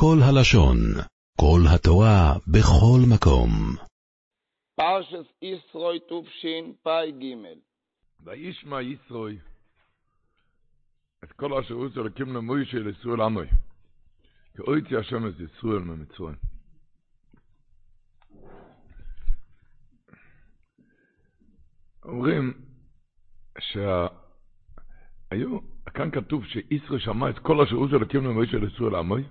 כל 0.00 0.18
הלשון, 0.28 0.76
כל 1.40 1.60
התורה, 1.74 2.32
בכל 2.46 3.00
מקום. 3.12 3.50
פרשס 4.76 5.26
ישרוי 5.42 5.98
גימל. 7.18 7.58
וישמע 8.24 8.82
ישרוי 8.82 9.38
את 11.24 11.32
כל 11.32 11.58
אשר 11.58 11.74
הוא 11.74 11.88
צלקים 11.94 12.34
למוישה 12.34 12.78
לישראל 12.78 13.20
עמוי. 13.20 13.46
כי 14.56 14.62
אויצי 14.62 14.96
השם 14.96 15.28
את 15.28 15.34
ישראל 15.40 15.78
ממצרים. 15.78 16.36
אומרים 22.04 22.52
שהיו, 23.58 25.58
כאן 25.94 26.10
כתוב 26.10 26.44
שישראל 26.44 26.98
שמע 26.98 27.30
את 27.30 27.38
כל 27.38 27.60
אשר 27.60 27.74
הוא 27.74 27.88
צלקים 27.90 28.24
למוישה 28.24 28.56
לישראל 28.56 28.94
עמוי. 28.94 29.24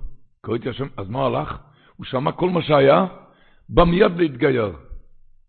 אויצי 0.47 0.69
השם, 0.69 0.87
אז 0.97 1.09
מה 1.09 1.25
הלך? 1.25 1.57
הוא 1.95 2.05
שמע 2.05 2.31
כל 2.31 2.49
מה 2.49 2.61
שהיה, 2.61 3.05
בא 3.69 3.83
מיד 3.83 4.17
להתגייר. 4.17 4.71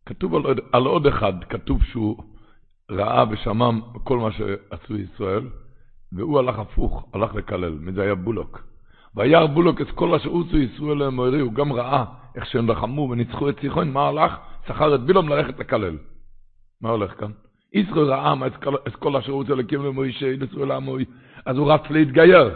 כתוב 0.06 0.34
על 0.34 0.54
על 0.72 0.86
עוד 0.86 1.06
אחד, 1.06 1.44
כתוב 1.44 1.82
שהוא 1.84 2.16
ראה 2.90 3.24
ושמע 3.30 3.70
כל 4.04 4.18
מה 4.18 4.32
שעשו 4.32 4.96
ישראל, 4.96 5.42
והוא 6.12 6.38
הלך 6.38 6.58
הפוך, 6.58 7.08
הלך 7.14 7.34
לקלל, 7.34 7.78
מי 7.80 7.92
זה 7.92 8.02
היה 8.02 8.14
בולוק. 8.14 8.62
וירא 9.16 9.46
בולוק 9.46 9.80
את 9.80 9.90
כל 9.90 10.14
אשר 10.14 10.30
עשו 10.30 10.58
ישראל 10.58 10.98
למורי, 10.98 11.40
הוא 11.40 11.52
גם 11.52 11.72
ראה 11.72 12.04
איך 12.34 12.46
שהם 12.46 12.70
לחמו 12.70 13.08
וניצחו 13.10 13.48
את 13.48 13.60
סיחון, 13.60 13.92
מה 13.92 14.08
הלך? 14.08 14.36
שכר 14.68 14.94
את 14.94 15.00
בילום 15.00 15.28
ללכת 15.28 15.58
לקלל. 15.58 15.96
מה 16.80 16.90
הולך 16.90 17.20
כאן? 17.20 17.30
ישראל 17.72 18.12
ראה 18.12 18.46
את 18.86 18.96
כל, 18.96 19.16
אשר 19.16 19.40
עשו 19.40 19.54
לקים 19.56 19.84
למוישה, 19.84 20.36
לישראל 20.36 20.70
המוי, 20.70 21.04
אז 21.46 21.56
הוא 21.56 21.72
רץ 21.72 21.80
להתגייר. 21.90 22.50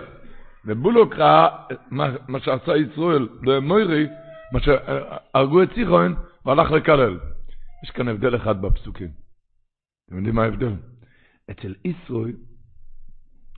ובולוק 0.64 1.14
ראה 1.14 1.48
מה, 1.90 2.40
שעשה 2.40 2.76
ישראל 2.76 3.28
למורי, 3.42 4.06
מה 4.52 4.60
שהרגו 4.60 5.62
את 5.62 5.68
סיחון, 5.74 6.14
והלך 6.44 6.70
לקלל. 6.70 7.18
יש 7.84 7.90
כאן 7.90 8.08
הבדל 8.08 8.36
אחד 8.36 8.62
בפסוקים. 8.62 9.08
אתם 10.06 10.16
יודעים 10.16 10.34
מה 10.34 10.42
ההבדל? 10.42 10.72
אצל 11.50 11.74
ישראל, 11.84 12.32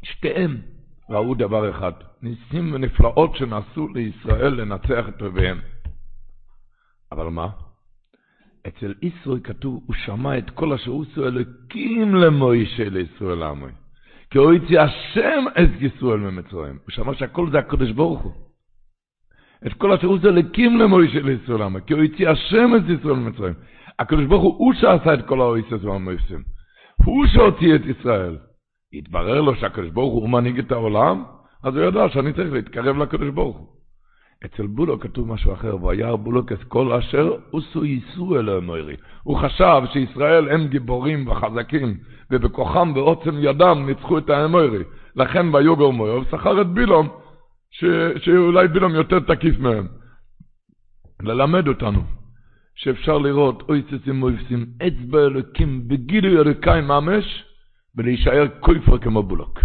שתיהם 0.02 0.60
ראו 1.10 1.34
דבר 1.34 1.70
אחד, 1.70 1.92
ניסים 2.22 2.74
ונפלאות 2.74 3.36
שנעשו 3.36 3.88
לישראל 3.88 4.54
לנצח 4.54 5.08
את 5.08 5.22
אויביהם. 5.22 5.60
אבל 7.12 7.26
מה? 7.26 7.48
אצל 8.68 8.94
ישראל 9.02 9.40
כתוב, 9.40 9.82
הוא 9.86 9.96
שמע 9.96 10.38
את 10.38 10.50
כל 10.50 10.72
אשר 10.72 10.92
עשו 11.02 11.26
אלוקים 11.26 12.14
למוישה 12.14 12.88
לישראל 12.88 13.38
לעמוי. 13.38 13.72
כי 14.34 14.38
הוא 14.38 14.52
הציע 14.52 14.82
השם 14.82 15.44
את 15.62 15.82
ישראל 15.82 16.18
ממצרים. 16.18 16.78
הוא 16.84 16.90
שמע 16.90 17.14
שהכל 17.14 17.50
זה 17.50 17.58
הקדוש 17.58 17.90
ברוך 17.90 18.22
הוא. 18.22 18.32
את 19.66 19.72
כל 19.72 19.92
אשר 19.92 20.14
עשו 20.14 20.28
אלוקים 20.28 20.78
למוישה 20.78 21.20
לישראל 21.20 21.58
לעמוי. 21.58 21.80
כי 21.86 21.92
הוא 21.94 22.02
הציע 22.02 22.30
השם 22.30 22.70
את 22.76 22.82
ישראל 22.90 23.16
ממצרים. 23.16 23.54
הקדוש 23.98 24.24
ברוך 24.24 24.42
הוא, 24.42 24.54
הוא 24.58 24.72
שעשה 24.72 25.14
את 25.14 25.26
כל 25.26 25.40
האויסס 25.40 25.84
והמויסים. 25.84 26.42
הוא 27.04 27.26
שהוציא 27.26 27.74
את 27.74 27.80
ישראל. 27.86 28.38
התברר 28.92 29.40
לו 29.40 29.56
שהקדוש 29.56 29.90
ברוך 29.90 30.14
הוא 30.14 30.28
מנהיג 30.28 30.58
את 30.58 30.72
העולם, 30.72 31.24
אז 31.64 31.76
הוא 31.76 31.84
ידע 31.84 32.08
שאני 32.08 32.32
צריך 32.32 32.52
להתקרב 32.52 32.96
לקדוש 32.96 33.28
ברוך 33.28 33.56
הוא. 33.56 33.66
אצל 34.44 34.66
בולוק 34.66 35.02
כתוב 35.02 35.32
משהו 35.32 35.52
אחר, 35.52 35.84
וירא 35.84 36.16
בולוק 36.16 36.52
את 36.52 36.64
כל 36.64 36.92
אשר 36.92 37.32
עשו 37.52 37.84
ייסו 37.84 38.36
אל 38.36 38.48
המוירי. 38.48 38.96
הוא 39.22 39.38
חשב 39.38 39.82
שישראל 39.92 40.48
הם 40.48 40.66
גיבורים 40.68 41.28
וחזקים, 41.28 41.96
ובכוחם 42.30 42.92
ועוצם 42.94 43.34
ידם 43.38 43.84
ניצחו 43.86 44.18
את 44.18 44.30
האמוירי. 44.30 44.84
לכן 45.16 45.54
ויוגר 45.54 45.90
מויר, 45.90 46.20
ושכר 46.20 46.60
את 46.60 46.66
בילום, 46.66 47.08
ש... 47.70 47.84
שאולי 48.16 48.68
בילום 48.68 48.94
יותר 48.94 49.20
תקיף 49.20 49.58
מהם. 49.58 49.86
ללמד 51.22 51.68
אותנו. 51.68 52.02
שאפשר 52.74 53.18
לראות 53.18 53.62
אויססים 53.68 54.14
מויפסים 54.14 54.66
אצבע 54.86 55.18
אלוקים 55.18 55.88
בגילוי 55.88 56.40
אלוקי 56.40 56.80
ממש 56.82 57.44
ולהישאר 57.96 58.46
קויפר 58.60 58.98
כמו 58.98 59.22
בולוק. 59.22 59.60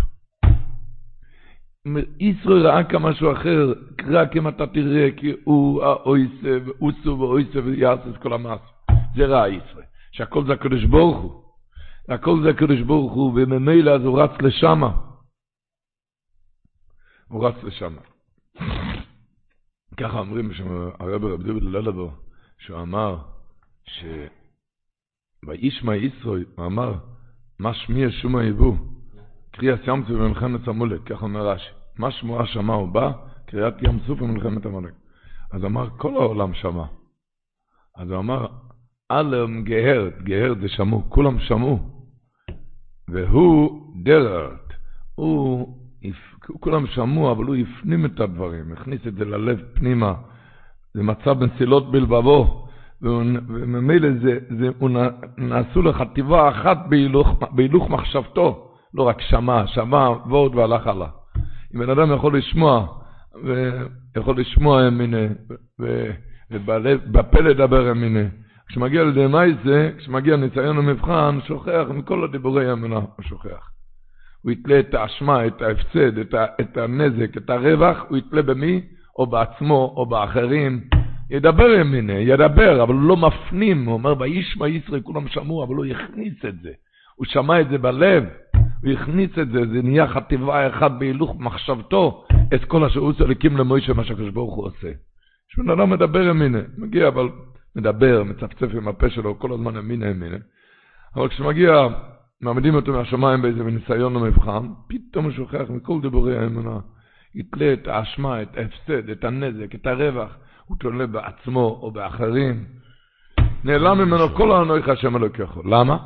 ישראל 2.20 2.68
ראה 2.68 2.84
כמשהו 2.84 3.32
אחר, 3.32 3.74
רק 4.08 4.36
אם 4.36 4.48
אתה 4.48 4.68
תראה 4.68 5.10
כי 5.18 5.34
הוא 5.44 5.84
האויסה 5.84 6.58
ואוסו 6.66 7.20
ואויסה 7.20 7.60
ויעשו 7.60 8.10
את 8.10 8.18
כל 8.18 8.34
המס. 8.34 8.60
זה 9.16 9.26
ראה 9.26 9.50
ישראל, 9.50 9.86
שהכל 10.12 10.46
זה 10.48 10.54
הקדוש 10.54 10.84
ברוך 10.84 11.18
הוא. 11.18 11.44
הכל 12.10 12.44
זה 12.44 12.50
הקדוש 12.50 12.82
ברוך 12.82 13.14
הוא, 13.14 13.32
וממילא 13.36 13.92
אז 13.92 14.02
הוא 14.02 14.22
רץ 14.22 14.32
לשמה. 14.42 14.92
הוא 17.28 17.48
רץ 17.48 17.64
לשמה. 17.64 18.02
ככה 19.98 20.20
אומרים 20.20 20.54
שהרב 20.54 21.26
רב 21.26 21.44
דוד 21.44 21.64
ללדבר, 21.64 22.10
שהוא 22.58 22.82
אמר 22.82 23.18
ש... 23.86 24.06
וישמע 25.48 25.96
ישראל, 25.96 26.46
הוא 26.56 26.66
אמר, 26.66 26.94
מה 27.60 27.74
שמיע 27.74 28.08
שומע 28.12 28.44
יבוא, 28.44 28.76
קריאת 29.60 29.88
ים 29.88 30.04
סוף 30.08 30.18
במלחמת 30.18 30.68
המולק, 30.68 31.02
כך 31.06 31.24
אומר 31.24 31.48
רש"י. 31.48 31.70
מה 31.98 32.12
שמועה 32.12 32.46
שמע 32.46 32.74
הוא 32.74 32.88
בא, 32.88 33.12
קריאת 33.46 33.74
ים 33.82 34.00
סוף 34.08 34.20
במלחמת 34.20 34.66
המולק. 34.66 34.94
אז 35.52 35.66
אמר, 35.66 35.90
כל 35.98 36.16
העולם 36.16 36.54
שמע. 36.54 36.86
אז 37.98 38.10
הוא 38.10 38.20
אמר, 38.20 38.48
אלם 39.12 39.64
גהרת, 39.64 40.22
גהרת 40.24 40.60
זה 40.62 40.70
שמעו, 40.70 41.04
כולם 41.10 41.40
שמעו. 41.40 41.80
והוא 43.08 43.82
דררת, 44.04 44.74
הוא, 45.16 45.68
כולם 46.60 46.88
שמעו, 46.88 47.32
אבל 47.32 47.46
הוא 47.46 47.56
הפנים 47.56 48.06
את 48.06 48.20
הדברים, 48.20 48.72
הכניס 48.72 49.02
את 49.08 49.16
זה 49.16 49.26
ללב 49.26 49.62
פנימה. 49.74 50.14
זה 50.94 51.04
מצב 51.04 51.40
בנסילות 51.40 51.92
בלבבו, 51.92 52.68
וממילא 53.02 54.10
זה, 54.24 54.40
זה, 54.60 54.70
הוא 54.80 54.90
נעשו 55.38 55.82
לחטיבה 55.82 56.50
אחת 56.50 56.78
בהילוך, 56.90 57.28
בהילוך 57.52 57.90
מחשבתו, 57.90 58.69
לא 58.94 59.04
רק 59.04 59.22
שמע, 59.22 59.68
שמע 59.68 60.10
ועוד 60.10 60.56
והלך 60.56 60.88
הלאה. 60.88 61.08
אם 61.76 61.80
בן 61.80 61.90
אדם 61.90 62.14
יכול 62.14 62.38
לשמוע, 62.38 62.88
ויכול 63.44 64.40
לשמוע 64.40 64.88
אמינה, 64.88 65.28
ובפה 66.52 67.40
לדבר 67.40 67.92
אמינה. 67.92 68.28
כשמגיע 68.68 69.04
לידי 69.04 69.28
מייזה, 69.28 69.92
כשמגיע 69.98 70.36
ניסיון 70.36 70.78
המבחן, 70.78 71.40
שוכח 71.48 71.86
מכל 71.90 72.24
הדיבורי 72.24 72.70
האמונה, 72.70 72.96
הוא 72.96 73.26
שוכח. 73.26 73.70
הוא 74.42 74.52
יתלה 74.52 74.80
את 74.80 74.94
האשמה, 74.94 75.48
את 75.48 75.62
ההפסד, 75.62 76.18
את, 76.18 76.34
ה, 76.34 76.46
את 76.62 76.78
הנזק, 76.78 77.38
את 77.38 77.50
הרווח, 77.50 77.98
הוא 78.10 78.18
יתלה 78.18 78.42
במי? 78.42 78.82
או 79.20 79.28
בעצמו, 79.28 79.94
או 79.96 80.06
באחרים. 80.06 80.82
ידבר 81.30 81.70
ימינה, 81.70 82.14
ידבר, 82.14 82.84
אבל 82.84 82.94
הוא 82.94 83.02
לא 83.02 83.18
מפנים. 83.18 83.86
הוא 83.86 83.94
אומר, 83.94 84.14
וישמע 84.20 84.68
ישראל, 84.68 85.02
כולם 85.02 85.28
שמעו, 85.28 85.64
אבל 85.64 85.76
הוא 85.76 85.86
הכניס 85.86 86.46
את 86.48 86.60
זה. 86.62 86.72
הוא 87.16 87.26
שמע 87.26 87.62
את 87.62 87.70
זה 87.70 87.78
בלב, 87.78 88.24
הוא 88.84 88.92
הכניס 88.92 89.30
את 89.42 89.50
זה, 89.50 89.66
זה 89.74 89.82
נהיה 89.82 90.08
חטיבה 90.08 90.68
אחת 90.68 90.92
בהילוך 91.00 91.36
מחשבתו, 91.40 92.26
את 92.54 92.66
כל 92.66 92.84
אשר 92.84 93.00
הוא 93.00 93.14
צליקים 93.14 93.58
למוישה, 93.58 93.94
מה 93.94 94.04
שהקדוש 94.04 94.30
ברוך 94.30 94.56
הוא 94.56 94.66
עושה. 94.66 94.88
יש 94.88 95.58
בן 95.58 95.70
אדם 95.70 95.90
מדבר 95.90 96.22
ימינה, 96.22 96.60
מגיע, 96.78 97.08
אבל 97.08 97.30
מדבר, 97.76 98.24
מצפצף 98.24 98.68
עם 98.74 98.88
הפה 98.88 99.10
שלו, 99.10 99.40
כל 99.40 99.54
הזמן 99.54 99.76
ימינה 99.76 100.08
ימינה. 100.08 100.38
אבל 101.16 101.28
כשמגיע, 101.28 101.88
מעמידים 102.42 102.76
אותו 102.76 102.92
מהשמיים 102.92 103.42
באיזה 103.42 103.64
ניסיון 103.64 104.14
למבחן, 104.14 104.68
פתאום 104.88 105.26
הוא 105.26 105.32
שוכח 105.32 105.70
מכל 105.70 106.02
דיבורי 106.02 106.38
האמונה. 106.38 106.80
יתלה 107.36 107.74
את 107.74 107.88
האשמה, 107.88 108.42
את 108.42 108.58
ההפסד, 108.58 109.10
את 109.10 109.24
הנזק, 109.24 109.76
את 109.76 109.88
הרווח, 109.88 110.38
הוא 110.66 110.78
תולה 110.78 111.08
בעצמו 111.08 111.80
או 111.82 111.92
באחרים. 111.92 112.66
נעלם 113.64 113.98
ממנו 113.98 114.30
כל 114.30 114.52
האנויך 114.52 114.90
השם 114.90 115.16
אלוקיך. 115.16 115.58
למה? 115.66 115.98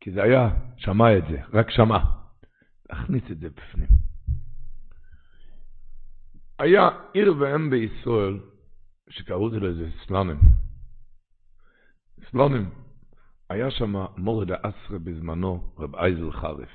כי 0.00 0.10
זה 0.10 0.22
היה, 0.22 0.48
שמע 0.76 1.18
את 1.18 1.24
זה, 1.30 1.36
רק 1.52 1.70
שמע. 1.70 1.98
להכניס 2.90 3.22
את 3.30 3.38
זה 3.38 3.48
בפנים. 3.50 3.88
היה 6.58 6.88
עיר 7.12 7.34
ואם 7.38 7.70
בישראל, 7.70 8.38
שקראו 9.08 9.48
לזה 9.48 9.88
סלונים. 10.06 10.40
סלונים. 12.30 12.70
היה 13.50 13.70
שם 13.70 13.94
מורד 14.16 14.50
האסרה 14.50 14.98
בזמנו, 15.04 15.72
רב 15.78 15.96
אייזל 15.96 16.32
חרף. 16.32 16.68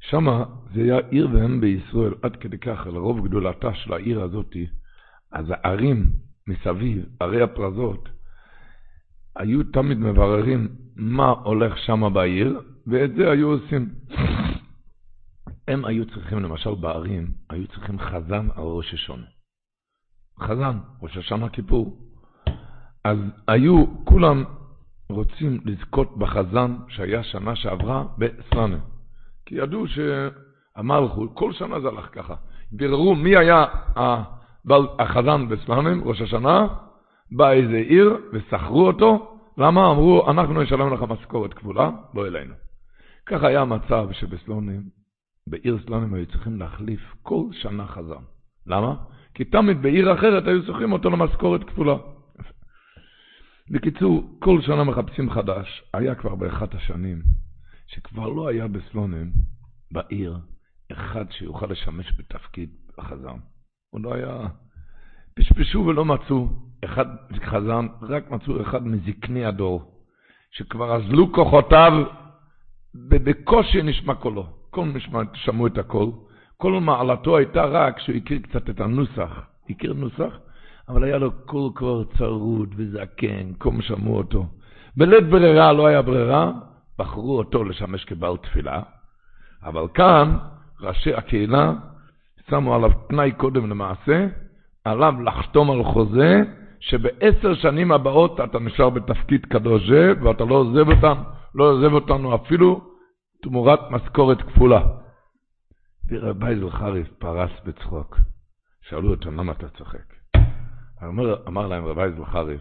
שמה 0.00 0.44
זה 0.74 0.80
היה 0.80 0.98
עיר 1.10 1.28
ואם 1.32 1.60
בישראל, 1.60 2.14
עד 2.22 2.36
כדי 2.36 2.58
כך, 2.58 2.86
לרוב 2.86 3.28
גדולתה 3.28 3.74
של 3.74 3.92
העיר 3.92 4.22
הזאתי, 4.22 4.66
אז 5.32 5.46
הערים 5.50 6.10
מסביב, 6.46 7.04
ערי 7.20 7.42
הפרזות, 7.42 8.08
היו 9.36 9.64
תמיד 9.64 9.98
מבררים 9.98 10.68
מה 10.96 11.28
הולך 11.28 11.78
שמה 11.78 12.10
בעיר, 12.10 12.60
ואת 12.86 13.14
זה 13.14 13.30
היו 13.30 13.48
עושים. 13.48 13.88
הם 15.68 15.84
היו 15.84 16.06
צריכים, 16.06 16.38
למשל 16.38 16.74
בערים, 16.74 17.30
היו 17.50 17.66
צריכים 17.66 17.98
חזן 17.98 18.48
על 18.56 18.62
ראש 18.62 18.94
השונה. 18.94 19.24
חזן, 20.40 20.78
ראש 21.02 21.16
השנה 21.16 21.48
כיפור. 21.48 21.98
אז 23.04 23.18
היו 23.48 23.84
כולם 24.04 24.44
רוצים 25.08 25.60
לזכות 25.64 26.18
בחזן 26.18 26.76
שהיה 26.88 27.22
שנה 27.22 27.56
שעברה 27.56 28.04
בסלאנה. 28.18 28.78
כי 29.46 29.54
ידעו 29.54 29.84
שהמלכות, 29.88 31.30
כל 31.34 31.52
שנה 31.52 31.80
זה 31.80 31.88
הלך 31.88 32.08
ככה. 32.12 32.34
ביררו 32.72 33.14
מי 33.14 33.36
היה 33.36 33.64
החזן 34.98 35.48
בסלונים, 35.48 36.04
ראש 36.04 36.20
השנה, 36.20 36.66
בא 37.32 37.50
איזה 37.50 37.76
עיר 37.76 38.16
ושכרו 38.32 38.86
אותו, 38.86 39.38
למה? 39.58 39.90
אמרו, 39.90 40.30
אנחנו 40.30 40.62
נשלם 40.62 40.94
לך 40.94 41.02
משכורת 41.02 41.54
כפולה, 41.54 41.90
לא 42.14 42.26
אלינו. 42.26 42.54
כך 43.26 43.42
היה 43.42 43.60
המצב 43.60 44.08
שבסלונים, 44.12 44.82
בעיר 45.46 45.78
סלונים 45.86 46.14
היו 46.14 46.26
צריכים 46.26 46.58
להחליף 46.58 47.00
כל 47.22 47.44
שנה 47.52 47.86
חזן. 47.86 48.22
למה? 48.66 48.94
כי 49.34 49.44
תמיד 49.44 49.82
בעיר 49.82 50.14
אחרת 50.14 50.46
היו 50.46 50.66
צריכים 50.66 50.92
אותו 50.92 51.10
למשכורת 51.10 51.64
כפולה. 51.64 51.96
בקיצור, 53.70 54.36
כל 54.38 54.60
שנה 54.62 54.84
מחפשים 54.84 55.30
חדש. 55.30 55.82
היה 55.94 56.14
כבר 56.14 56.34
באחת 56.34 56.74
השנים, 56.74 57.22
שכבר 57.86 58.28
לא 58.28 58.48
היה 58.48 58.68
בסלונים, 58.68 59.32
בעיר, 59.92 60.38
אחד 60.92 61.24
שיוכל 61.30 61.66
לשמש 61.66 62.12
בתפקיד 62.18 62.70
החזן. 62.98 63.36
הוא 63.90 64.00
לא 64.00 64.14
היה... 64.14 64.46
פשפשו 65.34 65.78
ולא 65.86 66.04
מצאו 66.04 66.48
אחד 66.84 67.06
חזן, 67.44 67.86
רק 68.02 68.30
מצאו 68.30 68.62
אחד 68.62 68.86
מזקני 68.86 69.44
הדור, 69.44 70.04
שכבר 70.50 70.96
אזלו 70.96 71.32
כוחותיו, 71.32 71.92
ובקושי 72.94 73.82
נשמע 73.82 74.14
קולו. 74.14 74.63
כל 74.74 74.84
משמע, 74.84 75.20
שמעו 75.34 75.66
את 75.66 75.78
הקול. 75.78 76.10
כל 76.56 76.72
מעלתו 76.72 77.36
הייתה 77.36 77.64
רק 77.64 77.98
שהוא 77.98 78.16
הכיר 78.16 78.38
קצת 78.38 78.70
את 78.70 78.80
הנוסח. 78.80 79.40
הכיר 79.70 79.92
נוסח, 79.92 80.38
אבל 80.88 81.04
היה 81.04 81.18
לו 81.18 81.30
קול 81.46 81.70
כבר 81.74 82.04
צרוד 82.18 82.74
וזקן, 82.76 83.52
כל 83.58 83.70
שמעו 83.80 84.16
אותו. 84.16 84.46
בלית 84.96 85.28
ברירה 85.28 85.72
לא 85.72 85.86
היה 85.86 86.02
ברירה, 86.02 86.52
בחרו 86.98 87.38
אותו 87.38 87.64
לשמש 87.64 88.04
כבעל 88.04 88.36
תפילה, 88.36 88.82
אבל 89.62 89.86
כאן 89.94 90.36
ראשי 90.80 91.14
הקהילה 91.14 91.72
שמו 92.50 92.74
עליו 92.74 92.90
תנאי 93.08 93.32
קודם 93.32 93.70
למעשה, 93.70 94.26
עליו 94.84 95.14
לחתום 95.22 95.70
על 95.70 95.84
חוזה 95.84 96.42
שבעשר 96.80 97.54
שנים 97.54 97.92
הבאות 97.92 98.40
אתה 98.40 98.58
נשאר 98.58 98.90
בתפקיד 98.90 99.46
קדוש 99.46 99.90
זה, 99.90 100.12
ואתה 100.22 100.44
לא 100.44 100.54
עוזב 100.54 100.88
אותם, 100.88 101.22
לא 101.54 101.70
עוזב 101.70 101.92
אותנו 101.92 102.34
אפילו 102.34 102.93
תמורת 103.44 103.80
משכורת 103.90 104.42
כפולה. 104.42 104.80
ורבי 106.08 106.56
זלחריף 106.60 107.08
פרס 107.18 107.50
בצחוק. 107.64 108.18
שאלו 108.82 109.10
אותו, 109.10 109.30
למה 109.30 109.52
אתה 109.52 109.68
צוחק? 109.68 110.14
אמר, 111.02 111.46
אמר 111.48 111.66
להם 111.66 111.84
רבי 111.84 112.16
זלחריף, 112.16 112.60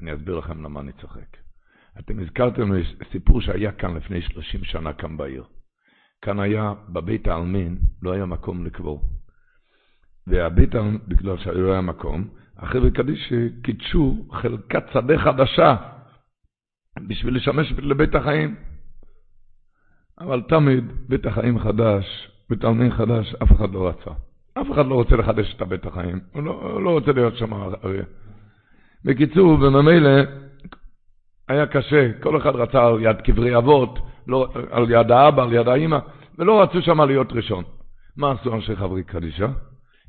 אני 0.00 0.14
אסביר 0.14 0.38
לכם 0.38 0.64
למה 0.64 0.80
אני 0.80 0.92
צוחק. 0.92 1.36
אתם 1.98 2.20
הזכרתם 2.20 2.70
סיפור 3.12 3.40
שהיה 3.40 3.72
כאן 3.72 3.96
לפני 3.96 4.22
30 4.22 4.64
שנה 4.64 4.92
כאן 4.92 5.16
בעיר. 5.16 5.44
כאן 6.22 6.40
היה, 6.40 6.72
בבית 6.88 7.28
העלמין, 7.28 7.78
לא 8.02 8.12
היה 8.12 8.26
מקום 8.26 8.64
לקבור. 8.66 9.02
והבית 10.26 10.74
העלמין, 10.74 10.98
בגלל 11.08 11.38
שלא 11.38 11.72
היה 11.72 11.80
מקום, 11.80 12.28
החבר'ה 12.56 12.90
קדיש 12.90 13.32
קידשו 13.62 14.26
חלקת 14.32 14.84
שדה 14.92 15.18
חדשה 15.18 15.76
בשביל 17.08 17.36
לשמש 17.36 17.72
לבית 17.72 18.14
החיים. 18.14 18.69
אבל 20.20 20.42
תמיד 20.48 20.84
בית 21.08 21.26
החיים 21.26 21.58
חדש, 21.58 22.30
בית 22.50 22.64
העלמין 22.64 22.92
חדש, 22.92 23.34
אף 23.42 23.52
אחד 23.52 23.72
לא 23.72 23.88
רצה. 23.88 24.10
אף 24.54 24.66
אחד 24.72 24.86
לא 24.86 24.94
רוצה 24.94 25.16
לחדש 25.16 25.54
את 25.54 25.62
הבית 25.62 25.86
החיים, 25.86 26.20
הוא 26.32 26.42
לא, 26.42 26.84
לא 26.84 26.90
רוצה 26.90 27.12
להיות 27.12 27.36
שם 27.36 27.54
אריה. 27.54 28.04
בקיצור, 29.04 29.56
בממילא 29.56 30.10
היה 31.48 31.66
קשה, 31.66 32.10
כל 32.20 32.36
אחד 32.36 32.56
רצה 32.56 32.86
על 32.86 33.02
יד 33.02 33.20
קברי 33.20 33.56
אבות, 33.56 33.98
לא, 34.26 34.52
על 34.70 34.90
יד 34.90 35.10
האבא, 35.10 35.42
על 35.42 35.52
יד 35.52 35.68
האימא, 35.68 35.98
ולא 36.38 36.62
רצו 36.62 36.82
שם 36.82 37.00
להיות 37.00 37.32
ראשון. 37.32 37.64
מה 38.16 38.32
עשו 38.32 38.54
אנשי 38.54 38.76
חברי 38.76 39.04
קדישה? 39.04 39.48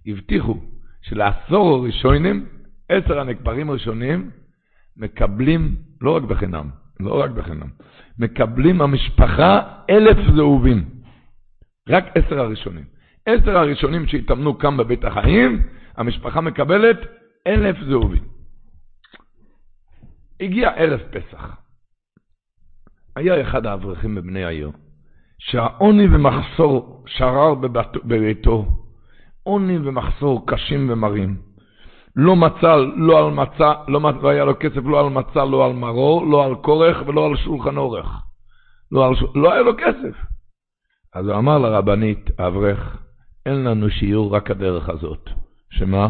הבטיחו 0.08 0.58
שלעשור 1.02 1.76
הראשונים, 1.76 2.46
עשר 2.90 3.20
הנקברים 3.20 3.70
הראשונים, 3.70 4.32
מקבלים, 4.98 5.76
לא 6.02 6.16
רק 6.16 6.24
בחינם, 6.24 6.70
לא 7.00 7.22
רק 7.22 7.32
בחינם, 7.32 7.68
מקבלים 8.22 8.82
המשפחה 8.82 9.62
אלף 9.90 10.18
זהובים. 10.36 10.86
רק 11.90 12.06
עשר 12.16 12.40
הראשונים. 12.40 12.86
עשר 13.26 13.58
הראשונים 13.58 14.08
שהתאמנו 14.08 14.58
כאן 14.58 14.78
בבית 14.78 15.04
החיים, 15.04 15.64
המשפחה 15.98 16.42
מקבלת 16.42 16.98
אלף 17.48 17.76
זהובים. 17.90 18.24
הגיע 20.40 20.70
ערב 20.70 21.00
פסח. 21.00 21.56
היה 23.16 23.42
אחד 23.42 23.66
האברכים 23.66 24.16
בבני 24.16 24.44
העיר, 24.44 24.72
שהעוני 25.40 26.08
ומחסור 26.16 27.04
שרר 27.08 27.56
בביתו, 28.04 28.66
עוני 29.44 29.78
ומחסור 29.78 30.48
קשים 30.48 30.90
ומרים. 30.90 31.51
לא 32.16 32.36
מצא, 32.36 32.76
לא 32.96 33.26
על 33.26 33.34
מצה, 33.34 33.74
לא, 33.88 34.02
לא 34.22 34.30
היה 34.30 34.46
לו 34.46 34.54
כסף 34.60 34.86
לא 34.86 35.00
על 35.00 35.10
מצה, 35.10 35.46
לא 35.46 35.66
על 35.66 35.74
מרור, 35.74 36.28
לא 36.28 36.46
על 36.46 36.56
כורך 36.56 36.98
ולא 37.08 37.26
על 37.26 37.38
שולחן 37.38 37.78
אורך. 37.78 38.08
לא, 38.92 39.08
על, 39.08 39.14
לא 39.36 39.54
היה 39.54 39.62
לו 39.62 39.72
כסף. 39.78 40.16
אז 41.16 41.28
הוא 41.28 41.38
אמר 41.38 41.58
לרבנית, 41.58 42.30
האברך, 42.40 42.98
אין 43.46 43.64
לנו 43.64 43.90
שיעור 43.90 44.36
רק 44.36 44.52
הדרך 44.52 44.90
הזאת. 44.90 45.30
שמה? 45.70 46.10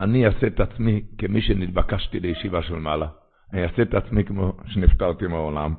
אני 0.00 0.26
אעשה 0.26 0.46
את 0.46 0.60
עצמי 0.60 1.02
כמי 1.18 1.42
שנתבקשתי 1.42 2.20
לישיבה 2.20 2.62
של 2.62 2.74
מעלה. 2.74 3.06
אני 3.52 3.62
אעשה 3.62 3.82
את 3.82 3.94
עצמי 3.94 4.24
כמו 4.24 4.52
שנפטרתי 4.66 5.26
מהעולם. 5.26 5.74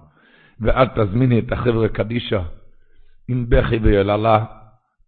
ואת 0.61 0.89
תזמיני 0.99 1.39
את 1.39 1.51
החבר'ה 1.51 1.87
קדישה 1.87 2.43
עם 3.27 3.45
בכי 3.49 3.77
ויללה, 3.77 4.45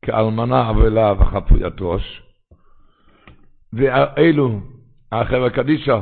כאלמנה 0.02 0.70
אבלה 0.70 1.14
וחפוית 1.20 1.74
ראש. 1.82 2.29
ואלו, 3.74 4.60
החבר'ה 5.12 5.50
קדישה, 5.50 6.00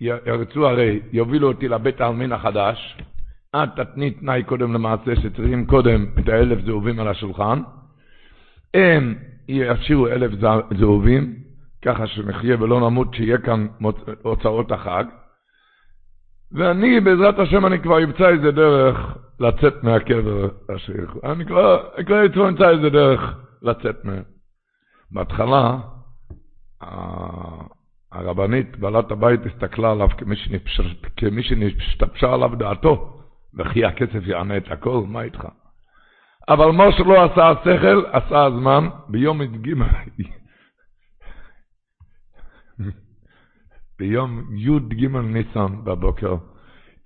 ירצו 0.00 0.68
הרי, 0.68 1.00
יובילו 1.12 1.48
אותי 1.48 1.68
לבית 1.68 2.00
העלמין 2.00 2.32
החדש. 2.32 2.96
את 3.56 3.68
תתני 3.76 4.10
תנאי 4.10 4.42
קודם 4.42 4.72
למעשה 4.72 5.16
שצריכים 5.16 5.66
קודם 5.66 6.06
את 6.18 6.28
האלף 6.28 6.64
זהובים 6.64 7.00
על 7.00 7.08
השולחן. 7.08 7.62
הם 8.74 9.14
ישאירו 9.48 10.08
אלף 10.08 10.30
זהובים, 10.78 11.34
ככה 11.84 12.06
שנחיה 12.06 12.62
ולא 12.62 12.80
נמות, 12.80 13.14
שיהיה 13.14 13.38
כאן 13.38 13.66
הוצאות 14.22 14.72
החג. 14.72 15.04
ואני, 16.52 17.00
בעזרת 17.00 17.38
השם, 17.38 17.66
אני 17.66 17.78
כבר 17.82 18.04
אמצא 18.04 18.28
איזה 18.28 18.50
דרך 18.50 18.96
לצאת 19.40 19.84
מהקבר 19.84 20.48
השייך. 20.68 21.16
אני 21.24 21.46
כבר, 21.46 21.88
כבר 22.06 22.48
אמצא 22.48 22.70
איזה 22.70 22.90
דרך 22.90 23.20
לצאת 23.62 24.04
מהם. 24.04 24.22
בהתחלה, 25.10 25.78
הרבנית, 28.12 28.76
בעלת 28.76 29.10
הבית, 29.10 29.40
הסתכלה 29.46 29.90
עליו 29.90 30.08
כמי 31.16 31.42
שנשתבשה 31.42 32.34
עליו 32.34 32.50
דעתו, 32.58 33.22
וכי 33.54 33.84
הכסף 33.84 34.26
יענה 34.26 34.56
את 34.56 34.70
הכל, 34.70 35.02
מה 35.06 35.22
איתך? 35.22 35.48
אבל 36.48 36.70
מה 36.70 36.84
שלא 36.92 37.24
עשה 37.24 37.50
השכל, 37.50 38.02
עשה 38.12 38.44
הזמן, 38.44 38.88
ביום 39.08 39.42
י"ג, 39.42 39.74
ביום 43.98 44.42
י"ג 44.56 45.06
ניסן 45.06 45.84
בבוקר, 45.84 46.36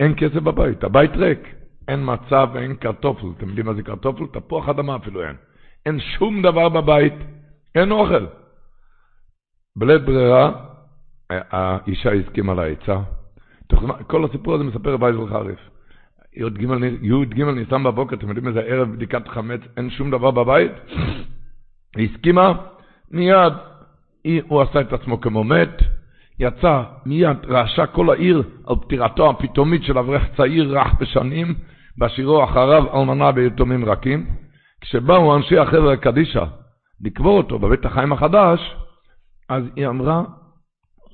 אין 0.01 0.15
כסף 0.17 0.43
בבית, 0.43 0.85
הבית 0.85 1.17
ריק, 1.17 1.55
אין 1.89 2.01
מצב 2.05 2.49
ואין 2.55 2.75
קרטופל, 2.75 3.27
אתם 3.37 3.49
יודעים 3.49 3.67
מה 3.67 3.75
זה 3.75 3.83
קרטופל? 3.83 4.27
תפוח 4.27 4.69
אדמה 4.69 4.97
אפילו 4.97 5.23
אין. 5.23 5.37
אין 5.87 6.01
שום 6.01 6.43
דבר 6.43 6.69
בבית, 6.69 7.15
אין 7.75 7.93
אוכל. 7.93 8.27
בלית 9.77 10.03
ברירה, 10.03 10.53
האישה 11.31 12.13
הסכימה 12.13 12.55
לעצה. 12.55 12.97
כל 14.07 14.25
הסיפור 14.25 14.55
הזה 14.55 14.65
מספר 14.65 14.93
רבי 14.93 15.13
זל 15.13 15.27
חריף. 15.27 15.59
י"ג 17.03 17.43
ניסן 17.43 17.83
בבוקר, 17.85 18.17
אתם 18.17 18.29
יודעים 18.29 18.49
איזה 18.49 18.61
ערב 18.61 18.93
בדיקת 18.93 19.29
חמץ, 19.29 19.61
אין 19.77 19.91
שום 19.91 20.11
דבר 20.11 20.31
בבית? 20.31 20.73
היא 21.97 22.09
הסכימה, 22.11 22.53
מיד 23.11 23.53
הוא 24.49 24.63
עשה 24.63 24.81
את 24.81 24.93
עצמו 24.93 25.21
כמו 25.21 25.45
מת, 25.45 25.83
יצא, 26.39 26.83
מיד 27.07 27.37
רעשה 27.49 27.87
כל 27.87 28.11
העיר 28.11 28.43
על 28.67 28.77
פטירתו 28.77 29.31
הפתאומית 29.31 29.83
של 29.85 29.99
אברך 29.99 30.23
צעיר 30.37 30.79
רך 30.79 30.93
בשנים, 31.01 31.55
בשירו 31.99 32.45
אחריו 32.45 33.01
אלמנה 33.01 33.31
ויתומים 33.35 33.85
רכים. 33.85 34.27
כשבאו 34.81 35.37
אנשי 35.37 35.59
החבר'ה 35.59 35.97
קדישה 35.97 36.45
לקבור 37.01 37.39
אותו 37.39 37.59
בבית 37.59 37.85
החיים 37.85 38.13
החדש, 38.13 38.77
אז 39.53 39.65
היא 39.77 39.87
אמרה, 39.87 40.25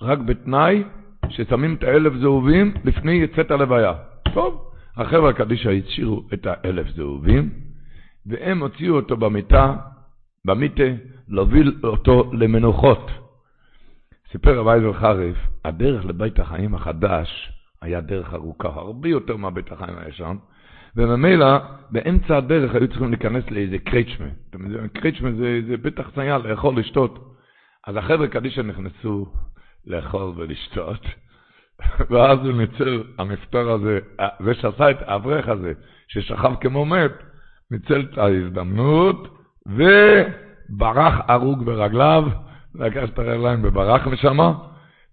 רק 0.02 0.18
בתנאי 0.18 0.84
ששמים 1.28 1.74
את 1.74 1.82
האלף 1.82 2.12
זהובים 2.20 2.74
לפני 2.84 3.12
יצאת 3.12 3.50
הלוויה. 3.50 3.92
טוב, 4.34 4.70
החבר'ה 4.96 5.32
קדישה 5.32 5.70
השאירו 5.70 6.22
את 6.34 6.46
האלף 6.46 6.86
זהובים, 6.88 7.50
והם 8.26 8.62
הוציאו 8.62 8.96
אותו 8.96 9.16
במיטה, 9.16 9.76
במיטה, 10.44 10.82
להוביל 11.28 11.80
אותו 11.84 12.30
למנוחות. 12.32 13.10
סיפר 14.32 14.58
רב 14.58 14.68
אייזל 14.68 14.92
חריף, 14.92 15.36
הדרך 15.64 16.04
לבית 16.04 16.38
החיים 16.38 16.74
החדש 16.74 17.52
היה 17.82 18.00
דרך 18.00 18.34
ארוכה, 18.34 18.68
הרבה 18.68 19.08
יותר 19.08 19.36
מהבית 19.36 19.72
החיים 19.72 19.98
הישן, 19.98 20.36
וממילא 20.96 21.58
באמצע 21.90 22.36
הדרך 22.36 22.74
היו 22.74 22.88
צריכים 22.88 23.10
להיכנס 23.10 23.50
לאיזה 23.50 23.78
קריצ'מה. 23.78 24.26
קריצ'מה 24.92 25.32
זה, 25.32 25.60
זה 25.68 25.76
בית 25.76 25.98
החצייה 25.98 26.38
לאכול, 26.38 26.78
לשתות. 26.78 27.34
אז 27.88 27.96
החבר'ה 27.96 28.28
קדישא 28.28 28.60
נכנסו 28.60 29.26
לאכול 29.86 30.32
ולשתות, 30.36 31.06
ואז 32.10 32.38
הוא 32.38 32.52
ניצל, 32.52 33.02
המספר 33.18 33.70
הזה, 33.70 33.98
זה 34.40 34.54
שעשה 34.54 34.90
את 34.90 34.96
האברך 35.06 35.48
הזה, 35.48 35.72
ששכב 36.08 36.52
כמו 36.60 36.84
מת, 36.84 37.12
ניצל 37.70 38.00
את 38.00 38.18
ההזדמנות, 38.18 39.38
וברח 39.66 41.14
הרוג 41.28 41.64
ברגליו, 41.64 42.24
לקח 42.74 43.04
את 43.04 43.18
הרגליים 43.18 43.60
וברח 43.62 44.06
משם, 44.06 44.38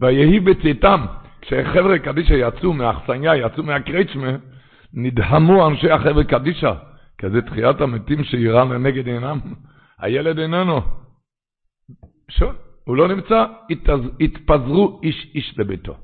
ויהי 0.01 0.39
בצאתם, 0.39 1.05
כשחבר'ה 1.41 1.99
קדישא 1.99 2.33
יצאו 2.33 2.73
מהאכסניה, 2.73 3.35
יצאו 3.35 3.63
מהקריצ'מה, 3.63 4.31
נדהמו 4.93 5.67
אנשי 5.67 5.91
החבר'ה 5.91 6.23
קדישא, 6.23 6.73
כי 7.17 7.29
זה 7.29 7.41
תחיית 7.41 7.81
המתים 7.81 8.23
שאירע 8.23 8.63
לנגד 8.63 9.07
עינם. 9.07 9.39
הילד 9.99 10.39
איננו. 10.39 11.04
שון, 12.29 12.55
הוא 12.83 12.97
לא 12.97 13.07
נמצא, 13.07 13.45
התפזרו 14.19 14.99
איש 15.03 15.31
איש 15.35 15.59
לביתו. 15.59 15.97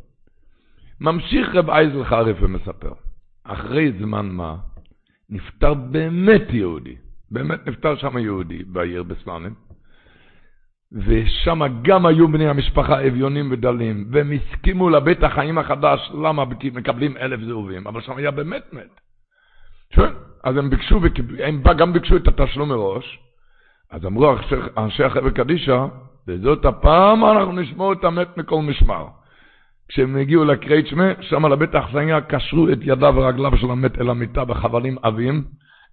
ממשיך 1.01 1.55
רב 1.55 1.69
אייזל 1.69 2.03
חריף 2.03 2.37
ומספר, 2.41 2.93
אחרי 3.43 3.91
זמן 3.99 4.29
מה, 4.29 4.55
נפטר 5.29 5.73
באמת 5.73 6.41
יהודי, 6.49 6.95
באמת 7.31 7.67
נפטר 7.67 7.95
שם 7.95 8.17
יהודי 8.17 8.63
בעיר 8.63 9.03
בסלאנים, 9.03 9.53
ושם 10.91 11.61
גם 11.81 12.05
היו 12.05 12.27
בני 12.27 12.47
המשפחה 12.47 13.07
אביונים 13.07 13.51
ודלים, 13.51 14.07
והם 14.11 14.31
הסכימו 14.31 14.89
לבית 14.89 15.23
החיים 15.23 15.57
החדש, 15.57 16.11
למה 16.23 16.43
מקבלים 16.73 17.17
אלף 17.17 17.39
זהובים, 17.39 17.87
אבל 17.87 18.01
שם 18.01 18.17
היה 18.17 18.31
באמת 18.31 18.73
מת. 18.73 19.01
שואל, 19.95 20.13
אז 20.43 20.57
הם 20.57 20.69
ביקשו, 20.69 20.99
הם 21.43 21.63
גם 21.77 21.93
ביקשו 21.93 22.15
את 22.17 22.27
התשלום 22.27 22.69
מראש, 22.69 23.19
אז 23.91 24.05
אמרו 24.05 24.35
אנשי 24.77 25.03
החבר 25.03 25.29
קדישא, 25.29 25.85
וזאת 26.27 26.65
הפעם 26.65 27.25
אנחנו 27.25 27.51
נשמור 27.51 27.93
את 27.93 28.03
המת 28.03 28.37
מכל 28.37 28.61
משמר. 28.61 29.05
כשהם 29.87 30.17
הגיעו 30.17 30.45
לקרייצ'מה, 30.45 31.11
שם 31.21 31.45
לבית 31.45 31.75
האכסניה 31.75 32.21
קשרו 32.21 32.69
את 32.69 32.77
ידיו 32.81 33.13
ורגליו 33.17 33.57
של 33.57 33.71
המת 33.71 34.01
אל 34.01 34.09
המיטה 34.09 34.45
בחבלים 34.45 34.97
עבים, 35.01 35.43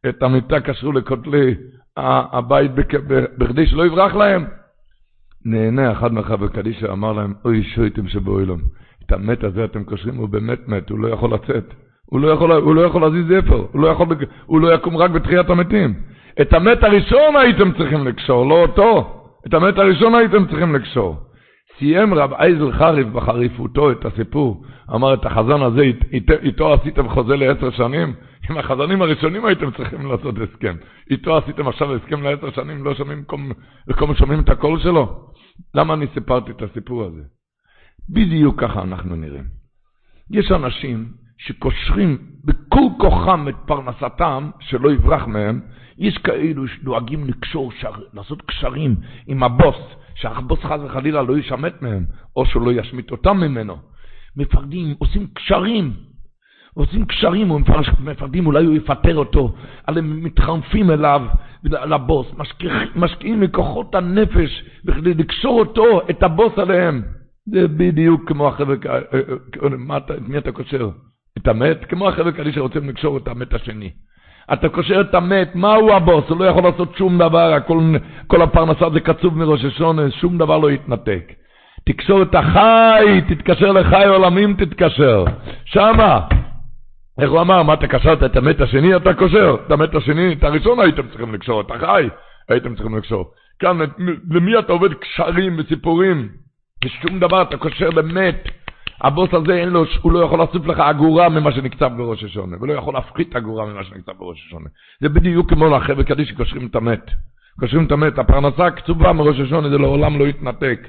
את 0.08 0.22
המיטה 0.22 0.60
קשרו 0.60 0.92
לכותלי 0.92 1.54
הבית 1.96 2.70
בכדי 3.38 3.66
שלא 3.66 3.86
יברח 3.86 4.14
להם. 4.14 4.44
נהנה 5.44 5.92
אחד 5.92 6.12
מהחבר 6.12 6.48
קדישא 6.48 6.92
אמר 6.92 7.12
להם, 7.12 7.34
אוי 7.44 7.64
שויתם 7.64 8.08
שבאוילום, 8.08 8.60
את 9.06 9.12
המת 9.12 9.44
הזה 9.44 9.64
אתם 9.64 9.84
קושרים, 9.84 10.16
הוא 10.16 10.28
באמת 10.28 10.68
מת, 10.68 10.90
הוא 10.90 10.98
לא 10.98 11.08
יכול 11.08 11.34
לצאת. 11.34 11.74
הוא 12.06 12.20
לא 12.20 12.28
יכול, 12.28 12.52
הוא 12.52 12.74
לא 12.74 12.80
יכול 12.80 13.02
להזיז 13.02 13.30
איפה, 13.30 13.68
הוא 13.72 13.82
לא, 13.82 13.88
יכול, 13.88 14.06
הוא 14.46 14.60
לא 14.60 14.74
יקום 14.74 14.96
רק 14.96 15.10
בתחיית 15.10 15.50
המתים. 15.50 15.94
את 16.40 16.52
המת 16.52 16.84
הראשון 16.84 17.36
הייתם 17.36 17.72
צריכים 17.72 18.06
לקשור, 18.06 18.48
לא 18.48 18.62
אותו. 18.62 19.17
את 19.46 19.54
המת 19.54 19.78
הראשון 19.78 20.14
הייתם 20.14 20.46
צריכים 20.46 20.74
לקשור. 20.74 21.16
סיים 21.78 22.14
רב 22.14 22.32
אייזל 22.32 22.72
חריף 22.72 23.06
בחריפותו 23.06 23.90
את 23.90 24.04
הסיפור, 24.04 24.64
אמר 24.94 25.14
את 25.14 25.26
החזן 25.26 25.62
הזה, 25.62 25.82
אית, 26.12 26.30
איתו 26.42 26.74
עשיתם 26.74 27.08
חוזה 27.08 27.36
לעשר 27.36 27.70
שנים, 27.70 28.14
עם 28.50 28.58
החזנים 28.58 29.02
הראשונים 29.02 29.44
הייתם 29.44 29.70
צריכים 29.70 30.06
לעשות 30.06 30.34
הסכם. 30.38 30.76
איתו 31.10 31.36
עשיתם 31.36 31.68
עכשיו 31.68 31.94
הסכם 31.94 32.22
לעשר 32.22 32.50
שנים, 32.50 32.84
לא 32.84 32.94
שומעים, 32.94 33.24
כל 33.24 34.14
שומעים 34.14 34.40
את 34.40 34.48
הקול 34.48 34.80
שלו? 34.80 35.30
למה 35.74 35.94
אני 35.94 36.06
סיפרתי 36.14 36.50
את 36.50 36.62
הסיפור 36.62 37.04
הזה? 37.04 37.22
בדיוק 38.10 38.60
ככה 38.60 38.82
אנחנו 38.82 39.16
נראים. 39.16 39.44
יש 40.30 40.52
אנשים 40.52 41.08
שקושרים 41.38 42.18
בכל 42.44 42.82
כוחם 43.00 43.48
את 43.48 43.54
פרנסתם, 43.66 44.50
שלא 44.60 44.92
יברח 44.92 45.26
מהם, 45.26 45.60
יש 45.98 46.18
כאלו 46.18 46.68
שדואגים 46.68 47.24
לקשור, 47.24 47.72
שר, 47.80 47.92
לעשות 48.14 48.42
קשרים 48.42 48.96
עם 49.26 49.42
הבוס, 49.42 49.76
שהבוס 50.14 50.58
חס 50.64 50.80
וחלילה 50.84 51.22
לא 51.22 51.38
ישמט 51.38 51.82
מהם, 51.82 52.04
או 52.36 52.46
שלא 52.46 52.72
ישמיט 52.72 53.10
אותם 53.10 53.36
ממנו. 53.36 53.76
מפרדים, 54.36 54.94
עושים 54.98 55.26
קשרים, 55.34 55.92
עושים 56.74 57.04
קשרים, 57.04 57.52
מפרדים, 58.00 58.46
אולי 58.46 58.64
הוא 58.64 58.74
יפטר 58.74 59.16
אותו, 59.16 59.54
אבל 59.88 59.98
הם 59.98 60.24
מתחנפים 60.24 60.90
אליו, 60.90 61.22
לבוס, 61.64 62.26
משקיעים, 62.36 62.88
משקיעים 62.96 63.40
מכוחות 63.40 63.94
הנפש 63.94 64.64
בכדי 64.84 65.14
לקשור 65.14 65.60
אותו, 65.60 66.00
את 66.10 66.22
הבוס 66.22 66.52
עליהם. 66.58 67.02
זה 67.46 67.68
בדיוק 67.68 68.28
כמו 68.28 68.48
החבר'ה, 68.48 68.76
אה, 68.86 68.94
אה, 68.94 69.20
אה, 70.10 70.16
מי 70.20 70.38
אתה 70.38 70.52
קושר? 70.52 70.90
את 71.38 71.48
המת? 71.48 71.84
כמו 71.84 72.08
החבר'ה 72.08 72.32
כאלה 72.32 72.52
שרוצים 72.52 72.88
לקשור 72.88 73.16
את 73.16 73.28
המת 73.28 73.54
השני. 73.54 73.90
אתה 74.52 74.68
קושר 74.68 75.00
את 75.00 75.14
המת, 75.14 75.54
מהו 75.54 75.92
הבוס? 75.92 76.24
הוא 76.28 76.38
לא 76.40 76.44
יכול 76.44 76.62
לעשות 76.62 76.96
שום 76.96 77.18
דבר, 77.18 77.52
הכל, 77.52 77.78
כל 78.26 78.42
הפרנסה 78.42 78.90
זה 78.90 79.00
קצוב 79.00 79.38
מראש 79.38 79.64
השונה, 79.64 80.10
שום 80.10 80.38
דבר 80.38 80.58
לא 80.58 80.70
יתנתק. 80.70 81.32
תקשור 81.84 82.22
את 82.22 82.34
החי, 82.34 83.20
תתקשר 83.28 83.72
לחי 83.72 84.04
עולמים, 84.06 84.54
תתקשר. 84.54 85.24
שמה. 85.64 86.20
איך 87.18 87.30
הוא 87.30 87.40
אמר, 87.40 87.62
מה 87.62 87.74
אתה 87.74 87.86
קשרת 87.86 88.22
את 88.22 88.36
המת 88.36 88.60
השני, 88.60 88.96
אתה 88.96 89.14
קושר. 89.14 89.56
את 89.66 89.70
המת 89.70 89.94
השני, 89.94 90.32
את 90.32 90.44
הראשון 90.44 90.80
הייתם 90.80 91.08
צריכים 91.08 91.34
לקשור, 91.34 91.60
את 91.60 91.70
החי 91.70 92.08
הייתם 92.48 92.74
צריכים 92.74 92.96
לקשור. 92.96 93.30
כאן, 93.58 93.78
למי 94.30 94.58
אתה 94.58 94.72
עובד 94.72 94.94
קשרים 94.94 95.56
וסיפורים? 95.58 96.28
ושום 96.84 97.20
דבר, 97.20 97.42
אתה 97.42 97.56
קושר 97.56 97.88
למת. 97.90 98.48
הבוס 99.00 99.34
הזה 99.34 99.52
אין 99.52 99.68
לו, 99.68 99.84
הוא 100.02 100.12
לא 100.12 100.18
יכול 100.18 100.38
להוסיף 100.38 100.66
לך 100.66 100.80
אגורה 100.80 101.28
ממה 101.28 101.52
שנקצב 101.52 101.90
בראש 101.96 102.24
השונה, 102.24 102.56
ולא 102.60 102.72
יכול 102.72 102.94
להפחית 102.94 103.36
אגורה 103.36 103.66
ממה 103.66 103.84
שנקצב 103.84 104.12
בראש 104.18 104.44
השונה. 104.46 104.68
זה 105.00 105.08
בדיוק 105.08 105.50
כמו 105.50 105.68
לחבר'ה 105.68 106.04
קדיש 106.04 106.28
שקושרים 106.28 106.66
את 106.66 106.76
המת. 106.76 107.10
קושרים 107.60 107.86
את 107.86 107.92
המת, 107.92 108.18
הפרנסה 108.18 108.66
הקצובה 108.66 109.12
מראש 109.12 109.40
השונה, 109.40 109.68
זה 109.68 109.78
לעולם 109.78 110.18
לא 110.18 110.24
יתנתק. 110.24 110.88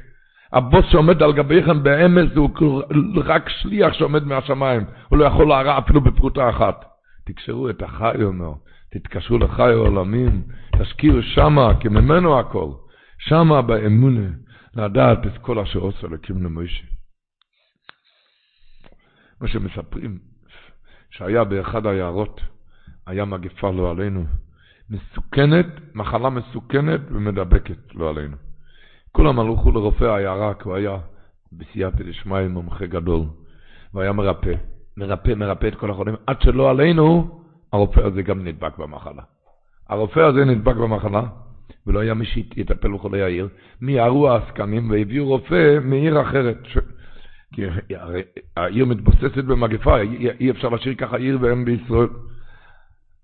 הבוס 0.54 0.86
שעומד 0.90 1.24
על 1.24 1.34
גביכם 1.34 1.84
באמס 1.84 2.36
הוא 2.36 2.82
רק 3.26 3.50
שליח 3.50 3.94
שעומד 3.94 4.24
מהשמיים, 4.24 4.82
הוא 5.10 5.20
לא 5.20 5.26
יכול 5.26 5.48
להרע 5.48 5.78
אפילו 5.78 6.02
בפרוטה 6.02 6.50
אחת. 6.50 6.86
תקשרו 7.26 7.70
את 7.70 7.82
החי, 7.82 8.24
אומר, 8.24 8.52
תתקשרו 8.92 9.38
לחי 9.38 9.72
העולמים, 9.72 10.42
תשקיעו 10.80 11.22
שמה, 11.22 11.72
כי 11.80 11.88
ממנו 11.88 12.40
הכל, 12.40 12.70
שמה 13.18 13.62
באמונה, 13.62 14.28
לדעת 14.76 15.28
את 15.28 15.38
כל 15.42 15.60
אשר 15.60 15.80
עושה 15.80 16.08
לקים 16.12 16.44
למוישה. 16.44 16.99
מה 19.42 19.48
שמספרים, 19.48 20.20
שהיה 21.10 21.44
באחד 21.44 21.86
היערות, 21.86 22.42
היה 23.08 23.26
מגפה 23.26 23.72
לא 23.72 23.92
עלינו, 23.92 24.26
מסוכנת, 24.90 25.66
מחלה 25.96 26.30
מסוכנת 26.30 27.02
ומדבקת 27.12 27.96
לא 27.96 28.10
עלינו. 28.10 28.36
כולם 29.12 29.40
הלכו 29.40 29.72
לרופא 29.72 30.04
העיירה, 30.04 30.54
כי 30.54 30.64
הוא 30.64 30.76
היה 30.76 30.98
בסייעתא 31.52 32.04
דשמיא 32.04 32.48
מומחה 32.48 32.86
גדול, 32.86 33.22
והיה 33.94 34.12
מרפא, 34.12 34.54
מרפא, 34.98 35.34
מרפא 35.34 35.68
את 35.68 35.76
כל 35.76 35.92
החולים, 35.92 36.16
עד 36.28 36.42
שלא 36.42 36.70
עלינו, 36.70 37.40
הרופא 37.74 38.00
הזה 38.00 38.22
גם 38.22 38.44
נדבק 38.44 38.78
במחלה. 38.78 39.24
הרופא 39.90 40.20
הזה 40.20 40.46
נדבק 40.46 40.76
במחלה, 40.76 41.24
ולא 41.88 42.00
היה 42.00 42.14
מי 42.14 42.26
שיטפל 42.26 42.94
בחולי 42.94 43.22
העיר. 43.22 43.50
מיהרו 43.82 44.30
העסקנים 44.30 44.90
והביאו 44.90 45.26
רופא 45.26 45.80
מעיר 45.84 46.22
אחרת. 46.22 46.58
ש... 46.64 46.78
כי 47.54 47.62
הרי 47.96 48.22
העיר 48.58 48.86
מתבוססת 48.86 49.44
במגפה, 49.44 49.98
אי 50.40 50.52
אפשר 50.52 50.70
להשאיר 50.70 50.96
ככה 50.96 51.18
עיר 51.18 51.38
ואין 51.42 51.66
בישראל. 51.66 52.08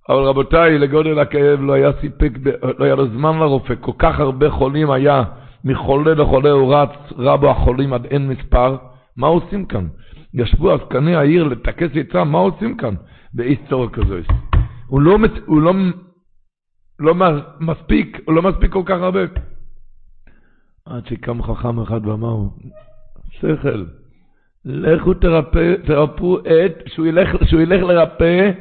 אבל 0.10 0.18
רבותיי, 0.18 0.78
לגודל 0.78 1.20
הכאב 1.20 1.62
לא 1.62 1.74
היה 1.74 1.92
סיפק, 2.02 2.32
לא 2.80 2.86
היה 2.86 2.96
לו 2.96 3.08
זמן 3.08 3.40
לרופא, 3.40 3.74
כל 3.82 3.92
כך 4.00 4.20
הרבה 4.20 4.50
חולים 4.50 4.92
היה, 4.92 5.24
מחולה 5.64 6.14
לחולה 6.14 6.52
הוא 6.52 6.76
רץ, 6.76 6.90
רבו 7.18 7.50
החולים 7.50 7.94
עד 7.94 8.06
אין 8.06 8.28
מספר. 8.28 8.78
מה 9.18 9.28
עושים 9.28 9.66
כאן? 9.66 9.88
ישבו 10.34 10.72
עסקני 10.72 11.16
העיר 11.16 11.44
לטכס 11.44 11.90
עצה, 11.96 12.24
מה 12.24 12.38
עושים 12.38 12.78
כאן? 12.78 12.96
באיס 13.34 13.60
צורך 13.70 13.92
כזה. 13.92 14.22
הוא 14.88 15.02
לא, 15.02 15.18
הוא 15.46 15.62
לא, 15.62 15.74
לא 17.00 17.16
מספיק, 17.60 18.18
הוא 18.26 18.36
לא 18.36 18.42
מספיק 18.42 18.72
כל 18.72 18.84
כך 18.86 19.02
הרבה. 19.02 19.20
עד 20.86 21.08
שקם 21.08 21.44
חכם 21.44 21.80
אחד 21.80 22.06
ואמר, 22.06 22.38
שכל, 23.30 23.86
לכו 24.66 25.14
תרפא, 25.14 25.76
תרפאו 25.86 26.40
את, 26.40 26.84
שהוא 26.88 27.08
ילך, 27.08 27.30
שהוא 27.44 27.62
ילך 27.62 27.84
לרפא 27.84 28.52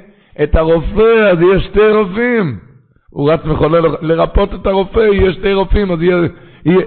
את 0.42 0.54
הרופא, 0.54 1.30
אז 1.32 1.38
יהיה 1.40 1.61
שתי 1.61 1.90
רופאים. 1.92 2.58
הוא 3.11 3.32
רץ 3.32 3.40
מחולל 3.44 3.96
לרפות 4.02 4.54
את 4.54 4.66
הרופא, 4.66 4.99
יהיה 4.99 5.32
שתי 5.32 5.52
רופאים, 5.52 5.92
אז, 5.92 5.99
יהיה, 6.02 6.28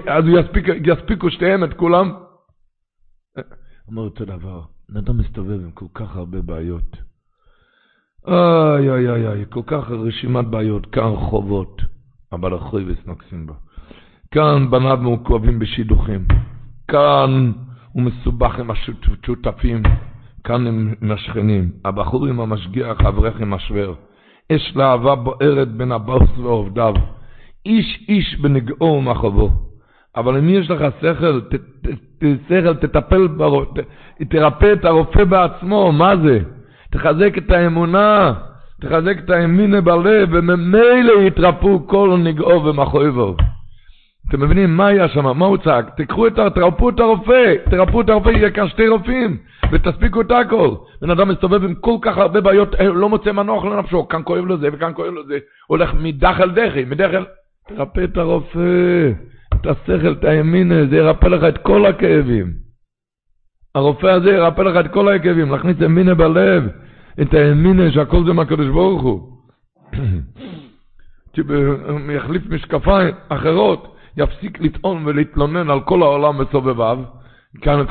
אז 0.08 0.24
יספיק, 0.28 0.66
יספיקו 0.84 1.30
שתיהם 1.30 1.64
את 1.64 1.74
כולם. 1.74 2.12
אומר 3.88 4.02
אותו 4.02 4.24
דבר, 4.24 4.60
אדם 4.98 5.18
מסתובב 5.18 5.60
עם 5.60 5.70
כל 5.70 5.86
כך 5.94 6.16
הרבה 6.16 6.42
בעיות. 6.42 6.96
איי, 8.28 8.90
איי, 8.90 9.10
איי, 9.10 9.28
איי, 9.28 9.44
כל 9.50 9.62
כך 9.66 9.90
רשימת 9.90 10.46
בעיות, 10.46 10.86
כאן 10.86 11.16
חובות, 11.16 11.82
אבל 12.32 12.56
אחרי 12.56 12.84
וסנוקסים 12.86 13.46
בה. 13.46 13.54
כאן 14.30 14.70
בניו 14.70 14.98
מעוכבים 15.00 15.58
בשידוכים. 15.58 16.26
כאן 16.88 17.52
הוא 17.98 18.04
מסובך 18.04 18.58
עם 18.58 18.70
השותפים, 18.70 19.82
כאן 20.44 20.66
עם 20.66 21.10
השכנים. 21.10 21.70
הבחור 21.84 22.26
עם 22.26 22.40
המשגיח, 22.40 23.00
אברך 23.00 23.40
עם 23.40 23.54
השוור. 23.54 23.94
אש 24.52 24.72
להבה 24.76 25.14
בוערת 25.14 25.68
בין 25.68 25.92
הבוס 25.92 26.38
ועובדיו. 26.38 26.94
איש 27.66 28.04
איש 28.08 28.36
בנגעו 28.40 28.86
ומחובו. 28.86 29.50
אבל 30.16 30.36
אם 30.36 30.48
יש 30.48 30.70
לך 30.70 30.84
שכל, 31.00 31.40
ת, 31.40 31.54
ת, 31.54 31.88
ת, 32.18 32.24
שכל, 32.48 32.74
תטפל, 32.74 33.26
בר, 33.26 33.64
ת, 33.64 33.78
תרפא 34.30 34.72
את 34.72 34.84
הרופא 34.84 35.24
בעצמו, 35.24 35.92
מה 35.92 36.16
זה? 36.16 36.38
תחזק 36.90 37.38
את 37.38 37.50
האמונה, 37.50 38.32
תחזק 38.80 39.18
את 39.24 39.30
האמינה 39.30 39.80
בלב, 39.80 40.28
וממילא 40.32 41.12
יתרפאו 41.26 41.86
כל 41.86 42.20
נגעו 42.24 42.64
ומחויבו. 42.64 43.36
אתם 44.28 44.40
מבינים? 44.40 44.76
מה 44.76 44.86
היה 44.86 45.08
שם, 45.08 45.38
מה 45.38 45.46
הוא 45.46 45.56
צעק? 45.56 46.00
תקחו 46.00 46.26
את, 46.26 46.32
תרפאו 46.54 46.88
את 46.88 47.00
הרופא, 47.00 47.54
תרפאו 47.70 48.00
את 48.00 48.08
הרופא, 48.08 48.28
יהיה 48.28 48.50
כאן 48.50 48.68
שתי 48.68 48.88
רופאים, 48.88 49.36
ותספיקו 49.72 50.20
את 50.20 50.30
הכל. 50.30 50.74
בן 51.02 51.10
אדם 51.10 51.28
מסתובב 51.28 51.64
עם 51.64 51.74
כל 51.74 51.96
כך 52.02 52.18
הרבה 52.18 52.40
בעיות, 52.40 52.74
אה, 52.74 52.88
לא 52.88 53.08
מוצא 53.08 53.32
מנוח 53.32 53.64
לנפשו, 53.64 54.08
כאן 54.08 54.20
כואב 54.24 54.44
לו 54.44 54.58
זה 54.58 54.68
וכאן 54.72 54.92
כואב 54.94 55.12
לו 55.12 55.26
זה, 55.26 55.38
הולך 55.66 55.94
מדח 55.94 56.40
אל 56.40 56.50
דחי, 56.50 56.84
מדח 56.84 57.10
אל... 57.14 57.24
תרפא 57.68 58.04
את 58.04 58.16
הרופא, 58.16 59.10
את 59.54 59.66
השכל, 59.66 60.12
את 60.12 60.24
הימינה, 60.24 60.86
זה 60.90 60.96
ירפא 60.96 61.26
לך 61.26 61.44
את 61.44 61.58
כל 61.58 61.86
הכאבים. 61.86 62.52
הרופא 63.74 64.06
הזה 64.06 64.30
ירפא 64.30 64.62
לך 64.62 64.86
את 64.86 64.90
כל 64.92 65.14
הכאבים, 65.14 65.50
להכניס 65.50 65.76
ימינה 65.80 66.14
בלב, 66.14 66.64
את 67.22 67.34
הימינה 67.34 67.92
שהכל 67.92 68.24
זה 68.26 68.32
מהקדוש 68.32 68.68
ברוך 68.68 69.02
הוא. 69.02 69.20
יחליף 72.16 72.42
משקפיים 72.46 73.14
אחרות, 73.28 73.97
יפסיק 74.16 74.60
לטעון 74.60 75.02
ולהתלונן 75.06 75.70
על 75.70 75.80
כל 75.80 76.02
העולם 76.02 76.38
בסובביו, 76.38 76.98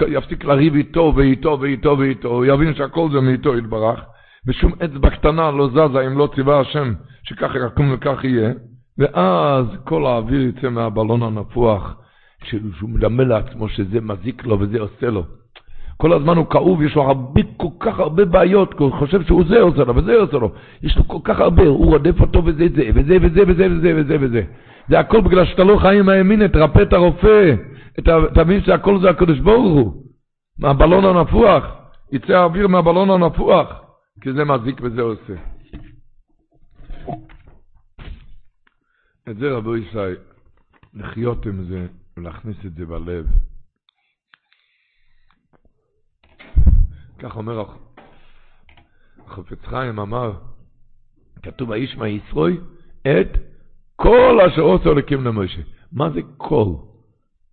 יפסיק 0.07 0.45
לריב 0.45 0.75
איתו 0.75 1.13
ואיתו 1.15 1.57
ואיתו 1.61 1.95
ואיתו, 1.99 2.27
הוא 2.27 2.45
יבין 2.45 2.75
שהכל 2.75 3.09
זה 3.11 3.21
מאיתו 3.21 3.57
יתברך, 3.57 3.99
ושום 4.47 4.71
אצבע 4.85 5.09
קטנה 5.09 5.51
לא 5.51 5.67
זזה 5.67 6.07
אם 6.07 6.17
לא 6.17 6.29
ציווה 6.35 6.59
השם 6.59 6.93
שכך 7.23 7.51
יקום 7.67 7.93
וכך 7.93 8.23
יהיה, 8.23 8.51
ואז 8.97 9.65
כל 9.83 10.05
האוויר 10.05 10.41
יצא 10.41 10.69
מהבלון 10.69 11.23
הנפוח, 11.23 11.95
שהוא 12.43 12.89
מדמה 12.89 13.23
לעצמו 13.23 13.69
שזה 13.69 14.01
מזיק 14.01 14.45
לו 14.45 14.59
וזה 14.59 14.79
עושה 14.79 15.09
לו. 15.09 15.23
כל 15.97 16.13
הזמן 16.13 16.37
הוא 16.37 16.45
כאוב, 16.45 16.81
יש 16.81 16.95
לו 16.95 17.01
הרבה, 17.01 17.41
כל 17.57 17.67
כך 17.79 17.99
הרבה 17.99 18.25
בעיות, 18.25 18.79
הוא 18.79 18.91
חושב 18.91 19.23
שהוא 19.23 19.43
זה 19.47 19.61
עושה 19.61 19.83
לו 19.83 19.95
וזה 19.95 20.15
עושה 20.15 20.37
לו. 20.37 20.51
יש 20.83 20.97
לו 20.97 21.07
כל 21.07 21.17
כך 21.23 21.39
הרבה, 21.39 21.63
הוא 21.63 21.85
רודף 21.85 22.21
אותו 22.21 22.45
וזה 22.45 22.65
זה, 22.75 22.89
וזה 22.95 23.17
וזה 23.21 23.41
וזה 23.47 23.67
וזה 23.71 23.93
וזה 23.95 24.17
וזה. 24.19 24.41
זה 24.89 24.99
הכל 24.99 25.21
בגלל 25.21 25.45
שאתה 25.45 25.63
לא 25.63 25.77
חי 25.81 25.99
עם 25.99 26.09
הימין, 26.09 26.47
תרפא 26.47 26.81
את 26.81 26.93
הרופא, 26.93 27.55
תבין 28.33 28.63
שהכל 28.63 29.01
זה 29.01 29.09
הקדוש 29.09 29.39
ברוך 29.39 29.73
הוא. 29.73 30.03
מהבלון 30.59 31.05
הנפוח, 31.05 31.63
יצא 32.11 32.33
האוויר 32.33 32.67
מהבלון 32.67 33.09
הנפוח, 33.09 33.67
כי 34.21 34.33
זה 34.33 34.43
מזיק 34.43 34.81
וזה 34.83 35.01
עושה. 35.01 35.33
את 39.29 39.37
זה 39.37 39.51
רבו 39.51 39.77
ישי, 39.77 39.97
לחיות 40.93 41.45
עם 41.45 41.63
זה 41.63 41.87
ולהכניס 42.17 42.57
את 42.65 42.73
זה 42.73 42.85
בלב. 42.85 43.27
כך 47.19 47.37
אומר 47.37 47.65
החפץ 49.25 49.65
חיים, 49.65 49.99
אמר, 49.99 50.31
כתוב 51.43 51.71
האיש 51.71 51.97
מהישרוי, 51.97 52.57
את 53.01 53.56
כל 54.01 54.39
אשר 54.47 54.61
עושה 54.61 54.89
אלוקים 54.89 55.25
למשה. 55.25 55.61
מה 55.91 56.09
זה 56.09 56.21
כל? 56.37 56.73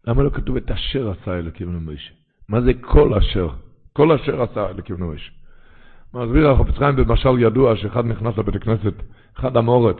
למה 0.06 0.22
לא 0.22 0.30
כתוב 0.30 0.56
את 0.56 0.70
אשר 0.70 1.10
עשה 1.10 1.38
אלוקים 1.38 1.74
למשה? 1.74 2.10
מה 2.48 2.60
זה 2.60 2.72
כל 2.80 3.14
אשר? 3.14 3.48
כל 3.92 4.12
אשר 4.12 4.42
עשה 4.42 4.68
אלוקים 4.70 4.96
למשה. 4.98 5.30
מסביר 6.14 6.50
החפץ 6.50 6.78
חיים 6.78 6.96
במשל 6.96 7.38
ידוע 7.38 7.76
שאחד 7.76 8.06
נכנס 8.06 8.38
לבית 8.38 8.54
הכנסת, 8.54 8.94
אחד 9.38 9.56
המורץ, 9.56 9.96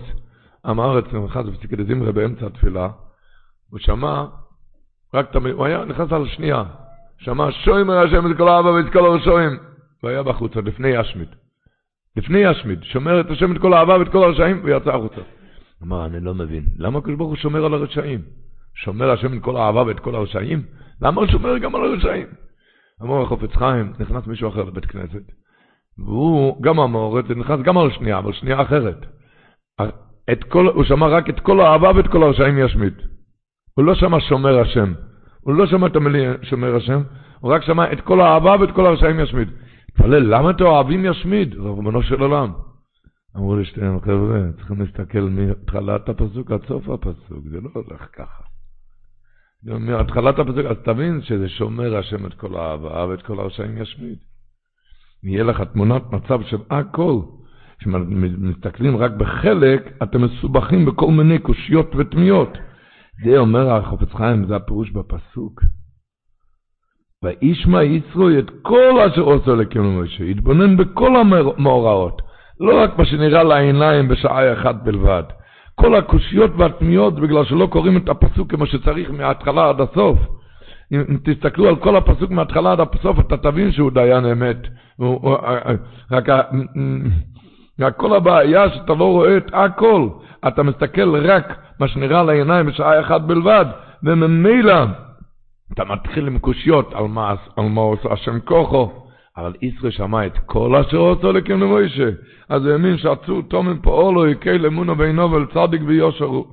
עם 0.65 0.81
הארץ 0.81 1.05
נכנס 1.05 1.47
בפסיקת 1.47 1.87
זמרה 1.87 2.13
באמצע 2.13 2.47
התפילה, 2.47 2.89
הוא 3.71 3.79
שמע, 3.79 4.25
רק 5.15 5.33
תמיד, 5.33 5.55
הוא 5.55 5.67
היה 5.67 5.85
נכנס 5.85 6.13
על 6.13 6.29
שנייה, 6.29 6.65
שמע 7.19 7.51
שוימר 7.51 7.99
השם 7.99 8.33
את 8.33 8.37
כל 8.37 8.49
האבא 8.49 8.69
ואת 8.69 8.93
כל 8.93 9.07
הרשעים, 9.07 9.59
והיה 10.03 10.23
בחוץ, 10.23 10.57
לפני 10.57 10.89
ישמיד. 10.89 11.29
לפני 12.17 12.39
ישמיד, 12.39 12.83
שומר 12.83 13.21
את 13.21 13.31
השם 13.31 13.57
את 13.57 13.61
כל 13.61 13.75
האהבה 13.75 13.99
ואת 13.99 14.09
כל 14.09 14.25
הרשעים, 14.25 14.61
ויצא 14.65 14.95
החוצה. 14.95 15.21
אמר, 15.85 16.07
אני 16.07 16.21
לא 16.21 16.35
מבין, 16.35 16.65
למה 16.79 16.99
הקדוש 16.99 17.17
ברוך 17.17 17.29
הוא 17.29 17.37
שומר 17.37 17.65
על 17.65 17.75
הרשעים? 17.75 18.21
שומר 18.75 19.11
השם 19.11 19.39
את 19.39 19.43
כל 19.43 19.57
האהבה 19.57 19.83
ואת 19.83 20.01
כל 20.01 20.15
הרשעים? 20.15 20.63
למה 21.03 21.21
הוא 21.21 21.31
שומר 21.31 21.59
גם 21.59 21.75
על 21.75 21.85
הרשעים? 21.85 22.27
אמר 23.03 23.23
החופץ 23.23 23.55
חיים, 23.57 23.93
נכנס 23.99 24.27
מישהו 24.27 24.49
אחר 24.49 24.65
לבית 24.65 24.87
כנסת, 24.87 25.33
והוא, 25.99 26.63
גם 26.63 26.81
המאורת, 26.81 27.31
נכנס 27.31 27.61
גם 27.61 27.79
על 27.79 27.91
שנייה, 27.91 28.19
אבל 28.19 28.33
שנייה 28.33 28.63
אחרת. 28.63 29.07
את 30.33 30.45
כל, 30.45 30.67
הוא 30.67 30.85
שמע 30.85 31.07
רק 31.07 31.29
את 31.29 31.41
כל 31.41 31.61
האהבה 31.61 31.91
ואת 31.97 32.07
כל 32.07 32.23
הרשעים 32.23 32.59
ישמיד. 32.59 32.95
הוא 33.75 33.85
לא 33.85 33.95
שמע 33.95 34.21
שומר 34.21 34.61
השם. 34.61 34.93
הוא 35.41 35.55
לא 35.55 35.67
שמע 35.67 35.87
את 35.87 35.97
המילים 35.97 36.31
שומר 36.43 36.77
השם, 36.77 37.03
הוא 37.41 37.53
רק 37.53 37.63
שמע 37.63 37.93
את 37.93 38.01
כל 38.01 38.21
האהבה 38.21 38.57
ואת 38.61 38.71
כל 38.71 38.87
הרשעים 38.87 39.21
ישמיד. 39.21 39.49
התפלל, 39.89 40.35
למה 40.35 40.51
אתם 40.51 40.65
אוהבים 40.65 41.05
ישמיד? 41.05 41.55
רבנו 41.59 42.03
של 42.03 42.21
עולם. 42.21 42.53
אמרו 43.37 43.57
לי 43.57 43.65
שתיהם, 43.65 44.01
חבר'ה, 44.01 44.41
צריכים 44.57 44.81
להסתכל 44.81 45.21
מהתחלת 45.21 46.09
הפסוק 46.09 46.51
עד 46.51 46.67
סוף 46.69 46.89
הפסוק, 46.89 47.45
זה 47.51 47.61
לא 47.61 47.71
הולך 47.75 48.07
ככה. 48.13 48.43
מהתחלת 49.65 50.39
הפסוק, 50.39 50.67
אז 50.71 50.77
תבין 50.85 51.23
שזה 51.23 51.49
שומר 51.49 51.97
השם 51.97 52.27
את 52.27 52.35
כל 52.35 52.57
האהבה 52.57 53.07
ואת 53.07 53.23
כל 53.23 53.41
הרשעים 53.41 53.79
ישמיד. 53.79 54.19
יהיה 55.23 55.45
לך 55.45 55.61
תמונת 55.61 56.03
מצב 56.13 56.43
של 56.43 56.59
הכל. 56.71 57.21
כשמסתכלים 57.79 58.97
רק 58.97 59.13
בחלק, 59.13 60.03
אתם 60.03 60.23
מסובכים 60.25 60.85
בכל 60.85 61.11
מיני 61.11 61.39
קושיות 61.39 61.95
ותמיהות. 61.97 62.59
זה 63.25 63.39
אומר 63.39 63.71
החופץ 63.71 64.13
חיים, 64.13 64.47
זה 64.47 64.57
הפירוש 64.57 64.91
בפסוק. 64.91 65.63
וישמע 67.23 67.83
ישרו 67.83 68.29
את 68.39 68.51
כל 68.63 69.01
אשר 69.01 69.21
עושה 69.21 69.51
אלוקים 69.51 69.83
למשה, 69.83 70.25
יתבונן 70.25 70.77
בכל 70.77 71.17
המאורעות, 71.17 72.23
לא 72.61 72.83
רק 72.83 72.99
מה 72.99 73.05
שנראה 73.05 73.43
לעיניים 73.43 74.09
בשעה 74.09 74.53
אחת 74.53 74.75
בלבד. 74.83 75.23
כל 75.75 75.95
הקושיות 75.95 76.51
והתמיהות 76.57 77.15
בגלל 77.21 77.45
שלא 77.45 77.67
קוראים 77.67 77.97
את 77.97 78.09
הפסוק 78.09 78.51
כמו 78.51 78.67
שצריך 78.67 79.11
מההתחלה 79.11 79.69
עד 79.69 79.81
הסוף. 79.81 80.19
אם 80.93 81.19
תסתכלו 81.25 81.69
על 81.69 81.77
כל 81.77 81.97
הפסוק 81.97 82.31
מההתחלה 82.31 82.73
עד 82.73 82.81
הסוף, 82.81 83.21
אתה 83.21 83.37
תבין 83.37 83.73
שהוא 83.73 83.91
דיין 83.91 84.27
אמת. 84.27 84.57
רק 86.11 86.29
רק 87.81 87.97
כל 87.97 88.17
הבעיה 88.17 88.71
שאתה 88.71 88.95
לא 88.95 89.05
רואה 89.05 89.37
את 89.37 89.51
הכל, 89.53 90.09
אתה 90.49 90.63
מסתכל 90.63 91.27
רק 91.27 91.59
מה 91.81 91.89
שנראה 91.89 92.23
לעיניים 92.23 92.67
בשעה 92.67 93.01
אחת 93.01 93.21
בלבד, 93.21 93.65
וממילא 94.03 94.85
אתה 95.73 95.85
מתחיל 95.85 96.27
עם 96.27 96.39
קושיות 96.39 96.95
על 97.57 97.69
מה 97.69 97.81
עושה 97.81 98.13
השם 98.13 98.41
כוחו, 98.41 98.93
אבל 99.37 99.53
ישראל 99.63 99.93
שמע 99.93 100.27
את 100.27 100.39
כל 100.47 100.77
אשר 100.77 100.97
עושה 100.97 101.33
לקים 101.33 101.61
למוישה, 101.61 102.11
אז 102.49 102.65
הוא 102.65 102.73
האמין 102.73 102.99
שעצו 102.99 103.43
תומן 103.43 103.79
פועלו 103.83 104.27
יקל 104.27 104.67
אמונו 104.67 104.95
בינו 104.97 105.31
ואל 105.31 105.47
צדיק 105.47 105.83
ויושר 105.87 106.25
הוא. 106.25 106.47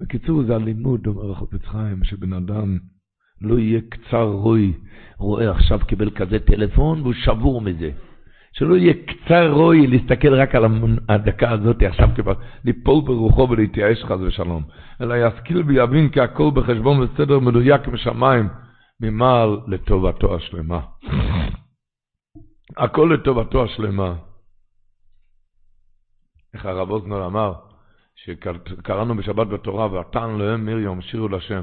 בקיצור 0.00 0.42
זה 0.42 0.54
הלימוד, 0.54 1.06
אומר 1.06 1.32
החופץ 1.32 1.66
חיים, 1.66 2.04
שבן 2.04 2.32
אדם 2.32 2.78
לא 3.42 3.58
יהיה 3.58 3.80
קצר 3.88 4.24
רוי, 4.24 4.72
רואה 5.18 5.50
עכשיו 5.50 5.78
קיבל 5.86 6.10
כזה 6.10 6.38
טלפון 6.38 7.00
והוא 7.00 7.12
שבור 7.12 7.60
מזה. 7.60 7.90
שלא 8.52 8.74
יהיה 8.76 8.94
קצר 9.06 9.52
רוי 9.52 9.86
להסתכל 9.86 10.34
רק 10.34 10.54
על 10.54 10.64
הדקה 11.08 11.50
הזאת 11.50 11.82
עכשיו 11.82 12.08
כבר, 12.16 12.34
ליפול 12.64 13.04
ברוחו 13.04 13.48
ולהתייאש 13.50 14.04
חס 14.04 14.18
ושלום, 14.20 14.62
אלא 15.00 15.14
ישכיל 15.26 15.62
ויבין 15.66 16.08
כי 16.08 16.20
הכל 16.20 16.50
בחשבון 16.54 17.00
וסדר 17.00 17.38
מדויק 17.38 17.88
משמיים, 17.88 18.48
ממעל 19.00 19.58
לטובתו 19.66 20.34
השלמה. 20.34 20.80
הכל 22.76 23.10
לטובתו 23.14 23.64
השלמה. 23.64 24.14
איך 26.54 26.66
הרב 26.66 26.90
אוזנר 26.90 27.26
אמר, 27.26 27.54
שקראנו 28.14 29.16
בשבת 29.16 29.46
בתורה, 29.46 29.92
ותען 29.92 30.38
להם 30.38 30.66
מרים, 30.66 31.00
שירו 31.00 31.28
לשם. 31.28 31.62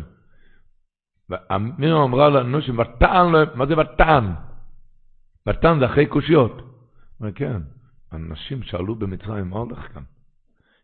מרים 1.50 1.96
אמרה 1.96 2.30
לנו 2.30 2.62
שוותען 2.62 3.32
להם, 3.32 3.48
מה 3.56 3.66
זה 3.66 3.74
ותען? 3.78 4.26
ותען 5.48 5.80
זה 5.80 5.86
אחרי 5.86 6.06
קושיות. 6.06 6.62
אומר, 7.20 7.32
כן, 7.32 7.62
אנשים 8.14 8.64
שאלו 8.64 8.96
במצרים, 8.96 9.50
מה 9.50 9.58
הולך 9.60 9.80
כאן? 9.94 10.04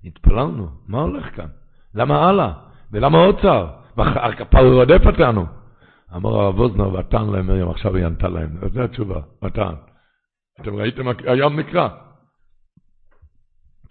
התפללנו, 0.03 0.69
מה 0.87 1.01
הולך 1.01 1.35
כאן? 1.35 1.47
למה 1.93 2.29
הלאה? 2.29 2.53
ולמה 2.91 3.17
עוד 3.17 3.41
צער? 3.41 3.79
והפער 3.97 4.73
רודף 4.73 5.01
אותנו. 5.05 5.45
אמר 6.15 6.29
הרב 6.29 6.59
אוזנר, 6.59 6.93
ותן 6.93 7.25
להם 7.25 7.47
מרים, 7.47 7.69
עכשיו 7.69 7.95
היא 7.95 8.05
ענתה 8.05 8.27
להם. 8.27 8.57
זו 8.73 8.81
התשובה, 8.81 9.21
ותן. 9.43 9.73
אתם 10.61 10.75
ראיתם, 10.75 11.07
היה 11.07 11.49
מקרא. 11.49 11.89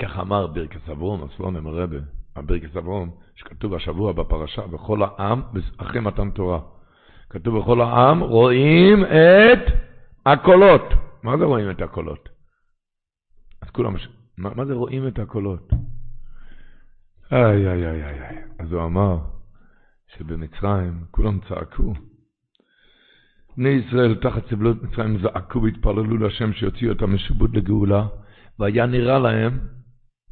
כך 0.03 0.19
אמר 0.19 0.47
ברכס 0.47 0.89
אברום, 0.89 1.25
הסלונם 1.25 1.67
הרבה, 1.67 1.97
הברכס 2.37 2.77
אברום, 2.77 3.17
שכתוב 3.35 3.75
השבוע 3.75 4.13
בפרשה, 4.13 4.67
בכל 4.67 5.03
העם, 5.03 5.43
אחרי 5.77 6.01
מתן 6.01 6.31
תורה. 6.31 6.61
כתוב 7.31 7.59
בכל 7.59 7.81
העם, 7.81 8.21
רואים 8.21 9.05
את 9.05 9.73
הקולות. 10.27 10.83
מה 11.23 11.39
זה 11.39 11.45
רואים 11.45 11.71
את 11.71 11.83
הקולות? 11.83 12.29
אז 13.63 13.71
כולם, 13.71 13.95
מה, 14.39 14.55
מה 14.55 14.65
זה 14.65 14.75
רואים 14.75 15.09
את 15.09 15.19
הקולות? 15.19 15.71
איי, 17.33 17.69
איי, 17.69 17.87
איי, 17.87 18.05
איי. 18.05 18.45
אז 18.59 18.73
הוא 18.73 18.85
אמר 18.85 19.19
שבמצרים 20.07 21.05
כולם 21.11 21.39
צעקו. 21.49 21.93
בני 23.57 23.69
ישראל 23.69 24.15
תחת 24.15 24.43
סבלות 24.51 24.83
מצרים 24.83 25.19
זעקו 25.19 25.63
והתפללו 25.63 26.19
להשם 26.19 26.53
שיוציאו 26.53 26.93
אותם 26.93 27.15
משובוד 27.15 27.57
לגאולה, 27.57 28.07
והיה 28.59 28.87
נראה 28.87 29.19
להם 29.19 29.59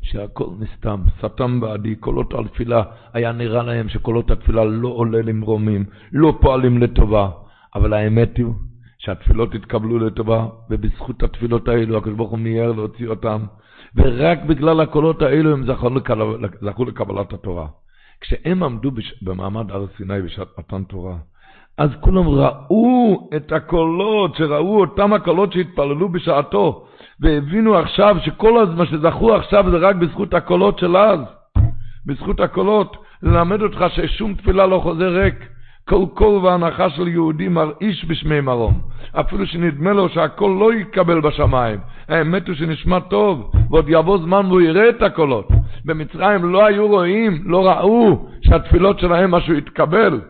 שהכל 0.02 0.46
נסתם, 0.58 1.02
סתם 1.18 1.60
בעדי, 1.60 1.96
קולות 1.96 2.34
התפילה, 2.34 2.82
היה 3.12 3.32
נראה 3.32 3.62
להם 3.62 3.88
שקולות 3.88 4.30
התפילה 4.30 4.64
לא 4.64 4.88
עולה 4.88 5.22
למרומים, 5.22 5.84
לא 6.12 6.38
פועלים 6.40 6.78
לטובה, 6.78 7.30
אבל 7.74 7.92
האמת 7.92 8.36
היא 8.36 8.46
שהתפילות 8.98 9.54
התקבלו 9.54 9.98
לטובה, 9.98 10.46
ובזכות 10.70 11.22
התפילות 11.22 11.68
האלו 11.68 11.98
הקדוש 11.98 12.14
ברוך 12.14 12.30
הוא 12.30 12.38
מיהר 12.38 12.72
להוציא 12.72 13.08
אותם, 13.08 13.44
ורק 13.96 14.38
בגלל 14.46 14.80
הקולות 14.80 15.22
האלו 15.22 15.52
הם 15.52 15.66
זכו, 15.66 15.90
לקבל, 15.90 16.48
זכו 16.60 16.84
לקבלת 16.84 17.32
התורה. 17.32 17.66
כשהם 18.20 18.62
עמדו. 18.62 18.90
במעמד 19.22 19.70
הר 19.70 19.86
סיני 19.96 20.22
בשעת 20.22 20.48
מתן 20.58 20.84
תורה, 20.84 21.16
אז 21.80 21.90
כולם 22.00 22.28
ראו 22.28 23.30
את 23.36 23.52
הקולות, 23.52 24.36
שראו 24.36 24.80
אותם 24.80 25.12
הקולות 25.12 25.52
שהתפללו 25.52 26.08
בשעתו, 26.08 26.84
והבינו 27.20 27.76
עכשיו 27.76 28.16
שכל 28.24 28.66
מה 28.76 28.86
שזכו 28.86 29.34
עכשיו 29.34 29.70
זה 29.70 29.76
רק 29.76 29.96
בזכות 29.96 30.34
הקולות 30.34 30.78
של 30.78 30.96
אז, 30.96 31.20
בזכות 32.06 32.40
הקולות, 32.40 32.96
ללמד 33.22 33.62
אותך 33.62 33.84
ששום 33.88 34.34
תפילה 34.34 34.66
לא 34.66 34.80
חוזר 34.82 35.08
ריק. 35.08 35.34
כל 35.88 36.04
קול 36.14 36.44
והנחה 36.44 36.90
של 36.90 37.08
יהודי 37.08 37.48
מרעיש 37.48 38.04
בשמי 38.04 38.40
מרום. 38.40 38.80
אפילו 39.12 39.46
שנדמה 39.46 39.92
לו 39.92 40.08
שהקול 40.08 40.58
לא 40.60 40.74
יקבל 40.74 41.20
בשמיים. 41.20 41.78
האמת 42.08 42.48
הוא 42.48 42.56
שנשמע 42.56 43.00
טוב, 43.00 43.50
ועוד 43.70 43.84
יבוא 43.88 44.18
זמן 44.18 44.46
והוא 44.46 44.60
יראה 44.60 44.88
את 44.88 45.02
הקולות. 45.02 45.48
במצרים 45.84 46.44
לא 46.44 46.66
היו 46.66 46.86
רואים, 46.88 47.42
לא 47.44 47.68
ראו 47.68 48.26
שהתפילות 48.42 48.98
שלהם 48.98 49.30
משהו 49.30 49.54
יתקבל. 49.54 50.20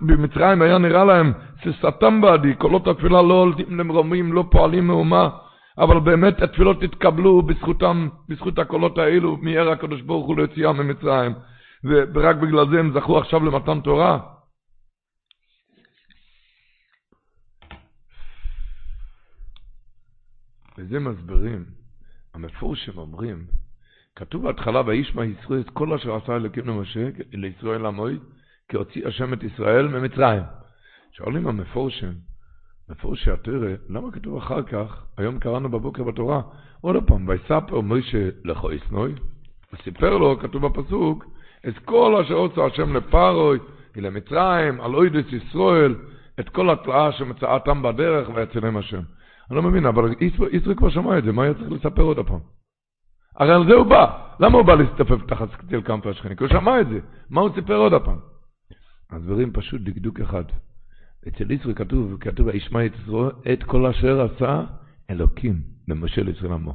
במצרים 0.00 0.62
היה 0.62 0.78
נראה 0.78 1.04
להם 1.04 1.32
שסתם 1.62 2.20
בעדי, 2.20 2.54
קולות 2.54 2.86
התפילה 2.86 3.22
לא 3.22 3.34
עולים 3.34 3.78
למרומים, 3.78 4.32
לא 4.32 4.44
פועלים 4.50 4.86
מאומה. 4.86 5.28
אבל 5.78 6.00
באמת 6.00 6.42
התפילות 6.42 6.82
התקבלו 6.82 7.42
בזכותם, 7.42 8.08
בזכות 8.28 8.58
הקולות 8.58 8.98
האלו, 8.98 9.36
מיהר 9.36 9.70
הקדוש 9.70 10.02
ברוך 10.02 10.26
הוא 10.26 10.36
ליציאה 10.36 10.72
ממצרים. 10.72 11.32
ורק 11.84 12.36
בגלל 12.36 12.70
זה 12.70 12.80
הם 12.80 12.92
זכו 12.94 13.18
עכשיו 13.18 13.44
למתן 13.44 13.80
תורה. 13.80 14.18
וזה 20.78 21.00
מסבירים, 21.00 21.64
המפורשים 22.34 22.98
אומרים, 22.98 23.46
כתוב 24.16 24.42
בהתחלה, 24.42 24.82
וישמע 24.86 25.24
ישראל 25.24 25.60
את 25.60 25.70
כל 25.70 25.92
אשר 25.92 26.14
עשה 26.14 26.36
אלוקים 26.36 26.68
למשה, 26.68 27.08
לישראל 27.32 27.86
המועד, 27.86 28.20
כי 28.68 28.76
הוציא 28.76 29.06
השם 29.06 29.32
את 29.32 29.42
ישראל 29.42 29.88
ממצרים. 29.88 30.42
שואלים 31.12 31.46
המפורשים, 31.46 32.12
מפורשי 32.88 33.30
התרא, 33.30 33.74
למה 33.88 34.12
כתוב 34.12 34.36
אחר 34.36 34.62
כך, 34.62 35.06
היום 35.16 35.38
קראנו 35.38 35.68
בבוקר 35.68 36.02
בתורה, 36.02 36.42
עוד 36.80 36.96
פעם, 37.06 37.28
ויספר 37.28 37.80
משה 37.80 38.28
לכו 38.44 38.72
ישנוי, 38.72 39.14
וסיפר 39.72 40.18
לו, 40.18 40.38
כתוב 40.38 40.66
בפסוק, 40.66 41.24
את 41.68 41.78
כל 41.78 42.22
אשר 42.24 42.34
עושה 42.34 42.64
השם 42.64 42.96
לפרוי 42.96 43.58
ולמצרים, 43.96 44.80
על 44.80 44.94
אוידס 44.94 45.32
ישראל, 45.32 45.94
את 46.40 46.48
כל 46.48 46.70
התלאה 46.70 47.12
שמצאתם 47.12 47.82
בדרך 47.82 48.28
ויצילם 48.34 48.76
השם. 48.76 49.02
אני 49.50 49.56
לא 49.56 49.62
מבין, 49.62 49.86
אבל 49.86 50.14
ישראל 50.52 50.74
כבר 50.76 50.90
שמע 50.90 51.18
את 51.18 51.24
זה, 51.24 51.32
מה 51.32 51.42
היה 51.42 51.54
צריך 51.54 51.72
לספר 51.72 52.02
עוד 52.02 52.26
פעם? 52.26 52.40
הרי 53.36 53.54
על 53.54 53.66
זה 53.68 53.74
הוא 53.74 53.86
בא. 53.86 54.28
למה 54.40 54.58
הוא 54.58 54.66
בא 54.66 54.74
להסתפף 54.74 55.26
תחת 55.26 55.54
קציל 55.54 55.80
קמפה 55.80 56.10
השכני? 56.10 56.36
כי 56.36 56.44
הוא 56.44 56.52
שמע 56.52 56.80
את 56.80 56.88
זה. 56.88 56.98
מה 57.30 57.40
הוא 57.40 57.50
סיפר 57.54 57.76
עוד 57.76 57.92
פעם? 58.04 58.33
הדברים 59.14 59.52
פשוט 59.52 59.80
דקדוק 59.80 60.20
אחד. 60.20 60.44
אצל 61.28 61.50
ישראל 61.50 61.74
כתוב, 61.74 62.16
כתוב, 62.20 62.46
וישמע 62.46 62.80
את 63.52 63.62
כל 63.62 63.86
אשר 63.86 64.20
עשה 64.20 64.62
אלוקים 65.10 65.60
למשה 65.88 66.22
לישראל 66.22 66.52
עמו. 66.52 66.74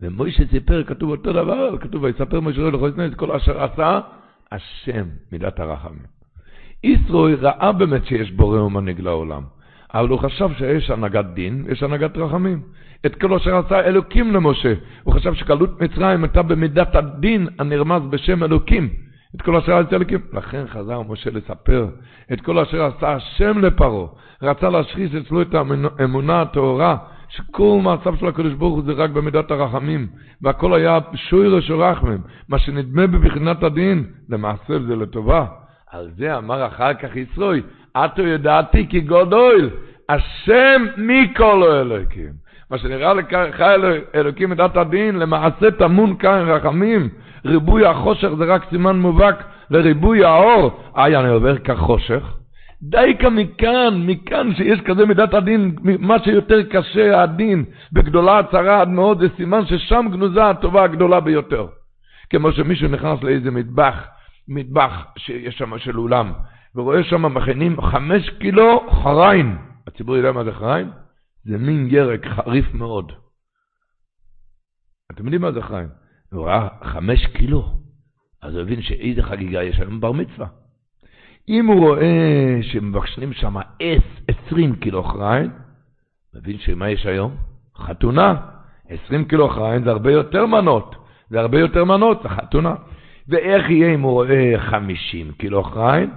ומוישה 0.00 0.42
סיפר, 0.50 0.84
כתוב 0.84 1.10
אותו 1.10 1.32
דבר, 1.32 1.78
כתוב, 1.80 2.02
ויספר 2.02 2.40
משה 2.40 2.60
לכל 2.60 2.90
ישראל 2.92 3.10
את 3.12 3.14
כל 3.14 3.32
אשר 3.32 3.62
עשה 3.64 4.00
השם 4.52 5.06
מידת 5.32 5.60
הרחמים. 5.60 6.06
ישראל 6.82 7.34
ראה 7.34 7.72
באמת 7.72 8.06
שיש 8.06 8.32
בורא 8.32 8.60
ומנהיג 8.60 9.00
לעולם, 9.00 9.42
אבל 9.94 10.08
הוא 10.08 10.18
חשב 10.18 10.48
שיש 10.58 10.90
הנהגת 10.90 11.24
דין, 11.34 11.66
יש 11.68 11.82
הנהגת 11.82 12.16
רחמים. 12.16 12.62
את 13.06 13.14
כל 13.14 13.34
אשר 13.34 13.56
עשה 13.56 13.80
אלוקים 13.80 14.32
למשה, 14.32 14.74
הוא 15.02 15.14
חשב 15.14 15.34
שגלות 15.34 15.80
מצרים 15.80 16.24
הייתה 16.24 16.42
במידת 16.42 16.94
הדין 16.94 17.48
הנרמז 17.58 18.02
בשם 18.10 18.42
אלוקים. 18.42 19.03
את 19.34 19.42
כל 19.42 19.56
אשר 19.56 19.76
עשה 19.76 19.96
אלוקים. 19.96 20.20
לכן 20.32 20.64
חזר 20.66 21.02
משה 21.02 21.30
לספר 21.30 21.86
את 22.32 22.40
כל 22.40 22.58
אשר 22.58 22.84
עשה 22.84 23.12
השם 23.12 23.58
לפרעה. 23.58 24.06
רצה 24.42 24.70
להשחיס 24.70 25.10
אצלו 25.14 25.42
את 25.42 25.54
האמונה 25.98 26.42
הטהורה, 26.42 26.96
שכל 27.28 27.78
מעשיו 27.82 28.16
של 28.16 28.26
הקדוש 28.26 28.52
ברוך 28.52 28.74
הוא 28.74 28.82
זה 28.84 28.92
רק 28.92 29.10
במידת 29.10 29.50
הרחמים, 29.50 30.06
והכל 30.42 30.74
היה 30.74 30.98
שוירש 31.14 31.70
ורחמם, 31.70 32.18
מה 32.48 32.58
שנדמה 32.58 33.06
בבחינת 33.06 33.62
הדין, 33.62 34.04
למעשה 34.28 34.78
זה 34.86 34.96
לטובה. 34.96 35.46
על 35.90 36.10
זה 36.16 36.38
אמר 36.38 36.66
אחר 36.66 36.94
כך 36.94 37.16
ישרוי, 37.16 37.62
עתו 37.94 38.22
ידעתי 38.22 38.86
כי 38.88 39.00
גודל, 39.00 39.70
השם 40.08 40.82
מכל 40.96 41.62
אלוקים. 41.62 42.43
מה 42.70 42.78
שנראה 42.78 43.14
לך 43.14 43.60
אלוקים 44.14 44.50
מידת 44.50 44.76
הדין, 44.76 45.18
למעשה 45.18 45.70
טמון 45.70 46.16
כאן 46.16 46.48
רחמים. 46.48 47.08
ריבוי 47.44 47.86
החושך 47.86 48.28
זה 48.38 48.44
רק 48.44 48.70
סימן 48.70 48.98
מובהק 48.98 49.44
לריבוי 49.70 50.24
האור. 50.24 50.80
היה 50.94 51.20
אני 51.20 51.28
עובר 51.28 51.58
כחושך. 51.58 52.22
דייקה 52.82 53.30
מכאן, 53.30 54.02
מכאן 54.06 54.54
שיש 54.54 54.80
כזה 54.80 55.06
מידת 55.06 55.34
הדין, 55.34 55.74
מה 55.98 56.18
שיותר 56.18 56.62
קשה 56.62 57.22
הדין, 57.22 57.64
בגדולה 57.92 58.38
הצרה 58.38 58.80
עד 58.80 58.88
מאוד, 58.88 59.20
זה 59.20 59.26
סימן 59.36 59.66
ששם 59.66 60.06
גנוזה 60.12 60.50
הטובה 60.50 60.84
הגדולה 60.84 61.20
ביותר. 61.20 61.66
כמו 62.30 62.52
שמישהו 62.52 62.88
נכנס 62.88 63.22
לאיזה 63.22 63.50
מטבח, 63.50 64.04
מטבח 64.48 65.04
שיש 65.16 65.58
שם 65.58 65.78
של 65.78 65.98
אולם, 65.98 66.32
ורואה 66.74 67.04
שם 67.04 67.34
מכינים 67.34 67.80
חמש 67.80 68.30
קילו 68.30 68.86
חריין. 69.02 69.56
הציבור 69.86 70.16
יודע 70.16 70.32
מה 70.32 70.44
זה 70.44 70.52
חריין? 70.52 70.88
זה 71.44 71.58
מין 71.58 71.88
ירק 71.90 72.26
חריף 72.26 72.74
מאוד. 72.74 73.12
אתם 75.12 75.24
יודעים 75.24 75.42
מה 75.42 75.52
זה 75.52 75.62
חריין? 75.62 75.88
הוא 76.32 76.46
ראה 76.46 76.68
חמש 76.82 77.26
קילו, 77.26 77.78
אז 78.42 78.54
הוא 78.54 78.62
הבין 78.62 78.82
שאיזה 78.82 79.22
חגיגה 79.22 79.62
יש 79.62 79.80
היום 79.80 80.00
בר 80.00 80.12
מצווה. 80.12 80.46
אם 81.48 81.66
הוא 81.66 81.80
רואה 81.80 82.58
שמבקשים 82.62 83.32
שם 83.32 83.56
עש, 83.56 84.22
עשרים 84.28 84.76
קילו 84.76 85.04
חריין, 85.04 85.50
מבין 86.34 86.58
שמה 86.58 86.90
יש 86.90 87.06
היום? 87.06 87.36
חתונה. 87.76 88.34
עשרים 88.88 89.24
קילו 89.24 89.48
חריין 89.48 89.84
זה 89.84 89.90
הרבה 89.90 90.12
יותר 90.12 90.46
מנות. 90.46 90.94
זה 91.30 91.40
הרבה 91.40 91.58
יותר 91.58 91.84
מנות, 91.84 92.22
זה 92.22 92.28
חתונה. 92.28 92.74
ואיך 93.28 93.70
יהיה 93.70 93.94
אם 93.94 94.00
הוא 94.00 94.12
רואה 94.12 94.54
חמישים 94.70 95.32
קילו 95.32 95.62
חריין? 95.64 96.10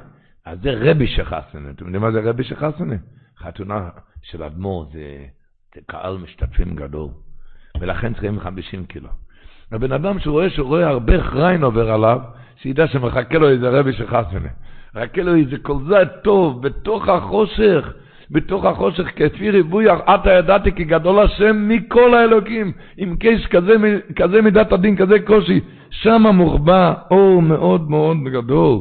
אז 0.46 0.60
זה 0.62 0.72
רבי 0.74 1.08
שחסנה. 1.08 1.70
אתם 1.70 1.86
יודעים 1.86 2.02
מה 2.02 2.12
זה 2.12 2.30
רבי 2.30 2.44
שחסנה? 2.44 2.96
חתונה 3.38 3.90
של 4.32 4.44
אדמו"ר 4.44 4.86
זה, 4.94 5.26
זה 5.76 5.82
קהל 5.86 6.18
משתתפים 6.18 6.76
גדול. 6.76 7.10
ולכן 7.80 8.14
צריכים 8.14 8.40
חמישים 8.40 8.86
קילו. 8.86 9.10
הבן 9.72 9.92
אדם 9.92 10.20
שרואה 10.20 10.48
רואה 10.58 10.88
הרבה 10.88 11.24
חריין 11.24 11.64
עובר 11.64 11.92
עליו, 11.92 12.20
שידע 12.62 12.88
שמחכה 12.88 13.38
לו 13.38 13.50
איזה 13.50 13.70
רבי 13.70 13.94
שחסנה. 13.94 14.50
רק 14.96 15.18
אלוהי 15.18 15.46
זה 15.46 15.58
כל 15.58 15.78
זה 15.90 15.96
טוב, 16.24 16.68
בתוך 16.68 17.10
החושך, 17.10 17.94
בתוך 18.32 18.66
החושך, 18.66 19.08
כפי 19.16 19.52
ריבוי, 19.52 19.86
עתה 19.90 20.32
ידעתי 20.32 20.72
כי 20.76 20.84
גדול 20.84 21.20
השם 21.20 21.68
מכל 21.70 22.14
האלוקים, 22.14 22.72
עם 22.98 23.16
קש 23.20 23.48
כזה, 23.48 23.76
כזה 24.16 24.42
מידת 24.42 24.72
הדין, 24.72 24.98
כזה 24.98 25.20
קושי, 25.20 25.60
שם 25.90 26.22
מוחבא 26.34 26.94
אור 27.12 27.42
מאוד 27.42 27.90
מאוד 27.90 28.18
גדול. 28.34 28.80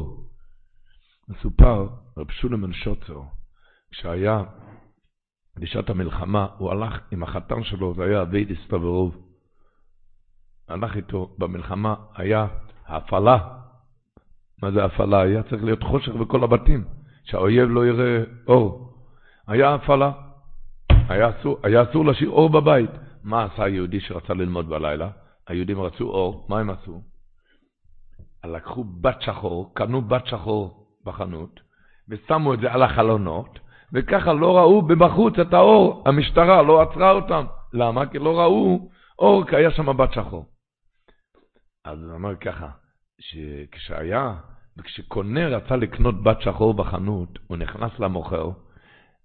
מסופר, 1.29 1.87
רב 2.17 2.31
שולמן 2.31 2.73
שוצר, 2.73 3.21
כשהיה 3.91 4.43
בשעת 5.59 5.89
המלחמה, 5.89 6.47
הוא 6.57 6.71
הלך 6.71 6.99
עם 7.11 7.23
החתן 7.23 7.63
שלו, 7.63 7.93
זה 7.93 8.03
היה 8.03 8.21
אבי 8.21 8.45
דיסטברוב. 8.45 9.17
הלך 10.67 10.95
איתו 10.95 11.35
במלחמה, 11.37 11.95
היה 12.15 12.47
הפעלה 12.87 13.57
מה 14.61 14.71
זה 14.71 14.85
הפעלה? 14.85 15.21
היה 15.21 15.43
צריך 15.43 15.63
להיות 15.63 15.83
חושך 15.83 16.11
בכל 16.11 16.43
הבתים, 16.43 16.85
שהאויב 17.23 17.69
לא 17.69 17.87
יראה 17.87 18.23
אור. 18.47 18.93
היה 19.47 19.73
הפעלה. 19.73 20.11
היה 21.09 21.29
אסור, 21.29 21.59
היה 21.63 21.83
אסור 21.83 22.05
להשאיר 22.05 22.29
אור 22.29 22.49
בבית. 22.49 22.89
מה 23.23 23.43
עשה 23.43 23.63
היהודי 23.63 23.99
שרצה 23.99 24.33
ללמוד 24.33 24.69
בלילה? 24.69 25.09
היהודים 25.47 25.81
רצו 25.81 26.03
אור, 26.03 26.45
מה 26.49 26.59
הם 26.59 26.69
עשו? 26.69 27.01
לקחו 28.45 28.83
בת 28.83 29.21
שחור, 29.21 29.71
קנו 29.75 30.01
בת 30.01 30.27
שחור 30.27 30.87
בחנות, 31.05 31.59
ושמו 32.09 32.53
את 32.53 32.59
זה 32.59 32.71
על 32.71 32.83
החלונות, 32.83 33.59
וככה 33.93 34.33
לא 34.33 34.57
ראו 34.57 34.81
בבחוץ 34.81 35.39
את 35.39 35.53
האור. 35.53 36.03
המשטרה 36.05 36.61
לא 36.61 36.81
עצרה 36.81 37.11
אותם. 37.11 37.45
למה? 37.73 38.05
כי 38.05 38.19
לא 38.19 38.39
ראו 38.39 38.89
אור, 39.19 39.45
כי 39.45 39.55
היה 39.55 39.71
שם 39.71 39.97
בת 39.97 40.13
שחור. 40.13 40.45
אז 41.85 42.03
הוא 42.03 42.15
אמר 42.15 42.35
ככה, 42.35 42.67
שכשהיה 43.19 44.33
וכשקונה 44.77 45.47
רצה 45.47 45.75
לקנות 45.75 46.23
בת 46.23 46.41
שחור 46.41 46.73
בחנות, 46.73 47.39
הוא 47.47 47.57
נכנס 47.57 47.99
למוכר, 47.99 48.49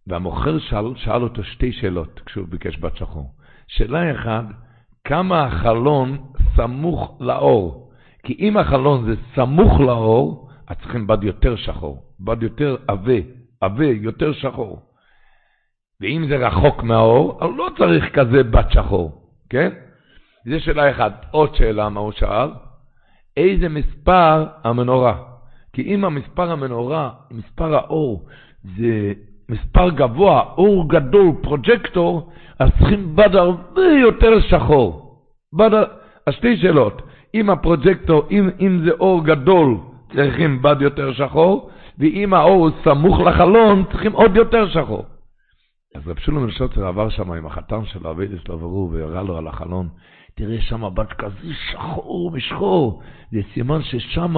והמוכר 0.06 0.58
שאל, 0.58 0.96
שאל 0.96 1.22
אותו 1.22 1.44
שתי 1.44 1.72
שאלות 1.72 2.20
כשהוא 2.26 2.48
ביקש 2.48 2.78
בת 2.78 2.96
שחור. 2.96 3.34
שאלה 3.68 4.20
אחת, 4.20 4.44
כמה 5.04 5.44
החלון 5.44 6.18
סמוך 6.56 7.18
לאור? 7.20 7.92
כי 8.22 8.36
אם 8.38 8.56
החלון 8.56 9.04
זה 9.04 9.14
סמוך 9.34 9.80
לאור, 9.80 10.48
אז 10.68 10.76
צריכים 10.76 11.06
בד 11.06 11.24
יותר 11.24 11.56
שחור, 11.56 12.02
בד 12.20 12.42
יותר 12.42 12.76
עבה, 12.88 13.18
עבה, 13.62 13.86
יותר 13.86 14.32
שחור. 14.32 14.82
ואם 16.00 16.26
זה 16.28 16.36
רחוק 16.36 16.82
מהאור, 16.82 17.38
אז 17.40 17.50
לא 17.56 17.68
צריך 17.78 18.14
כזה 18.14 18.42
בת 18.42 18.72
שחור, 18.72 19.22
כן? 19.50 19.70
זו 20.44 20.60
שאלה 20.60 20.90
אחת. 20.90 21.26
עוד 21.30 21.54
שאלה, 21.54 21.88
מה 21.88 22.00
הוא 22.00 22.12
שאל? 22.12 22.50
איזה 23.36 23.68
מספר 23.68 24.46
המנורה? 24.64 25.14
כי 25.72 25.82
אם 25.82 26.04
המספר 26.04 26.50
המנורה, 26.50 27.10
מספר 27.30 27.74
האור, 27.74 28.26
זה 28.76 29.12
מספר 29.48 29.90
גבוה, 29.90 30.42
אור 30.56 30.88
גדול, 30.88 31.32
פרוג'קטור, 31.42 32.32
אז 32.58 32.70
צריכים 32.78 33.16
בד 33.16 33.36
הרבה 33.36 33.88
יותר 34.00 34.40
שחור. 34.40 35.18
בד... 35.52 35.74
אז 36.26 36.34
שתי 36.34 36.56
שאלות, 36.56 37.02
אם 37.34 37.50
הפרוג'קטור, 37.50 38.26
אם, 38.30 38.50
אם 38.60 38.80
זה 38.84 38.90
אור 38.90 39.24
גדול, 39.24 39.76
צריכים 40.14 40.62
בד 40.62 40.76
יותר 40.80 41.12
שחור, 41.12 41.70
ואם 41.98 42.34
האור 42.34 42.70
סמוך 42.84 43.20
לחלון, 43.20 43.84
צריכים 43.90 44.12
עוד 44.12 44.36
יותר 44.36 44.68
שחור. 44.68 45.04
אז 45.94 46.08
רב 46.08 46.18
שולם 46.18 46.44
אלשוצר 46.44 46.86
עבר 46.86 47.08
שם 47.08 47.32
עם 47.32 47.46
החתן 47.46 47.84
שלו, 47.84 48.10
אבידס 48.10 48.48
לו 48.48 48.60
ורו, 48.60 48.90
והראה 48.92 49.22
לו 49.22 49.36
על 49.36 49.46
החלון, 49.46 49.88
תראה 50.34 50.60
שם 50.60 50.94
בת 50.94 51.12
כזה 51.12 51.54
שחור 51.70 52.30
משחור, 52.30 53.02
זה 53.32 53.40
סימן 53.54 53.82
ששם 53.82 54.34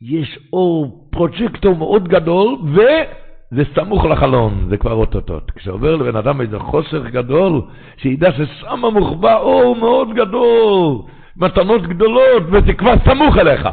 יש 0.00 0.38
אור 0.52 1.08
פרוג'קטור 1.10 1.76
מאוד 1.76 2.08
גדול, 2.08 2.56
וזה 2.64 3.62
סמוך 3.74 4.04
לחלון, 4.04 4.66
זה 4.70 4.76
כבר 4.76 4.92
אותות. 4.92 5.50
כשעובר 5.50 5.96
לבן 5.96 6.16
אדם 6.16 6.40
איזה 6.40 6.58
חושך 6.58 7.02
גדול, 7.02 7.62
שידע 7.96 8.32
ששם 8.32 8.80
מוחבא 8.92 9.36
אור 9.36 9.76
מאוד 9.76 10.08
גדול, 10.14 10.98
מתנות 11.36 11.82
גדולות, 11.82 12.42
וזה 12.46 12.72
כבר 12.72 12.94
סמוך 13.04 13.38
אליך. 13.38 13.68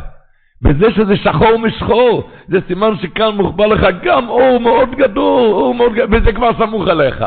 וזה 0.63 0.91
שזה 0.91 1.15
שחור 1.15 1.58
משחור, 1.60 2.30
זה 2.47 2.60
סימן 2.67 2.97
שכאן 3.02 3.36
מוחבא 3.36 3.65
לך 3.65 3.88
גם 4.04 4.30
אור 4.30 4.60
מאוד 4.60 4.89
גדול, 4.91 5.52
אור 5.52 5.76
מאוד 5.76 5.93
גדול, 5.93 6.21
וזה 6.21 6.32
כבר 6.32 6.49
סמוך 6.58 6.88
אליך. 6.88 7.23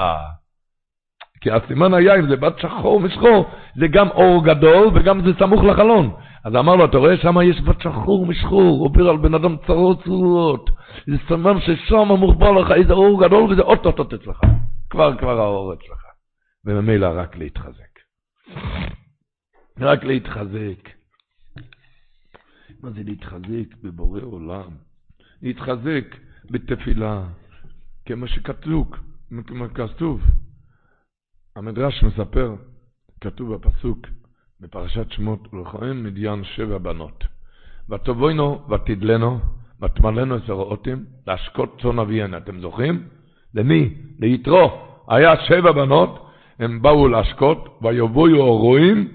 כי 1.41 1.51
הסימן 1.51 1.95
היה, 1.95 2.15
אם 2.17 2.29
זה 2.29 2.37
בת 2.37 2.59
שחור 2.59 3.01
משחור, 3.01 3.51
זה 3.77 3.87
גם 3.89 4.09
אור 4.09 4.45
גדול 4.45 4.91
וגם 4.95 5.21
זה 5.27 5.31
סמוך 5.39 5.65
לחלון. 5.65 6.11
אז 6.45 6.57
אמר 6.57 6.77
לו, 6.77 6.85
אתה 6.85 6.99
רואה, 6.99 7.17
שם 7.17 7.37
יש 7.45 7.61
בת 7.61 7.81
שחור 7.81 8.27
משחור, 8.27 8.85
עובר 8.85 9.09
על 9.09 9.17
בן 9.17 9.35
אדם 9.35 9.57
צרות 9.67 10.03
צרורות. 10.05 10.71
זה 11.07 11.17
סימן 11.29 11.61
ששם 11.61 12.09
מוחבא 12.09 12.51
לך 12.51 12.71
איזה 12.71 12.93
אור 12.93 13.25
גדול 13.25 13.53
וזה 13.53 13.63
אוטוטוט 13.63 14.15
אצלך. 14.15 14.41
כבר 14.91 15.17
כבר 15.17 15.41
האור 15.41 15.73
אצלך. 15.73 16.03
וממילא 16.65 17.09
רק 17.15 17.37
להתחזק. 17.37 17.99
רק 19.81 20.05
להתחזק. 20.05 20.96
מה 22.87 22.93
זה 22.93 23.03
להתחזק 23.05 23.77
בבורא 23.83 24.21
עולם? 24.23 24.71
להתחזק 25.43 26.17
בתפילה, 26.51 27.25
כמו 28.05 28.29
שכתוב, 28.29 28.91
כמו 29.47 29.65
כתוב. 29.75 30.21
המדרש 31.57 32.03
מספר, 32.03 32.55
כתוב 33.21 33.55
בפסוק, 33.55 33.99
בפרשת 34.61 35.11
שמות, 35.11 35.55
ולכהן 35.55 36.03
מדיין 36.03 36.45
שבע 36.45 36.79
בנות. 36.79 37.25
ותבואינו 37.91 38.69
ותדלנו, 38.69 39.39
ותמלאנו 39.83 40.37
את 40.37 40.49
הראותים, 40.49 41.05
להשקות 41.27 41.81
צאן 41.83 41.99
אביהן. 41.99 42.35
אתם 42.35 42.61
זוכרים? 42.61 43.09
למי? 43.55 43.95
ליתרו. 44.19 44.71
היה 45.09 45.33
שבע 45.49 45.73
בנות, 45.73 46.31
הם 46.59 46.83
באו 46.83 47.09
להשקות, 47.09 47.79
ויבואו 47.83 48.47
הרועים, 48.47 49.09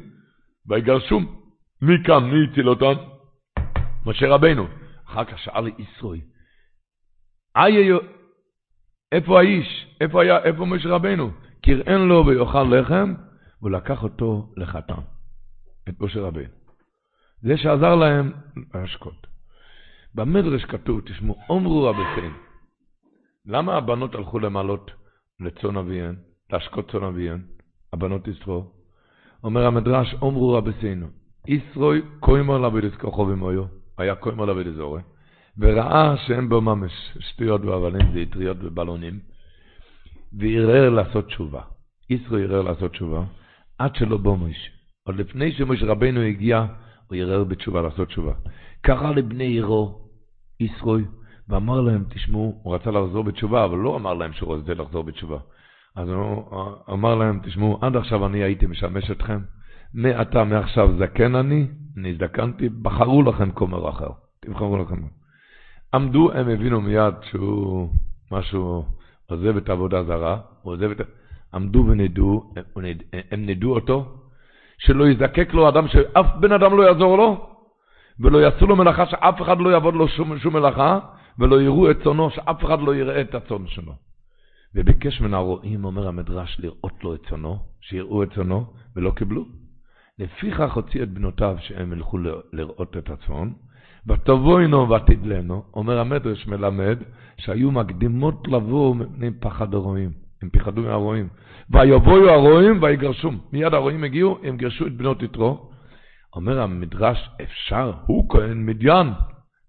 ויגרשום. 0.68 1.36
מי 1.82 2.04
קם? 2.04 2.24
מי 2.24 2.52
הציל 2.52 2.70
אותם? 2.70 3.11
משה 4.06 4.28
רבנו. 4.30 4.68
אחר 5.06 5.26
כך 5.26 5.40
שאל 5.40 5.68
ישרוי, 5.78 6.22
איפה 9.12 9.40
האיש? 9.40 9.88
איפה 10.02 10.22
היה, 10.22 10.44
איפה 10.44 10.66
משה 10.66 10.90
רבנו? 10.90 11.32
קראן 11.62 12.02
לו 12.08 12.26
ויאכל 12.26 12.64
לחם, 12.64 13.14
והוא 13.62 13.72
לקח 13.72 14.04
אותו 14.04 14.54
לחתן, 14.58 15.02
את 15.90 16.02
משה 16.02 16.22
רבנו. 16.22 16.54
זה 17.42 17.58
שעזר 17.58 17.96
להם 17.96 18.32
להשקות. 18.74 19.28
במדרש 20.16 20.66
כתוב, 20.66 21.02
תשמעו, 21.02 21.36
אומרו 21.50 21.84
רבותינו, 21.84 22.36
למה 23.46 23.78
הבנות 23.78 24.16
הלכו 24.16 24.40
למעלות 24.40 24.92
לצאן 25.40 25.78
אביהן, 25.78 26.16
להשקות 26.52 26.92
צאן 26.92 27.04
אביהן, 27.04 27.42
הבנות 27.94 28.28
ישרו? 28.28 28.72
אומר 29.44 29.66
המדרש, 29.66 30.16
אומרו 30.22 30.54
רבותינו, 30.54 31.08
ישרוי 31.48 32.02
קוימר 32.20 32.58
לעבוד 32.58 32.96
כוחו 33.02 33.22
ומויו, 33.22 33.81
היה 34.02 34.16
קוימר 34.16 34.46
לעבוד 34.46 34.68
אזורי, 34.68 35.02
וראה 35.58 36.18
שאין 36.18 36.50
בו 36.50 36.62
ממש 36.62 36.92
שטויות 37.20 37.62
ואבנים, 37.66 38.12
זה 38.14 38.52
ובלונים, 38.60 39.20
וערער 40.34 40.90
לעשות 40.90 41.28
תשובה. 41.28 41.62
ישרו 42.10 42.38
ערער 42.38 42.62
לעשות 42.62 42.92
תשובה, 42.92 43.24
עד 43.78 43.96
שלא 43.96 44.18
בוא 44.18 44.38
מוישה. 44.38 44.70
עוד 45.08 45.16
לפני 45.16 45.52
שמוישה 45.52 45.86
רבנו 45.86 46.22
הגיע, 46.22 46.66
הוא 47.08 47.18
ערער 47.18 47.44
בתשובה 47.44 47.82
לעשות 47.82 48.08
תשובה. 48.08 48.34
קרא 48.82 49.12
לבני 49.12 49.44
עירו, 49.44 50.10
ישרוי, 50.60 51.06
ואמר 51.50 51.82
להם, 51.82 52.04
תשמעו, 52.10 52.62
הוא 52.64 52.76
רצה 52.76 52.92
לחזור 52.92 53.24
בתשובה, 53.24 53.66
אבל 53.66 53.78
לא 53.78 53.96
אמר 53.96 54.14
להם 54.14 54.34
שהוא 54.34 54.56
רוצה 54.56 54.74
לחזור 54.74 55.04
בתשובה. 55.04 55.38
אז 55.96 56.10
הוא 56.10 56.44
אמר 56.90 57.16
להם, 57.16 57.40
תשמעו, 57.44 57.80
עד 57.82 57.96
עכשיו 57.96 58.26
אני 58.26 58.44
הייתי 58.44 58.66
משמש 58.66 59.12
אתכם, 59.12 59.40
מעתה, 59.94 60.44
מעכשיו 60.44 60.90
זקן 60.98 61.36
אני, 61.36 61.68
זקנתי, 62.20 62.70
בחרו 62.70 63.24
לכם 63.24 63.52
כומר 63.52 63.90
אחר, 63.90 64.10
תבחרו 64.40 64.78
לכם. 64.78 65.02
עמדו, 65.94 66.32
הם 66.32 66.50
הבינו 66.50 66.82
מיד 66.82 67.14
שהוא 67.24 67.90
משהו... 68.32 68.86
עוזב 69.32 69.58
את 69.58 69.70
העבודה 69.70 70.00
הזרה, 70.00 70.40
הוא 70.62 70.74
עוזב 70.74 70.92
את... 70.92 71.02
עמדו 71.54 71.86
ונדעו, 71.88 72.54
הם 73.32 73.46
נדעו 73.46 73.76
אותו, 73.76 74.18
שלא 74.78 75.10
יזקק 75.10 75.54
לו 75.54 75.70
אדם, 75.70 75.88
שאף 75.88 76.26
בן 76.40 76.52
אדם 76.52 76.78
לא 76.78 76.84
יעזור 76.84 77.18
לו, 77.18 77.50
ולא 78.20 78.38
יעשו 78.38 78.68
לו 78.68 78.76
מלאכה 78.76 79.06
שאף 79.06 79.42
אחד 79.42 79.60
לא 79.60 79.70
יעבוד 79.70 79.94
לו 79.94 80.08
שום, 80.08 80.40
שום 80.40 80.54
מלאכה, 80.54 81.00
ולא 81.40 81.62
יראו 81.62 81.92
את 81.92 82.04
צונו, 82.04 82.30
שאף 82.30 82.66
אחד 82.66 82.80
לא 82.82 82.96
יראה 82.96 83.22
את 83.22 83.36
הצון 83.36 83.68
שלו. 83.68 83.94
וביקש 84.76 85.22
מן 85.22 85.34
הרועים, 85.34 85.86
אומר 85.86 86.08
המדרש, 86.08 86.60
לראות 86.60 87.04
לו 87.04 87.16
את 87.16 87.20
צונו, 87.30 87.60
שיראו 87.82 88.24
את 88.24 88.34
צונו, 88.34 88.66
ולא 88.96 89.12
קיבלו. 89.12 89.46
לפיכך 90.20 90.74
הוציא 90.74 91.04
את 91.04 91.10
בנותיו 91.10 91.56
שהם 91.60 91.94
ילכו 91.94 92.18
לראות 92.54 92.98
את 92.98 93.10
הצאן, 93.10 93.52
ותבואינו 94.08 94.90
ותדלנו, 94.90 95.64
אומר 95.74 96.00
המדרש 96.00 96.48
מלמד, 96.48 96.98
שהיו 97.38 97.72
מקדימות 97.72 98.48
לבוא 98.48 98.96
מפני 98.96 99.32
פחד 99.40 99.74
הרועים, 99.74 100.12
הם 100.42 100.50
פחדו 100.50 100.82
מהרועים. 100.82 101.28
ויבואו 101.70 102.30
הרועים 102.30 102.84
ויגרשום, 102.84 103.40
מיד 103.54 103.74
הרועים 103.74 104.04
הגיעו, 104.04 104.40
הם 104.44 104.58
גירשו 104.58 104.88
את 104.88 104.98
בנות 104.98 105.24
יתרו. 105.24 105.70
אומר 106.36 106.62
המדרש, 106.62 107.30
אפשר, 107.42 107.94
הוא 108.06 108.30
כהן 108.30 108.66
מדיין, 108.66 109.08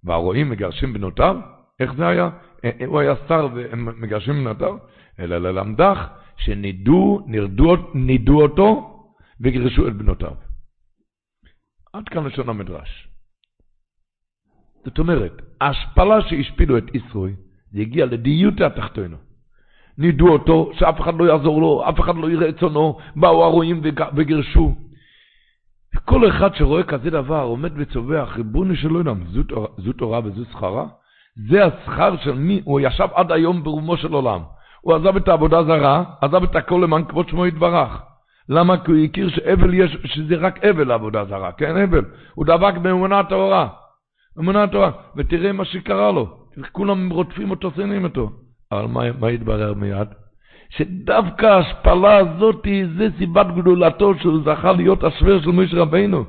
והרועים 0.04 0.50
מגרשים 0.50 0.92
בנותיו? 0.92 1.36
איך 1.80 1.92
זה 1.94 2.06
היה? 2.06 2.30
אה, 2.64 2.70
אה, 2.80 2.86
הוא 2.86 3.00
היה 3.00 3.14
שר 3.28 3.48
והם 3.54 3.88
מגרשים 4.00 4.44
בנותיו? 4.44 4.76
אלא 5.20 5.38
ללמדך 5.38 6.08
שנידו, 6.36 7.20
נרדו, 7.26 7.76
נידו 7.94 8.42
אותו 8.42 8.91
וגירשו 9.42 9.88
את 9.88 9.96
בנותיו. 9.96 10.34
עד 11.92 12.08
כאן 12.08 12.24
לשון 12.24 12.48
המדרש. 12.48 13.08
זאת 14.84 14.98
אומרת, 14.98 15.32
ההשפלה 15.60 16.20
שהשפילו 16.28 16.78
את 16.78 16.94
ישרוי, 16.94 17.34
זה 17.72 17.80
הגיע 17.80 18.06
לדיוטה 18.06 18.66
התחתונו. 18.66 19.16
נידו 19.98 20.28
אותו, 20.28 20.70
שאף 20.74 21.00
אחד 21.00 21.14
לא 21.14 21.24
יעזור 21.24 21.60
לו, 21.60 21.88
אף 21.88 22.00
אחד 22.00 22.16
לא 22.16 22.30
יראה 22.30 22.48
את 22.48 22.58
צונו, 22.58 22.98
באו 23.16 23.44
הרועים 23.44 23.80
וגירשו. 24.16 24.74
וכל 25.96 26.28
אחד 26.28 26.54
שרואה 26.54 26.82
כזה 26.82 27.10
דבר, 27.10 27.42
עומד 27.42 27.72
וצובח, 27.76 28.32
ריבונו 28.36 28.76
של 28.76 28.90
עולם, 28.90 29.24
זו, 29.78 29.92
תורה 29.92 30.20
וזו 30.24 30.44
שכרה? 30.44 30.86
זה 31.48 31.64
השכר 31.64 32.16
של 32.16 32.32
מי? 32.32 32.60
הוא 32.64 32.80
ישב 32.80 33.08
עד 33.14 33.32
היום 33.32 33.62
ברומו 33.62 33.96
של 33.96 34.12
עולם. 34.12 34.40
הוא 34.80 34.94
עזב 34.94 35.16
את 35.16 35.28
העבודה 35.28 35.58
הזרה, 35.58 36.04
עזב 36.20 36.42
את 36.42 36.56
הכל 36.56 36.80
למען 36.82 37.04
כבוד 37.04 37.28
שמו 37.28 37.46
יתברך. 37.46 38.11
למה? 38.52 38.76
כי 38.76 38.90
הוא 38.90 38.98
הכיר 39.04 39.28
שאבל 39.28 39.74
יש, 39.74 39.96
שזה 40.04 40.36
רק 40.36 40.64
אבל 40.64 40.88
לעבודה 40.88 41.24
זרה, 41.24 41.52
כן 41.52 41.76
אבל. 41.76 42.04
הוא 42.34 42.44
דבק 42.44 42.74
באמונה 42.82 43.18
הטהורה. 43.18 43.68
אמונה 44.38 44.62
התורה, 44.62 44.90
ותראה 45.16 45.52
מה 45.52 45.64
שקרה 45.64 46.12
לו. 46.12 46.36
כולם 46.72 47.10
רודפים 47.10 47.50
אותו, 47.50 47.70
שונאים 47.76 48.04
אותו. 48.04 48.30
אבל 48.72 48.86
מה, 48.86 49.00
מה 49.20 49.28
התברר 49.28 49.74
מיד? 49.74 50.08
שדווקא 50.70 51.46
ההשפלה 51.46 52.16
הזאת 52.16 52.66
זה 52.96 53.08
סיבת 53.18 53.46
גדולתו 53.56 54.14
שהוא 54.14 54.40
זכה 54.44 54.72
להיות 54.72 55.04
השוור 55.04 55.40
של 55.40 55.50
משה 55.50 55.80
רבינו. 55.80 56.24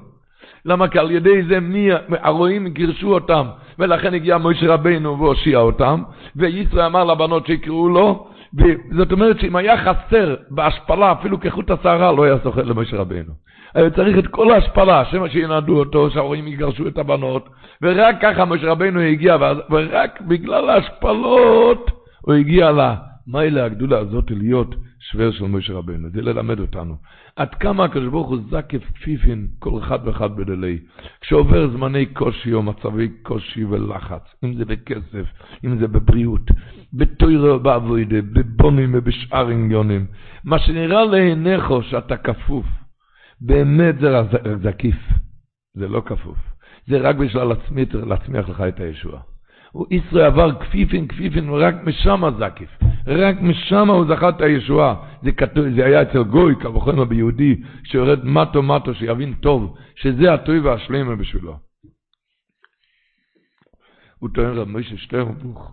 למה? 0.65 0.87
כי 0.87 0.99
על 0.99 1.11
ידי 1.11 1.43
זה 1.43 1.59
מי, 1.59 1.89
הרועים 2.09 2.67
גירשו 2.67 3.13
אותם, 3.13 3.47
ולכן 3.79 4.13
הגיע 4.13 4.37
מוישה 4.37 4.73
רבינו 4.73 5.19
והושיע 5.19 5.59
אותם, 5.59 6.03
וישראל 6.35 6.85
אמר 6.85 7.03
לבנות 7.03 7.45
שיקראו 7.45 7.89
לו, 7.89 8.27
וזאת 8.57 9.11
אומרת 9.11 9.39
שאם 9.39 9.55
היה 9.55 9.77
חסר 9.77 10.35
בהשפלה, 10.49 11.11
אפילו 11.11 11.39
כחוט 11.39 11.71
השערה, 11.71 12.11
לא 12.11 12.23
היה 12.23 12.37
זוכר 12.43 12.63
למוישה 12.63 12.97
רבינו. 12.97 13.33
היה 13.75 13.89
צריך 13.89 14.17
את 14.17 14.27
כל 14.27 14.51
ההשפלה, 14.51 15.05
שמה 15.05 15.29
שינדו 15.29 15.79
אותו, 15.79 16.09
שההורים 16.09 16.47
יגרשו 16.47 16.87
את 16.87 16.97
הבנות, 16.97 17.49
ורק 17.81 18.15
ככה 18.21 18.45
משה 18.45 18.71
רבינו 18.71 18.99
הגיע, 18.99 19.37
ורק 19.71 20.21
בגלל 20.21 20.69
ההשפלות 20.69 21.91
הוא 22.21 22.33
הגיע 22.33 22.71
לה. 22.71 22.95
מה 23.27 23.43
אלה 23.43 23.65
הגדולה 23.65 23.99
הזאת 23.99 24.31
להיות 24.31 24.75
שוור 24.99 25.31
של 25.31 25.45
משה 25.45 25.73
רבינו? 25.73 26.09
זה 26.09 26.21
ללמד 26.21 26.59
אותנו. 26.59 26.95
עד 27.35 27.55
כמה 27.55 27.85
הקדוש 27.85 28.07
ברוך 28.07 28.29
הוא 28.29 28.37
זקף 28.49 28.83
כפיפין 28.95 29.47
כל 29.59 29.79
אחד 29.79 29.99
ואחד 30.05 30.35
בדלי. 30.35 30.79
כשעובר 31.21 31.69
זמני 31.69 32.05
קושי 32.05 32.53
או 32.53 32.63
מצבי 32.63 33.09
קושי 33.21 33.65
ולחץ, 33.65 34.21
אם 34.43 34.53
זה 34.53 34.65
בכסף, 34.65 35.25
אם 35.65 35.79
זה 35.79 35.87
בבריאות, 35.87 36.51
בתוירה 36.93 37.55
ובעבודה, 37.55 38.21
בבונים 38.21 38.91
ובשאר 38.93 39.47
עניונים, 39.47 40.05
מה 40.43 40.59
שנראה 40.59 41.05
לעיניך 41.05 41.73
שאתה 41.81 42.17
כפוף, 42.17 42.65
באמת 43.41 43.95
זה 43.99 44.09
זקיף, 44.63 44.97
זה 45.73 45.87
לא 45.87 46.01
כפוף. 46.05 46.37
זה 46.87 46.97
רק 46.97 47.15
בשביל 47.15 47.43
להצמיח 47.93 48.49
לך 48.49 48.61
את 48.61 48.79
הישועה. 48.79 49.32
ישראל 49.91 50.25
עבר 50.25 50.59
כפיפין 50.59 51.07
כפיפין, 51.07 51.49
ורק 51.49 51.75
משם 51.83 52.23
זקיף. 52.39 52.69
רק 53.07 53.41
משם 53.41 53.89
הוא 53.89 54.05
זכה 54.05 54.29
את 54.29 54.41
הישועה. 54.41 54.95
זה, 55.23 55.31
כתוב, 55.31 55.65
זה 55.75 55.85
היה 55.85 56.01
אצל 56.01 56.23
גוי, 56.23 56.55
כבוכנו 56.59 57.05
ביהודי, 57.05 57.61
שיורד 57.83 58.25
מטו 58.25 58.63
מטו, 58.63 58.95
שיבין 58.95 59.33
טוב, 59.33 59.77
שזה 59.95 60.33
הטוי 60.33 60.59
והשלמה 60.59 61.15
בשבילו. 61.15 61.57
הוא 64.19 64.29
טוען 64.33 64.57
רב 64.57 64.67
משה 64.67 64.97
שטרנבוך, 64.97 65.71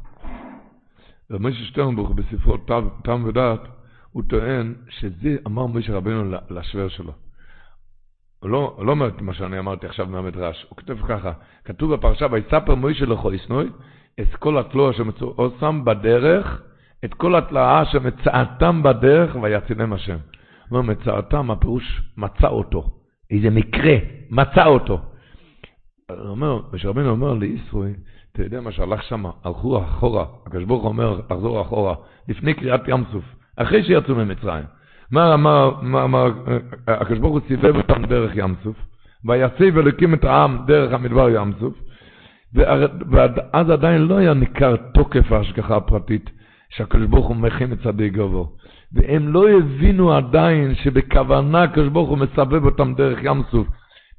רב 1.31 1.43
משה 1.43 1.65
שטרנבוך 1.65 2.11
בספרו 2.11 2.57
תם 3.05 3.25
ודעת, 3.25 3.61
הוא 4.13 4.23
טוען 4.29 4.75
שזה 4.89 5.37
אמר 5.47 5.67
משה 5.67 5.97
רבנו 5.97 6.37
לשוור 6.51 6.89
שלו. 6.89 7.13
לא, 8.43 8.77
לא 8.83 8.91
אומר 8.91 9.11
מה 9.21 9.35
שאני 9.35 9.59
אמרתי 9.59 9.87
עכשיו 9.87 10.07
מהמדרש, 10.07 10.67
הוא 10.69 10.77
כותב 10.77 10.97
ככה, 11.09 11.33
כתוב 11.65 11.95
בפרשה, 11.95 12.27
ויספר 12.31 12.75
מוישה 12.75 13.07
לחויסנוי, 13.07 13.69
את 14.21 14.35
כל 14.35 14.59
התלוע 14.59 14.93
שמצאוסם 14.93 15.85
בדרך, 15.85 16.63
את 17.05 17.15
כל 17.15 17.37
התלאה 17.37 17.85
שמצאתם 17.85 18.83
בדרך, 18.83 19.37
ויצילם 19.43 19.93
השם. 19.93 20.17
אומר, 20.71 20.83
מצאתם, 20.83 21.51
הפירוש 21.51 22.03
מצא 22.17 22.49
אותו, 22.49 22.91
איזה 23.31 23.51
מקרה, 23.51 23.97
מצא 24.31 24.67
אותו. 24.67 25.01
אומר, 26.11 26.61
ושרבינו 26.73 27.11
אומר 27.11 27.35
לישראל, 27.35 27.95
אתה 28.33 28.43
יודע 28.43 28.61
מה 28.61 28.73
שהלך 28.73 29.03
שם, 29.03 29.25
הלכו 29.45 29.83
אחורה, 29.83 30.27
הקדוש 30.47 30.65
ברוך 30.65 30.85
אומר, 30.85 31.21
לחזור 31.31 31.63
אחורה, 31.63 31.95
לפני 32.29 32.55
קריאת 32.55 32.89
ים 32.89 33.05
סוף, 33.13 33.25
אחרי 33.57 33.85
שיצאו 33.85 34.15
ממצרים. 34.15 34.65
מה 35.13 35.35
אמר, 35.35 35.73
מה 35.83 36.05
אמר, 36.05 36.33
הקדוש 36.87 37.19
ברוך 37.19 37.33
הוא 37.33 37.41
סיבב 37.49 37.77
אותם 37.77 38.05
דרך 38.05 38.33
ים 38.35 38.55
סוף, 38.65 38.77
ויציב 39.25 39.79
אלוקים 39.79 40.15
את 40.15 40.25
העם 40.25 40.59
דרך 40.67 40.93
המדבר 40.93 41.29
ים 41.31 41.53
סוף, 41.61 41.75
ואז 42.53 43.71
עדיין 43.71 44.03
לא 44.03 44.17
היה 44.17 44.35
ניכר 44.35 44.77
תוקף 44.77 45.33
ההשגחה 45.33 45.77
הפרטית 45.77 46.31
שהקדוש 46.71 47.07
ברוך 47.07 47.27
הוא 47.27 47.37
מכין 47.37 47.73
את 47.73 47.79
צדי 47.83 48.09
גבו. 48.09 48.53
והם 48.93 49.29
לא 49.29 49.49
הבינו 49.49 50.13
עדיין 50.13 50.75
שבכוונה 50.75 51.63
הקדוש 51.63 51.89
ברוך 51.89 52.11
הוא 52.11 52.19
מסבב 52.19 52.65
אותם 52.65 52.95
דרך 52.95 53.19
ים 53.23 53.43
סוף, 53.51 53.67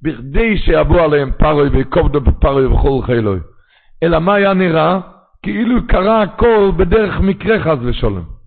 בכדי 0.01 0.57
שיבוא 0.57 1.01
עליהם 1.01 1.31
פרוי 1.37 1.69
ויקובדו 1.69 2.21
בפרוי 2.21 2.65
וכל 2.65 2.99
חילוי. 3.05 3.39
אלא 4.03 4.19
מה 4.19 4.33
היה 4.33 4.53
נראה? 4.53 4.99
כאילו 5.43 5.87
קרה 5.87 6.21
הכל 6.21 6.71
בדרך 6.77 7.19
מקרה 7.19 7.59
חס 7.59 7.77
ושלום. 7.81 8.40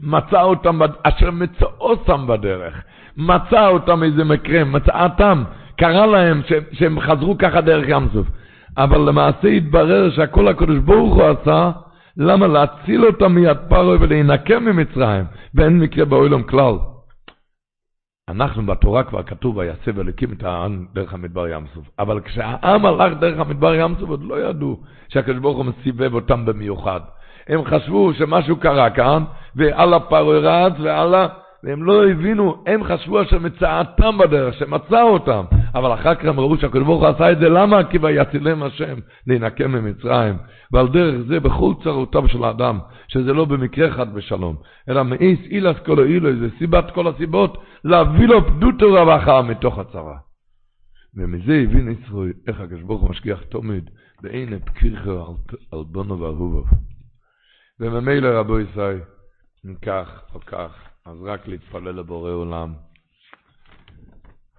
מצא 0.00 0.42
אותם, 0.42 0.78
אשר 1.02 1.30
מצאוסם 1.30 2.26
בדרך, 2.26 2.82
מצא 3.16 3.68
אותם 3.68 4.02
איזה 4.02 4.24
מקרה, 4.24 4.64
מצאתם, 4.64 5.44
קרה 5.76 6.06
להם 6.06 6.42
שהם, 6.48 6.62
שהם 6.72 7.00
חזרו 7.00 7.38
ככה 7.38 7.60
דרך 7.60 7.84
ים 7.88 8.08
סוף. 8.12 8.26
אבל 8.76 9.08
למעשה 9.08 9.48
התברר 9.48 10.10
שהכל 10.10 10.48
הקדוש 10.48 10.78
ברוך 10.78 11.14
הוא 11.14 11.24
עשה, 11.24 11.70
למה? 12.16 12.46
להציל 12.46 13.06
אותם 13.06 13.32
מיד 13.32 13.56
פרעה 13.68 13.96
ולהינקם 14.00 14.64
ממצרים, 14.64 15.24
ואין 15.54 15.80
מקרה 15.80 16.04
בעולם 16.04 16.42
כלל. 16.42 16.74
אנחנו 18.28 18.66
בתורה 18.66 19.04
כבר 19.04 19.22
כתוב, 19.22 19.56
ויסב 19.56 19.98
אלוקים 19.98 20.32
את 20.32 20.42
העם 20.42 20.86
דרך 20.94 21.14
המדבר 21.14 21.48
ים 21.48 21.66
סוף. 21.74 21.84
אבל 21.98 22.20
כשהעם 22.20 22.86
הלך 22.86 23.18
דרך 23.20 23.38
המדבר 23.38 23.74
ים 23.74 23.94
סוף, 24.00 24.08
עוד 24.10 24.22
לא 24.22 24.48
ידעו 24.48 24.80
שהקדוש 25.08 25.38
ברוך 25.38 25.56
הוא 25.56 25.64
מסיבב 25.64 26.14
אותם 26.14 26.44
במיוחד. 26.46 27.00
הם 27.48 27.64
חשבו 27.64 28.14
שמשהו 28.14 28.56
קרה 28.56 28.90
כאן, 28.90 29.24
ועל 29.56 29.94
הפרוי 29.94 30.38
רץ 30.38 30.72
ועל 30.82 31.14
והם 31.64 31.82
לא 31.82 32.08
הבינו, 32.08 32.62
הם 32.66 32.84
חשבו 32.84 33.22
אשר 33.22 33.38
מצאתם 33.38 34.18
בדרך, 34.18 34.54
שמצא 34.54 35.02
אותם. 35.02 35.44
אבל 35.74 35.94
אחר 35.94 36.14
כך 36.14 36.24
הם 36.24 36.40
ראו 36.40 36.56
שהקדוש 36.56 36.84
ברוך 36.84 37.02
הוא 37.02 37.08
עשה 37.08 37.32
את 37.32 37.38
זה, 37.38 37.48
למה? 37.48 37.84
כי 37.84 37.98
ויצילם 37.98 38.62
השם 38.62 38.94
להינקם 39.26 39.72
ממצרים. 39.72 40.34
ועל 40.72 40.88
דרך 40.88 41.14
זה 41.28 41.40
בכל 41.40 41.72
צרותיו 41.84 42.28
של 42.28 42.44
האדם, 42.44 42.78
שזה 43.08 43.32
לא 43.32 43.44
במקרה 43.44 43.88
אחד 43.88 44.14
בשלום, 44.14 44.56
אלא 44.88 45.02
מאיס 45.02 45.38
אילס 45.50 45.76
כל 45.86 46.02
האילו, 46.02 46.36
זה 46.38 46.48
סיבת 46.58 46.90
כל 46.90 47.08
הסיבות, 47.08 47.58
להביא 47.84 48.26
לו 48.28 48.46
פדות 48.46 48.82
ורווחה 48.82 49.42
מתוך 49.42 49.78
הצרה. 49.78 50.16
ומזה 51.16 51.54
הבין 51.54 51.96
ישראל 52.00 52.32
איך 52.48 52.60
הקדוש 52.60 52.82
ברוך 52.82 53.00
הוא 53.00 53.10
משגיח 53.10 53.42
תמיד, 53.42 53.90
בעין 54.22 54.52
הפקירכו 54.52 55.10
על, 55.10 55.56
על 55.72 55.84
בונו 55.90 56.20
ואהובו. 56.20 56.62
וממילא 57.82 58.28
רבו 58.28 58.60
ישראל, 58.60 59.00
אם 59.66 59.74
כך 59.74 60.22
או 60.34 60.40
כך, 60.40 60.88
אז 61.04 61.16
רק 61.22 61.48
להתפלל 61.48 61.90
לבורא 61.90 62.30
עולם. 62.30 62.74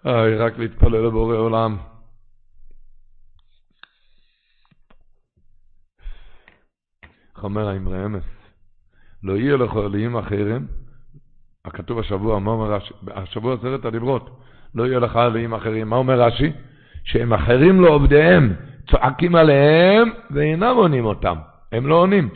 אוי, 0.06 0.36
רק 0.36 0.58
להתפלל 0.58 1.08
לבורא 1.08 1.36
עולם. 1.36 1.78
אומר 7.44 7.68
האמרי 7.68 8.06
אמס? 8.06 8.24
לא 9.24 9.34
יהיה 9.34 9.58
לך 9.58 9.72
אלוהים 9.78 10.18
אחרים, 10.18 10.68
הכתוב 11.66 12.00
השבוע, 12.00 12.40
מה 12.40 12.52
אומר 12.52 12.74
רש"י? 12.74 12.94
השבוע 13.14 13.54
עשרת 13.54 13.86
הדיברות, 13.86 14.40
לא 14.76 14.88
יהיה 14.88 15.00
לך 15.00 15.16
אלוהים 15.16 15.54
אחרים. 15.54 15.90
מה 15.90 15.96
אומר 15.96 16.22
רש"י? 16.22 16.52
שהם 17.04 17.34
אחרים 17.34 17.82
לעובדיהם, 17.82 18.54
צועקים 18.92 19.36
עליהם 19.36 20.10
ואינם 20.32 20.76
עונים 20.76 21.06
אותם. 21.06 21.38
הם 21.72 21.88
לא 21.88 21.96
עונים. 21.96 22.30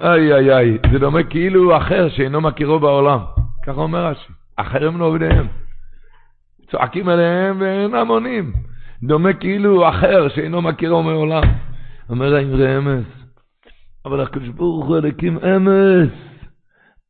איי 0.00 0.34
איי 0.34 0.56
איי, 0.56 0.78
זה 0.92 0.98
דומה 0.98 1.22
כאילו 1.22 1.76
אחר 1.76 2.08
שאינו 2.08 2.40
מכירו 2.40 2.78
בעולם. 2.78 3.18
ככה 3.66 3.80
אומר 3.80 4.06
רש"י, 4.06 4.32
אחרים 4.56 4.98
לא 4.98 5.04
עובדיהם. 5.04 5.46
צועקים 6.70 7.08
עליהם 7.08 7.60
ואינם 7.60 8.08
עונים. 8.08 8.52
דומה 9.02 9.32
כאילו 9.32 9.88
אחר 9.88 10.28
שאינו 10.28 10.62
מכירו 10.62 11.02
מעולם. 11.02 11.42
אומר 12.10 12.34
האמרי 12.34 12.78
אמס, 12.78 13.06
אבל 14.04 14.20
הקדוש 14.20 14.48
ברוך 14.48 14.86
הוא 14.86 14.96
אלוקים 14.96 15.38
אמס, 15.38 16.10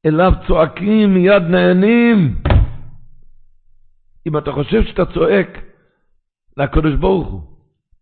אליו 0.06 0.32
צועקים 0.46 1.14
מיד 1.14 1.42
נהנים. 1.42 2.36
אם 4.26 4.38
אתה 4.38 4.52
חושב 4.52 4.84
שאתה 4.84 5.04
צועק 5.06 5.58
לקדוש 6.56 6.94
ברוך 6.94 7.28
הוא, 7.28 7.40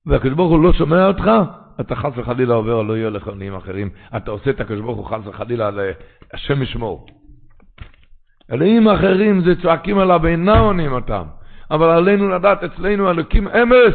והקדוש 0.06 0.32
ברוך 0.34 0.50
הוא 0.50 0.62
לא 0.62 0.72
שומע 0.72 1.06
אותך, 1.06 1.30
אתה 1.80 1.96
חס 1.96 2.12
וחלילה 2.16 2.54
עובר, 2.54 2.82
לא 2.82 2.96
יהיו 2.96 3.10
לך 3.10 3.28
עניים 3.28 3.54
אחרים. 3.54 3.90
אתה 4.16 4.30
עושה 4.30 4.50
את 4.50 4.60
הקדוש 4.60 4.80
ברוך 4.80 4.98
הוא 4.98 5.06
חס 5.06 5.26
וחלילה, 5.26 5.70
השם 6.32 6.62
ישמור. 6.62 7.06
אלוהים 8.52 8.88
אחרים 8.88 9.40
זה 9.44 9.62
צועקים 9.62 9.98
עליו 9.98 10.20
ואינם 10.22 10.58
עונים 10.58 10.92
אותם. 10.92 11.24
אבל 11.70 11.90
עלינו 11.90 12.28
לדעת, 12.28 12.64
אצלנו 12.64 13.10
אלוקים 13.10 13.48
אמס, 13.48 13.94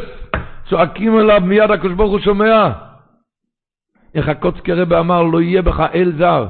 צועקים 0.68 1.16
עליו, 1.16 1.40
מיד 1.44 1.70
הקדוש 1.70 1.92
ברוך 1.92 2.10
הוא 2.10 2.20
שומע. 2.20 2.70
איך 4.14 4.28
הקוצקי 4.28 4.72
רבי 4.72 4.96
אמר, 4.98 5.22
לא 5.22 5.42
יהיה 5.42 5.62
בך 5.62 5.80
אל 5.94 6.12
זר. 6.18 6.46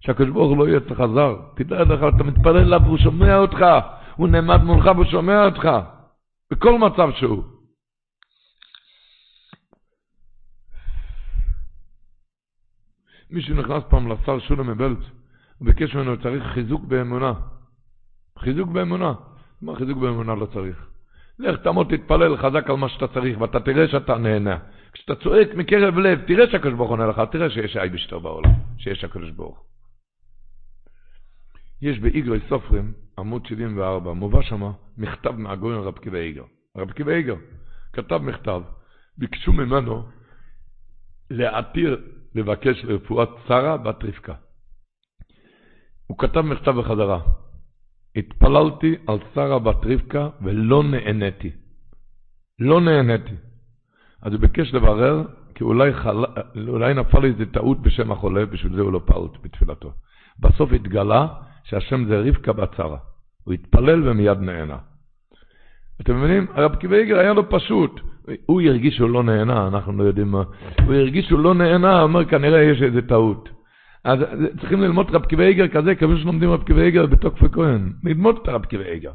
שהקדוש 0.00 0.28
ברוך 0.30 0.48
הוא 0.48 0.58
לא 0.58 0.68
יהיה 0.68 0.78
אצלך 0.78 1.02
זר. 1.14 1.36
תדע 1.54 1.82
לך, 1.82 2.00
אתה 2.16 2.24
מתפלל 2.24 2.56
אליו 2.56 2.80
והוא 2.84 2.98
שומע 2.98 3.36
אותך. 3.36 3.66
הוא 4.16 4.28
נעמד 4.28 4.62
מולך 4.62 4.86
והוא 4.86 5.04
שומע 5.04 5.44
אותך. 5.44 5.68
בכל 6.50 6.78
מצב 6.78 7.10
שהוא. 7.12 7.42
מישהו 13.32 13.54
נכנס 13.54 13.82
פעם 13.88 14.12
לשר 14.12 14.38
שולם 14.38 14.70
מבלץ, 14.70 14.98
הוא 15.58 15.66
ביקש 15.66 15.94
ממנו, 15.94 16.22
צריך 16.22 16.44
חיזוק 16.44 16.84
באמונה. 16.84 17.32
חיזוק 18.38 18.68
באמונה. 18.68 19.14
מה 19.62 19.76
חיזוק 19.76 19.98
באמונה 19.98 20.34
לא 20.34 20.46
צריך? 20.46 20.86
לך 21.38 21.60
תעמוד, 21.60 21.96
תתפלל 21.96 22.36
חזק 22.36 22.70
על 22.70 22.76
מה 22.76 22.88
שאתה 22.88 23.08
צריך, 23.08 23.40
ואתה 23.40 23.60
תראה 23.60 23.88
שאתה 23.88 24.18
נהנה. 24.18 24.58
כשאתה 24.92 25.14
צועק 25.14 25.54
מקרב 25.54 25.98
לב, 25.98 26.20
תראה 26.26 26.50
שהקדוש 26.50 26.74
ברוך 26.74 26.90
הוא 26.90 26.98
עונה 26.98 27.06
לך, 27.06 27.22
תראה 27.32 27.50
שיש 27.50 27.76
אייבשטר 27.76 28.18
בעולם, 28.18 28.50
שיש 28.78 29.04
הקדוש 29.04 29.30
ברוך. 29.30 29.64
יש 31.82 31.98
באיגרוי 31.98 32.40
סופרים, 32.48 32.92
עמוד 33.18 33.46
74, 33.46 34.12
מובא 34.12 34.42
שמה 34.42 34.72
מכתב 34.98 35.30
מהגויין 35.30 35.80
רב 35.80 35.98
קיבי 35.98 36.18
איגר. 36.18 36.44
הרב 36.74 36.90
עקיבא 36.90 37.12
איגר, 37.12 37.36
כתב 37.92 38.16
מכתב, 38.16 38.62
ביקשו 39.18 39.52
ממנו 39.52 40.02
להתיר, 41.30 42.00
לבקש 42.34 42.84
לרפואת 42.84 43.28
שרה 43.48 43.76
בת 43.76 44.04
רבקה. 44.04 44.34
הוא 46.06 46.18
כתב 46.18 46.40
מכתב 46.40 46.70
בחזרה, 46.70 47.20
התפללתי 48.16 48.96
על 49.06 49.18
שרה 49.34 49.58
בת 49.58 49.86
רבקה 49.86 50.28
ולא 50.42 50.82
נהניתי. 50.82 51.50
לא 52.58 52.80
נהניתי. 52.80 53.34
אז 54.22 54.32
הוא 54.32 54.40
ביקש 54.40 54.74
לברר, 54.74 55.22
כי 55.54 55.64
אולי, 55.64 55.94
חל... 55.94 56.24
אולי 56.68 56.94
נפל 56.94 57.24
איזה 57.24 57.46
טעות 57.46 57.82
בשם 57.82 58.12
החולה, 58.12 58.46
בשביל 58.46 58.76
זה 58.76 58.80
הוא 58.80 58.92
לא 58.92 59.00
פעל 59.06 59.22
בתפילתו. 59.42 59.92
בסוף 60.38 60.72
התגלה 60.72 61.26
שהשם 61.64 62.04
זה 62.08 62.20
רבקה 62.20 62.52
בת 62.52 62.74
שרה. 62.76 62.98
הוא 63.44 63.54
התפלל 63.54 64.08
ומיד 64.08 64.38
נהנה. 64.38 64.78
אתם 66.00 66.18
מבינים? 66.18 66.46
הרב 66.54 66.76
קיבייגר 66.76 67.18
היה 67.18 67.32
לו 67.32 67.50
פשוט. 67.50 68.00
הוא 68.46 68.60
הרגיש 68.60 68.96
שהוא 68.96 69.10
לא 69.10 69.22
נהנה, 69.22 69.68
אנחנו 69.68 69.92
לא 69.92 70.02
יודעים 70.02 70.30
מה. 70.30 70.42
הוא 70.86 70.94
הרגיש 70.94 71.26
שהוא 71.26 71.40
לא 71.40 71.54
נהנה, 71.54 71.94
הוא 71.94 72.02
אומר 72.02 72.24
כנראה 72.24 72.62
יש 72.62 72.82
איזה 72.82 73.02
טעות. 73.02 73.48
אז 74.04 74.18
צריכים 74.60 74.80
ללמוד 74.80 75.14
רבי 75.14 75.24
עקיבא 75.24 75.48
איגר 75.48 75.68
כזה, 75.68 75.94
כמו 75.94 76.16
שלומדים 76.16 76.50
רבי 76.50 76.62
עקיבא 76.62 76.86
איגר 76.86 77.06
בתקפו 77.06 77.46
כהן. 77.52 77.92
ללמוד 78.04 78.38
את 78.42 78.48
הרבי 78.48 78.64
עקיבא 78.64 78.87
איגר. 78.87 79.10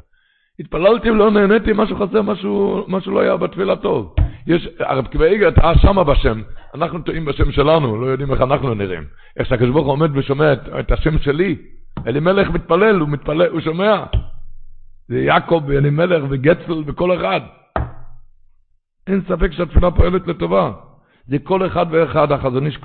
התפללתי 0.60 1.10
ולא 1.10 1.30
נהניתי, 1.30 1.70
משהו 1.74 1.96
חסר, 1.96 2.22
משהו, 2.22 2.84
משהו 2.88 3.12
לא 3.12 3.20
היה 3.20 3.36
בתפילה 3.36 3.76
טוב. 3.76 4.14
יש, 4.46 4.68
הרבי 4.78 5.06
עקיבא 5.06 5.30
איגר 5.30 5.50
טעה 5.50 5.78
שמה 5.78 6.04
בשם, 6.04 6.42
אנחנו 6.74 6.98
טועים 6.98 7.24
בשם 7.24 7.52
שלנו, 7.52 8.00
לא 8.00 8.06
יודעים 8.06 8.32
איך 8.32 8.40
אנחנו 8.40 8.74
נראים. 8.74 9.04
איך 9.36 9.48
שהקדוש 9.48 9.70
ברוך 9.70 9.86
הוא 9.86 9.92
עומד 9.92 10.16
ושומע 10.16 10.52
את, 10.52 10.60
את 10.80 10.92
השם 10.92 11.18
שלי, 11.18 11.56
אלימלך 12.06 12.50
מתפלל, 12.50 13.00
הוא 13.00 13.08
מתפלל, 13.08 13.50
הוא 13.50 13.60
שומע. 13.60 14.04
זה 15.08 15.18
יעקב 15.18 15.62
ואלימלך 15.66 16.24
וגצל 16.30 16.82
וכל 16.86 17.16
אחד. 17.16 17.40
אין 19.08 19.20
ספק 19.28 19.52
שהתפילה 19.52 19.90
פועלת 19.90 20.26
לטובה. 20.26 20.72
זה 21.26 21.38
כל 21.38 21.66
אחד 21.66 21.86
ואחד, 21.90 22.32
החזון 22.32 22.66
איש 22.66 22.76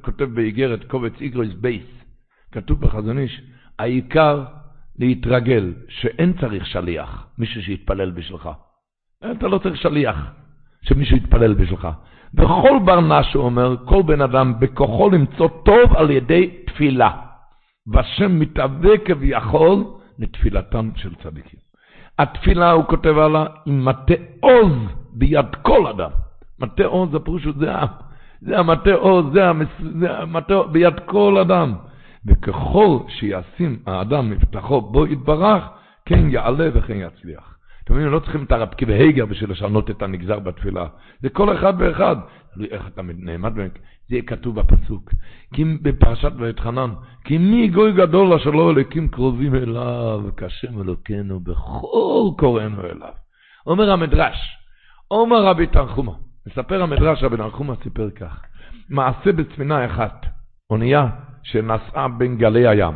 כותב 0.00 0.24
באיגרת, 0.24 0.84
קובץ 0.84 1.12
איגרויס 1.20 1.52
בייס, 1.52 1.86
כתוב 2.52 2.80
בחזון 2.80 3.18
איש, 3.18 3.42
העיקר 3.78 4.44
להתרגל 4.98 5.74
שאין 5.88 6.32
צריך 6.40 6.66
שליח, 6.66 7.26
מישהו 7.38 7.62
שיתפלל 7.62 8.10
בשבילך. 8.10 8.48
אתה 9.30 9.48
לא 9.48 9.58
צריך 9.58 9.76
שליח, 9.76 10.16
שמישהו 10.82 11.16
יתפלל 11.16 11.54
בשבילך. 11.54 11.88
בכל 12.34 12.78
ברנש, 12.84 13.34
הוא 13.34 13.44
אומר, 13.44 13.76
כל 13.84 14.02
בן 14.02 14.20
אדם 14.20 14.60
בכוחו 14.60 15.10
למצוא 15.10 15.48
טוב 15.64 15.96
על 15.96 16.10
ידי 16.10 16.50
תפילה. 16.66 17.10
והשם 17.86 18.38
מתהווה 18.38 18.98
כביכול 18.98 19.84
לתפילתם 20.18 20.90
של 20.96 21.14
צדיקים. 21.14 21.60
התפילה, 22.18 22.70
הוא 22.70 22.84
כותב 22.84 23.18
עליה, 23.18 23.44
היא 23.66 23.74
מטה 23.74 24.14
עוז 24.40 24.99
ביד 25.12 25.46
כל 25.62 25.86
אדם. 25.86 26.10
מטה 26.60 26.84
עוז, 26.84 27.14
הפירוש 27.14 27.44
הוא 27.44 27.54
זה, 27.58 27.72
זה 28.40 28.58
המטה 28.58 28.94
עוז, 28.94 29.26
זה, 29.32 29.50
המטה 30.18 30.62
ביד 30.62 31.00
כל 31.06 31.38
אדם. 31.40 31.74
וככל 32.26 32.98
שישים 33.08 33.78
האדם 33.86 34.30
מבטחו 34.30 34.80
בו 34.80 35.06
יתברך, 35.06 35.64
כן 36.04 36.30
יעלה 36.30 36.68
וכן 36.74 36.96
יצליח. 36.96 37.56
אתם 37.84 37.94
מבינים, 37.94 38.12
לא 38.12 38.18
צריכים 38.18 38.44
את 38.44 38.52
הרב 38.52 38.68
קיבהגר 38.68 39.26
בשביל 39.26 39.50
לשנות 39.50 39.90
את 39.90 40.02
הנגזר 40.02 40.38
בתפילה. 40.38 40.86
זה 41.20 41.28
כל 41.28 41.56
אחד 41.56 41.74
ואחד. 41.78 42.16
תלוי 42.54 42.68
איך 42.70 42.88
אתה 42.88 43.02
נעמד 43.02 43.54
בהם. 43.54 43.68
זה 44.08 44.18
כתוב 44.26 44.60
בפסוק. 44.60 45.10
כי 45.54 45.64
בפרשת 45.82 46.32
ואתחנן, 46.38 46.90
כי 47.24 47.38
מי 47.38 47.68
גוי 47.68 47.92
גדול 47.92 48.34
אשר 48.34 48.50
לא 48.50 48.70
אלוקים 48.70 49.08
קרובים 49.08 49.54
אליו, 49.54 50.22
כשם 50.36 50.80
אלוקינו 50.80 51.40
בכל 51.40 52.30
קוראינו 52.38 52.80
אליו. 52.80 53.12
אומר 53.66 53.90
המדרש, 53.90 54.36
אומר 55.10 55.44
רבי 55.44 55.66
תנחומה, 55.66 56.12
מספר 56.46 56.82
המדרש 56.82 57.22
רבי 57.22 57.36
תנחומה 57.36 57.74
סיפר 57.82 58.10
כך, 58.10 58.44
מעשה 58.88 59.32
בספינה 59.32 59.86
אחת, 59.86 60.26
אונייה 60.70 61.08
שנסעה 61.42 62.08
בין 62.08 62.36
גלי 62.36 62.68
הים, 62.68 62.94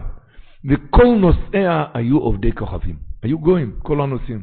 וכל 0.65 1.07
נוסעיה 1.21 1.85
היו 1.95 2.19
עובדי 2.19 2.53
כוכבים, 2.53 2.97
היו 3.23 3.39
גויים, 3.39 3.73
כל 3.79 4.01
הנוסעים, 4.01 4.43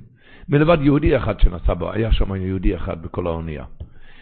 מלבד 0.49 0.77
יהודי 0.81 1.17
אחד 1.17 1.39
שנסע 1.39 1.73
בו, 1.73 1.91
היה 1.91 2.11
שם 2.11 2.35
יהודי 2.35 2.75
אחד 2.75 3.01
בכל 3.01 3.27
האונייה. 3.27 3.65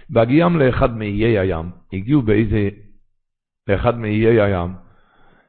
בהגיעם 0.10 0.60
לאחד 0.60 0.98
מאיי 0.98 1.40
הים, 1.40 1.70
הגיעו 1.94 2.22
באיזה, 2.22 2.70
לאחד 3.68 3.98
מאיי 3.98 4.42
הים, 4.42 4.74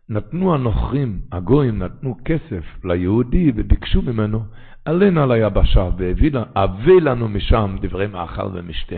נתנו 0.09 0.55
הנוכרים, 0.55 1.21
הגויים, 1.33 1.79
נתנו 1.79 2.17
כסף 2.25 2.85
ליהודי 2.85 3.53
וביקשו 3.57 4.03
ממנו, 4.03 4.45
עלינו 4.91 5.23
על 5.23 5.33
היבשה 5.33 5.89
והביא 5.99 7.01
לנו 7.03 7.29
משם 7.29 7.77
דברי 7.83 8.07
מאכל 8.07 8.47
ומשתה. 8.53 8.97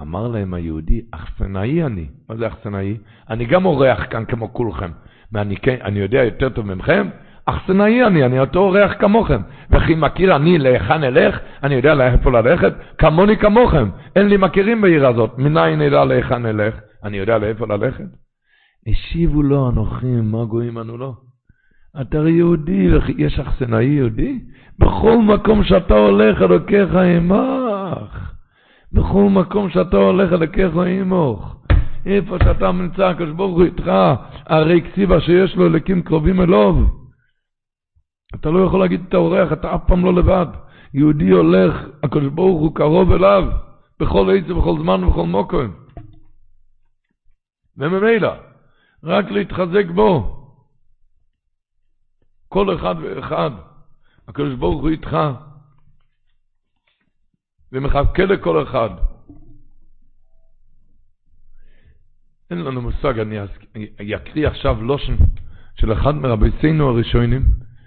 אמר 0.00 0.28
להם 0.28 0.54
היהודי, 0.54 1.00
אכסנאי 1.10 1.84
אני. 1.84 2.06
מה 2.28 2.36
זה 2.36 2.46
אכסנאי? 2.46 2.96
אני 3.30 3.44
גם 3.46 3.64
אורח 3.64 4.06
כאן 4.10 4.24
כמו 4.24 4.52
כולכם. 4.52 4.90
ואני 5.32 5.56
כן, 5.56 5.76
יודע 6.00 6.24
יותר 6.24 6.48
טוב 6.48 6.66
ממכם? 6.66 7.08
אכסנאי 7.44 8.06
אני, 8.06 8.24
אני 8.24 8.40
אותו 8.40 8.58
אורח 8.58 8.92
כמוכם. 9.00 9.40
וכי 9.70 9.94
מכיר 9.94 10.36
אני 10.36 10.58
להיכן 10.58 11.04
אלך, 11.04 11.38
אני 11.62 11.74
יודע 11.74 11.94
לאיפה 11.94 12.30
ללכת, 12.30 12.72
כמוני 12.98 13.36
כמוכם. 13.36 13.88
אין 14.16 14.28
לי 14.28 14.36
מכירים 14.36 14.80
בעיר 14.80 15.06
הזאת, 15.06 15.38
מניין 15.38 15.82
נדע 15.82 16.04
להיכן 16.04 16.46
אלך, 16.46 16.74
אני 17.04 17.16
יודע 17.16 17.38
לאיפה 17.38 17.66
ללכת. 17.66 18.04
השיבו 18.86 19.42
לו 19.42 19.68
הנוכרים, 19.68 20.30
מה 20.30 20.44
גויים 20.44 20.78
אנו 20.78 20.96
לו? 20.96 21.29
אתה 22.00 22.18
הרי 22.18 22.30
יהודי, 22.30 22.88
יש 23.18 23.38
אכסנאי 23.38 23.84
יהודי? 23.84 24.40
בכל 24.78 25.18
מקום 25.18 25.64
שאתה 25.64 25.94
הולך, 25.94 26.42
אלוקיך 26.42 26.94
עמך. 26.94 28.30
בכל 28.92 29.28
מקום 29.30 29.70
שאתה 29.70 29.96
הולך, 29.96 30.32
אלוקיך 30.32 30.74
עמך. 30.76 31.54
איפה 32.06 32.36
שאתה 32.44 32.72
נמצא, 32.72 33.08
הקדוש 33.08 33.30
ברוך 33.30 33.56
הוא 33.56 33.64
איתך, 33.64 33.90
הרי 34.46 34.82
כסיבה 34.82 35.20
שיש 35.20 35.56
לו 35.56 35.66
אלוקים 35.66 36.02
קרובים 36.02 36.40
אליו. 36.40 36.74
אתה 38.34 38.50
לא 38.50 38.58
יכול 38.58 38.80
להגיד 38.80 39.04
את 39.08 39.14
האורח, 39.14 39.52
אתה 39.52 39.74
אף 39.74 39.80
פעם 39.86 40.04
לא 40.04 40.14
לבד. 40.14 40.46
יהודי 40.94 41.30
הולך, 41.30 41.74
הקדוש 42.02 42.32
ברוך 42.32 42.60
הוא 42.60 42.74
קרוב 42.74 43.12
אליו, 43.12 43.44
בכל 44.00 44.30
עת 44.30 44.50
ובכל 44.50 44.78
זמן 44.82 45.04
ובכל 45.04 45.26
מוקם. 45.26 45.70
וממילא, 47.78 48.32
רק 49.04 49.30
להתחזק 49.30 49.86
בו. 49.94 50.39
כל 52.52 52.74
אחד 52.74 52.94
ואחד, 53.02 53.50
הקדוש 54.28 54.54
ברוך 54.54 54.82
הוא 54.82 54.90
איתך, 54.90 55.16
ומחכה 57.72 58.24
לכל 58.24 58.62
אחד. 58.62 58.90
אין 62.50 62.58
לנו 62.58 62.82
מושג, 62.82 63.18
אני 64.00 64.16
אקריא 64.16 64.48
עכשיו 64.48 64.82
לושן 64.82 65.14
של 65.74 65.92
אחד 65.92 66.14
מרביצינו 66.14 66.88
הראשונים, 66.88 67.42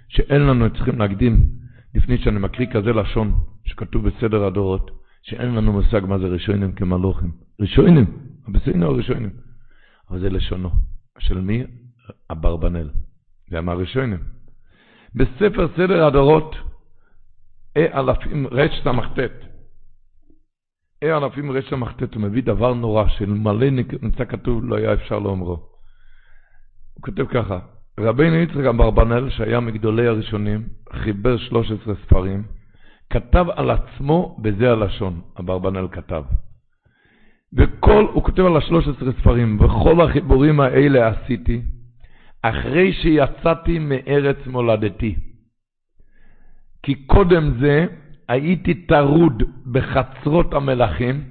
שאין 0.08 0.40
לנו, 0.40 0.70
צריכים 0.74 0.98
להקדים, 0.98 1.48
לפני 1.94 2.18
שאני 2.18 2.38
מקריא 2.38 2.66
כזה 2.72 2.92
לשון 2.92 3.40
שכתוב 3.64 4.08
בסדר 4.08 4.44
הדורות, 4.44 4.90
שאין 5.22 5.54
לנו 5.54 5.72
מושג 5.72 6.00
מה 6.08 6.18
זה 6.18 6.26
ראשונים 6.26 6.72
כמלוכים. 6.72 7.30
ראשונים, 7.60 8.04
רביצינו 8.48 8.86
הראשונים. 8.86 9.30
אבל 10.10 10.20
זה 10.20 10.30
לשונו. 10.30 10.70
של 11.18 11.40
מי? 11.40 11.64
אברבנאל. 12.30 12.90
זה 13.50 13.60
מהראשונים. 13.60 14.33
בספר 15.14 15.68
סדר 15.76 16.06
הדורות, 16.06 16.56
אה 17.76 18.00
אלפים 18.00 18.46
רס"ט, 18.46 19.18
אה 21.02 21.16
אלפים 21.16 21.50
רס"ט, 21.50 22.14
הוא 22.14 22.22
מביא 22.22 22.42
דבר 22.42 22.74
נורא, 22.74 23.08
של 23.08 23.26
נמצא 24.02 24.24
כתוב, 24.24 24.64
לא 24.64 24.76
היה 24.76 24.92
אפשר 24.92 25.18
לאומרו. 25.18 25.56
הוא 26.94 27.02
כותב 27.02 27.26
ככה, 27.26 27.58
רבינו 28.00 28.36
יצחק 28.36 28.64
אברבנאל, 28.64 29.30
שהיה 29.30 29.60
מגדולי 29.60 30.06
הראשונים, 30.06 30.68
חיבר 30.92 31.36
13 31.36 31.94
ספרים, 31.94 32.42
כתב 33.10 33.46
על 33.56 33.70
עצמו 33.70 34.36
בזה 34.42 34.70
הלשון, 34.70 35.20
אברבנאל 35.40 35.88
כתב. 35.88 36.24
וכל, 37.52 38.06
הוא 38.12 38.24
כותב 38.24 38.44
על 38.44 38.56
השלוש 38.56 38.88
עשרה 38.88 39.12
ספרים, 39.12 39.60
וכל 39.60 40.00
החיבורים 40.00 40.60
האלה 40.60 41.08
עשיתי, 41.08 41.62
אחרי 42.44 42.92
שיצאתי 42.92 43.78
מארץ 43.78 44.36
מולדתי. 44.46 45.14
כי 46.82 46.94
קודם 47.06 47.58
זה 47.60 47.86
הייתי 48.28 48.86
טרוד 48.86 49.42
בחצרות 49.72 50.54
המלכים, 50.54 51.24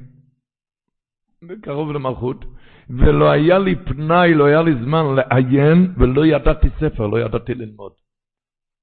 קרוב 1.62 1.92
למלכות, 1.92 2.46
ולא 2.90 3.32
היה 3.32 3.60
לי 3.60 3.76
פנאי, 3.76 4.34
לא 4.34 4.46
היה 4.46 4.62
לי 4.62 4.74
זמן 4.84 5.06
לעיין, 5.16 5.94
ולא 5.98 6.26
ידעתי 6.26 6.68
ספר, 6.80 7.08
לא 7.08 7.20
ידעתי 7.20 7.54
ללמוד. 7.54 7.92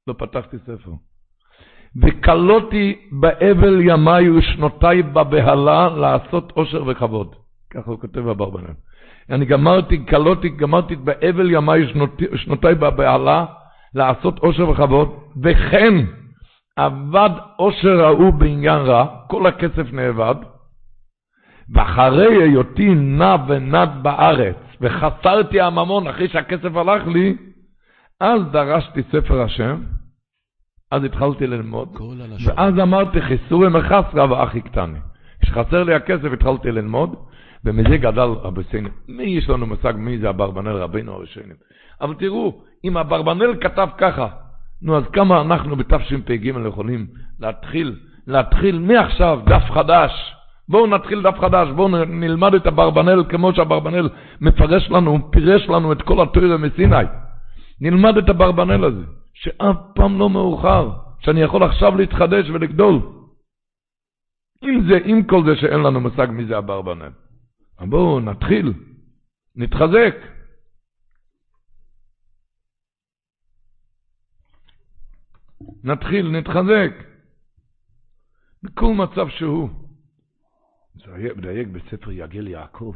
לא 0.06 0.14
פתחתי 0.18 0.58
ספר. 0.58 0.90
וכלותי 1.96 3.08
באבל 3.12 3.80
ימיי 3.80 4.30
ושנותיי 4.30 5.02
בבהלה 5.02 5.88
לעשות 5.96 6.52
עושר 6.52 6.84
וכבוד. 6.86 7.34
ככה 7.70 7.90
הוא 7.90 8.00
כותב 8.00 8.26
אברבנאל. 8.26 8.74
אני 9.30 9.44
גמרתי, 9.44 10.06
כלותי, 10.06 10.48
גמרתי 10.48 10.96
באבל 10.96 11.50
ימיי 11.50 11.86
ושנותיי 12.32 12.74
בבהלה 12.74 13.44
לעשות 13.94 14.38
עושר 14.38 14.68
וכבוד, 14.68 15.08
וכן 15.42 15.94
אבד 16.78 17.30
עושר 17.56 18.04
ההוא 18.04 18.32
בעניין 18.32 18.78
רע, 18.78 19.06
כל 19.26 19.46
הכסף 19.46 19.92
נאבד, 19.92 20.34
ואחרי 21.74 22.42
היותי 22.42 22.94
נע 22.94 23.36
ונד 23.48 23.90
בארץ, 24.02 24.56
וחסרתי 24.80 25.60
הממון 25.60 26.06
אחרי 26.06 26.28
שהכסף 26.28 26.76
הלך 26.76 27.06
לי, 27.06 27.36
אז 28.20 28.42
דרשתי 28.52 29.02
ספר 29.02 29.42
השם, 29.42 29.82
אז 30.90 31.04
התחלתי 31.04 31.46
ללמוד, 31.46 31.88
ואז 32.46 32.78
אמרתי 32.78 33.20
חיסורי 33.20 33.68
מחסרא 33.68 34.26
ואחי 34.30 34.60
קטני. 34.60 34.98
כשחסר 35.42 35.82
לי 35.82 35.94
הכסף 35.94 36.32
התחלתי 36.32 36.72
ללמוד, 36.72 37.14
ומזה 37.64 37.96
גדל 37.96 38.20
רבי 38.20 38.62
סיינים. 38.70 38.92
מי 39.08 39.22
יש 39.22 39.48
לנו 39.48 39.66
מושג 39.66 39.92
מי 39.96 40.18
זה 40.18 40.30
אברבנאל 40.30 40.76
רבינו 40.76 41.12
הראשונים? 41.12 41.56
אבל 42.00 42.14
תראו, 42.14 42.62
אם 42.84 42.96
אברבנאל 42.96 43.54
כתב 43.60 43.88
ככה, 43.98 44.28
נו 44.82 44.96
אז 44.96 45.04
כמה 45.12 45.40
אנחנו 45.40 45.76
בתשפ"ג 45.76 46.52
יכולים 46.66 47.06
להתחיל, 47.40 47.96
להתחיל 48.26 48.78
מעכשיו 48.78 49.40
דף 49.46 49.70
חדש. 49.70 50.34
בואו 50.68 50.86
נתחיל 50.86 51.22
דף 51.22 51.38
חדש, 51.40 51.68
בואו 51.68 51.88
נלמד 52.06 52.54
את 52.54 52.66
אברבנאל 52.66 53.24
כמו 53.28 53.52
שאברבנאל 53.54 54.08
מפרש 54.40 54.90
לנו, 54.90 55.30
פירש 55.30 55.68
לנו 55.68 55.92
את 55.92 56.02
כל 56.02 56.22
התוירה 56.22 56.56
מסיני. 56.56 57.04
נלמד 57.80 58.16
את 58.16 58.28
אברבנאל 58.30 58.84
הזה, 58.84 59.04
שאף 59.34 59.76
פעם 59.94 60.18
לא 60.18 60.30
מאוחר, 60.30 60.90
שאני 61.20 61.40
יכול 61.40 61.62
עכשיו 61.62 61.96
להתחדש 61.96 62.50
ולגדול. 62.50 63.00
עם 64.62 64.88
זה, 64.88 64.98
עם 65.04 65.22
כל 65.22 65.42
זה 65.44 65.56
שאין 65.56 65.80
לנו 65.80 66.00
מושג 66.00 66.26
מי 66.30 66.44
זה 66.44 66.58
אברבנאל. 66.58 67.10
בואו 67.88 68.20
נתחיל, 68.20 68.72
נתחזק. 69.56 70.14
נתחיל, 75.84 76.30
נתחזק. 76.30 76.90
בכל 78.62 78.94
מצב 78.94 79.28
שהוא. 79.28 79.68
זה 80.94 81.34
מדייק 81.36 81.68
בספר 81.68 82.10
יגל 82.10 82.48
יעקב. 82.48 82.94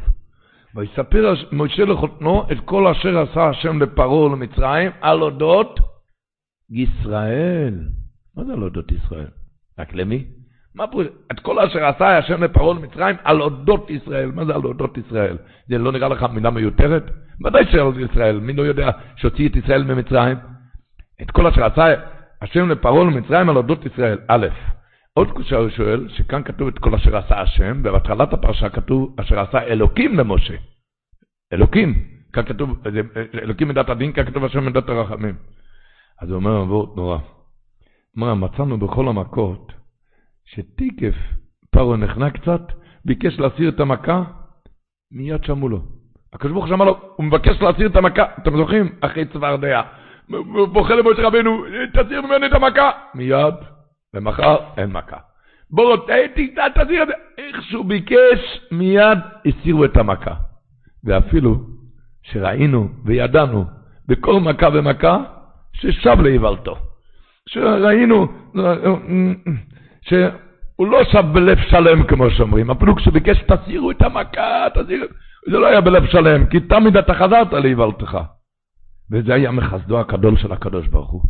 ויספר 0.74 1.34
משה 1.52 1.84
לחותנו 1.84 2.42
את 2.52 2.56
כל 2.64 2.86
אשר 2.86 3.18
עשה 3.18 3.48
השם 3.48 3.82
לפרעה 3.82 4.18
ולמצרים 4.18 4.90
על 5.00 5.22
אודות 5.22 5.78
ישראל. 6.70 7.88
מה 8.36 8.44
זה 8.44 8.52
על 8.52 8.62
אודות 8.62 8.92
ישראל? 8.92 9.28
רק 9.78 9.94
למי? 9.94 10.26
מה 10.74 10.86
פה? 10.86 11.02
את 11.32 11.40
כל 11.40 11.58
אשר 11.58 11.84
עשה 11.84 12.18
השם 12.18 12.42
לפרעה 12.42 12.68
ולמצרים 12.68 13.16
על 13.24 13.42
אודות 13.42 13.90
ישראל. 13.90 14.30
מה 14.34 14.44
זה 14.44 14.54
על 14.54 14.64
אודות 14.64 14.98
ישראל? 14.98 15.38
זה 15.68 15.78
לא 15.78 15.92
נראה 15.92 16.08
לך 16.08 16.22
מילה 16.22 16.50
מיותרת? 16.50 17.10
ודאי 17.44 17.64
שעל 17.72 18.00
ישראל. 18.00 18.40
מי 18.40 18.52
לא 18.52 18.62
יודע 18.62 18.90
שהוציא 19.16 19.48
את 19.48 19.56
ישראל 19.56 19.84
ממצרים? 19.84 20.36
את 21.22 21.30
כל 21.30 21.46
אשר 21.46 21.64
עשה 21.64 21.94
השם 22.42 22.68
לפרעה 22.68 22.94
ולמצרים 22.94 23.50
על 23.50 23.56
אודות 23.56 23.86
ישראל. 23.86 24.18
א', 24.28 24.46
עוד 25.14 25.28
הוא 25.28 25.68
שואל, 25.68 26.08
שכאן 26.08 26.42
כתוב 26.42 26.68
את 26.68 26.78
כל 26.78 26.94
אשר 26.94 27.16
עשה 27.16 27.40
השם, 27.40 27.80
ובהתחלת 27.84 28.32
הפרשה 28.32 28.68
כתוב 28.68 29.16
אשר 29.20 29.40
עשה 29.40 29.62
אלוקים 29.62 30.18
למשה. 30.18 30.54
אלוקים. 31.52 31.94
כאן 32.32 32.44
כתוב, 32.44 32.82
אלוקים 33.42 33.68
מידת 33.68 33.88
הדין, 33.88 34.12
כאן 34.12 34.24
כתוב 34.24 34.44
השם 34.44 34.64
מידת 34.64 34.88
הרחמים. 34.88 35.34
אז 36.20 36.28
הוא 36.28 36.36
אומר, 36.36 36.64
בואו 36.64 36.94
נורא. 36.96 37.18
אומר, 38.16 38.34
מצאנו 38.34 38.78
בכל 38.78 39.08
המכות, 39.08 39.72
שתיקף 40.44 41.14
פרעה 41.70 41.96
נחנק 41.96 42.40
קצת, 42.40 42.60
ביקש 43.04 43.38
להסיר 43.38 43.68
את 43.68 43.80
המכה, 43.80 44.22
מיד 45.12 45.44
שמעו 45.44 45.68
לו. 45.68 45.82
הקדוש 46.32 46.52
ברוך 46.52 46.64
הוא 46.64 46.74
שמע 46.74 46.84
לו, 46.84 47.00
הוא 47.16 47.26
מבקש 47.26 47.62
להסיר 47.62 47.86
את 47.86 47.96
המכה, 47.96 48.24
אתם 48.38 48.56
זוכרים? 48.56 48.88
אחרי 49.00 49.24
צפרדע. 49.24 49.82
בוכה 50.72 50.94
למשה 50.94 51.22
רבנו, 51.22 51.64
תסיר 51.92 52.22
ממני 52.22 52.46
את 52.46 52.52
המכה. 52.52 52.90
מיד, 53.14 53.54
ומחר 54.14 54.56
אין 54.76 54.92
מכה. 54.92 55.16
בוא, 55.70 55.96
תסיר 56.74 57.02
את 57.02 57.08
זה. 57.08 57.14
איך 57.38 57.62
שהוא 57.62 57.84
ביקש, 57.84 58.60
מיד 58.72 59.18
הסירו 59.46 59.84
את 59.84 59.96
המכה. 59.96 60.34
ואפילו 61.04 61.60
שראינו 62.22 62.88
וידענו 63.04 63.64
בכל 64.08 64.40
מכה 64.40 64.68
ומכה, 64.72 65.24
ששב 65.72 66.20
לאיוולתו. 66.20 66.76
שראינו 67.48 68.28
שהוא 70.08 70.86
לא 70.86 71.04
שב 71.04 71.24
בלב 71.32 71.58
שלם, 71.70 72.02
כמו 72.02 72.30
שאומרים, 72.30 72.70
אפילו 72.70 72.96
כשביקש, 72.96 73.42
תסירו 73.42 73.90
את 73.90 74.02
המכה, 74.02 74.66
תסירו, 74.74 75.06
זה 75.50 75.58
לא 75.58 75.66
היה 75.66 75.80
בלב 75.80 76.06
שלם, 76.06 76.46
כי 76.46 76.60
תמיד 76.60 76.96
אתה 76.96 77.14
חזרת 77.14 77.52
לאיוולתך. 77.52 78.18
וזה 79.10 79.34
היה 79.34 79.50
מחסדו 79.50 80.00
הגדול 80.00 80.36
של 80.36 80.52
הקדוש 80.52 80.86
ברוך 80.88 81.10
הוא. 81.10 81.22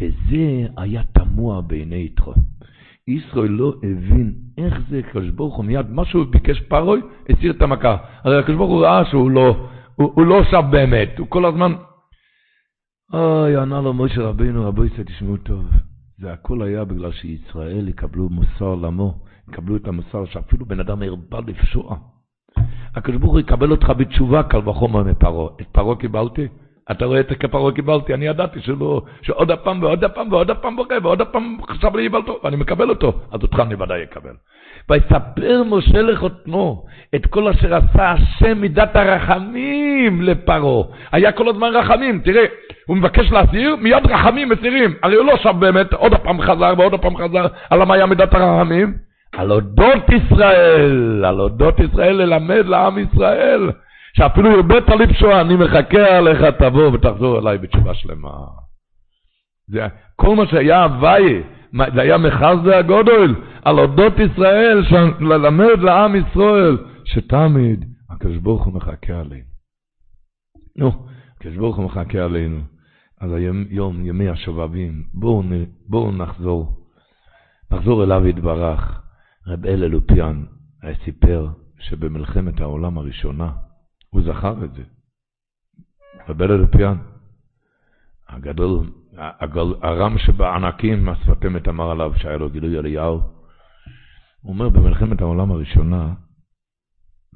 וזה 0.00 0.66
היה 0.76 1.02
תמוה 1.12 1.60
בעיני 1.60 2.04
יתרו. 2.04 2.34
ישראל 3.08 3.50
לא 3.50 3.74
הבין 3.76 4.32
איך 4.58 4.80
זה 4.90 4.98
הקדוש 4.98 5.28
ברוך 5.28 5.56
הוא 5.56 5.64
מיד, 5.64 5.90
מה 5.90 6.04
שהוא 6.04 6.24
ביקש 6.24 6.60
פרוי, 6.60 7.00
הסיר 7.28 7.52
את 7.52 7.62
המכה. 7.62 7.96
הרי 8.24 8.38
הקדוש 8.38 8.56
ברוך 8.56 8.70
הוא 8.70 8.84
ראה 8.84 9.04
שהוא 9.04 9.30
לא, 9.30 9.68
הוא, 9.94 10.12
הוא 10.14 10.26
לא 10.26 10.44
שב 10.50 10.64
באמת, 10.70 11.18
הוא 11.18 11.26
כל 11.30 11.44
הזמן... 11.44 11.72
אוי, 13.12 13.56
ענה 13.56 13.80
לו 13.80 13.94
משה 13.94 14.22
רבינו, 14.22 14.68
רבו 14.68 14.84
יצא, 14.84 15.02
תשמעו 15.02 15.36
טוב. 15.36 15.64
זה 16.20 16.32
הכל 16.32 16.62
היה 16.62 16.84
בגלל 16.84 17.12
שישראל 17.12 17.88
יקבלו 17.88 18.28
מוסר 18.28 18.74
למו, 18.74 19.14
יקבלו 19.48 19.76
את 19.76 19.88
המוסר 19.88 20.24
שאפילו 20.24 20.66
בן 20.66 20.80
אדם 20.80 21.02
הרבה 21.02 21.38
לפשוע. 21.46 21.96
הקדוש 22.96 23.20
ברוך 23.20 23.32
הוא 23.32 23.40
יקבל 23.40 23.70
אותך 23.70 23.92
בתשובה, 23.96 24.42
קל 24.42 24.68
וחומר 24.68 25.02
מפרעה. 25.02 25.48
את 25.60 25.66
פרעה 25.72 25.96
קיבלתי? 25.96 26.48
אתה 26.90 27.04
רואה 27.04 27.20
את 27.20 27.30
הכפרות 27.30 27.74
קיבלתי, 27.74 28.14
אני 28.14 28.26
ידעתי 28.26 28.60
שלא, 28.60 29.02
שעוד 29.22 29.50
הפעם 29.50 29.82
ועוד 29.82 30.04
הפעם 30.04 30.32
ועוד 30.32 30.50
הפעם 30.50 30.76
בורא 30.76 30.94
ועוד 31.02 31.20
הפעם 31.20 31.56
חשב 31.68 31.96
לי 31.96 32.02
יבלתו, 32.02 32.40
ואני 32.44 32.56
מקבל 32.56 32.90
אותו, 32.90 33.12
אז 33.32 33.42
אותך 33.42 33.60
אני 33.60 33.74
ודאי 33.74 34.02
אקבל. 34.02 34.34
ויספר 34.90 35.62
משה 35.66 36.02
לחותנו 36.02 36.84
את 37.14 37.26
כל 37.26 37.48
אשר 37.48 37.74
עשה 37.74 38.10
השם 38.10 38.60
מידת 38.60 38.96
הרחמים 38.96 40.22
לפרעה. 40.22 40.84
היה 41.12 41.32
כל 41.32 41.48
הזמן 41.48 41.68
רחמים, 41.68 42.20
תראה, 42.24 42.44
הוא 42.90 42.96
מבקש 42.96 43.32
להסיר, 43.32 43.76
מיד 43.76 44.06
רחמים 44.06 44.48
מסירים. 44.48 44.94
הרי 45.02 45.16
הוא 45.16 45.26
לא 45.26 45.36
שם 45.36 45.60
באמת, 45.60 45.92
עוד 45.92 46.12
הפעם 46.12 46.40
חזר 46.40 46.74
ועוד 46.78 46.94
הפעם 46.94 47.16
חזר, 47.16 47.46
על 47.70 47.84
מה 47.84 47.94
היה 47.94 48.06
מידת 48.06 48.34
הרחמים? 48.34 48.94
על 49.32 49.52
אודות 49.52 50.04
ישראל, 50.08 51.24
על 51.24 51.40
אודות 51.40 51.78
ישראל 51.80 52.16
ללמד 52.16 52.66
לעם 52.66 52.98
ישראל. 52.98 53.70
שאפילו 54.16 54.50
הרבית 54.50 54.88
לפשוע, 54.88 55.40
אני 55.40 55.56
מחכה 55.56 56.16
עליך, 56.16 56.44
תבוא 56.58 56.92
ותחזור 56.92 57.38
אליי 57.38 57.58
בתשובה 57.58 57.94
שלמה. 57.94 58.30
זה, 59.68 59.86
כל 60.16 60.36
מה 60.36 60.46
שהיה 60.46 60.84
הוואי, 60.84 61.42
זה 61.94 62.00
היה 62.00 62.18
מחזה 62.18 62.78
הגודל, 62.78 63.34
על 63.64 63.78
אודות 63.78 64.14
ישראל, 64.18 64.82
ללמד 65.20 65.82
לעם 65.82 66.16
ישראל, 66.16 66.78
שתמיד 67.04 67.84
הקדוש 68.10 68.36
ברוך 68.36 68.64
הוא 68.64 68.74
מחכה 68.74 69.20
עלינו. 69.20 69.50
נו, 70.76 70.92
הקדוש 71.36 71.56
ברוך 71.56 71.76
הוא 71.76 71.84
מחכה 71.84 72.18
עלינו. 72.18 72.60
אז 73.20 73.32
היום 73.32 73.64
יום, 73.70 74.06
ימי 74.06 74.28
השובבים, 74.28 75.04
בואו 75.14 75.42
בוא 75.88 76.12
נחזור, 76.12 76.86
נחזור 77.70 78.04
אליו 78.04 78.26
יתברך. 78.26 79.02
רב 79.46 79.66
אל 79.66 79.84
אלופיאן 79.84 80.44
סיפר 81.04 81.48
שבמלחמת 81.78 82.60
העולם 82.60 82.98
הראשונה, 82.98 83.52
הוא 84.10 84.22
זכר 84.22 84.64
את 84.64 84.74
זה. 84.74 84.82
רבל 86.28 86.52
אלפיאן, 86.52 86.96
הגדול, 88.28 88.90
הגל, 89.16 89.74
הרם 89.82 90.18
שבענקים, 90.18 91.08
השפת 91.08 91.46
אמת 91.46 91.68
אמר 91.68 91.90
עליו 91.90 92.12
שהיה 92.16 92.36
לו 92.36 92.50
גילוי 92.50 92.78
אליהו. 92.78 93.20
הוא 94.40 94.52
אומר, 94.52 94.68
במלחמת 94.68 95.20
העולם 95.20 95.50
הראשונה, 95.50 96.14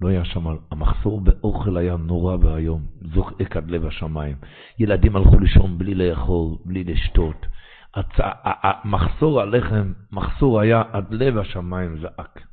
לא 0.01 0.09
היה 0.09 0.25
שם, 0.25 0.45
המחסור 0.71 1.21
באוכל 1.21 1.77
היה 1.77 1.97
נורא 1.97 2.37
ואיום, 2.41 2.87
זועק 3.15 3.57
עד 3.57 3.71
לב 3.71 3.87
השמיים. 3.87 4.37
ילדים 4.79 5.17
הלכו 5.17 5.39
לישון 5.39 5.79
בלי 5.79 5.95
לאכול, 5.95 6.57
בלי 6.65 6.85
לשתות. 6.85 7.47
הצ... 7.95 8.15
המחסור 8.45 9.41
הלחם, 9.41 9.93
מחסור 10.13 10.61
היה 10.61 10.83
עד 10.93 11.15
לב 11.15 11.39
השמיים 11.39 11.99
זעק. 12.01 12.47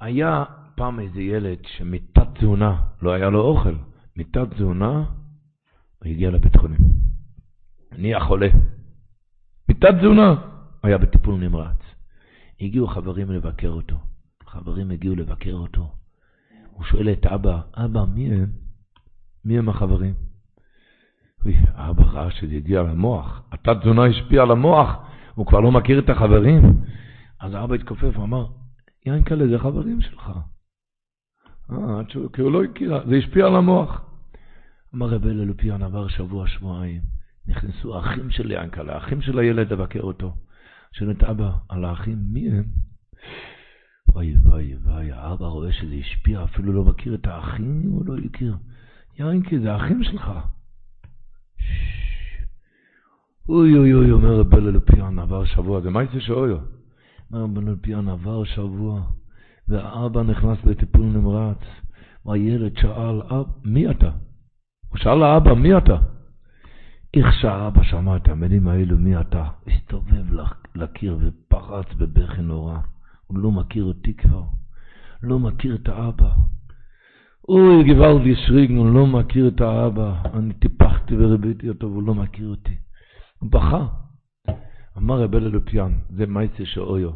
היה 0.00 0.44
פעם 0.74 1.00
איזה 1.00 1.22
ילד 1.22 1.58
שמיטת 1.66 2.28
תזונה, 2.34 2.82
לא 3.02 3.12
היה 3.12 3.30
לו 3.30 3.40
אוכל, 3.40 3.74
מיטת 4.16 4.50
תזונה, 4.54 5.04
הוא 5.98 6.10
הגיע 6.10 6.30
לבית 6.30 6.56
חולים. 6.56 6.80
נהיה 7.98 8.20
חולה. 8.20 8.48
מיטת 9.68 9.94
תזונה, 9.98 10.34
היה 10.82 10.98
בטיפול 10.98 11.34
נמרץ. 11.34 11.78
הגיעו 12.60 12.86
חברים 12.86 13.30
לבקר 13.30 13.68
אותו. 13.68 14.11
חברים 14.52 14.90
הגיעו 14.90 15.16
לבקר 15.16 15.52
אותו. 15.52 15.92
הוא 16.70 16.84
שואל 16.84 17.12
את 17.12 17.26
אבא, 17.26 17.60
אבא, 17.74 18.04
מי 18.14 18.34
הם? 18.34 18.46
מי 19.44 19.58
הם 19.58 19.68
החברים? 19.68 20.14
אבא 21.74 22.04
ראה 22.04 22.30
שזה 22.30 22.54
הגיע 22.54 22.82
למוח. 22.82 23.42
התת 23.52 23.76
תזונה 23.80 24.04
השפיעה 24.04 24.42
על 24.42 24.50
המוח, 24.50 24.96
הוא 25.34 25.46
כבר 25.46 25.60
לא 25.60 25.72
מכיר 25.72 25.98
את 25.98 26.10
החברים. 26.10 26.82
אז 27.40 27.54
האבא 27.54 27.74
התכופף 27.74 28.18
ואמר, 28.18 28.46
יענקלה, 29.06 29.48
זה 29.48 29.58
חברים 29.58 30.00
שלך. 30.00 30.32
אה, 31.70 32.00
כי 32.32 32.40
הוא 32.40 32.52
לא 32.52 32.64
הכיר, 32.64 33.08
זה 33.08 33.16
השפיע 33.16 33.46
על 33.46 33.56
המוח. 33.56 34.00
אמר 34.94 35.06
רב 35.06 35.26
אל 35.26 35.40
אלופיאן, 35.40 35.82
עבר 35.82 36.08
שבוע, 36.08 36.48
שבועיים, 36.48 37.02
נכנסו 37.46 37.96
האחים 37.96 38.30
של 38.30 38.50
ינקלה, 38.50 38.94
האחים 38.94 39.22
של 39.22 39.38
הילד 39.38 39.72
לבקר 39.72 40.00
אותו. 40.00 40.34
שואלת 40.92 41.24
אבא, 41.24 41.52
על 41.68 41.84
האחים, 41.84 42.18
מי 42.32 42.50
הם? 42.50 42.64
וואי 44.12 44.34
וואי 44.36 44.74
וואי, 44.76 45.12
האבא 45.12 45.46
רואה 45.46 45.72
שזה 45.72 45.94
השפיע, 45.94 46.44
אפילו 46.44 46.72
לא 46.72 46.84
מכיר 46.84 47.14
את 47.14 47.26
האחים, 47.26 47.82
הוא 47.84 48.06
לא 48.06 48.14
הכיר. 48.24 48.56
ינקי, 49.18 49.58
זה 49.58 49.72
האחים 49.72 50.04
שלך. 50.04 50.30
אוי 53.48 53.78
אוי 53.78 53.94
אוי, 53.94 54.10
אומר 54.10 54.40
רב 54.40 54.48
בלל 54.48 54.76
לפיאן, 54.76 55.18
עבר 55.18 55.44
שבוע, 55.44 55.80
זה 55.80 55.88
יצא 55.88 56.20
שאויו? 56.20 56.58
אומר 57.32 57.44
רב 57.44 57.54
בלל 57.54 57.72
לפיאן, 57.72 58.08
עבר 58.08 58.44
שבוע, 58.44 59.02
והאבא 59.68 60.22
נכנס 60.22 60.58
לטיפול 60.64 61.04
נמרץ, 61.04 61.58
והילד 62.26 62.76
שאל, 62.76 63.20
מי 63.64 63.90
אתה? 63.90 64.10
הוא 64.88 64.98
שאל 64.98 65.14
לאבא, 65.14 65.54
מי 65.54 65.76
אתה? 65.76 65.96
איך 67.14 67.26
שהאבא 67.40 67.82
שמע 67.82 68.16
את 68.16 68.28
המילים 68.28 68.68
האלו, 68.68 68.98
מי 68.98 69.20
אתה? 69.20 69.44
הסתובב 69.66 70.24
לקיר 70.74 71.18
ופרץ 71.20 71.86
בבכי 71.98 72.42
נורא. 72.42 72.78
הוא 73.32 73.38
לא 73.38 73.50
מכיר 73.50 73.84
אותי 73.84 74.14
כבר, 74.14 74.42
לא 75.22 75.38
מכיר 75.38 75.74
את 75.74 75.88
האבא. 75.88 76.30
אוי, 77.48 77.84
גוואלד 77.84 78.26
ישריגן, 78.26 78.74
לא 78.74 79.06
מכיר 79.06 79.48
את 79.48 79.60
האבא. 79.60 80.22
אני 80.34 80.54
טיפחתי 80.54 81.14
וריביתי 81.16 81.68
אותו 81.68 81.90
והוא 81.90 82.02
לא 82.02 82.14
מכיר 82.14 82.48
אותי. 82.48 82.76
הוא 83.38 83.50
בכה. 83.50 83.86
אמר 84.98 85.22
רבי 85.22 85.36
אלופיאן, 85.36 85.92
זה 86.10 86.26
מייסה 86.26 86.64
שאויו. 86.64 87.10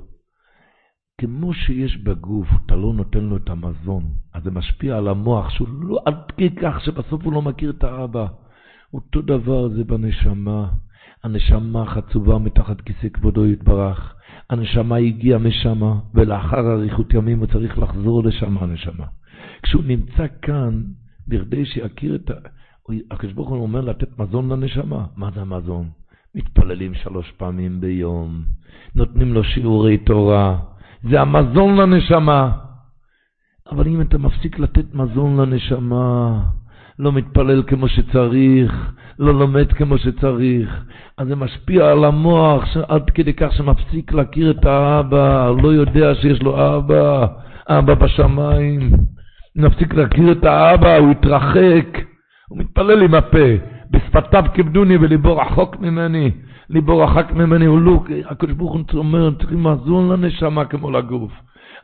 כמו 1.21 1.55
שיש 1.55 1.97
בגוף, 1.97 2.49
אתה 2.67 2.77
לא 2.77 2.93
נותן 2.93 3.25
לו 3.25 3.37
את 3.37 3.51
המזון, 3.51 4.05
אז 4.35 4.43
זה 4.43 4.51
משפיע 4.51 4.97
על 4.97 5.09
המוח, 5.09 5.51
שהוא 5.51 5.69
לא, 5.81 5.99
עד 6.05 6.15
כדי 6.37 6.51
כך 6.63 6.81
שבסוף 6.85 7.25
הוא 7.25 7.33
לא 7.33 7.43
מכיר 7.43 7.71
את 7.71 7.85
האבא. 7.85 8.27
אותו 8.95 9.23
דבר 9.23 9.69
זה 9.69 9.85
בנשמה. 9.85 10.69
הנשמה 11.25 11.87
חצובה 11.87 12.39
מתחת 12.39 12.81
כיסא 12.81 13.09
כבודו 13.09 13.47
יתברך. 13.47 14.16
הנשמה 14.51 14.97
הגיעה 14.97 15.39
משמה, 15.39 15.99
ולאחר 16.15 16.73
אריכות 16.73 17.15
ימים 17.15 17.39
הוא 17.39 17.47
צריך 17.47 17.79
לחזור 17.79 18.25
לשם 18.25 18.59
הנשמה. 18.59 19.07
כשהוא 19.63 19.85
נמצא 19.85 20.27
כאן, 20.43 20.83
בכדי 21.29 21.67
שיכיר 21.67 22.15
את 22.15 22.31
ה... 22.31 22.35
הקדוש 23.11 23.33
ברוך 23.33 23.49
הוא 23.49 23.63
אומר 23.63 23.81
לתת 23.81 24.19
מזון 24.19 24.53
לנשמה. 24.53 25.07
מה 25.17 25.31
זה 25.35 25.41
המזון? 25.41 25.89
מתפללים 26.35 26.95
שלוש 26.95 27.33
פעמים 27.37 27.81
ביום, 27.81 28.43
נותנים 28.95 29.35
לו 29.35 29.45
שיעורי 29.45 29.99
תורה. 29.99 30.59
זה 31.11 31.21
המזון 31.21 31.77
לנשמה. 31.77 32.53
אבל 33.71 33.87
אם 33.87 34.01
אתה 34.01 34.19
מפסיק 34.19 34.59
לתת 34.59 34.95
מזון 34.95 35.41
לנשמה, 35.41 36.43
לא 36.99 37.13
מתפלל 37.13 37.63
כמו 37.67 37.89
שצריך, 37.89 38.93
לא 39.19 39.35
לומד 39.35 39.73
כמו 39.73 39.99
שצריך, 39.99 40.85
אז 41.19 41.29
זה 41.29 41.37
משפיע 41.37 41.91
על 41.91 42.05
המוח 42.05 42.65
עד 42.89 43.11
כדי 43.11 43.33
כך 43.33 43.53
שמפסיק 43.53 44.13
להכיר 44.13 44.51
את 44.51 44.65
האבא, 44.65 45.51
לא 45.63 45.69
יודע 45.69 46.15
שיש 46.15 46.43
לו 46.43 46.77
אבא, 46.77 47.27
אבא 47.69 47.95
בשמיים. 47.95 48.91
מפסיק 49.57 49.95
להכיר 49.95 50.33
את 50.33 50.45
האבא, 50.45 50.97
הוא 50.97 51.11
התרחק, 51.11 51.99
הוא 52.49 52.59
מתפלל 52.59 53.03
עם 53.03 53.15
הפה, 53.15 53.49
בשפתיו 53.91 54.45
כיבדוני 54.55 54.97
וליבו 54.97 55.37
רחוק 55.37 55.81
ממני, 55.81 56.31
ליבו 56.71 56.99
רחק 56.99 57.33
ממני, 57.33 57.65
הוא 57.65 57.81
לא, 57.81 58.05
הקדוש 58.31 58.55
ברוך 58.55 58.73
הוא 58.73 58.83
אומר, 58.95 59.31
צריכים 59.39 59.65
מזון 59.65 60.13
לנשמה 60.13 60.65
כמו 60.65 60.91
לגוף. 60.91 61.33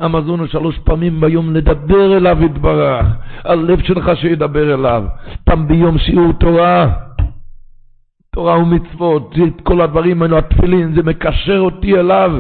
המזון 0.02 0.48
שלוש 0.48 0.78
פעמים 0.78 1.20
ביום 1.20 1.54
לדבר 1.54 2.16
אליו 2.16 2.44
יתברך, 2.44 3.06
הלב 3.44 3.82
שלך 3.82 4.10
שידבר 4.16 4.74
אליו, 4.74 5.04
פעם 5.44 5.68
ביום 5.68 5.98
שיעור 5.98 6.32
תורה, 6.32 6.92
תורה 8.34 8.58
ומצוות, 8.58 9.34
את 9.46 9.60
כל 9.62 9.80
הדברים 9.80 10.22
האלו, 10.22 10.38
התפילין, 10.38 10.94
זה 10.94 11.02
מקשר 11.02 11.58
אותי 11.58 11.94
אליו. 11.94 12.30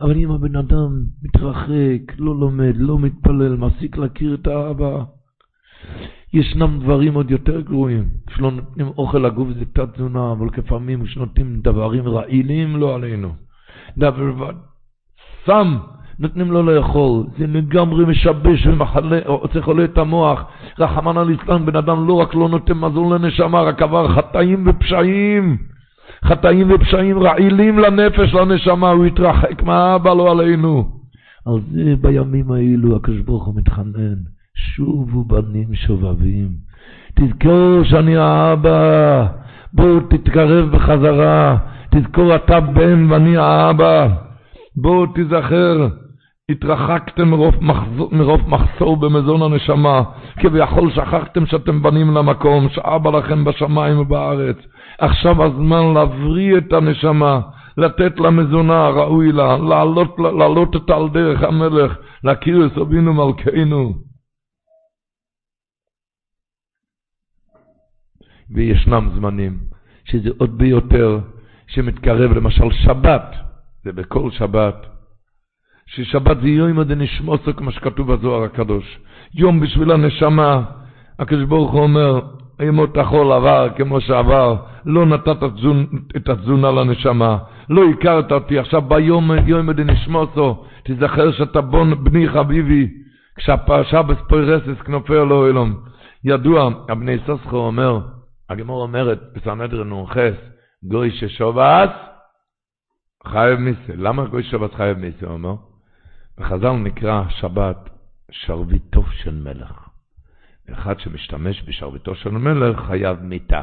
אבל 0.00 0.16
אם 0.16 0.30
הבן 0.30 0.56
אדם 0.56 1.02
מתרחק, 1.22 2.18
לא 2.18 2.34
לומד, 2.40 2.74
לא 2.76 2.98
מתפלל, 2.98 3.56
מפסיק 3.56 3.96
להכיר 3.96 4.34
את 4.34 4.46
האבא, 4.46 5.02
ישנם 6.34 6.78
דברים 6.80 7.14
עוד 7.14 7.30
יותר 7.30 7.60
גרועים. 7.60 8.04
כשלא 8.26 8.50
נותנים 8.50 8.86
אוכל 8.86 9.18
לגוף 9.18 9.48
זה 9.58 9.64
תת 9.72 9.94
תזונה, 9.94 10.32
אבל 10.32 10.46
לפעמים 10.58 11.04
כשנותנים 11.04 11.60
דברים 11.60 12.08
רעילים 12.08 12.76
לא 12.76 12.94
עלינו. 12.94 13.32
דבר 13.98 14.50
סם 15.46 15.78
נותנים 16.20 16.52
לו 16.52 16.62
לאכול, 16.62 17.26
זה 17.38 17.46
לגמרי 17.46 18.04
משבש 18.04 18.66
ועושה 18.66 19.62
חולה 19.62 19.84
את 19.84 19.98
המוח. 19.98 20.44
רחמנא 20.78 21.20
ליצלן, 21.20 21.66
בן 21.66 21.76
אדם 21.76 22.08
לא 22.08 22.12
רק 22.12 22.34
לא 22.34 22.48
נותן 22.48 22.72
מזון 22.72 23.12
לנשמה, 23.12 23.60
רק 23.60 23.82
עבר 23.82 24.08
חטאים 24.08 24.64
ופשעים. 24.66 25.56
חטאים 26.24 26.70
ופשעים 26.70 27.18
רעילים 27.18 27.78
לנפש, 27.78 28.34
לנשמה, 28.34 28.90
הוא 28.90 29.04
התרחק 29.04 29.62
מהאבא, 29.62 30.14
לא 30.14 30.30
עלינו. 30.30 30.88
על 31.46 31.60
זה 31.72 31.94
בימים 32.00 32.52
האלו 32.52 32.96
הקדוש 32.96 33.20
ברוך 33.20 33.46
הוא 33.46 33.54
מתחנן, 33.56 34.14
שובו 34.54 35.24
בנים 35.24 35.74
שובבים. 35.74 36.48
תזכור 37.14 37.84
שאני 37.84 38.16
האבא, 38.16 39.26
בואו 39.72 40.00
תתקרב 40.00 40.70
בחזרה, 40.70 41.56
תזכור 41.90 42.34
אתה 42.34 42.60
בן 42.60 43.12
ואני 43.12 43.36
האבא. 43.36 44.08
בואו 44.76 45.06
תיזכר 45.06 45.88
התרחקתם 46.50 47.28
מרוב 48.12 48.48
מחסור 48.48 48.96
במזון 48.96 49.42
הנשמה, 49.42 50.02
כביכול 50.40 50.90
שכחתם 50.92 51.46
שאתם 51.46 51.82
בנים 51.82 52.10
למקום, 52.14 52.68
שאבא 52.68 53.10
לכם 53.10 53.44
בשמיים 53.44 53.98
ובארץ. 53.98 54.56
עכשיו 54.98 55.44
הזמן 55.44 55.94
להבריא 55.94 56.58
את 56.58 56.72
הנשמה, 56.72 57.40
לתת 57.76 58.20
לה 58.20 58.30
מזונה 58.30 58.88
ראוי 58.88 59.32
לה, 59.32 59.56
לעלות, 59.56 60.18
לעלות 60.18 60.74
אותה 60.74 60.96
על 60.96 61.08
דרך 61.08 61.42
המלך, 61.42 61.96
להכיר 62.24 62.66
את 62.66 62.78
אבינו 62.78 63.14
מלכנו. 63.14 63.94
וישנם 68.54 69.10
זמנים 69.14 69.58
שזה 70.04 70.30
עוד 70.38 70.58
ביותר, 70.58 71.20
שמתקרב 71.66 72.32
למשל 72.32 72.72
שבת, 72.72 73.34
זה 73.84 73.92
בכל 73.92 74.30
שבת. 74.30 74.99
ששבת 75.94 76.40
זה 76.40 76.48
יום 76.48 76.82
דנשמוסו, 76.82 77.56
כמו 77.56 77.72
שכתוב 77.72 78.12
בזוהר 78.12 78.42
הקדוש. 78.42 78.98
יום 79.34 79.60
בשביל 79.60 79.90
הנשמה. 79.90 80.62
הקדוש 81.18 81.44
ברוך 81.44 81.72
הוא 81.72 81.82
אומר, 81.82 82.20
ימות 82.62 82.96
החול 82.96 83.32
עבר 83.32 83.68
כמו 83.76 84.00
שעבר, 84.00 84.56
לא 84.84 85.06
נתת 85.06 85.36
את 86.16 86.28
התזונה 86.28 86.70
לנשמה, 86.70 87.38
לא 87.70 87.82
הכרת 87.90 88.32
אותי, 88.32 88.58
עכשיו 88.58 88.82
ביום 88.82 89.30
יום 89.46 89.70
דנשמוסו, 89.70 90.64
תזכר 90.84 91.32
שאתה 91.32 91.60
בון 91.60 92.04
בני 92.04 92.28
חביבי, 92.28 92.88
כשהפרשה 93.36 94.02
בספוירסס 94.02 94.82
כנופר 94.84 95.24
לא 95.24 95.48
אילום. 95.48 95.74
ידוע, 96.24 96.70
אבני 96.92 97.16
סוסחו 97.26 97.56
אומר, 97.56 98.00
הגמור 98.50 98.82
אומרת 98.82 99.20
בסנהדרין 99.34 99.92
נ"ח, 99.92 100.16
גוי 100.82 101.10
ששובס 101.10 101.90
חייב 103.26 103.58
מיסה. 103.58 103.92
למה 103.96 104.24
גוי 104.24 104.42
ששובס 104.42 104.74
חייב 104.74 104.98
מיסה? 104.98 105.26
הוא 105.26 105.32
אומר? 105.32 105.69
בחז"ל 106.40 106.72
נקרא 106.72 107.22
שבת 107.28 107.90
שרביטו 108.30 109.02
של 109.10 109.34
מלך. 109.34 109.88
אחד 110.72 111.00
שמשתמש 111.00 111.62
בשרביטו 111.62 112.14
של 112.14 112.30
מלך 112.30 112.80
חייב 112.86 113.22
מיתה. 113.22 113.62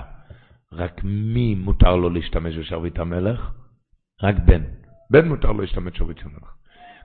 רק 0.73 1.01
מי 1.03 1.55
מותר 1.55 1.95
לו 1.95 2.09
להשתמש 2.09 2.57
בשרביט 2.57 2.99
המלך? 2.99 3.51
רק 4.23 4.35
בן. 4.45 4.61
בן 5.11 5.27
מותר 5.27 5.51
לו 5.51 5.61
להשתמש 5.61 5.93
בשרביט 5.93 6.17
של 6.17 6.27
מלך. 6.27 6.53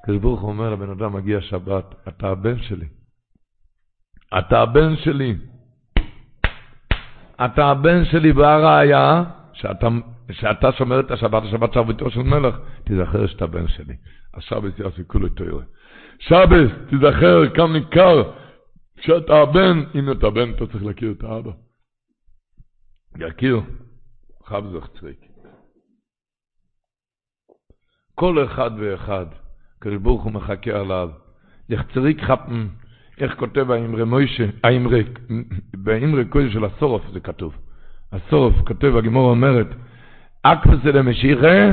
הקדוש 0.03 0.19
ברוך 0.19 0.41
הוא 0.41 0.51
אומר 0.51 0.71
לבן 0.71 0.91
אדם, 0.91 1.13
מגיע 1.13 1.41
שבת, 1.41 1.95
אתה 2.09 2.29
הבן 2.29 2.63
שלי. 2.63 2.87
אתה 4.39 4.61
הבן 4.61 4.97
שלי. 4.97 5.37
אתה 7.45 7.65
הבן 7.65 8.05
שלי, 8.05 8.33
והראיה, 8.33 9.25
שאתה, 9.53 9.89
שאתה 10.33 10.73
שומר 10.73 11.01
את 11.01 11.11
השבת, 11.11 11.43
השבת 11.43 11.73
שרביטו 11.73 12.11
של 12.11 12.23
מלך, 12.23 12.57
תיזכר 12.85 13.27
שאתה 13.27 13.47
בן 13.47 13.69
שלי. 13.69 13.97
השבת 14.35 14.79
יעשי 14.79 15.03
כולו 15.07 15.29
תוירה. 15.29 15.63
שבת, 16.19 16.71
תיזכר, 16.91 17.55
כאן 17.55 17.73
ניכר, 17.73 18.33
שאתה 19.01 19.35
הבן, 19.35 19.85
אם 19.95 20.13
אתה 20.13 20.31
בן, 20.31 20.51
אתה 20.51 20.67
צריך 20.67 20.85
להכיר 20.85 21.13
את 21.13 21.25
האבא. 21.25 21.51
יכיר, 23.19 23.61
חבזך 24.45 24.87
צריק. 25.01 25.19
כל 28.15 28.45
אחד 28.45 28.71
ואחד, 28.79 29.27
הקדוש 29.79 30.21
הוא 30.23 30.33
מחכה 30.33 30.71
עליו. 30.71 31.11
יחצריק 31.69 32.21
חפן, 32.21 32.67
איך 33.19 33.35
כותב 33.39 33.71
האמרי 33.71 34.05
מוישה, 34.05 34.45
האמרי, 34.65 35.05
באמרי 35.75 36.25
קודש 36.25 36.53
של 36.53 36.65
הסורף 36.65 37.03
זה 37.13 37.21
כתוב. 37.21 37.57
הסורף 38.13 38.55
כותב, 38.67 38.97
הגמור 38.97 39.31
אומרת, 39.31 39.67
אקפסה 40.43 40.91
למשיחה, 40.93 41.73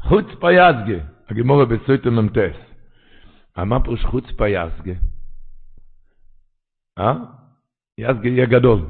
חוץ 0.00 0.26
פייזגה. 0.40 0.98
הגמורה 1.28 1.64
בסויטר 1.64 2.10
ממטס. 2.10 2.56
מה 3.56 3.80
פירוש 3.80 4.04
חוצפה 4.04 4.48
יסגה? 4.48 4.92
אה? 6.98 7.14
יסגה 7.98 8.28
יהיה 8.28 8.46
גדול. 8.46 8.80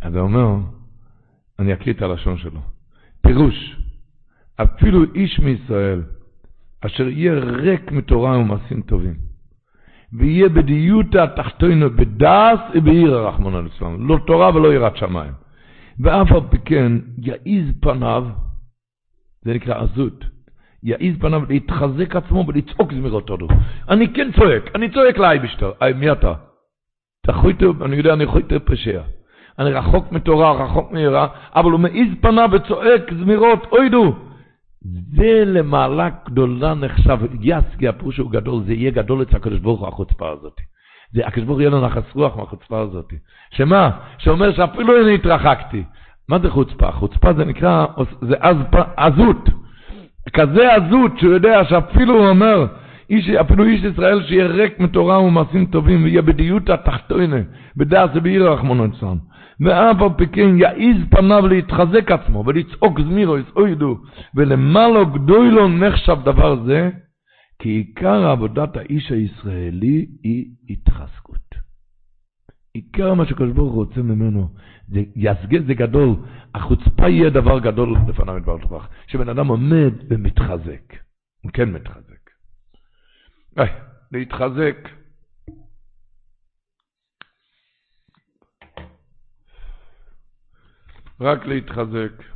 אז 0.00 0.14
הוא 0.14 0.22
אומר, 0.22 0.56
אני 1.58 1.72
אקריא 1.72 1.94
את 1.94 2.02
הלשון 2.02 2.38
שלו. 2.38 2.60
פירוש, 3.20 3.76
אפילו 4.56 5.04
איש 5.14 5.38
מישראל, 5.38 6.02
אשר 6.80 7.08
יהיה 7.08 7.34
ריק 7.34 7.92
מתורה 7.92 8.38
ומעשים 8.38 8.82
טובים, 8.82 9.14
ויהיה 10.12 10.48
בדיוטה 10.48 11.22
התחתונו 11.24 11.90
בדס 11.90 12.60
ובעיר 12.74 13.14
על 13.18 13.66
ישראל, 13.66 13.96
לא 13.98 14.18
תורה 14.26 14.54
ולא 14.54 14.74
יראת 14.74 14.96
שמיים. 14.96 15.32
ואף 16.00 16.32
על 16.32 16.40
פי 16.50 16.58
כן 16.64 16.92
יעיז 17.18 17.72
פניו, 17.80 18.26
זה 19.42 19.54
נקרא 19.54 19.82
עזות, 19.82 20.24
יעיז 20.82 21.18
פניו 21.20 21.42
להתחזק 21.48 22.16
עצמו 22.16 22.44
ולצעוק 22.48 22.92
זמירות 22.92 23.28
הודו. 23.28 23.48
אני 23.88 24.12
כן 24.14 24.30
צועק, 24.32 24.70
אני 24.74 24.90
צועק 24.90 25.18
לאייבשטר, 25.18 25.72
מי 25.96 26.12
אתה? 26.12 26.34
אתה 27.22 27.32
אני 27.84 27.96
יודע, 27.96 28.12
אני 28.12 28.26
חויטו 28.26 28.56
פשע. 28.64 29.02
אני 29.58 29.70
רחוק 29.70 30.12
מתורה, 30.12 30.64
רחוק 30.64 30.92
מיראה, 30.92 31.26
אבל 31.54 31.70
הוא 31.70 31.80
מעיז 31.80 32.08
פניו 32.20 32.48
וצועק 32.52 33.12
זמירות, 33.12 33.66
אוידו. 33.72 34.14
זה 35.16 35.42
למעלה 35.46 36.08
גדולה 36.26 36.74
נחשב, 36.74 37.18
יסקי 37.40 37.88
הפירוש 37.88 38.18
הוא 38.18 38.30
גדול, 38.30 38.62
זה 38.64 38.72
יהיה 38.72 38.90
גדול 38.90 39.22
אצל 39.22 39.36
הקדוש 39.36 39.58
ברוך 39.58 39.80
הוא 39.80 39.88
החוצפה 39.88 40.30
הזאת. 40.30 40.60
הקדוש 41.16 41.44
ברוך 41.44 41.56
הוא 41.56 41.60
יהיה 41.60 41.70
לו 41.70 41.80
נחס 41.80 42.02
רוח 42.14 42.36
מהחוצפה 42.36 42.80
הזאת. 42.80 43.12
שמה? 43.50 43.90
שאומר 44.18 44.52
שאפילו 44.52 45.02
אני 45.02 45.14
התרחקתי. 45.14 45.84
מה 46.28 46.38
זה 46.38 46.50
חוצפה? 46.50 46.92
חוצפה 46.92 47.32
זה 47.32 47.44
נקרא, 47.44 47.86
זה 48.22 48.34
עז, 48.40 48.56
עזות. 48.96 49.48
כזה 50.32 50.74
עזות 50.74 51.18
שהוא 51.18 51.32
יודע 51.32 51.64
שאפילו 51.64 52.14
הוא 52.14 52.28
אומר, 52.28 52.66
איש, 53.10 53.28
אפילו 53.28 53.64
איש 53.64 53.84
ישראל 53.84 54.22
שיהיה 54.22 54.46
ריק 54.46 54.80
מתורה 54.80 55.20
ומעשים 55.20 55.66
טובים 55.66 56.04
ויהיה 56.04 56.22
בדיוק 56.22 56.70
התחתונה, 56.70 57.36
בדעת 57.76 58.12
זה 58.14 58.20
בעיר 58.20 58.52
רחמונו 58.52 58.84
אצלנו. 58.86 59.34
ואף 59.60 60.02
על 60.02 60.08
פי 60.16 60.26
כן 60.26 60.58
יעיז 60.58 60.96
פניו 61.10 61.48
להתחזק 61.48 62.10
עצמו 62.10 62.44
ולצעוק 62.46 63.00
זמירו, 63.00 63.38
יסעודו, 63.38 63.98
ולמעלה 64.34 65.04
גדולו 65.04 65.68
נחשב 65.68 66.16
דבר 66.24 66.56
זה, 66.64 66.90
כי 67.58 67.68
עיקר 67.68 68.26
עבודת 68.26 68.76
האיש 68.76 69.10
הישראלי 69.10 70.06
היא 70.22 70.46
התחזקות. 70.68 71.54
עיקר 72.72 73.14
מה 73.14 73.26
שקדוש 73.26 73.52
ברוך 73.52 73.74
הוא 73.74 73.84
רוצה 73.84 74.02
ממנו, 74.02 74.48
זה 74.88 75.00
יסגה 75.16 75.58
זה 75.66 75.74
גדול, 75.74 76.16
החוצפה 76.54 77.08
יהיה 77.08 77.30
דבר 77.30 77.58
גדול 77.58 77.96
לפניו 78.08 78.34
מדבר 78.34 78.58
תוכח, 78.58 78.88
שבן 79.06 79.28
אדם 79.28 79.46
עומד 79.46 79.92
ומתחזק, 80.08 80.94
הוא 81.42 81.52
כן 81.52 81.70
מתחזק. 81.72 82.30
אי, 83.58 83.64
להתחזק. 84.12 84.88
רק 91.20 91.46
להתחזק. 91.46 92.33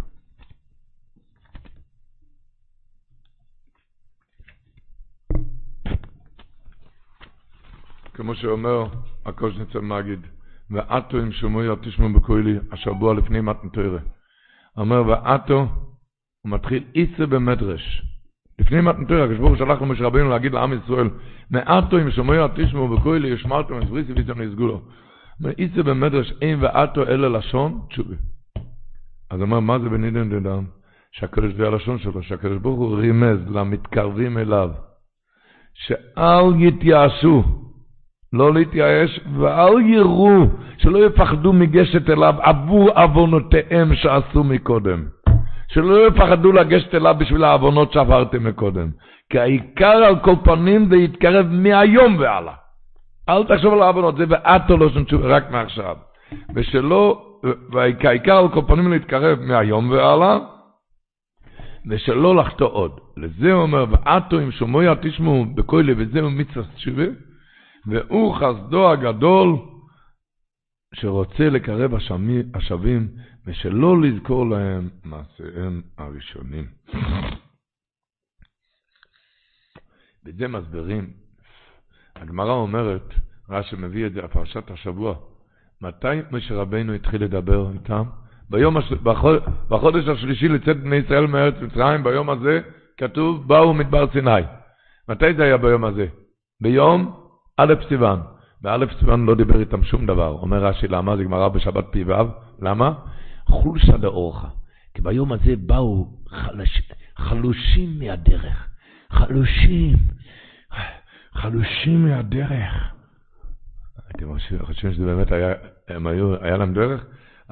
כמו 8.18 8.34
שאומר 8.34 8.86
הקושניצר 9.26 9.80
מגיד, 9.80 10.18
ועטו 10.70 11.18
עם 11.18 11.32
שמוי 11.32 11.66
תשמעו 11.82 12.12
בכוילי, 12.12 12.58
השבוע 12.72 13.14
לפני 13.14 13.40
מתנתוירה. 13.40 13.98
אומר, 14.76 15.02
ועטו, 15.06 15.58
הוא 16.42 16.52
מתחיל 16.52 16.84
איסה 16.94 17.26
במדרש. 17.26 18.02
לפני 18.58 18.80
מתנתוירה, 18.80 19.28
כשבור 19.28 19.56
שלח 19.56 19.82
למשה 19.82 20.04
רבינו 20.04 20.28
להגיד 20.28 20.52
לעם 20.52 20.72
ישראל, 20.72 21.10
מעטו 21.50 21.96
עם 21.96 22.10
שמוי 22.10 22.38
תשמעו 22.54 22.88
בכוילי, 22.88 23.28
ישמרתם 23.28 23.78
את 23.78 23.84
בריסי 23.84 24.12
ויזם 24.12 24.42
נסגולו. 24.42 24.80
איסה 25.58 25.82
במדרש 25.82 26.32
אין 26.42 26.62
ועטו 26.62 27.02
אלא 27.02 27.38
לשון, 27.38 27.80
תשובי. 27.88 28.14
אז 29.30 29.40
אומר, 29.40 29.60
מה 29.60 29.78
זה 29.78 29.88
בנידן 29.88 30.30
דדם? 30.30 30.64
שהקדוש, 31.12 31.52
זה 31.52 31.66
הלשון 31.66 31.98
שלו, 31.98 32.22
שהקדוש 32.22 32.58
ברוך 32.58 32.78
הוא 32.78 32.96
רימז 32.96 33.38
למתקרבים 33.50 34.38
אליו, 34.38 34.70
שאל 35.74 36.44
יתייאשו, 36.58 37.67
לא 38.32 38.54
להתייאש, 38.54 39.20
ואל 39.38 39.80
יראו, 39.80 40.44
שלא 40.78 41.06
יפחדו 41.06 41.52
מגשת 41.52 42.10
אליו 42.10 42.34
עבור 42.42 42.90
עוונותיהם 42.90 43.94
שעשו 43.94 44.44
מקודם. 44.44 45.04
שלא 45.68 46.06
יפחדו 46.06 46.52
לגשת 46.52 46.94
אליו 46.94 47.16
בשביל 47.18 47.44
העוונות 47.44 47.92
שעברתם 47.92 48.44
מקודם. 48.44 48.88
כי 49.30 49.38
העיקר 49.38 50.04
על 50.04 50.18
כל 50.18 50.34
פנים 50.44 50.88
זה 50.88 50.96
יתקרב 50.96 51.46
מהיום 51.50 52.16
והלאה. 52.18 52.54
אל 53.28 53.44
תחשוב 53.44 53.72
על 53.72 53.82
העוונות, 53.82 54.16
זה 54.16 54.24
ועטו 54.28 54.76
לא 54.76 54.90
שום 54.90 55.04
תשובה, 55.04 55.36
רק 55.36 55.50
מעכשיו. 55.50 55.96
ושלא, 56.54 57.22
והעיקר 57.72 58.36
על 58.36 58.48
כל 58.48 58.60
פנים 58.66 58.92
להתקרב 58.92 59.38
מהיום 59.40 59.90
והלאה, 59.90 60.38
ושלא 61.90 62.36
לחטוא 62.36 62.68
עוד. 62.68 63.00
לזה 63.16 63.52
הוא 63.52 63.62
אומר, 63.62 63.84
ועטו 63.90 64.40
אם 64.40 64.50
שומע 64.50 64.94
תשמעו 64.94 65.44
בכולי 65.54 65.94
וזהו 65.96 66.30
מצווה. 66.30 67.04
והוא 67.86 68.34
חסדו 68.34 68.90
הגדול 68.90 69.56
שרוצה 70.94 71.48
לקרב 71.48 71.94
השבים 72.54 73.08
ושלא 73.46 74.02
לזכור 74.02 74.50
להם 74.50 74.88
מעשיהם 75.04 75.82
הראשונים. 75.98 76.66
בזה 80.24 80.48
מסבירים, 80.48 81.10
הגמרא 82.16 82.52
אומרת, 82.52 83.14
רש"י 83.50 83.76
מביא 83.76 84.06
את 84.06 84.12
זה, 84.12 84.24
הפרשת 84.24 84.70
השבוע, 84.70 85.14
מתי 85.82 86.06
משה 86.30 86.54
רבנו 86.54 86.92
התחיל 86.92 87.24
לדבר 87.24 87.70
איתם? 87.72 88.02
ביום 88.50 88.76
הש... 88.76 88.92
בחוד... 88.92 89.42
בחודש 89.68 90.08
השלישי 90.08 90.48
לצאת 90.48 90.76
בני 90.82 90.96
ישראל 90.96 91.26
מארץ 91.26 91.54
מצרים, 91.62 92.04
ביום 92.04 92.30
הזה 92.30 92.60
כתוב, 92.96 93.48
באו 93.48 93.74
מדבר 93.74 94.12
סיני. 94.12 94.42
מתי 95.08 95.34
זה 95.34 95.44
היה 95.44 95.56
ביום 95.56 95.84
הזה? 95.84 96.06
ביום 96.60 97.27
א' 97.60 97.74
סיוון. 97.88 98.20
בא' 98.62 98.78
סיוון 98.98 99.26
לא 99.26 99.34
דיבר 99.34 99.60
איתם 99.60 99.84
שום 99.84 100.06
דבר. 100.06 100.28
אומר 100.28 100.64
רש"י, 100.64 100.88
למה? 100.88 101.16
זה 101.16 101.24
גמרא 101.24 101.48
בשבת 101.48 101.84
פי 101.90 102.04
ו', 102.04 102.12
למה? 102.62 102.92
חולשא 103.46 103.96
דאורחא. 103.96 104.48
כי 104.94 105.02
ביום 105.02 105.32
הזה 105.32 105.56
באו 105.56 106.06
חלש, 106.28 106.82
חלושים 107.16 107.98
מהדרך. 107.98 108.68
חלושים. 109.10 109.96
חלושים 111.34 112.04
מהדרך. 112.04 112.94
אתם 114.10 114.26
חושבים 114.62 114.92
שזה 114.92 115.04
באמת 115.04 115.32
היה, 115.32 115.52
הם 115.88 116.06
היו, 116.06 116.42
היה 116.42 116.56
להם 116.56 116.74
דרך? 116.74 117.04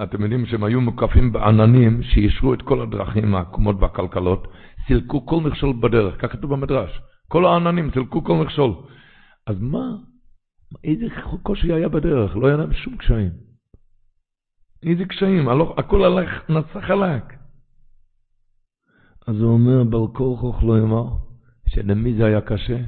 אתם 0.02 0.22
יודעים 0.22 0.46
שהם 0.46 0.64
היו 0.64 0.80
מוקפים 0.80 1.32
בעננים 1.32 2.02
שאישרו 2.02 2.54
את 2.54 2.62
כל 2.62 2.80
הדרכים 2.80 3.34
העקומות 3.34 3.76
והכלכלות, 3.80 4.48
סילקו 4.86 5.26
כל 5.26 5.40
מכשול 5.40 5.76
בדרך, 5.80 6.14
כך 6.18 6.32
כתוב 6.32 6.50
במדרש. 6.50 7.00
כל 7.28 7.46
העננים 7.46 7.90
סילקו 7.94 8.24
כל 8.24 8.34
מכשול. 8.34 8.74
אז 9.47 9.57
מה? 9.61 9.97
איזה 10.84 11.07
קושי 11.42 11.72
היה 11.72 11.88
בדרך? 11.88 12.36
לא 12.36 12.47
היה 12.47 12.57
להם 12.57 12.72
שום 12.72 12.97
קשיים. 12.97 13.30
איזה 14.82 15.05
קשיים? 15.05 15.49
הכל 15.76 16.05
הלך, 16.05 16.51
נסע 16.51 16.80
חלק. 16.80 17.32
אז 19.26 19.40
הוא 19.40 19.53
אומר, 19.53 19.84
בר 19.84 20.07
כורחוך 20.12 20.64
לא 20.64 20.78
אמר, 20.78 21.05
שלמי 21.68 22.14
זה 22.14 22.26
היה 22.26 22.40
קשה? 22.40 22.78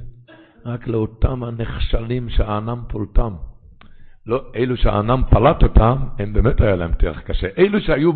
רק 0.64 0.86
לאותם 0.86 1.44
הנחשלים 1.44 2.28
שהענם 2.28 2.82
פולטם. 2.88 3.34
לא, 4.26 4.42
אלו 4.56 4.76
שהענם 4.76 5.22
פלט 5.30 5.62
אותם, 5.62 5.96
הם 6.18 6.32
באמת 6.32 6.60
היה 6.60 6.76
להם 6.76 6.92
תרח 6.92 7.20
קשה. 7.20 7.48
אלו 7.58 7.80
שהיו, 7.80 8.12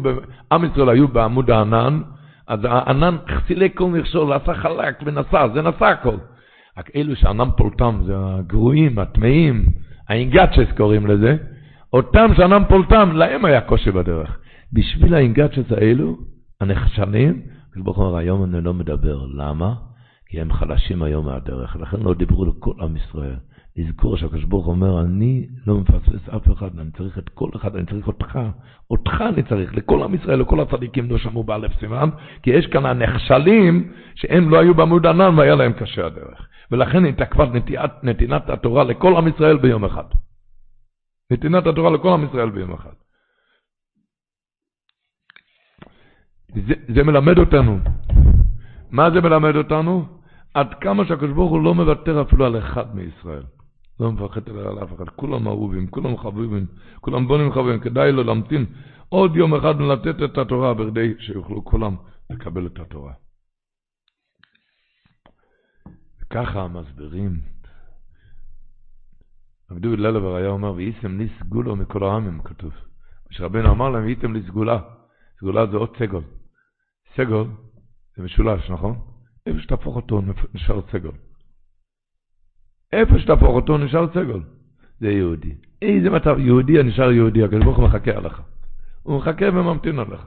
עם 0.53 0.65
ישראל 0.65 0.89
היו 0.89 1.09
בעמוד 1.09 1.51
הענן, 1.51 2.03
אז 2.47 2.61
הענן 2.65 3.17
סילק 3.47 3.77
כל 3.77 3.87
מכשול, 3.87 4.33
עשה 4.33 4.55
חלק 4.55 5.03
ונסע, 5.05 5.49
זה 5.55 5.63
נסע 5.63 5.89
הכל. 5.89 6.17
רק 6.79 6.91
אלו 6.97 7.17
שאינם 7.17 7.51
פולטם, 7.57 8.03
זה 8.07 8.13
הגרועים, 8.17 8.99
הטמאים, 8.99 9.67
האינגצ'ס 10.09 10.77
קוראים 10.77 11.07
לזה, 11.07 11.37
אותם 11.93 12.35
שאינם 12.37 12.63
פולטם, 12.69 13.11
להם 13.13 13.45
היה 13.45 13.61
קושי 13.61 13.91
בדרך. 13.91 14.39
בשביל 14.73 15.15
האינגצ'ס 15.15 15.73
האלו, 15.73 16.19
הנחשנים, 16.61 17.43
ברוך 17.77 17.97
הוא 17.97 18.07
אומר, 18.07 18.17
היום 18.17 18.45
אני 18.45 18.65
לא 18.65 18.75
מדבר. 18.75 19.27
למה? 19.35 19.75
כי 20.27 20.41
הם 20.41 20.53
חלשים 20.53 21.03
היום 21.03 21.27
מהדרך, 21.27 21.77
לכן 21.77 22.01
לא 22.01 22.15
דיברו 22.15 22.45
לכל 22.45 22.73
עם 22.81 22.97
ישראל. 22.97 23.37
לזכור 23.77 24.17
שהקדוש 24.17 24.45
ברוך 24.45 24.67
אומר, 24.67 25.01
אני 25.01 25.47
לא 25.67 25.75
מפספס 25.75 26.29
אף 26.29 26.53
אחד, 26.53 26.79
אני 26.79 26.91
צריך 26.91 27.19
את 27.19 27.29
כל 27.29 27.49
אחד, 27.57 27.77
אני 27.77 27.87
צריך 27.87 28.07
אותך, 28.07 28.39
אותך 28.91 29.21
אני 29.29 29.43
צריך, 29.43 29.75
לכל 29.75 30.03
עם 30.03 30.15
ישראל, 30.15 30.41
לכל 30.41 30.61
הצדיקים 30.61 31.11
לא 31.11 31.19
שמעו 31.19 31.45
באלף 31.45 31.73
סימן, 31.81 32.11
כי 32.43 32.51
יש 32.51 32.67
כאן 32.67 32.87
הנחשלים 32.87 33.93
שהם 34.15 34.51
לא 34.51 34.61
היו 34.61 34.75
בעמוד 34.75 35.07
ענן 35.07 35.39
והיה 35.39 35.55
להם 35.55 35.73
קשה 35.73 36.07
הדרך. 36.07 36.49
ולכן 36.71 37.05
התעכבה 37.05 37.45
נתינת 38.03 38.51
התורה 38.51 38.85
לכל 38.85 39.17
עם 39.17 39.29
ישראל 39.29 39.57
ביום 39.57 39.85
אחד. 39.85 40.05
נתינת 41.31 41.67
התורה 41.67 41.91
לכל 41.91 42.09
עם 42.09 42.25
ישראל 42.25 42.51
ביום 42.51 42.73
אחד. 42.73 42.93
זה, 46.55 46.75
זה 46.95 47.03
מלמד 47.03 47.39
אותנו. 47.39 47.79
מה 48.91 49.11
זה 49.11 49.21
מלמד 49.21 49.57
אותנו? 49.57 50.05
עד 50.55 50.75
כמה 50.75 51.05
שהקדוש 51.05 51.31
ברוך 51.31 51.51
הוא 51.51 51.63
לא 51.63 51.75
מוותר 51.75 52.23
אפילו 52.23 52.47
על 52.47 52.59
אחד 52.59 52.97
מישראל. 52.97 53.43
לא 54.03 54.13
מפחד 54.13 54.49
על 54.49 54.83
אף 54.85 54.95
אחד, 54.95 55.09
כולם 55.09 55.49
אהובים, 55.49 55.87
כולם 55.87 56.17
חביבים, 56.17 56.67
כולם 57.01 57.29
בונים 57.29 57.53
חביבים, 57.53 57.81
כדאי 57.81 58.13
לו 58.13 58.23
להמתין 58.23 58.67
עוד 59.09 59.37
יום 59.37 59.55
אחד 59.55 59.81
לתת 59.81 60.23
את 60.25 60.39
התורה 60.39 60.75
בכדי 60.75 61.15
שיוכלו 61.19 61.65
כולם 61.65 61.97
לקבל 62.31 62.67
את 62.67 62.79
התורה. 62.79 63.13
וככה 66.23 66.63
המסבירים. 66.63 67.41
רב 69.71 69.79
דוד 69.79 69.99
ללבר 69.99 70.35
היה 70.37 70.49
אומר, 70.49 70.73
ואיסם 70.73 71.19
לי 71.19 71.29
סגולו 71.39 71.77
מכל 71.77 72.05
העמים, 72.05 72.43
כתוב. 72.43 72.73
כשרבנו 73.29 73.71
אמר 73.71 73.91
להם, 73.91 74.03
והייתם 74.03 74.33
לי 74.33 74.43
סגולה. 74.47 74.81
סגולה 75.39 75.67
זה 75.67 75.77
עוד 75.77 75.97
סגול. 75.99 76.25
סגול 77.17 77.47
זה 78.17 78.23
משולש, 78.23 78.71
נכון? 78.71 78.99
איפה 79.47 79.59
שתהפוך 79.59 79.97
אותו 79.97 80.23
נשאר 80.55 80.81
סגול. 80.93 81.15
איפה 82.93 83.19
שתהפוך 83.19 83.55
אותו 83.55 83.79
נשאר 83.79 84.07
סגול. 84.11 84.43
זה 85.01 85.11
יהודי. 85.11 85.55
איזה 85.83 86.11
מצב, 86.11 86.39
יהודי 86.39 86.81
הנשאר 86.81 87.13
יהודי, 87.13 87.45
הקדוש 87.45 87.65
ברוך 87.65 87.79
הוא 87.79 87.89
מחכה 87.89 88.11
עליך. 88.11 88.41
הוא 89.03 89.19
מחכה 89.19 89.47
וממתין 89.53 89.99
עליך. 89.99 90.27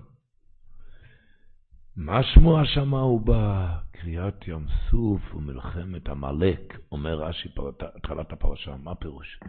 מה 1.98 2.24
שמו 2.24 2.60
השמה 2.60 3.00
הוא 3.00 3.22
בא? 3.22 3.68
קריאת 3.92 4.48
ים 4.48 4.66
סוף 4.90 5.36
ומלחמת 5.36 6.10
עמלק, 6.10 6.80
אומר 6.92 7.16
רש"י, 7.16 7.50
התחלת 7.96 8.34
הפרשה, 8.34 8.76
מה 8.84 8.96
פירוש? 8.96 9.40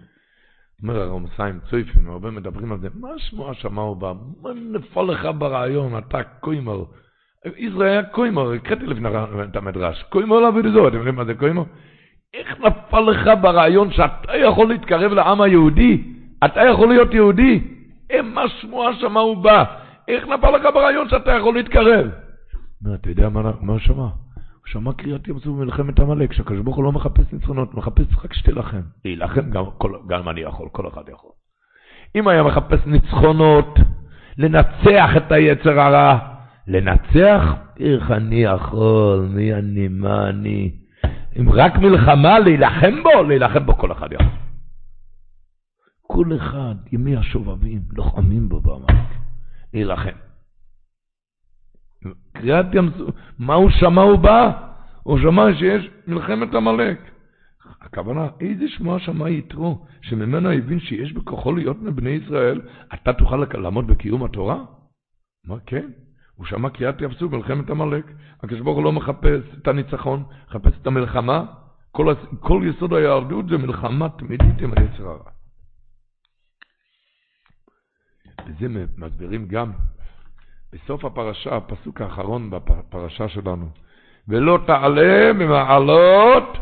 אומר 0.83 1.01
הרמסיים 1.01 1.61
צויפים, 1.71 2.11
הרבה 2.11 2.31
מדברים 2.31 2.73
על 2.73 2.79
זה, 2.79 2.89
מה 2.95 3.09
שמו 3.19 3.51
השמה 3.51 3.83
הוא 3.83 3.97
בא? 3.97 4.12
מה 4.43 4.51
נפל 4.55 5.03
לך 5.03 5.29
ברעיון, 5.39 5.99
אתה 5.99 6.23
קוימר. 6.23 6.85
ישראל 7.57 7.89
היה 7.89 8.03
קוימר, 8.03 8.53
הקראתי 8.53 8.87
לפני 8.87 9.09
את 9.45 9.57
המדרש, 9.57 10.03
קוימר 10.03 10.41
לעבוד 10.41 10.64
זו, 10.73 10.89
אתם 10.89 10.97
יודעים 10.97 11.14
מה 11.14 11.25
זה 11.25 11.35
קוימר? 11.35 11.62
איך 12.35 12.61
נפל 12.61 13.01
לך 13.01 13.31
ברעיון 13.41 13.93
שאתה 13.93 14.37
יכול 14.37 14.68
להתקרב 14.68 15.12
לעם 15.12 15.41
היהודי? 15.41 16.03
אתה 16.45 16.61
יכול 16.61 16.89
להיות 16.89 17.14
יהודי? 17.14 17.61
מה 18.22 18.49
שמו 18.49 18.89
השמה 18.89 19.20
הוא 19.20 19.37
בא? 19.37 19.64
איך 20.09 20.24
נפל 20.29 20.51
לך 20.51 20.62
ברעיון 20.74 21.09
שאתה 21.09 21.33
יכול 21.33 21.55
להתקרב? 21.55 22.07
אתה 22.95 23.11
יודע 23.11 23.29
מה 23.29 23.53
הוא 23.66 23.79
שמע? 23.79 24.03
הוא 24.03 24.11
שמע 24.66 24.93
קריאת 24.93 25.29
ים 25.29 25.39
סוף 25.39 25.47
במלחמת 25.47 26.01
עמלק, 26.01 26.33
שהקדוש 26.33 26.61
ברוך 26.61 26.77
הוא 26.77 26.85
לא 26.85 26.93
מחפש 26.93 27.33
ניצחונות, 27.33 27.74
מחפש 27.74 28.07
רק 28.24 28.35
שתילחם. 28.35 28.81
להילחם 29.05 29.51
גם, 29.51 29.64
גם 30.09 30.29
אני 30.29 30.41
יכול, 30.41 30.68
כל 30.72 30.89
אחד 30.89 31.03
יכול. 31.09 31.31
אם 32.16 32.29
היה 32.29 32.43
מחפש 32.43 32.87
ניצחונות, 32.87 33.79
לנצח 34.39 35.11
את 35.16 35.33
היצר 35.33 35.81
הרע, 35.81 36.18
לנצח, 36.68 37.43
איך 37.81 38.11
אני 38.11 38.43
יכול, 38.43 39.29
מי 39.31 39.55
אני, 39.55 39.89
מה 39.89 40.29
אני. 40.29 40.86
אם 41.41 41.53
רק 41.53 41.76
מלחמה, 41.76 42.39
להילחם 42.39 43.03
בו, 43.03 43.22
להילחם 43.22 43.66
בו 43.66 43.74
כל 43.74 43.93
אחד 43.93 44.12
יכול. 44.12 44.26
כל 46.03 46.37
אחד, 46.37 46.74
ימי 46.93 47.16
השובבים, 47.16 47.82
לוחמים 47.93 48.49
בו 48.49 48.61
בעמלק, 48.61 49.09
להילחם. 49.74 50.16
קריאת 52.32 52.66
ים 52.74 52.91
סוף, 52.99 53.14
מה 53.39 53.55
הוא 53.55 53.70
שמע 53.70 54.03
הוא 54.03 54.18
בא? 54.18 54.72
הוא 55.03 55.18
שמע 55.18 55.55
שיש 55.59 55.91
מלחמת 56.07 56.55
עמלק. 56.55 56.99
הכוונה, 57.80 58.28
איזה 58.41 58.68
שמוע 58.68 58.99
שמע 58.99 59.30
יתרו, 59.30 59.87
שממנו 60.03 60.51
הבין 60.51 60.80
שיש 60.80 61.12
בכוחו 61.12 61.53
להיות 61.53 61.76
מבני 61.82 62.11
ישראל, 62.11 62.61
אתה 62.95 63.12
תוכל 63.12 63.37
לעמוד 63.37 63.87
בקיום 63.87 64.24
התורה? 64.24 64.64
מה, 65.45 65.57
כן? 65.66 65.87
הוא 66.37 66.47
שמע 66.47 66.70
קריאת 66.70 67.01
ים 67.01 67.12
סוף, 67.12 67.32
מלחמת 67.32 67.70
עמלק. 67.70 68.05
הקדוש 68.43 68.61
ברוך 68.61 68.76
הוא 68.76 68.84
לא 68.84 68.93
מחפש 68.93 69.43
את 69.62 69.68
הניצחון, 69.68 70.24
מחפש 70.49 70.72
את 70.82 70.87
המלחמה. 70.87 71.45
כל, 71.93 72.14
כל 72.41 72.62
יסוד 72.66 72.93
היהדות 72.93 73.49
זה 73.49 73.59
מלחמה 73.59 74.09
תמידית 74.09 74.61
עם 74.61 74.72
היצר 74.76 75.09
הרע. 75.09 75.30
וזה 78.47 78.84
מסבירים 78.97 79.49
גם 79.49 79.72
בסוף 80.72 81.05
הפרשה, 81.05 81.57
הפסוק 81.57 82.01
האחרון 82.01 82.51
בפרשה 82.51 83.28
שלנו, 83.28 83.68
ולא 84.28 84.59
תעלה 84.66 85.32
ממעלות 85.32 86.59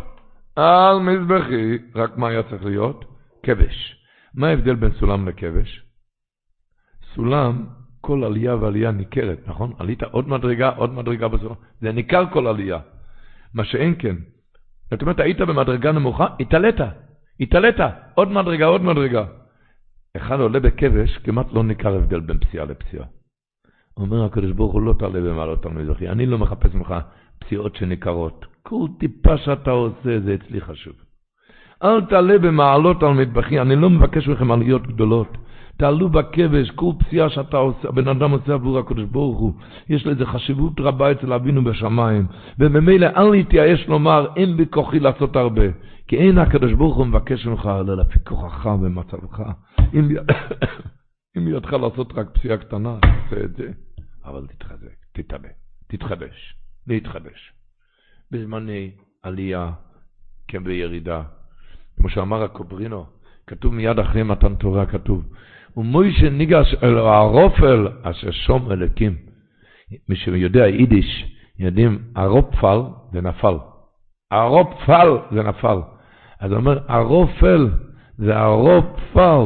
על 0.56 0.98
מזבחי, 0.98 1.78
רק 1.94 2.16
מה 2.16 2.28
היה 2.28 2.42
צריך 2.42 2.64
להיות? 2.64 3.04
כבש. 3.42 4.04
מה 4.34 4.48
ההבדל 4.48 4.74
בין 4.74 4.90
סולם 4.92 5.28
לכבש? 5.28 5.82
סולם, 7.14 7.66
כל 8.06 8.24
עלייה 8.24 8.54
ועלייה 8.56 8.90
ניכרת, 8.90 9.38
נכון? 9.46 9.72
עלית 9.78 10.02
עוד 10.02 10.28
מדרגה, 10.28 10.68
עוד 10.68 10.92
מדרגה 10.94 11.28
בסולם, 11.28 11.54
זה 11.80 11.92
ניכר 11.92 12.24
כל 12.32 12.46
עלייה. 12.46 12.78
מה 13.54 13.64
שאין 13.64 13.94
כן, 13.98 14.16
זאת 14.90 15.02
אומרת, 15.02 15.20
היית 15.20 15.40
במדרגה 15.40 15.92
נמוכה, 15.92 16.26
התעלית, 16.40 16.76
התעלית, 17.40 17.76
עוד 18.14 18.28
מדרגה, 18.28 18.66
עוד 18.66 18.82
מדרגה. 18.82 19.24
אחד 20.16 20.40
עולה 20.40 20.60
בכבש, 20.60 21.18
כמעט 21.18 21.46
לא 21.52 21.64
ניכר 21.64 21.94
הבדל 21.94 22.20
בין 22.20 22.38
פסיעה 22.38 22.64
לפסיעה. 22.64 23.04
אומר 23.96 24.24
הקדוש 24.24 24.52
ברוך 24.52 24.72
הוא, 24.72 24.82
לא 24.82 24.94
תעלה 24.98 25.20
במעלות 25.20 25.66
על 25.66 25.72
מזרחי. 25.72 26.08
אני 26.08 26.26
לא 26.26 26.38
מחפש 26.38 26.74
ממך 26.74 26.94
פציעות 27.38 27.76
שניכרות. 27.76 28.46
כל 28.62 28.86
טיפה 28.98 29.36
שאתה 29.36 29.70
עושה, 29.70 30.20
זה 30.20 30.34
אצלי 30.34 30.60
חשוב. 30.60 30.94
אל 31.82 32.04
תעלה 32.04 32.38
במעלות 32.38 33.02
על 33.02 33.12
מטבחי, 33.12 33.60
אני 33.60 33.76
לא 33.76 33.90
מבקש 33.90 34.28
מכם 34.28 34.50
עליות 34.50 34.86
גדולות. 34.86 35.36
תעלו 35.76 36.08
בכבש, 36.08 36.70
כל 36.70 36.92
פציעה 36.98 37.30
שאתה 37.30 37.56
עושה, 37.56 37.88
הבן 37.88 38.08
אדם 38.08 38.30
עושה 38.30 38.54
עבור 38.54 38.78
הקדוש 38.78 39.04
ברוך 39.04 39.38
הוא, 39.38 39.52
יש 39.88 40.06
לזה 40.06 40.26
חשיבות 40.26 40.72
רבה 40.80 41.12
אצל 41.12 41.32
אבינו 41.32 41.64
בשמיים. 41.64 42.26
וממילא 42.58 43.06
אל 43.16 43.30
להתייאש 43.30 43.88
לומר, 43.88 44.26
אין 44.36 44.56
בכוחי 44.56 45.00
לעשות 45.00 45.36
הרבה. 45.36 45.64
כי 46.08 46.16
אין 46.16 46.38
הקדוש 46.38 46.72
ברוך 46.72 46.96
הוא 46.96 47.06
מבקש 47.06 47.46
ממך, 47.46 47.66
אלא 47.80 47.96
לפי 47.96 48.18
כוחך 48.24 48.66
ומצבך. 48.66 49.42
אם, 49.94 50.08
אם 51.36 51.48
ידך 51.48 51.72
לעשות 51.72 52.12
רק 52.14 52.30
פציעה 52.30 52.56
קטנה, 52.56 52.98
תעשה 53.00 53.44
את 53.44 53.56
זה. 53.56 53.70
אבל 54.24 54.46
תתחזק, 54.46 54.94
תתעלה, 55.12 55.48
תתחדש, 55.86 56.56
להתחדש. 56.86 57.52
בזמני 58.30 58.90
עלייה 59.22 59.70
כבירידה. 60.48 61.22
כמו 61.96 62.08
שאמר 62.08 62.42
הקוברינו, 62.42 63.06
כתוב 63.46 63.74
מיד 63.74 63.98
אחרי 63.98 64.22
מתן 64.22 64.54
תורה, 64.54 64.86
כתוב, 64.86 65.24
ומוישה 65.76 66.30
ניגש 66.30 66.74
אל 66.82 66.98
הרופל 66.98 67.88
אשר 68.02 68.30
שום 68.30 68.72
אלוקים. 68.72 69.14
מי 70.08 70.16
שיודע 70.16 70.66
יידיש, 70.66 71.24
יודעים, 71.58 71.98
הרופפל 72.16 72.80
זה 73.12 73.20
נפל. 73.20 73.54
הרופפל 74.30 75.18
זה 75.30 75.42
נפל. 75.42 75.78
אז 76.40 76.50
הוא 76.50 76.58
אומר, 76.58 76.78
הרופל 76.88 77.68
זה 78.18 78.36
הרופפל. 78.36 79.40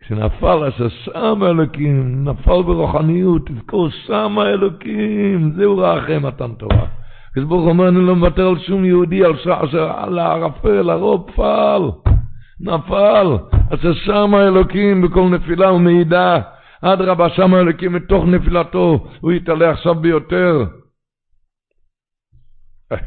כשנפל 0.00 0.64
אשר 0.68 0.88
שם 0.88 1.42
אלוקים, 1.42 2.24
נפל 2.28 2.62
ברוחניות, 2.62 3.42
תזכור 3.46 3.88
שם 3.88 4.36
אלוקים, 4.40 5.52
זהו 5.56 5.78
רעכם 5.78 6.26
מתן 6.26 6.52
תורה. 6.58 6.86
הקדוש 7.30 7.48
ברוך 7.48 7.66
אומר, 7.66 7.88
אני 7.88 8.00
לא 8.06 8.16
מוותר 8.16 8.48
על 8.48 8.58
שום 8.58 8.84
יהודי, 8.84 9.24
על, 9.24 9.34
על 9.94 10.18
הערפל, 10.18 10.90
הרוב 10.90 11.30
פעל, 11.34 11.82
נפל, 12.62 13.26
אשר 13.74 13.94
שם 13.94 14.34
אלוקים 14.34 15.02
בכל 15.02 15.28
נפילה 15.30 15.72
ומעידה, 15.72 16.40
אדרבה, 16.80 17.30
שם 17.30 17.54
אלוקים 17.54 17.92
מתוך 17.92 18.24
נפילתו, 18.24 19.06
הוא 19.20 19.32
יתעלה 19.32 19.70
עכשיו 19.70 19.94
ביותר. 19.94 20.64
איי, 22.92 22.98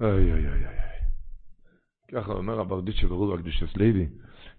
איי, 0.00 0.32
איי, 0.32 0.46
איי. 0.46 0.76
ככה 2.12 2.32
אומר 2.32 2.60
הברדיצ'ה 2.60 3.06
ברור 3.06 3.34
הקדושס 3.34 3.76
לוי. 3.76 4.06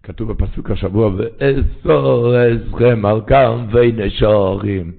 כתוב 0.02 0.32
בפסוק 0.32 0.70
השבוע, 0.70 1.10
ואסור 1.16 2.34
אסכם 2.36 3.06
על 3.06 3.20
כנפי 3.26 3.92
נשורים, 3.92 4.92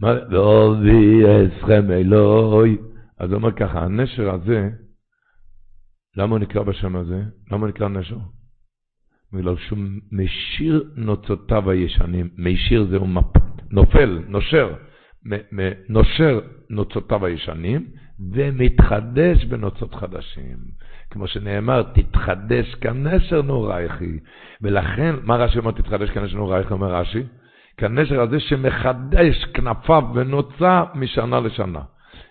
ואובי 0.00 1.22
אסכם 1.24 1.90
אלוהי. 1.90 2.76
אז 3.18 3.30
הוא 3.30 3.36
אומר 3.36 3.52
ככה, 3.52 3.80
הנשר 3.80 4.34
הזה, 4.34 4.70
למה 6.16 6.30
הוא 6.30 6.38
נקרא 6.38 6.62
בשם 6.62 6.96
הזה? 6.96 7.22
למה 7.50 7.60
הוא 7.60 7.68
נקרא 7.68 7.88
נשר? 7.88 8.16
בגלל 9.32 9.56
שהוא 9.56 9.78
משיר 10.12 10.84
נוצותיו 10.96 11.70
הישנים. 11.70 12.28
משיר 12.38 12.86
זהו 12.90 13.06
נופל, 13.70 14.22
נושר, 14.28 14.74
נושר 15.88 16.40
נוצותיו 16.70 17.26
הישנים, 17.26 17.86
ומתחדש 18.32 19.44
בנוצות 19.44 19.94
חדשים. 19.94 20.56
כמו 21.10 21.26
שנאמר, 21.26 21.82
תתחדש 21.82 22.74
כנשר 22.74 23.42
נורייכי. 23.42 24.18
ולכן, 24.62 25.14
מה 25.22 25.36
רש"י 25.36 25.58
אומר 25.58 25.70
תתחדש 25.70 26.10
כנשר 26.10 26.36
נורייכי, 26.36 26.72
אומר 26.72 26.94
רש"י? 26.94 27.22
כנשר 27.76 28.20
הזה 28.20 28.40
שמחדש 28.40 29.44
כנפיו 29.54 30.02
ונוצה 30.14 30.84
משנה 30.94 31.40
לשנה. 31.40 31.82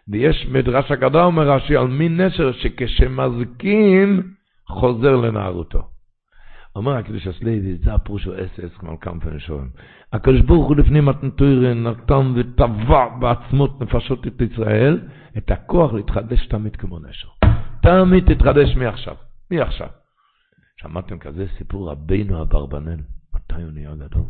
ויש 0.08 0.47
מדרש 0.51 0.91
אגדה, 0.91 1.24
אומר 1.24 1.49
רש"י, 1.49 1.76
על 1.76 1.88
מין 1.88 2.22
נשר 2.22 2.51
שכשמזקין 2.51 4.22
חוזר 4.68 5.16
לנערותו. 5.16 5.82
אומר 6.76 6.95
הקדוש 6.95 7.28
הסליבי, 7.28 7.78
זה 7.84 7.93
הפרוש 7.93 8.24
של 8.24 8.34
אס 8.34 8.60
אס 8.60 8.78
כמה 9.01 9.20
פעמים 9.20 9.39
שואלים. 9.39 9.70
הקדוש 10.14 10.41
ברוך 10.41 10.68
הוא 10.68 10.76
לפני 10.76 11.01
מתנתוירן 11.01 11.84
נתן 11.84 12.34
וטבע 12.36 13.08
בעצמות 13.20 13.82
נפשות 13.82 14.28
את 14.28 14.41
ישראל, 14.41 14.99
את 15.38 15.51
הכוח 15.51 15.93
להתחדש 15.93 16.47
תמיד 16.47 16.76
כמו 16.76 16.99
נשר. 16.99 17.28
תמיד 17.82 18.34
תתחדש 18.34 18.76
מעכשיו. 18.76 19.16
מי 19.51 19.62
עכשיו? 19.62 19.88
שמעתם 20.82 21.18
כזה 21.18 21.45
סיפור, 21.58 21.91
רבינו 21.91 22.41
אברבנאל, 22.41 22.99
מתי 23.36 23.62
הוא 23.62 23.72
נהיה 23.72 23.95
גדול? 23.95 24.26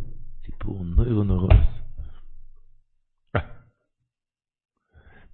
סיפור 0.45 0.83
נוירו 0.85 1.23
נורוס. 1.23 1.84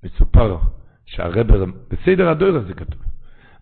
מסופר 0.04 0.58
שהרבר, 1.06 1.66
בסדר 1.90 2.30
הדויר 2.30 2.56
הזה 2.56 2.74
כתוב, 2.74 3.02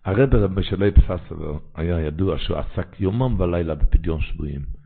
הרבר 0.04 0.46
בשלי 0.46 0.90
פססבר 0.90 1.58
היה 1.74 2.00
ידוע 2.00 2.38
שהוא 2.38 2.56
עסק 2.56 3.00
יומם 3.00 3.40
ולילה 3.40 3.74
בפדיון 3.74 4.20
שבויים. 4.20 4.80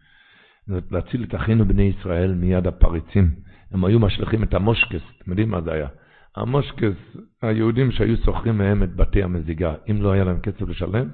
להציל 0.69 1.25
את 1.25 1.35
אחינו 1.35 1.65
בני 1.65 1.83
ישראל 1.83 2.35
מיד 2.35 2.67
הפריצים. 2.67 3.35
הם 3.71 3.85
היו 3.85 4.01
משליכים 4.01 4.43
את 4.43 4.55
המושקס, 4.55 5.01
אתם 5.19 5.31
יודעים 5.31 5.51
מה 5.51 5.61
זה 5.61 5.73
היה? 5.73 5.89
המושקס, 6.37 7.17
היהודים 7.43 7.91
שהיו 7.91 8.17
שוכרים 8.17 8.59
מהם 8.59 8.83
את 8.83 8.97
בתי 8.97 9.23
המזיגה, 9.23 9.75
אם 9.91 10.03
לא 10.03 10.13
היה 10.13 10.25
להם 10.25 10.41
כסף 10.41 10.63
לשלם, 10.63 11.09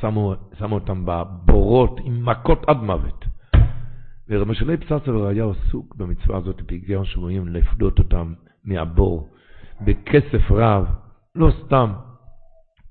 שמו, 0.00 0.34
שמו 0.58 0.74
אותם 0.74 1.04
בבורות 1.06 2.00
עם 2.04 2.24
מכות 2.24 2.64
עד 2.68 2.76
מוות. 2.76 3.24
ורבי 4.28 4.54
שלי 4.54 4.76
פססבר 4.76 5.26
היה 5.26 5.44
עסוק 5.44 5.94
במצווה 5.96 6.38
הזאת, 6.38 6.62
פגיון 6.66 7.04
שבויים, 7.04 7.48
לפדות 7.48 7.98
אותם 7.98 8.32
מהבור, 8.68 9.28
בכסף 9.80 10.50
רב, 10.50 10.86
לא 11.34 11.50
סתם. 11.64 11.92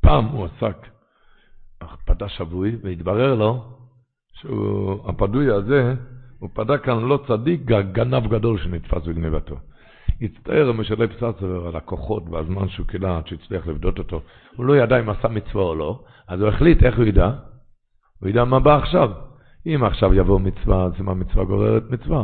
פעם 0.02 0.26
הוא 0.26 0.46
עסק 0.46 0.88
פדה 2.06 2.30
שבוי, 2.30 2.76
והתברר 2.84 3.36
לו 3.36 3.64
שהפדוי 4.34 5.52
הזה, 5.52 5.94
הוא 6.40 6.50
פדה 6.54 6.78
כאן 6.78 7.00
לא 7.00 7.20
צדיק, 7.28 7.62
גנב 7.92 8.28
גדול 8.28 8.58
שנתפס 8.58 9.08
בגנבתו. 9.08 9.56
הצטער 10.22 10.70
המשלב 10.70 11.14
פססר 11.14 11.68
על 11.68 11.76
הכוחות 11.76 12.24
והזמן 12.30 12.70
שהוא 12.70 12.88
קילה 12.88 13.18
עד 13.18 13.28
שהצליח 13.28 13.68
לבדות 13.68 14.00
אותו. 14.00 14.22
הוא 14.56 14.66
לא 14.66 14.78
ידע 14.78 15.00
אם 15.00 15.10
עשה 15.10 15.28
מצווה 15.28 15.64
או 15.64 15.76
לא, 15.76 16.04
אז 16.28 16.42
הוא 16.42 16.50
החליט, 16.50 16.84
איך 16.84 16.98
הוא 16.98 17.06
ידע? 17.06 17.32
הוא 18.20 18.30
ידע 18.30 18.44
מה 18.44 18.60
בא 18.60 18.78
עכשיו. 18.78 19.12
אם 19.66 19.84
עכשיו 19.84 20.14
יבוא 20.14 20.40
מצווה, 20.40 20.84
אז 20.84 21.02
מה 21.02 21.14
מצווה 21.14 21.46
גוררת 21.46 21.84
מצווה. 21.90 22.24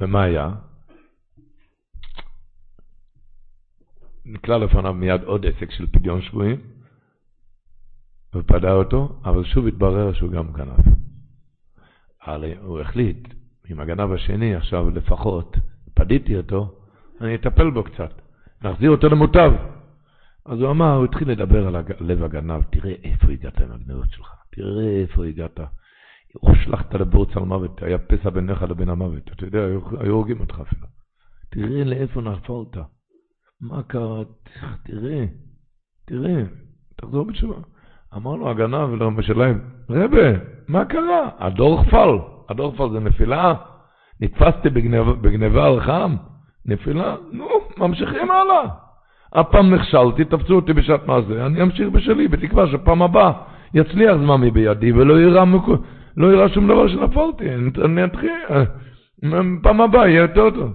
ומה 0.00 0.22
היה? 0.22 0.50
נקלע 4.26 4.58
לפניו 4.58 4.94
מיד 4.94 5.22
עוד 5.22 5.46
עסק 5.46 5.70
של 5.70 5.86
פדיון 5.86 6.22
שבויים, 6.22 6.60
ופדה 8.34 8.72
אותו, 8.72 9.20
אבל 9.24 9.44
שוב 9.44 9.66
התברר 9.66 10.12
שהוא 10.12 10.30
גם 10.30 10.52
גנב. 10.52 10.94
אבל 12.26 12.44
הוא 12.62 12.80
החליט, 12.80 13.34
עם 13.68 13.80
הגנב 13.80 14.12
השני 14.12 14.54
עכשיו 14.54 14.90
לפחות, 14.90 15.56
פדיתי 15.94 16.36
אותו, 16.36 16.74
אני 17.20 17.34
אטפל 17.34 17.70
בו 17.70 17.84
קצת, 17.84 18.10
נחזיר 18.62 18.90
אותו 18.90 19.08
למוטב. 19.08 19.52
אז 20.46 20.60
הוא 20.60 20.70
אמר, 20.70 20.94
הוא 20.94 21.04
התחיל 21.04 21.30
לדבר 21.30 21.66
על 21.66 21.76
לב 22.00 22.22
הגנב, 22.22 22.62
תראה 22.62 22.94
איפה 23.04 23.32
הגעת 23.32 23.60
עם 23.60 23.72
הגנבות 23.72 24.10
שלך, 24.10 24.34
תראה 24.50 25.00
איפה 25.02 25.24
הגעת. 25.24 25.60
הושלכת 26.40 26.94
לבוץ 26.94 27.36
על 27.36 27.42
מוות, 27.42 27.82
היה 27.82 27.98
פסע 27.98 28.30
ביניך 28.30 28.62
לבין 28.62 28.88
המוות, 28.88 29.30
אתה 29.32 29.44
יודע, 29.44 29.64
היו 30.00 30.12
הורגים 30.12 30.40
אותך 30.40 30.60
אפילו. 30.60 30.86
תראה 31.50 31.84
לאיפה 31.84 32.20
נפלת, 32.20 32.76
מה 33.60 33.82
קרה, 33.82 34.22
תראה, 34.84 35.24
תראה, 36.04 36.42
תחזור 36.96 37.24
בתשובה. 37.24 37.56
אמר 38.16 38.36
לו 38.36 38.50
הגנב 38.50 39.02
למשלם, 39.02 39.58
רבה, 39.90 40.32
מה 40.68 40.84
קרה? 40.84 41.28
הדור 41.38 41.82
חפל, 41.82 42.90
זה 42.92 43.00
נפילה, 43.00 43.54
נתפסתי 44.20 44.70
בגנב, 44.70 45.10
בגנבה 45.10 45.66
על 45.66 45.80
חם, 45.80 46.16
נפילה, 46.66 47.16
נו, 47.32 47.48
ממשיכים 47.78 48.30
הלאה. 48.30 48.68
הפעם 49.32 49.74
נכשלתי, 49.74 50.24
תפסו 50.24 50.54
אותי 50.54 50.72
בשעת 50.72 51.06
מעשה, 51.06 51.46
אני 51.46 51.62
אמשיך 51.62 51.88
בשלי, 51.88 52.28
בתקווה 52.28 52.66
שפעם 52.66 53.02
הבאה 53.02 53.32
יצליח 53.74 54.16
זממי 54.16 54.50
בידי 54.50 54.92
ולא 54.92 55.20
יראה, 55.20 55.44
לא 56.16 56.48
שום 56.48 56.68
דבר 56.68 56.88
שנפלתי, 56.88 57.54
אני 57.84 58.04
אתחיל, 58.04 58.32
פעם 59.62 59.80
הבאה 59.80 60.08
יהיה 60.08 60.20
יותר 60.20 60.50
טוב. 60.50 60.74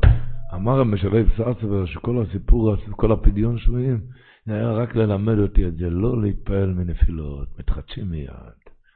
אמר 0.53 0.79
המשלב 0.79 1.29
סאסבר 1.37 1.85
שכל 1.85 2.21
הסיפור, 2.21 2.75
כל 2.91 3.11
הפדיון 3.11 3.57
שבויים, 3.57 3.99
היה 4.47 4.71
רק 4.71 4.95
ללמד 4.95 5.39
אותי 5.39 5.67
את 5.67 5.77
זה, 5.77 5.89
לא 5.89 6.21
להתפעל 6.21 6.73
מנפילות, 6.73 7.47
מתחדשים 7.59 8.09
מיד. 8.09 8.29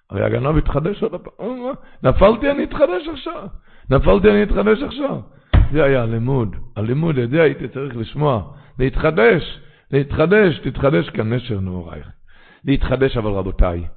הרי 0.10 0.24
הגנב 0.24 0.58
התחדש 0.58 1.04
עוד 1.04 1.14
הפעם, 1.14 1.58
נפלתי 2.04 2.52
אני 2.52 2.64
אתחדש 2.64 3.08
עכשיו, 3.14 3.48
נפלתי 3.90 4.32
אני 4.32 4.44
אתחדש 4.44 4.82
עכשיו. 4.82 5.22
זה 5.72 5.84
היה 5.84 6.04
הלימוד, 6.04 6.56
הלימוד, 6.76 7.18
את 7.18 7.30
זה 7.30 7.42
הייתי 7.42 7.68
צריך 7.68 7.96
לשמוע, 7.98 8.54
להתחדש, 8.80 9.60
להתחדש, 9.92 10.60
תתחדש 10.60 11.10
כנשר 11.10 11.60
נעורייך. 11.60 12.08
להתחדש 12.66 13.18
אבל 13.18 13.32
רבותיי, 13.32 13.88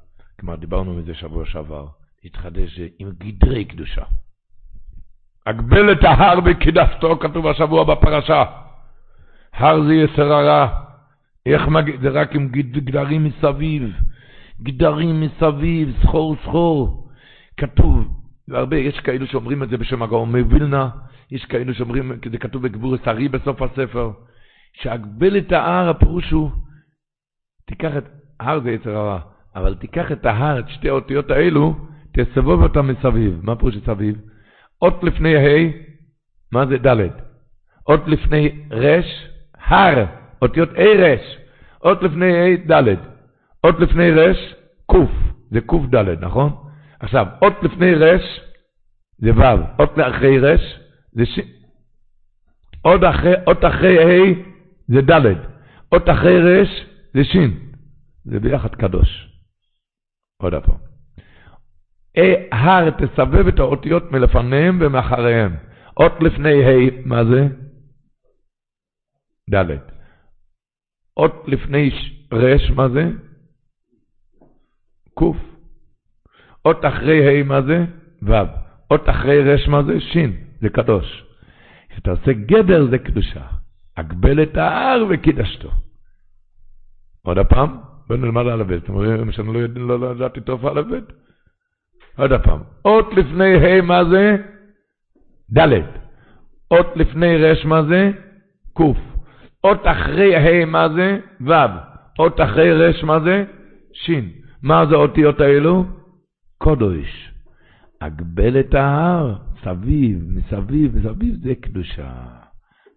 כלומר 0.40 0.56
דיברנו 0.56 0.94
מזה 0.94 1.14
שבוע 1.14 1.46
שעבר, 1.46 1.86
להתחדש 2.24 2.80
עם 2.98 3.10
גדרי 3.18 3.64
קדושה. 3.64 4.04
הגבל 5.46 5.92
את 5.92 6.04
ההר 6.04 6.38
וקידשתו, 6.44 7.18
כתוב 7.18 7.46
השבוע 7.46 7.84
בפרשה. 7.84 8.44
הר 9.54 9.82
זה 9.82 9.94
יסר 9.94 10.32
הרע. 10.32 10.68
איך 11.46 11.68
מג... 11.68 12.00
זה 12.00 12.08
רק 12.08 12.34
עם 12.34 12.48
גדרים 12.48 13.24
מסביב. 13.24 13.92
גדרים 14.62 15.20
מסביב, 15.20 15.96
סחור 16.02 16.36
סחור. 16.42 17.08
כתוב, 17.56 18.08
והרבה, 18.48 18.76
יש 18.76 19.00
כאלו 19.00 19.26
שאומרים 19.26 19.62
את 19.62 19.68
זה 19.68 19.76
בשם 19.76 20.02
הגאון 20.02 20.36
מווילנה, 20.36 20.88
יש 21.30 21.44
כאלו 21.44 21.74
שאומרים, 21.74 22.12
זה 22.30 22.38
כתוב 22.38 22.62
בגבור 22.62 22.96
סרי 23.04 23.28
בסוף 23.28 23.62
הספר, 23.62 24.10
שהגבל 24.72 25.38
את 25.38 25.52
ההר, 25.52 25.88
הפירוש 25.88 26.30
הוא, 26.30 26.50
תיקח 27.66 27.96
את, 27.98 28.04
הר 28.40 28.60
זה 28.60 28.70
יצר 28.70 28.96
הרע, 28.96 29.18
אבל 29.56 29.74
תיקח 29.74 30.12
את 30.12 30.26
ההר, 30.26 30.58
את 30.58 30.68
שתי 30.68 30.88
האותיות 30.88 31.30
האלו, 31.30 31.74
תסבוב 32.12 32.62
אותם 32.62 32.88
מסביב. 32.88 33.40
מה 33.42 33.56
פירוש 33.56 33.76
מסביב? 33.76 34.16
אות 34.82 35.04
לפני 35.04 35.36
ה', 35.36 35.72
מה 36.52 36.66
זה 36.66 36.76
ד'? 36.86 37.08
אות 37.88 38.00
לפני 38.06 38.66
רש, 38.70 39.28
הר, 39.54 40.04
אותיות 40.42 40.68
ה' 40.68 40.96
רש, 40.98 41.38
אות 41.84 42.02
לפני 42.02 42.32
ה' 42.38 42.56
ד', 42.70 42.96
אות 43.64 43.80
לפני 43.80 44.10
רש, 44.10 44.54
ק', 44.92 44.94
זה 45.50 45.60
ק' 45.60 45.94
ד', 45.94 46.24
נכון? 46.24 46.52
עכשיו, 47.00 47.26
אות 47.42 47.62
לפני 47.62 47.94
רש, 47.94 48.40
זה 49.18 49.30
ו', 49.34 49.80
אות 49.80 49.98
לאחרי 49.98 50.38
רש, 50.38 50.80
זה 51.12 51.26
ש... 51.26 51.38
אות 52.84 53.00
אחרי, 53.10 53.34
אות 53.46 53.64
אחרי 53.64 53.98
ה' 53.98 54.34
זה 54.88 55.00
ד', 55.00 55.26
אות 55.92 56.08
אחרי 56.08 56.40
רש, 56.40 56.86
זה 57.14 57.24
ש', 57.24 57.36
זה 58.24 58.40
ביחד 58.40 58.74
קדוש. 58.74 59.28
עוד 60.42 60.54
פעם. 60.64 60.85
הר 62.52 62.90
תסבב 62.90 63.46
את 63.48 63.58
האותיות 63.58 64.12
מלפניהם 64.12 64.78
ומאחריהם. 64.80 65.56
אות 65.96 66.12
לפני 66.20 66.64
ה', 66.64 66.90
מה 67.04 67.24
זה? 67.24 67.48
ד'. 69.54 69.76
אות 71.16 71.44
לפני 71.46 71.90
ר', 72.32 72.74
מה 72.74 72.88
זה? 72.88 73.10
ק'. 75.18 75.22
אות 76.64 76.84
אחרי 76.84 77.40
ה', 77.40 77.44
מה 77.44 77.62
זה? 77.62 77.84
ו'. 78.22 78.32
אות 78.90 79.08
אחרי 79.08 79.54
ר', 79.54 79.70
מה 79.70 79.82
זה? 79.82 80.00
ש'. 80.00 80.16
זה 80.60 80.68
קדוש. 80.68 81.24
כשאתה 81.88 82.10
עושה 82.10 82.32
גדר 82.32 82.86
זה 82.90 82.98
קדושה. 82.98 83.46
הגבל 83.96 84.42
את 84.42 84.56
ההר 84.56 85.06
וקידשתו. 85.10 85.70
עוד 87.22 87.38
הפעם, 87.38 87.78
בואו 88.06 88.18
נלמד 88.18 88.46
על 88.46 88.60
הבית. 88.60 88.84
אתם 88.84 88.92
רואים 88.92 89.32
שאני 89.32 89.52
לא, 89.74 90.00
לא 90.00 90.12
ידעתי 90.12 90.40
טוב 90.40 90.66
על 90.66 90.78
הבית? 90.78 91.04
עוד 92.16 92.30
פעם, 92.44 92.60
אות 92.84 93.14
לפני 93.14 93.54
ה' 93.54 93.82
מה 93.82 94.04
זה? 94.04 94.36
ד', 95.58 95.68
אות 96.70 96.86
לפני 96.96 97.36
ר' 97.36 97.66
מה 97.66 97.82
זה? 97.82 98.10
ק', 98.78 98.80
אות 99.64 99.80
אחרי 99.84 100.36
ה' 100.36 100.66
מה 100.66 100.88
זה? 100.88 101.18
ו', 101.40 101.52
אות 102.18 102.40
אחרי 102.40 102.72
ר' 102.72 103.04
מה 103.04 103.20
זה? 103.20 103.44
ש'. 103.92 104.10
מה 104.62 104.86
זה 104.86 104.94
האותיות 104.94 105.40
האלו? 105.40 105.84
קודש. 106.58 107.32
הגבל 108.00 108.60
את 108.60 108.74
ההר, 108.74 109.36
סביב, 109.64 110.18
מסביב, 110.28 110.96
מסביב, 110.96 111.34
זה 111.42 111.54
קדושה. 111.54 112.12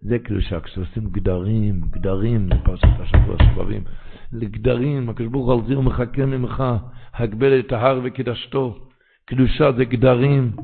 זה 0.02 0.18
קדושה, 0.18 0.60
כשעושים 0.60 1.04
גדרים, 1.04 1.80
גדרים, 1.90 2.48
בפרשת 2.48 3.00
השבוע 3.00 3.36
שבבים, 3.42 3.82
לגדרים, 4.32 5.08
הקדוש 5.08 5.28
ברוך 5.28 5.46
הוא 5.46 5.54
על 5.54 5.66
זה 5.68 5.74
הוא 5.74 5.84
מחכה 5.84 6.26
ממך, 6.26 6.64
הגבל 7.14 7.58
את 7.58 7.72
ההר 7.72 8.00
וקידשתו. 8.04 8.89
קדושה 9.30 9.72
זה 9.72 9.84
גדרים, 9.84 10.56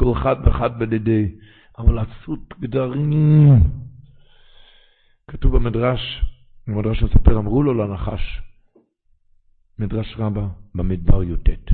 כל 0.00 0.12
אחד 0.12 0.36
ואחד 0.44 0.78
בדידי, 0.78 1.34
אבל 1.78 1.94
לעשות 1.94 2.54
גדרים. 2.60 3.60
כתוב 5.30 5.56
במדרש, 5.56 6.24
במדרש 6.66 7.02
מספר, 7.02 7.38
אמרו 7.38 7.62
לו 7.62 7.74
לנחש, 7.74 8.42
מדרש 9.78 10.14
רבה 10.18 10.46
במדבר 10.74 11.22
י"ט, 11.22 11.72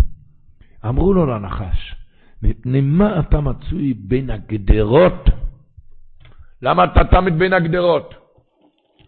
אמרו 0.89 1.13
לו 1.15 1.27
לנחש, 1.27 1.95
מפני 2.43 2.81
מה 2.81 3.21
אתה 3.21 3.41
מצוי 3.41 3.95
בין 3.95 4.31
הגדרות? 4.31 5.29
למה 6.63 6.85
אתה 6.85 7.01
תמיד 7.11 7.39
בין 7.39 7.53
הגדרות? 7.53 8.15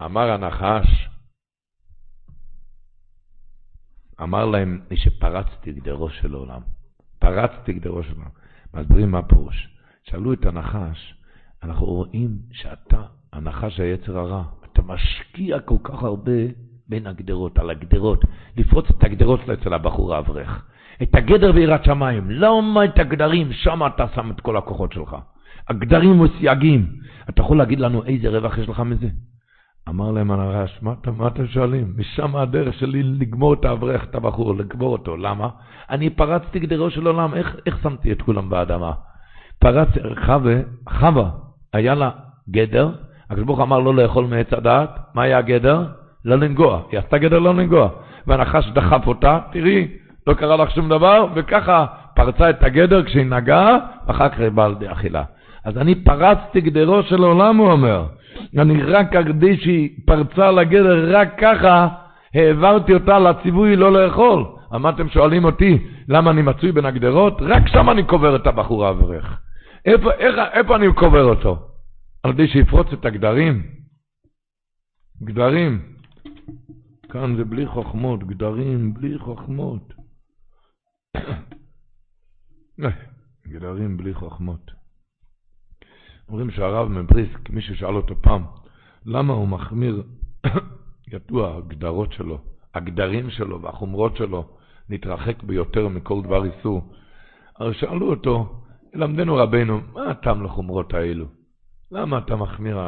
אמר 0.03 0.31
הנחש, 0.31 1.09
אמר 4.23 4.47
להם, 4.47 4.81
מי 4.91 4.97
שפרצתי 4.97 5.73
גדרו 5.73 6.11
של 6.11 6.35
עולם. 6.35 6.78
פרצתי 7.19 7.73
גדרו 7.73 8.03
של 8.03 8.15
עולם. 8.17 8.29
מסבירים 8.75 9.11
מה 9.11 9.23
פירוש. 9.23 9.69
שאלו 10.05 10.33
את 10.33 10.47
הנחש, 10.47 11.15
אנחנו 11.63 11.87
רואים 11.87 12.39
שאתה, 12.53 13.03
הנחש 13.33 13.81
היצר 13.81 14.19
הרע, 14.19 14.43
אתה 14.73 14.83
משקיע 14.83 15.61
כל 15.61 15.77
כך 15.83 16.03
הרבה 16.03 16.33
בין 16.89 17.07
הגדרות, 17.07 17.59
על 17.59 17.71
הגדרות, 17.71 18.25
לפרוץ 18.57 18.87
את 18.91 19.05
הגדרות 19.05 19.41
אצל 19.51 19.75
הבחור 19.75 20.15
האברך. 20.15 20.65
את 21.03 21.15
הגדר 21.15 21.51
ויראת 21.55 21.85
שמיים, 21.85 22.31
למה 22.31 22.85
את 22.85 22.99
הגדרים, 22.99 23.53
שם 23.53 23.87
אתה 23.87 24.07
שם 24.15 24.31
את 24.31 24.41
כל 24.41 24.57
הכוחות 24.57 24.93
שלך. 24.93 25.17
הגדרים 25.69 26.21
וסייגים. 26.21 26.87
אתה 27.29 27.43
יכול 27.43 27.59
להגיד 27.59 27.81
לנו 27.81 28.05
איזה 28.05 28.29
רווח 28.29 28.59
יש 28.59 28.69
לך 28.69 28.81
מזה? 28.81 29.09
אמר 29.89 30.11
להם 30.11 30.31
הנרש, 30.31 30.79
מה, 30.83 30.93
מה 31.19 31.27
אתם 31.27 31.47
שואלים? 31.47 31.93
משם 31.97 32.37
הדרך 32.37 32.75
שלי 32.75 33.03
לגמור 33.03 33.55
את 33.55 33.65
האברך, 33.65 34.05
את 34.05 34.15
הבחור, 34.15 34.55
לגמור 34.55 34.93
אותו. 34.93 35.17
למה? 35.17 35.49
אני 35.91 36.11
פרצתי 36.11 36.59
גדרו 36.59 36.91
של 36.91 37.07
עולם, 37.07 37.35
איך, 37.35 37.57
איך 37.67 37.79
שמתי 37.83 38.13
את 38.13 38.23
כולם 38.23 38.51
באדמה? 38.51 38.93
פרצתי, 39.59 40.01
חווה, 40.27 40.55
חווה, 40.89 41.31
היה 41.73 41.95
לה 41.95 42.11
גדר, 42.51 42.91
הקדוש 43.31 43.45
ברוך 43.45 43.61
אמר 43.61 43.79
לא 43.79 43.95
לאכול 43.95 44.27
מעץ 44.27 44.53
הדעת, 44.53 44.91
מה 45.15 45.23
היה 45.23 45.39
הגדר? 45.39 45.87
לא 46.25 46.37
לנגוע. 46.37 46.83
היא 46.91 46.99
עשתה 46.99 47.19
גדר 47.19 47.39
לא 47.39 47.55
לנגוע. 47.55 47.89
והנחש 48.27 48.71
דחף 48.75 49.07
אותה, 49.07 49.39
תראי, 49.53 49.89
לא 50.27 50.35
קרה 50.35 50.57
לך 50.57 50.71
שום 50.71 50.89
דבר, 50.89 51.27
וככה 51.35 51.87
פרצה 52.15 52.51
את 52.51 52.63
הגדר 52.63 53.05
כשהיא 53.05 53.27
נגעה, 53.27 53.77
ואחר 54.07 54.29
כך 54.29 54.41
היא 54.41 54.49
באה 54.49 54.69
לידי 54.69 54.93
אכילה. 54.93 55.23
אז 55.65 55.79
אני 55.79 55.95
פרצתי 55.95 56.61
גדרו 56.61 57.03
של 57.03 57.23
עולם, 57.23 57.57
הוא 57.57 57.73
אומר. 57.73 58.05
אני 58.59 58.83
רק 58.83 59.13
כדי 59.13 59.57
שהיא 59.57 59.91
פרצה 60.07 60.51
לגדר, 60.51 61.19
רק 61.19 61.29
ככה 61.41 61.89
העברתי 62.35 62.95
אותה 62.95 63.19
לציווי 63.19 63.77
לא 63.77 63.93
לאכול. 63.93 64.45
מה 64.73 64.91
אתם 64.91 65.09
שואלים 65.09 65.45
אותי, 65.45 65.79
למה 66.09 66.31
אני 66.31 66.43
מצוי 66.43 66.73
בין 66.73 66.85
הגדרות? 66.85 67.39
רק 67.41 67.69
שם 67.69 67.91
אני 67.91 68.05
קובר 68.05 68.37
את 68.37 68.47
הבחור 68.47 68.87
האברך. 68.87 69.41
איפה, 69.85 70.13
איך, 70.13 70.35
איפה 70.53 70.77
אני 70.77 70.87
קובר 70.95 71.25
אותו? 71.25 71.59
על 72.23 72.31
ידי 72.31 72.49
שיפרוץ 72.49 72.87
את 72.93 73.05
הגדרים? 73.05 73.63
גדרים. 75.23 75.83
כאן 77.09 77.37
זה 77.37 77.45
בלי 77.45 77.67
חוכמות, 77.67 78.25
גדרים 78.25 78.95
בלי 78.95 79.19
חוכמות. 79.19 79.95
גדרים 83.49 83.97
בלי 83.97 84.15
חוכמות. 84.15 84.78
אומרים 86.29 86.51
שהרב 86.51 86.89
מבריסק, 86.89 87.51
מישהו 87.51 87.77
שאל 87.77 87.97
אותו 87.97 88.15
פעם, 88.23 88.45
למה 89.05 89.35
הוא 89.35 89.49
מחמיר, 89.49 90.03
ידוע, 91.13 91.57
הגדרות 91.57 92.13
שלו, 92.13 92.39
הגדרים 92.75 93.31
שלו 93.31 93.63
והחומרות 93.63 94.17
שלו, 94.17 94.49
נתרחק 94.89 95.43
ביותר 95.43 95.89
מכל 95.89 96.23
דבר 96.23 96.45
איסור. 96.45 96.93
אז 97.61 97.73
שאלו 97.75 98.11
אותו, 98.11 98.63
למדנו 98.95 99.37
רבנו, 99.37 99.81
מה 99.93 100.11
הטעם 100.11 100.45
לחומרות 100.45 100.95
האלו? 100.95 101.27
למה 101.91 102.19
אתה 102.19 102.37
מחמיר, 102.37 102.79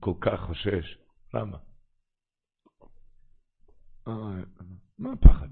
כל 0.00 0.12
כך 0.20 0.40
חושש? 0.40 0.98
למה? 1.34 1.56
מה 4.98 5.12
הפחד? 5.12 5.48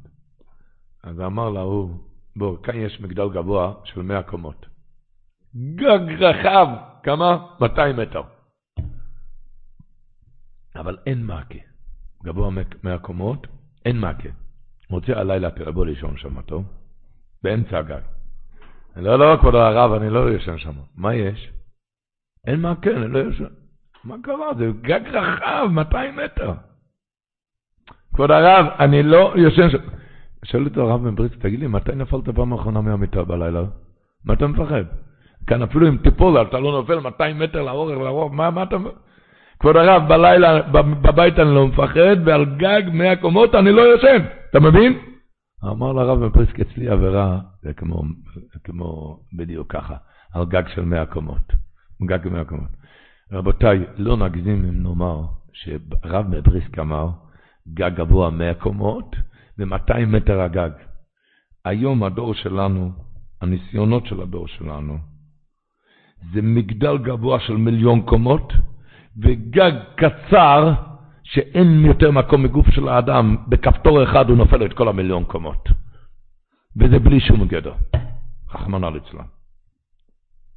אז 1.03 1.21
אמר 1.21 1.51
להוא, 1.51 1.91
בוא, 2.37 2.57
כאן 2.63 2.75
יש 2.77 3.01
מגדל 3.01 3.29
גבוה 3.29 3.75
של 3.85 4.03
100 4.03 4.23
קומות. 4.23 4.67
גג 5.57 6.23
רחב, 6.23 6.67
כמה? 7.05 7.47
200 7.61 7.97
מטר. 7.97 8.23
אבל 10.77 10.97
אין 11.07 11.27
מעקה. 11.27 11.59
גבוה 12.25 12.51
100 12.83 12.99
קומות, 12.99 13.47
אין 13.85 14.01
מעקה. 14.01 14.29
רוצה 14.91 15.13
הלילה 15.13 15.51
תרבו 15.51 15.85
לישון 15.85 16.17
שם, 16.17 16.43
טוב? 16.43 16.65
באמצע 17.43 17.79
הגג. 17.79 18.01
לא, 18.97 19.19
לא, 19.19 19.37
כבוד 19.41 19.55
הרב, 19.55 19.93
אני 19.93 20.11
לא 20.11 20.31
ישן 20.31 20.59
שם. 20.59 20.73
מה 20.95 21.15
יש? 21.15 21.53
אין 22.47 22.61
מעקה, 22.61 22.91
אני 22.91 23.09
לא 23.09 23.19
ישן. 23.19 23.45
מה 24.05 24.17
קרה? 24.23 24.55
זה 24.59 24.71
גג 24.81 25.01
רחב, 25.07 25.67
200 25.71 26.17
מטר. 26.17 26.53
כבוד 28.15 28.31
הרב, 28.31 28.67
אני 28.79 29.03
לא 29.03 29.33
יושן 29.37 29.71
שם. 29.71 29.79
שואל 30.45 30.65
אותו 30.65 30.91
הרב 30.91 31.03
מבריץ, 31.03 31.33
תגיד 31.33 31.61
לי, 31.61 31.67
מתי 31.67 31.95
נפלת 31.95 32.29
פעם 32.29 32.53
אחרונה 32.53 32.81
מהמיטה 32.81 33.25
בלילה? 33.25 33.63
מה 34.25 34.35
אתה 34.35 34.47
מפחד? 34.47 34.85
כאן 35.47 35.63
אפילו 35.63 35.89
אם 35.89 35.97
תיפול, 35.97 36.43
אתה 36.43 36.59
לא 36.59 36.73
נופל 36.73 37.01
200 37.01 37.39
מטר 37.39 37.63
לאורך, 37.63 37.99
לאורך, 37.99 38.33
מה, 38.33 38.51
מה 38.51 38.63
אתה... 38.63 38.77
כבוד 39.61 39.77
הרב, 39.77 40.09
בלילה, 40.09 40.63
בבית 41.03 41.39
אני 41.39 41.55
לא 41.55 41.67
מפחד, 41.69 42.17
ועל 42.25 42.45
גג 42.45 42.83
100 42.93 43.17
קומות 43.17 43.55
אני 43.55 43.73
לא 43.73 43.83
יושן, 43.83 44.25
אתה 44.51 44.61
מבין? 44.61 44.99
אמר 45.65 45.93
לרב 45.93 46.19
מפריסק, 46.19 46.61
אצלי 46.61 46.89
עבירה, 46.89 47.39
זה 47.63 47.75
כמו, 47.75 48.03
כמו 48.65 49.19
בדיוק 49.37 49.73
ככה, 49.73 49.95
על 50.33 50.45
גג 50.45 50.63
של 50.75 50.85
100 50.85 51.07
קומות, 51.07 51.53
גג 52.07 52.29
100 52.29 52.45
קומות. 52.45 52.71
רבותיי, 53.33 53.85
לא 53.97 54.17
נגזים 54.17 54.65
אם 54.65 54.83
נאמר 54.83 55.21
שרב 55.53 56.27
מפריסק 56.29 56.79
אמר, 56.79 57.09
גג 57.69 57.91
גבוה 57.97 58.31
100 58.31 58.55
קומות 58.55 59.17
ו-200 59.59 60.07
מטר 60.07 60.41
הגג. 60.41 60.71
היום 61.65 62.03
הדור 62.03 62.35
שלנו, 62.35 62.91
הניסיונות 63.43 64.07
של 64.07 64.23
הדור 64.23 64.49
שלנו, 64.49 65.14
זה 66.33 66.43
מגדל 66.43 66.99
גבוה 66.99 67.41
של 67.41 67.57
מיליון 67.57 68.01
קומות, 68.01 68.53
וגג 69.17 69.73
קצר 69.95 70.73
שאין 71.23 71.85
יותר 71.85 72.11
מקום 72.11 72.43
מגוף 72.43 72.67
של 72.71 72.89
האדם, 72.89 73.37
בכפתור 73.49 74.05
אחד 74.05 74.29
הוא 74.29 74.37
נופל 74.37 74.65
את 74.65 74.73
כל 74.73 74.89
המיליון 74.89 75.25
קומות. 75.25 75.69
וזה 76.77 76.99
בלי 76.99 77.21
שום 77.21 77.49
גדר. 77.49 77.75
רחמנא 78.55 78.87
ליצלן. 78.87 79.25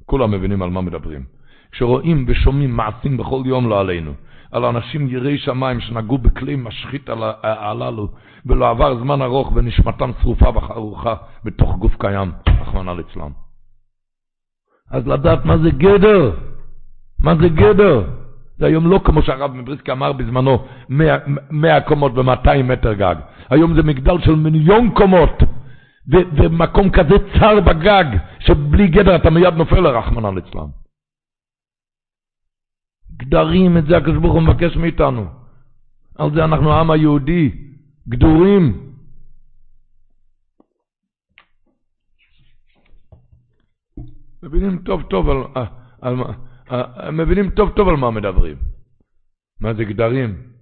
כולם 0.06 0.30
מבינים 0.30 0.62
על 0.62 0.70
מה 0.70 0.80
מדברים. 0.80 1.24
כשרואים 1.72 2.24
ושומעים 2.28 2.76
מעשים 2.76 3.16
בכל 3.16 3.42
יום 3.46 3.68
לא 3.68 3.80
עלינו, 3.80 4.12
על 4.50 4.64
אנשים 4.64 5.08
יראי 5.08 5.38
שמיים 5.38 5.80
שנגעו 5.80 6.18
בכלי 6.18 6.56
משחית 6.56 7.08
הללו, 7.42 8.08
ולא 8.46 8.70
עבר 8.70 8.98
זמן 8.98 9.22
ארוך 9.22 9.52
ונשמתם 9.54 10.10
שרופה 10.22 10.48
וחרוכה 10.48 11.14
בתוך 11.44 11.76
גוף 11.76 11.92
קיים, 11.98 12.32
רחמנא 12.60 12.90
ליצלן. 12.90 13.47
אז 14.90 15.06
לדעת 15.06 15.44
מה 15.44 15.58
זה 15.58 15.70
גדר, 15.70 16.36
מה 17.20 17.34
זה 17.40 17.48
גדר. 17.48 18.04
זה 18.58 18.66
היום 18.66 18.86
לא 18.86 19.00
כמו 19.04 19.22
שהרב 19.22 19.54
מבריסקי 19.54 19.92
אמר 19.92 20.12
בזמנו, 20.12 20.64
100, 20.88 21.16
100 21.50 21.80
קומות 21.80 22.12
ו-200 22.14 22.62
מטר 22.64 22.92
גג. 22.92 23.14
היום 23.50 23.74
זה 23.74 23.82
מגדל 23.82 24.20
של 24.20 24.34
מיליון 24.34 24.90
קומות, 24.94 25.42
ומקום 26.08 26.90
כזה 26.90 27.14
צר 27.38 27.60
בגג, 27.60 28.04
שבלי 28.38 28.88
גדר 28.88 29.16
אתה 29.16 29.30
מיד 29.30 29.54
נופל 29.54 29.80
לרחמנא 29.80 30.28
ליצלן. 30.34 30.66
גדרים, 33.16 33.76
את 33.76 33.86
זה 33.86 33.96
הקדוש 33.96 34.16
ברוך 34.16 34.34
הוא 34.34 34.42
מבקש 34.42 34.76
מאיתנו. 34.76 35.26
על 36.18 36.30
זה 36.34 36.44
אנחנו 36.44 36.72
העם 36.72 36.90
היהודי, 36.90 37.50
גדורים. 38.08 38.87
מבינים 44.42 44.82
טוב 44.84 45.02
טוב 45.02 45.30
על, 45.30 45.36
על, 45.54 46.14
על, 46.68 46.84
על, 46.96 47.10
מבינים 47.10 47.50
טוב 47.50 47.70
טוב 47.76 47.88
על 47.88 47.96
מה 47.96 48.10
מדברים. 48.10 48.56
מה 49.60 49.74
זה 49.74 49.84
גדרים? 49.84 50.52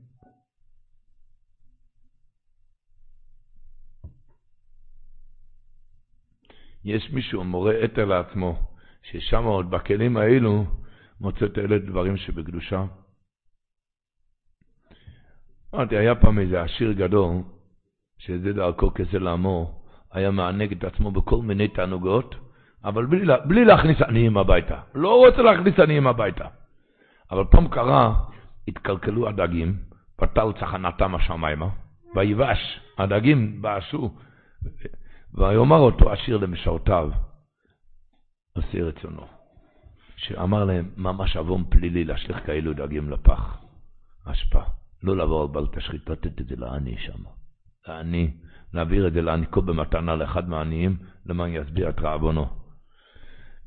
יש 6.85 7.11
מישהו, 7.11 7.45
מורה 7.45 7.85
אתר 7.85 8.05
לעצמו, 8.05 8.59
ששם 9.03 9.45
עוד 9.45 9.71
בכלים 9.71 10.17
האלו 10.17 10.65
מוצא 11.21 11.45
את 11.45 11.59
אלה 11.59 11.79
דברים 11.79 12.17
שבקדושה. 12.17 12.85
אמרתי, 15.75 15.97
היה 15.97 16.15
פעם 16.15 16.39
איזה 16.39 16.63
עשיר 16.63 16.93
גדול, 16.93 17.35
שזה 18.19 18.53
דרכו 18.53 18.95
כזה 18.95 19.19
לעמו, 19.19 19.85
היה 20.13 20.31
מענג 20.31 20.73
את 20.73 20.85
עצמו 20.85 21.11
בכל 21.11 21.43
מיני 21.43 21.69
תענוגות, 21.69 22.46
אבל 22.87 23.07
בלי, 23.07 23.27
בלי 23.45 23.65
להכניס 23.65 24.03
עניים 24.03 24.37
הביתה. 24.37 24.81
לא 24.95 25.17
רוצה 25.17 25.43
להכניס 25.43 25.79
עניים 25.79 26.07
הביתה. 26.07 26.45
אבל 27.31 27.45
פעם 27.51 27.69
קרה, 27.69 28.15
התקלקלו 28.69 29.29
הדגים, 29.29 29.77
פתל 30.17 30.53
צחנתם 30.61 31.15
השמיימה, 31.15 31.69
ויבש, 32.15 32.81
הדגים 32.99 33.63
בעשו, 33.63 34.15
ויאמר 35.35 35.77
אותו 35.77 36.13
עשיר 36.13 36.37
למשרתיו, 36.37 37.11
עשי 38.55 38.83
רצונו. 38.83 39.27
שאמר 40.17 40.65
להם, 40.65 40.91
ממש 40.97 41.37
עוון 41.37 41.65
פלילי 41.69 42.05
להשליך 42.05 42.47
כאלו 42.47 42.73
דגים 42.73 43.11
לפח. 43.11 43.59
אשפה. 44.25 44.63
לא 45.03 45.17
לעבור 45.17 45.43
על 45.43 45.49
בל 45.49 45.67
תשחית, 45.67 46.11
לתת 46.11 46.41
את 46.41 46.47
זה 46.47 46.57
לעני 46.57 46.97
שם. 46.99 47.23
לעני, 47.89 48.31
להעביר 48.73 49.07
את 49.07 49.13
זה 49.13 49.23
לעניקו 49.23 49.63
במתנה 49.63 50.17
לאחד 50.17 50.49
מהעניים, 50.49 50.97
למען 51.27 51.51
יסביר 51.53 51.89
את 51.89 52.01
רעבונו. 52.01 52.66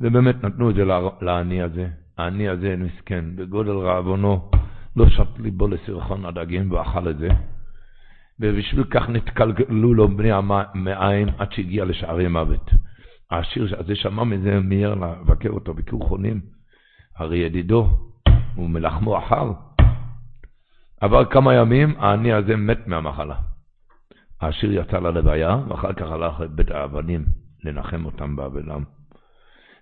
ובאמת 0.02 0.44
נתנו 0.44 0.70
את 0.70 0.76
זה 0.76 0.84
לעני 1.22 1.62
הזה. 1.62 1.88
העני 2.18 2.50
הזה 2.50 2.76
מסכן, 2.78 3.36
בגודל 3.36 3.72
רעבונו, 3.72 4.52
לא 4.96 5.10
שט 5.10 5.40
ליבו 5.40 5.68
לסירחון 5.68 6.26
הדגים 6.26 6.72
ואכל 6.72 7.10
את 7.10 7.18
זה. 7.18 7.30
ובשביל 8.40 8.84
כך 8.84 9.10
נתקלקלו 9.10 9.94
לו 9.94 10.08
בני 10.08 10.32
המעיים 10.32 11.28
עד 11.38 11.52
שהגיע 11.52 11.86
לשערי 11.86 12.28
מוות. 12.28 12.72
העשיר 13.32 13.80
הזה 13.80 13.96
שמע 13.96 14.24
מזה, 14.24 14.60
מיהר 14.60 14.96
לבקר 14.96 15.50
אותו 15.50 15.74
ביקור 15.74 16.08
חולים. 16.08 16.42
הרי 17.16 17.38
ידידו, 17.38 17.90
הוא 18.56 18.70
מלחמו 18.70 19.18
אחר. 19.18 19.52
עבר 21.02 21.26
כמה 21.26 21.54
ימים, 21.54 21.96
העני 21.98 22.34
הזה 22.34 22.56
מת 22.56 22.88
מהמחלה. 22.88 23.36
העשיר 24.42 24.72
יצא 24.74 25.00
ללוויה, 25.00 25.58
ואחר 25.68 25.94
כך 25.94 26.12
הלך 26.12 26.40
לבית 26.40 26.72
האבנים 26.72 27.26
לנחם 27.64 28.06
אותם 28.06 28.36
באבלם. 28.36 28.84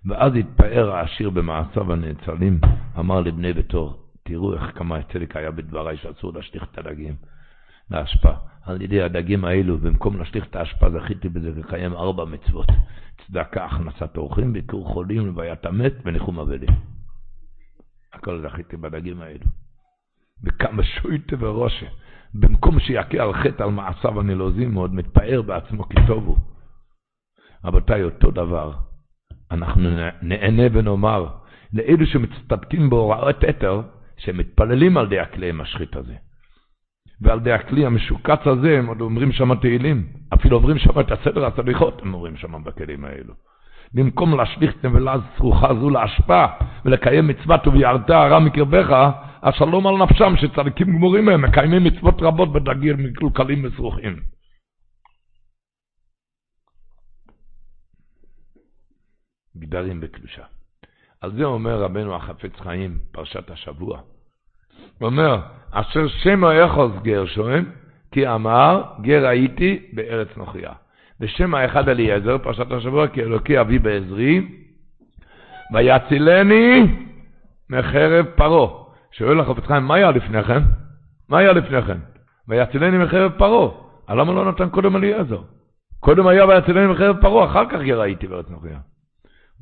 ואז 0.08 0.32
התפאר 0.34 0.90
העשיר 0.90 1.30
במעשיו 1.30 1.92
הנאצלים, 1.92 2.60
אמר 2.98 3.20
לבני 3.20 3.52
ביתו, 3.52 3.96
תראו 4.22 4.54
איך 4.54 4.78
כמה 4.78 5.02
צדק 5.02 5.36
היה 5.36 5.50
בדבריי 5.50 5.96
שאסור 5.96 6.32
להשליך 6.34 6.64
את 6.72 6.78
הדגים 6.78 7.14
לאשפה. 7.90 8.32
על 8.62 8.82
ידי 8.82 9.02
הדגים 9.02 9.44
האלו, 9.44 9.78
במקום 9.78 10.18
להשליך 10.18 10.46
את 10.46 10.56
האשפה, 10.56 10.90
זכיתי 10.90 11.28
בזה 11.28 11.50
לקיים 11.56 11.92
ארבע 11.92 12.24
מצוות. 12.24 12.66
צדקה, 13.26 13.64
הכנסת 13.64 14.16
אורחים, 14.16 14.52
ביקור 14.52 14.88
חולים, 14.88 15.26
לוויית 15.26 15.66
המת 15.66 15.92
וניחום 16.04 16.38
אבלים. 16.38 16.68
הכל 18.12 18.42
זכיתי 18.42 18.76
בדגים 18.76 19.20
האלו. 19.20 19.46
וכמה 20.44 20.82
שויטה 20.82 21.36
ורושה. 21.38 21.86
במקום 22.34 22.80
שיכה 22.80 23.22
על 23.22 23.32
חטא 23.32 23.62
על 23.62 23.70
מעשיו 23.70 24.20
הנלוזים, 24.20 24.74
הוא 24.74 24.82
עוד 24.82 24.94
מתפאר 24.94 25.42
בעצמו 25.42 25.88
כי 25.88 25.96
טוב 26.06 26.26
הוא. 26.26 26.38
רבותיי, 27.64 28.02
אותו 28.02 28.30
דבר. 28.30 28.72
אנחנו 29.50 29.90
נהנה 30.22 30.62
ונאמר 30.72 31.26
לאלו 31.72 32.06
שמצטדקים 32.06 32.90
בהוראות 32.90 33.44
אתר, 33.44 33.80
שמתפללים 34.16 34.96
על 34.96 35.06
די 35.08 35.18
הכלי 35.18 35.48
המשחית 35.48 35.96
הזה. 35.96 36.14
ועל 37.20 37.40
די 37.40 37.52
הכלי 37.52 37.86
המשוקץ 37.86 38.46
הזה, 38.46 38.78
הם 38.78 38.86
עוד 38.86 39.00
אומרים 39.00 39.32
שם 39.32 39.54
תהילים. 39.54 40.06
אפילו 40.34 40.56
אומרים 40.56 40.78
שם 40.78 41.00
את 41.00 41.12
הסדר 41.12 41.46
הסליחות, 41.46 42.02
הם 42.02 42.14
אומרים 42.14 42.36
שם 42.36 42.64
בכלים 42.64 43.04
האלו. 43.04 43.34
במקום 43.94 44.36
להשליך 44.36 44.84
נבלה 44.84 45.16
זרוחה 45.36 45.74
זו 45.74 45.90
להשפעה 45.90 46.46
ולקיים 46.84 47.26
מצוות 47.26 47.66
וביערת 47.66 48.10
הרע 48.10 48.38
מקרבך, 48.38 49.10
השלום 49.42 49.86
על 49.86 49.96
נפשם 49.96 50.34
שצדיקים 50.36 50.86
גמורים 50.86 51.28
הם, 51.28 51.42
מקיימים 51.42 51.84
מצוות 51.84 52.22
רבות 52.22 52.52
בדגיר 52.52 52.96
מקלקלים 52.98 53.64
וזרוחים. 53.64 54.16
גדרים 59.58 60.00
בקדושה. 60.00 60.42
על 61.20 61.32
זה 61.32 61.44
אומר 61.44 61.82
רבנו 61.82 62.14
החפץ 62.14 62.60
חיים, 62.60 62.98
פרשת 63.12 63.50
השבוע. 63.50 64.00
הוא 64.98 65.06
אומר, 65.06 65.40
אשר 65.70 66.08
שמו 66.08 66.52
יחוז 66.52 66.92
גר 67.02 67.26
שואם, 67.26 67.64
כי 68.12 68.28
אמר, 68.28 68.82
גר 69.00 69.26
הייתי 69.26 69.88
בארץ 69.92 70.28
נוכריה. 70.36 70.72
ושם 71.20 71.54
האחד 71.54 71.88
אליעזר, 71.88 72.38
פרשת 72.38 72.72
השבוע, 72.72 73.08
כי 73.08 73.22
אלוקי 73.22 73.60
אבי 73.60 73.78
בעזרי, 73.78 74.48
ויצילני 75.74 76.96
מחרב 77.70 78.26
פרעה. 78.36 78.84
שואל 79.12 79.40
החפץ 79.40 79.64
חיים, 79.64 79.84
מה 79.84 79.94
היה 79.94 80.10
לפני 80.10 80.44
כן? 80.44 80.62
מה 81.28 81.38
היה 81.38 81.52
לפני 81.52 81.82
כן? 81.82 81.98
ויצילני 82.48 82.98
מחרב 82.98 83.32
פרעה. 83.38 83.70
למה 84.08 84.32
לא 84.32 84.50
נתן 84.50 84.68
קודם 84.68 84.96
אליעזר? 84.96 85.40
קודם 86.00 86.26
היה 86.26 86.46
ויצילני 86.46 86.86
מחרב 86.92 87.16
פרעה, 87.20 87.50
אחר 87.50 87.68
כך 87.68 87.80
גר 87.80 88.00
הייתי 88.00 88.26
בארץ 88.26 88.50
נוכריה. 88.50 88.78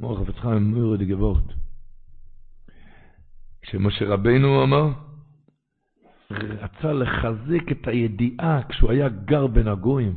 אומר 0.03 0.23
החפץ 0.23 0.39
חיים, 0.39 0.75
מורד 0.75 1.03
גבורת. 1.03 1.53
כשמשה 3.63 4.05
רבינו 4.09 4.63
אמר, 4.63 4.89
רצה 6.31 6.93
לחזק 6.93 7.73
את 7.73 7.89
הידיעה 7.89 8.63
כשהוא 8.69 8.91
היה 8.91 9.09
גר 9.09 9.47
בין 9.47 9.69
הגויים. 9.69 10.15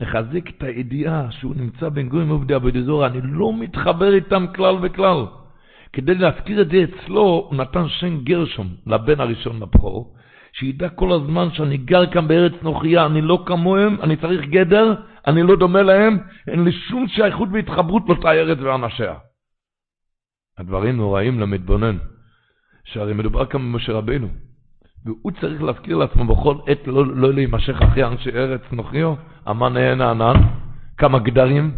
לחזק 0.00 0.48
את 0.48 0.62
הידיעה 0.62 1.30
שהוא 1.30 1.54
נמצא 1.56 1.88
בין 1.88 2.08
גויים 2.08 2.28
עובדי 2.28 2.54
עבודי 2.54 2.82
זורה, 2.82 3.06
אני 3.06 3.20
לא 3.22 3.52
מתחבר 3.52 4.14
איתם 4.14 4.46
כלל 4.54 4.76
וכלל. 4.82 5.26
כדי 5.92 6.14
להזכיר 6.14 6.62
את 6.62 6.68
זה 6.68 6.84
אצלו, 6.84 7.46
הוא 7.48 7.56
נתן 7.56 7.88
שם 7.88 8.24
גרשום 8.24 8.68
לבן 8.86 9.20
הראשון 9.20 9.62
לבכור, 9.62 10.14
שידע 10.58 10.88
כל 10.88 11.12
הזמן 11.12 11.50
שאני 11.52 11.76
גר 11.76 12.06
כאן 12.06 12.28
בארץ 12.28 12.52
נוכריה, 12.62 13.06
אני 13.06 13.22
לא 13.22 13.42
כמוהם, 13.46 13.96
אני 14.02 14.16
צריך 14.16 14.40
גדר, 14.40 14.94
אני 15.26 15.42
לא 15.42 15.56
דומה 15.56 15.82
להם, 15.82 16.18
אין 16.48 16.64
לי 16.64 16.72
שום 16.72 17.08
שייכות 17.08 17.48
והתחברות 17.52 18.02
לאותה 18.08 18.32
ארץ 18.32 18.58
ואנשיה. 18.60 19.14
הדברים 20.58 20.96
נוראים 20.96 21.40
למתבונן, 21.40 21.96
שהרי 22.84 23.14
מדובר 23.14 23.46
כאן 23.46 23.60
במשה 23.60 23.92
רבינו, 23.92 24.28
והוא 25.04 25.32
צריך 25.40 25.62
להזכיר 25.62 25.96
לעצמו 25.96 26.34
בכל 26.34 26.56
עת 26.66 26.86
לא, 26.86 27.06
לא 27.06 27.32
להימשך 27.32 27.82
אחרי 27.82 28.04
אנשי 28.04 28.30
ארץ 28.30 28.62
נוכריו, 28.72 29.14
אמן 29.50 29.76
אין 29.76 30.00
הענן, 30.00 30.34
כמה 30.96 31.18
גדרים. 31.18 31.74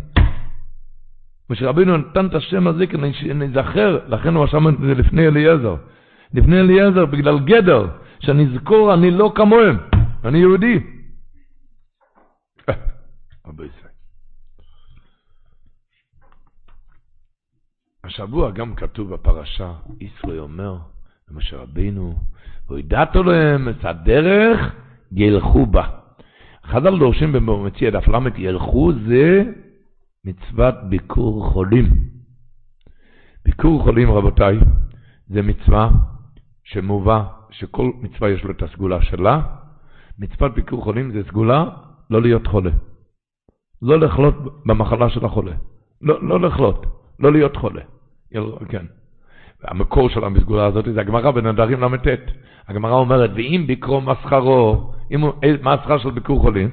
משה 1.51 1.69
רבינו 1.69 1.97
נתן 1.97 2.27
את 2.27 2.35
השם 2.35 2.67
הזה 2.67 2.87
כדי 2.87 3.13
שנזכר, 3.13 3.99
לכן 4.09 4.35
הוא 4.35 4.45
רשם 4.45 4.69
את 4.69 4.75
זה 4.81 4.95
לפני 4.95 5.27
אליעזר. 5.27 5.77
לפני 6.35 6.61
אליעזר, 6.61 7.07
בגלל 7.07 7.39
גדר, 7.39 7.87
שאני 8.21 8.47
זכור, 8.59 8.95
אני 8.95 9.11
לא 9.11 9.33
כמוהם, 9.35 9.77
אני 10.25 10.39
יהודי. 10.39 10.81
השבוע 18.07 18.51
גם 18.51 18.75
כתוב 18.75 19.15
בפרשה, 19.15 19.73
ישראל 20.01 20.39
אומר 20.39 20.79
למשה 21.31 21.57
רבינו, 21.57 22.15
והודעת 22.69 23.17
להם 23.17 23.69
את 23.69 23.85
הדרך, 23.85 24.75
ילכו 25.13 25.67
בה. 25.67 25.89
חז"ל 26.67 26.99
דורשים 26.99 27.33
במציע 27.33 27.91
דף 27.91 28.09
ל' 28.09 28.39
ילכו 28.39 28.93
זה 29.09 29.43
מצוות 30.25 30.75
ביקור 30.89 31.45
חולים. 31.53 31.85
ביקור 33.45 33.83
חולים, 33.83 34.11
רבותיי, 34.11 34.59
זה 35.29 35.43
מצווה 35.43 35.91
שמובא, 36.65 37.25
שכל 37.59 37.91
מצווה 38.01 38.31
יש 38.31 38.45
לו 38.45 38.51
את 38.51 38.63
הסגולה 38.63 39.03
שלה. 39.03 39.41
מצוות 40.19 40.55
ביקור 40.55 40.85
חולים 40.85 41.13
זה 41.13 41.23
סגולה 41.29 41.65
לא 42.11 42.23
להיות 42.23 42.47
חולה. 42.47 42.71
לא 43.83 43.99
לחלות 43.99 44.35
במחלה 44.67 45.09
של 45.11 45.25
החולה. 45.25 45.53
לא, 46.03 46.29
לא 46.29 46.41
לחלות, 46.41 46.87
לא 47.19 47.33
להיות 47.33 47.57
חולה. 47.57 47.83
כן. 48.69 48.87
המקור 49.63 50.09
של 50.09 50.25
המסגולה 50.25 50.67
הזאת 50.67 50.85
זה 50.95 51.01
הגמרא 51.01 51.31
בנדרים 51.31 51.81
ל"ט. 51.81 52.07
הגמרא 52.69 52.93
אומרת, 52.93 53.31
ואם 53.35 53.65
ביקרו 53.67 54.01
מסחרו, 54.01 54.93
הוא, 55.11 55.33
מה 55.63 55.73
השכר 55.73 55.99
של 55.99 56.11
ביקור 56.11 56.41
חולים? 56.41 56.71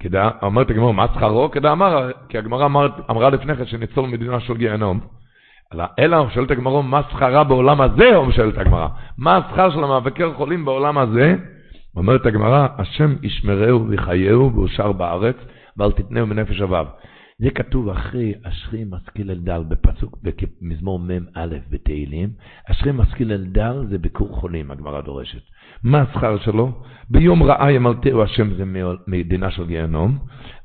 כדא, 0.00 0.30
אומרת 0.42 0.70
הגמרא, 0.70 0.92
מה 0.92 1.06
שכרו? 1.14 1.50
אמר, 1.72 2.10
כי 2.28 2.38
הגמרא 2.38 2.64
אמר, 2.66 2.88
אמרה 3.10 3.30
לפני 3.30 3.56
כן 3.56 3.66
שניצול 3.66 4.06
מדינה 4.06 4.40
של 4.40 4.56
גיהנום. 4.56 5.00
אלא 5.98 6.30
שואלת 6.30 6.50
הגמרא, 6.50 6.82
מה 6.82 7.02
שכרה 7.10 7.44
בעולם 7.44 7.80
הזה? 7.80 8.16
או 8.16 8.32
שואלת 8.32 8.58
הגמרא, 8.58 8.88
מה 9.18 9.36
השכר 9.36 9.70
של 9.70 9.84
המבקר 9.84 10.34
חולים 10.34 10.64
בעולם 10.64 10.98
הזה? 10.98 11.34
אומרת 11.96 12.26
הגמרא, 12.26 12.68
השם 12.78 13.14
ישמרהו 13.22 13.88
ויחייהו 13.88 14.52
ואושר 14.54 14.92
בארץ, 14.92 15.36
ואל 15.76 15.92
תתנהו 15.92 16.26
מנפש 16.26 16.60
אביו. 16.60 16.86
זה 17.38 17.50
כתוב 17.50 17.88
אחרי 17.88 18.34
אשרי 18.42 18.84
משכיל 18.90 19.30
אלדל 19.30 19.62
בפסוק, 19.68 20.18
במזמור 20.62 20.98
מ"א 20.98 21.46
בתהילים. 21.70 22.28
אשרי 22.70 22.92
משכיל 22.92 23.32
אלדל 23.32 23.84
זה 23.88 23.98
ביקור 23.98 24.28
חולים, 24.28 24.70
הגמרא 24.70 25.00
דורשת. 25.00 25.42
מה 25.84 26.00
השכר 26.00 26.38
שלו? 26.38 26.72
ביום 27.10 27.42
רעה 27.42 27.72
ימלטהו 27.72 28.22
השם 28.22 28.54
זה 28.54 28.64
מדינה 29.06 29.50
של 29.50 29.66
גיהנום. 29.66 30.18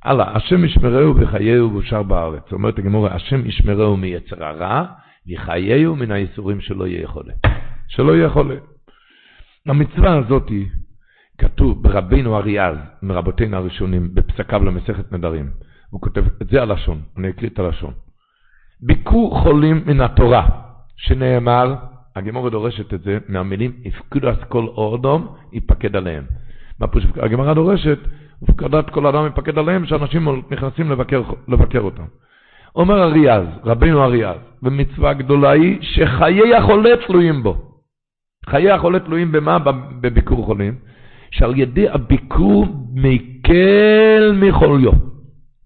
הלאה, 0.05 0.35
השם 0.37 0.65
ישמרהו 0.65 1.15
וחייהו 1.15 1.73
ואושר 1.73 2.03
בארץ. 2.03 2.51
אומרת 2.51 2.79
הגמורה, 2.79 3.15
השם 3.15 3.45
ישמרהו 3.45 3.97
מיצר 3.97 4.45
הרע, 4.45 4.85
וחייהו 5.27 5.95
מן 5.95 6.11
האיסורים 6.11 6.61
שלא 6.61 6.87
יהיה 6.87 7.07
חולה. 7.07 7.33
שלא 7.87 8.15
יהיה 8.15 8.29
חולה. 8.29 8.55
המצווה 9.67 10.17
הזאת 10.17 10.51
כתוב 11.37 11.83
ברבינו 11.83 12.37
אריאז, 12.37 12.77
מרבותינו 13.01 13.57
הראשונים, 13.57 14.09
בפסקיו 14.13 14.65
למסכת 14.65 15.11
נדרים. 15.11 15.49
הוא 15.89 16.01
כותב 16.01 16.23
את 16.41 16.47
זה 16.49 16.61
הלשון, 16.61 17.01
אני 17.17 17.29
אקריא 17.29 17.49
את 17.49 17.59
הלשון. 17.59 17.93
ביקור 18.81 19.39
חולים 19.39 19.83
מן 19.85 20.01
התורה, 20.01 20.47
שנאמר, 20.97 21.75
הגמורה 22.15 22.49
דורשת 22.49 22.93
את 22.93 23.01
זה 23.01 23.17
מהמילים, 23.27 23.71
הפקודת 23.85 24.43
כל 24.43 24.65
אורדום, 24.67 25.35
יפקד 25.53 25.95
עליהם. 25.95 26.23
הגמרא 27.15 27.53
דורשת, 27.53 27.99
הפקדת 28.43 28.89
כל 28.89 29.07
אדם 29.07 29.27
יפקד 29.27 29.57
עליהם, 29.57 29.85
שאנשים 29.85 30.27
נכנסים 30.51 30.91
לבקר, 30.91 31.21
לבקר 31.47 31.79
אותם. 31.79 32.03
אומר 32.75 33.03
אריאז, 33.03 33.45
רבינו 33.63 34.03
אריאז, 34.03 34.37
ומצווה 34.63 35.13
גדולה 35.13 35.51
היא 35.51 35.77
שחיי 35.81 36.55
החולה 36.55 36.89
תלויים 37.07 37.43
בו. 37.43 37.57
חיי 38.49 38.71
החולה 38.71 38.99
תלויים 38.99 39.31
במה? 39.31 39.57
בביקור 40.01 40.45
חולים. 40.45 40.75
שעל 41.31 41.59
ידי 41.59 41.89
הביקור 41.89 42.65
מקל 42.93 44.39
מחוליו. 44.41 44.91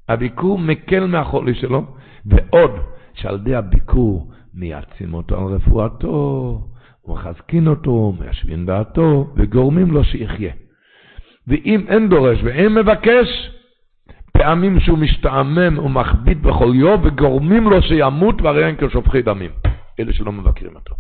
הביקור 0.10 0.60
מקל 0.60 1.06
מהחולי 1.06 1.56
שלו, 1.56 1.86
ועוד 2.26 2.72
שעל 3.14 3.36
ידי 3.36 3.56
הביקור 3.56 4.32
מייעצים 4.54 5.14
אותו 5.14 5.38
על 5.38 5.54
רפואתו, 5.54 6.62
ומחזקין 7.06 7.68
אותו, 7.68 8.14
מיישבים 8.20 8.66
דעתו, 8.66 9.34
וגורמים 9.36 9.92
לו 9.92 10.04
שיחיה. 10.04 10.52
ואם 11.50 11.86
אין 11.88 12.10
דורש 12.10 12.40
ואין 12.44 12.74
מבקש, 12.76 13.28
פעמים 14.34 14.80
שהוא 14.80 14.98
משתעמם 14.98 15.80
ומכביד 15.80 16.44
בכל 16.44 16.72
יום 16.76 17.02
וגורמים 17.06 17.64
לו 17.64 17.82
שימות 17.82 18.42
והרי 18.42 18.68
אין 18.68 18.76
כשופכי 18.76 19.22
דמים. 19.22 19.52
אלה 20.00 20.14
שלא 20.14 20.32
מבקרים 20.32 20.76
אותו. 20.76 20.96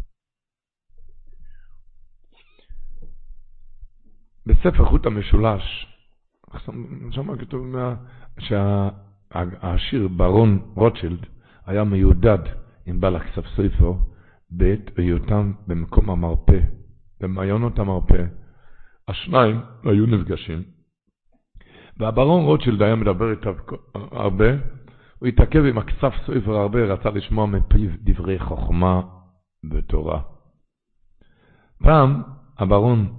בספר 4.45 4.85
חוט 4.85 5.05
המשולש, 5.05 5.87
שם 7.11 7.37
כתוב 7.37 7.75
שהעשיר 8.39 10.07
ברון 10.07 10.59
רוטשילד 10.75 11.25
היה 11.65 11.83
מיודד 11.83 12.39
עם 12.85 12.99
בעל 12.99 13.15
הכספסויפר 13.15 13.93
בעת 14.49 14.97
היותם 14.97 15.51
במקום 15.67 16.09
המרפא, 16.09 16.59
במעיינות 17.21 17.79
המרפא. 17.79 18.38
השניים 19.09 19.61
היו 19.83 20.05
נפגשים, 20.05 20.63
והברון 21.97 22.45
רוטשילד 22.45 22.81
היה 22.81 22.95
מדבר 22.95 23.31
איתו 23.31 23.49
הרבה, 23.93 24.45
הוא 25.19 25.27
התעכב 25.27 25.65
עם 25.65 25.77
הכסף 25.77 26.13
סויפר 26.25 26.51
הרבה, 26.51 26.79
רצה 26.79 27.09
לשמוע 27.09 27.45
מפיו 27.45 27.89
דברי 28.03 28.39
חוכמה 28.39 29.01
ותורה. 29.71 30.21
פעם 31.83 32.21
הברון 32.57 33.13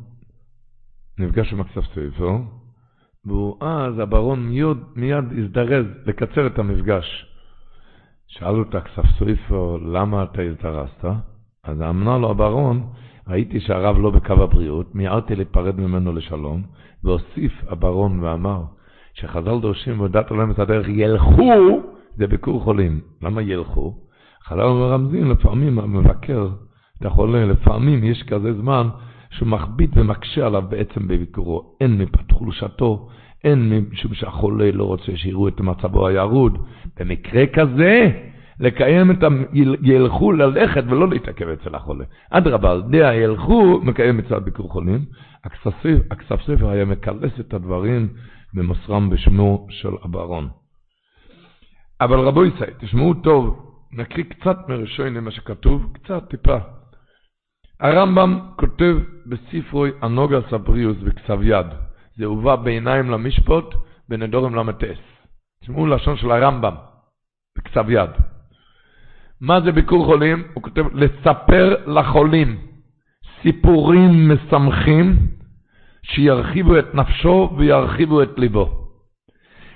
נפגש 1.19 1.53
עם 1.53 1.61
הכסף 1.61 1.95
סויפר, 1.95 2.31
והוא 3.25 3.65
אז, 3.65 3.99
הברון 3.99 4.49
מיד, 4.49 4.77
מיד 4.97 5.25
הזדרז 5.39 5.87
לקצר 6.07 6.47
את 6.47 6.59
המפגש. 6.59 7.27
שאל 8.27 8.63
את 8.63 8.75
הכסף 8.75 9.07
סויפר, 9.19 9.77
למה 9.77 10.23
אתה 10.23 10.43
הזדרזת? 10.43 11.05
אז 11.65 11.83
אמר 11.83 12.19
לו 12.19 12.31
הברון, 12.31 12.93
ראיתי 13.31 13.61
שהרב 13.61 13.99
לא 13.99 14.11
בקו 14.11 14.33
הבריאות, 14.33 14.95
מיהרתי 14.95 15.37
להיפרד 15.37 15.81
ממנו 15.81 16.13
לשלום, 16.13 16.63
והוסיף 17.05 17.53
הברון 17.69 18.21
ואמר, 18.21 18.63
שחז"ל 19.15 19.61
דורשים 19.61 20.01
ועדת 20.01 20.31
עולם 20.31 20.51
את 20.51 20.59
הדרך, 20.59 20.87
ילכו, 20.89 21.81
זה 22.17 22.27
ביקור 22.27 22.61
חולים. 22.61 23.01
למה 23.23 23.43
ילכו? 23.43 23.95
חז"ל 24.45 24.67
מרמזים, 24.67 25.31
לפעמים 25.31 25.79
המבקר 25.79 26.49
את 26.99 27.07
החולה, 27.07 27.47
לפעמים 27.47 28.05
יש 28.05 28.23
כזה 28.23 28.53
זמן 28.53 28.89
שהוא 29.31 29.49
מכביד 29.49 29.91
ומקשה 29.99 30.47
עליו 30.47 30.63
בעצם 30.69 31.09
בביקורו. 31.09 31.77
אין 31.81 31.99
מפת 31.99 32.33
חולשתו, 32.33 33.09
אין 33.45 33.85
משום 33.91 34.15
שהחולה 34.15 34.71
לא 34.73 34.85
רוצה 34.85 35.17
שיראו 35.17 35.49
את 35.49 35.61
מצבו 35.61 36.07
הירוד. 36.07 36.59
במקרה 37.01 37.47
כזה, 37.47 38.11
לקיים 38.61 39.11
את 39.11 39.23
ה... 39.23 39.29
ילכו 39.83 40.33
ללכת 40.33 40.85
ולא 40.87 41.09
להתעכב 41.09 41.49
אצל 41.49 41.75
החולה. 41.75 42.05
אדרבה, 42.31 42.71
על 42.71 42.83
ידי 42.89 43.05
הילכו, 43.05 43.81
מקיים 43.83 44.17
מצוות 44.17 44.45
ביקור 44.45 44.69
חולים. 44.71 45.05
הכסף 46.11 46.41
ספר 46.43 46.69
היה 46.69 46.85
מקלס 46.85 47.33
את 47.41 47.55
הדברים 47.55 48.09
ומוסרם 48.55 49.11
בשמו 49.11 49.67
של 49.71 49.91
אברון. 50.05 50.49
אבל 52.01 52.19
רבו 52.19 52.45
ישראל, 52.45 52.73
תשמעו 52.79 53.15
טוב, 53.15 53.71
נקריא 53.93 54.25
קצת 54.25 54.57
מראשון 54.69 55.19
מה 55.19 55.31
שכתוב, 55.31 55.93
קצת, 55.93 56.29
טיפה. 56.31 56.59
הרמב"ם 57.81 58.41
כותב 58.57 58.97
בספרוי 59.27 59.91
הנוגה 60.03 60.39
סבריוס 60.51 60.97
בכסב 60.97 61.43
יד, 61.43 61.67
זה 62.17 62.25
הובא 62.25 62.57
בעיניים 62.57 63.11
למשפוט 63.11 63.75
בנדורם 64.09 64.55
ל"ס. 64.55 64.99
תשמעו 65.63 65.87
לשון 65.87 66.17
של 66.17 66.31
הרמב"ם 66.31 66.75
בכסב 67.59 67.91
יד. 67.91 68.11
מה 69.41 69.61
זה 69.61 69.73
ביקור 69.73 70.05
חולים? 70.05 70.43
הוא 70.55 70.63
כותב, 70.63 70.85
לספר 70.95 71.75
לחולים 71.87 72.57
סיפורים 73.43 74.33
משמחים 74.33 75.17
שירחיבו 76.03 76.79
את 76.79 76.95
נפשו 76.95 77.51
וירחיבו 77.57 78.23
את 78.23 78.39
ליבו. 78.39 78.69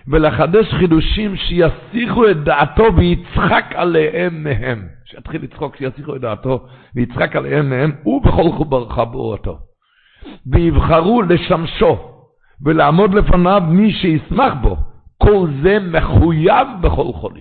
ולחדש 0.09 0.75
חידושים 0.75 1.37
שיסיחו 1.37 2.31
את 2.31 2.45
דעתו 2.45 2.85
ויצחק 2.97 3.65
עליהם 3.75 4.45
מהם. 4.45 4.83
שיתחיל 5.05 5.43
לצחוק, 5.43 5.77
שיסיחו 5.77 6.17
את 6.17 6.21
דעתו 6.21 6.67
ויצחק 6.95 7.37
עליהם 7.37 7.71
מהם, 7.71 7.93
ובכל 8.07 8.87
חברותו. 8.91 9.59
ויבחרו 10.47 11.23
לשמשו 11.23 11.99
ולעמוד 12.65 13.15
לפניו 13.15 13.63
מי 13.69 13.93
שישמח 13.93 14.53
בו. 14.63 14.77
כל 15.19 15.49
זה 15.63 15.79
מחויב 15.79 16.69
בכל 16.81 17.13
חולי. 17.13 17.41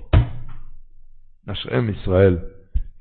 נשאם 1.47 1.89
ישראל, 1.89 2.37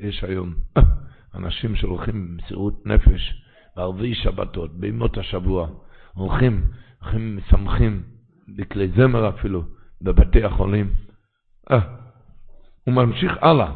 יש 0.01 0.25
היום 0.25 0.55
אנשים 1.35 1.77
שהולכים 1.77 2.27
במסירות 2.27 2.87
נפש 2.87 3.43
בערבי 3.77 4.15
שבתות, 4.15 4.81
בימות 4.81 5.19
השבוע, 5.19 5.69
הולכים, 6.15 6.65
הולכים, 7.03 7.37
משמחים, 7.37 8.03
בכלי 8.57 8.89
זמר 8.89 9.29
אפילו, 9.29 9.63
בבתי 10.03 10.45
החולים. 10.45 10.91
אה, 11.71 11.81
הוא 12.85 12.95
ממשיך 12.95 13.33
הלאה, 13.41 13.73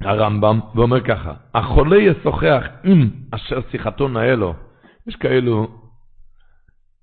הרמב"ם, 0.00 0.60
ואומר 0.74 1.00
ככה, 1.00 1.34
החולה 1.54 1.96
ישוחח 1.96 2.64
עם 2.84 3.10
אשר 3.30 3.60
שיחתו 3.70 4.08
נאה 4.08 4.34
לו. 4.34 4.54
יש 5.06 5.16
כאלו 5.16 5.68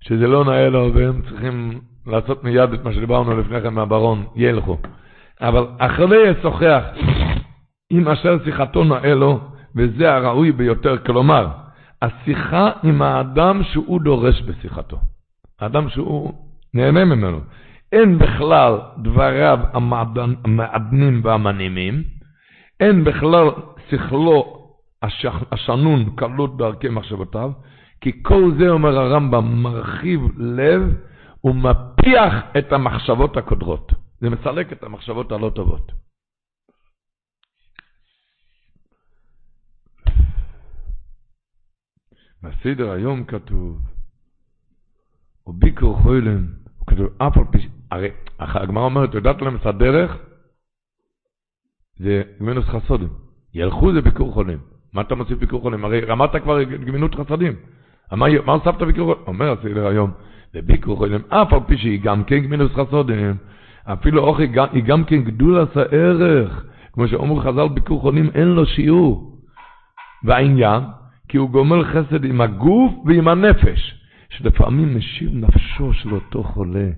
שזה 0.00 0.26
לא 0.26 0.44
נאה 0.44 0.68
לו 0.68 0.94
והם 0.94 1.22
צריכים 1.22 1.80
לעשות 2.06 2.44
מיד 2.44 2.72
את 2.72 2.84
מה 2.84 2.92
שדיברנו 2.92 3.40
לפני 3.40 3.60
כן 3.62 3.74
מהברון, 3.74 4.26
ילכו. 4.36 4.78
אבל 5.40 5.66
החולה 5.80 6.16
ישוחח 6.16 6.82
עם 7.90 8.08
אשר 8.08 8.44
שיחתו 8.44 8.84
נאה 8.84 9.14
לו, 9.14 9.40
וזה 9.76 10.14
הראוי 10.14 10.52
ביותר. 10.52 10.98
כלומר, 11.06 11.46
השיחה 12.02 12.70
עם 12.82 13.02
האדם 13.02 13.62
שהוא 13.72 14.00
דורש 14.00 14.42
בשיחתו. 14.42 14.98
האדם 15.60 15.88
שהוא 15.88 16.32
נהנה 16.74 17.04
ממנו. 17.04 17.40
אין 17.92 18.18
בכלל 18.18 18.78
דבריו 18.98 19.58
המעדנים 19.72 21.20
והמנימים, 21.24 22.02
אין 22.80 23.04
בכלל 23.04 23.48
שכלו 23.90 24.68
השנון 25.52 26.10
קלות 26.16 26.56
בערכי 26.56 26.88
מחשבותיו, 26.88 27.50
כי 28.00 28.22
כל 28.22 28.50
זה, 28.58 28.68
אומר 28.68 28.98
הרמב"ם, 28.98 29.62
מרחיב 29.62 30.20
לב 30.36 30.82
ומפיח 31.44 32.34
את 32.58 32.72
המחשבות 32.72 33.36
הקודרות. 33.36 33.92
זה 34.20 34.30
מסלק 34.30 34.72
את 34.72 34.82
המחשבות 34.82 35.32
הלא 35.32 35.50
טובות. 35.54 35.92
בסדר 42.42 42.90
היום 42.90 43.24
כתוב, 43.24 43.78
וביקור 45.46 45.96
חוילם, 46.02 46.46
כתוב 46.86 47.06
אף 47.22 47.36
על 47.36 47.44
פי, 47.52 47.68
הרי 47.90 48.08
הגמרא 48.38 48.84
אומרת, 48.84 49.14
יודעת 49.14 49.42
להם 49.42 49.56
את 49.56 49.66
הדרך, 49.66 50.16
זה 51.96 52.22
גמינוס 52.40 52.64
חסודים. 52.64 53.08
ילכו 53.54 53.92
זה 53.92 54.00
ביקור 54.00 54.32
חולים. 54.32 54.58
מה 54.92 55.02
אתה 55.02 55.14
מוסיף 55.14 55.38
ביקור 55.38 55.60
חולים? 55.60 55.84
הרי 55.84 56.00
רמת 56.00 56.30
כבר 56.42 56.62
גמינות 56.62 57.14
חסדים. 57.14 57.52
מה, 58.12 58.26
מה 58.46 58.52
הוספת 58.52 58.82
ביקור 58.82 59.14
חולים? 59.14 59.26
אומר 59.26 59.52
הסדר 59.52 59.86
היום, 59.86 60.10
בביקור 60.54 60.96
חולים, 60.96 61.20
אף 61.28 61.52
על 61.52 61.60
פי 61.66 61.78
שהיא 61.78 62.00
גם 62.02 62.24
כן 62.24 62.38
גמינוס 62.38 62.72
חסודים, 62.72 63.36
אפילו 63.92 64.22
אוכל 64.22 64.42
היא 64.72 64.84
גם 64.84 65.04
כן 65.04 65.22
גדול 65.22 65.58
עשה 65.58 65.82
ערך. 65.90 66.64
כמו 66.92 67.08
שאומרו 67.08 67.40
חז"ל, 67.40 67.68
ביקור 67.68 68.00
חולים 68.00 68.30
אין 68.34 68.48
לו 68.48 68.66
שיעור. 68.66 69.36
והעניין, 70.24 70.82
כי 71.28 71.36
הוא 71.36 71.50
גומל 71.50 71.84
חסד 71.84 72.24
עם 72.24 72.40
הגוף 72.40 72.92
ועם 73.06 73.28
הנפש, 73.28 73.94
שלפעמים 74.28 74.96
משיב 74.96 75.30
נפשו 75.34 75.92
של 75.92 76.14
אותו 76.14 76.42
חולה, 76.42 76.88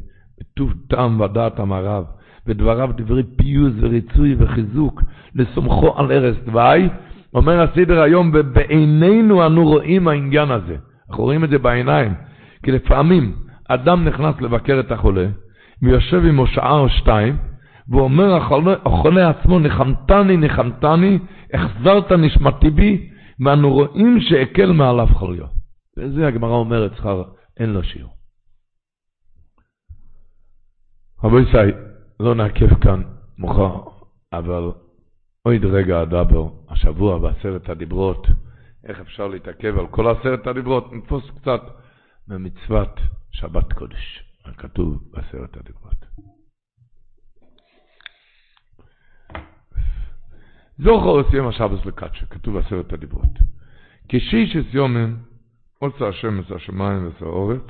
בטוב 0.40 0.72
טעם 0.88 1.20
ודעת 1.20 1.60
המערב, 1.60 2.04
ודבריו 2.46 2.90
דברי 2.96 3.22
פיוס 3.36 3.72
וריצוי 3.80 4.34
וחיזוק, 4.38 5.02
לסומכו 5.34 5.98
על 5.98 6.12
ערש 6.12 6.36
דווי, 6.36 6.88
אומר 7.34 7.60
הסדר 7.60 8.02
היום, 8.02 8.30
ובעינינו 8.34 9.46
אנו 9.46 9.64
רואים 9.68 10.08
העניין 10.08 10.50
הזה. 10.50 10.76
אנחנו 11.10 11.24
רואים 11.24 11.44
את 11.44 11.50
זה 11.50 11.58
בעיניים, 11.58 12.14
כי 12.62 12.72
לפעמים 12.72 13.32
אדם 13.68 14.04
נכנס 14.04 14.40
לבקר 14.40 14.80
את 14.80 14.92
החולה, 14.92 15.26
ויושב 15.82 16.24
עמו 16.24 16.46
שעה 16.46 16.78
או 16.78 16.88
שתיים, 16.88 17.36
ואומר 17.88 18.34
החולה, 18.34 18.74
החולה 18.84 19.30
עצמו, 19.30 19.58
ניחמתני, 19.58 20.36
ניחמתני, 20.36 21.18
החזרת 21.54 22.12
נשמתי 22.12 22.70
בי, 22.70 23.10
ואנו 23.44 23.72
רואים 23.72 24.20
שהקל 24.20 24.72
מעליו 24.72 25.06
חוליו. 25.12 25.46
וזה 25.98 26.26
הגמרא 26.26 26.54
אומרת, 26.54 26.96
שכר, 26.96 27.22
אין 27.60 27.70
לו 27.70 27.82
שיעור. 27.82 28.12
רבי 31.24 31.40
ישראל, 31.48 31.72
לא 32.20 32.34
נעכב 32.34 32.74
כאן 32.74 33.02
מוכר, 33.38 33.80
אבל 34.32 34.72
עוד 35.42 35.64
רגע 35.64 36.02
אדבר, 36.02 36.48
השבוע 36.68 37.18
בעשרת 37.18 37.68
הדיברות, 37.68 38.26
איך 38.84 39.00
אפשר 39.00 39.28
להתעכב 39.28 39.78
על 39.78 39.86
כל 39.86 40.08
עשרת 40.08 40.46
הדיברות, 40.46 40.92
נתפוס 40.92 41.30
קצת 41.30 41.60
ממצוות 42.28 43.00
שבת 43.32 43.72
קודש, 43.72 44.24
כתוב 44.44 45.10
בעשרת 45.10 45.56
הדיברות. 45.56 46.06
זוכר 50.78 51.08
עושים 51.08 51.46
השבוס 51.48 51.86
לקדשה, 51.86 52.26
כתוב 52.26 52.54
בעשרת 52.58 52.92
הדיברות. 52.92 53.38
כשישס 54.08 54.74
יומים 54.74 55.22
עושה 55.78 56.08
השם 56.08 56.40
את 56.40 56.50
השמיים 56.50 57.06
ואת 57.06 57.22
האורץ, 57.22 57.66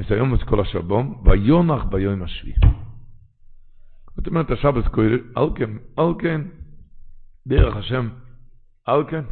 את 0.00 0.10
היום 0.10 0.32
ואת 0.32 0.42
כל 0.42 0.60
השבום, 0.60 1.22
ויונח 1.24 1.84
ביום 1.84 2.22
השביעי. 2.22 2.56
זאת 4.16 4.26
אומרת, 4.26 4.50
השבת 4.50 4.88
קודש, 4.88 5.20
על 5.34 5.48
כן, 5.54 5.70
על 5.96 6.14
כן, 6.18 6.40
דרך 7.46 7.76
השם, 7.76 8.08
על 8.84 9.04
כן, 9.10 9.24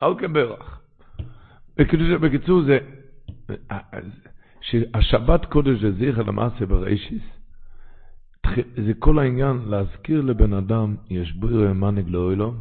על 0.00 0.14
כן 0.20 0.32
ברך. 0.32 0.80
בקיצור, 2.22 2.62
זה, 2.62 2.78
שהשבת 4.60 5.44
קודש 5.44 5.80
זה 5.80 5.92
זכר 5.92 6.22
למעשה 6.22 6.66
בראשיס, 6.66 7.22
זה 8.86 8.92
כל 8.98 9.18
העניין 9.18 9.60
להזכיר 9.66 10.20
לבן 10.20 10.52
אדם, 10.52 10.96
יש 11.10 11.32
ברירה 11.32 11.72
מנהיג 11.72 12.08
לאוילום, 12.08 12.56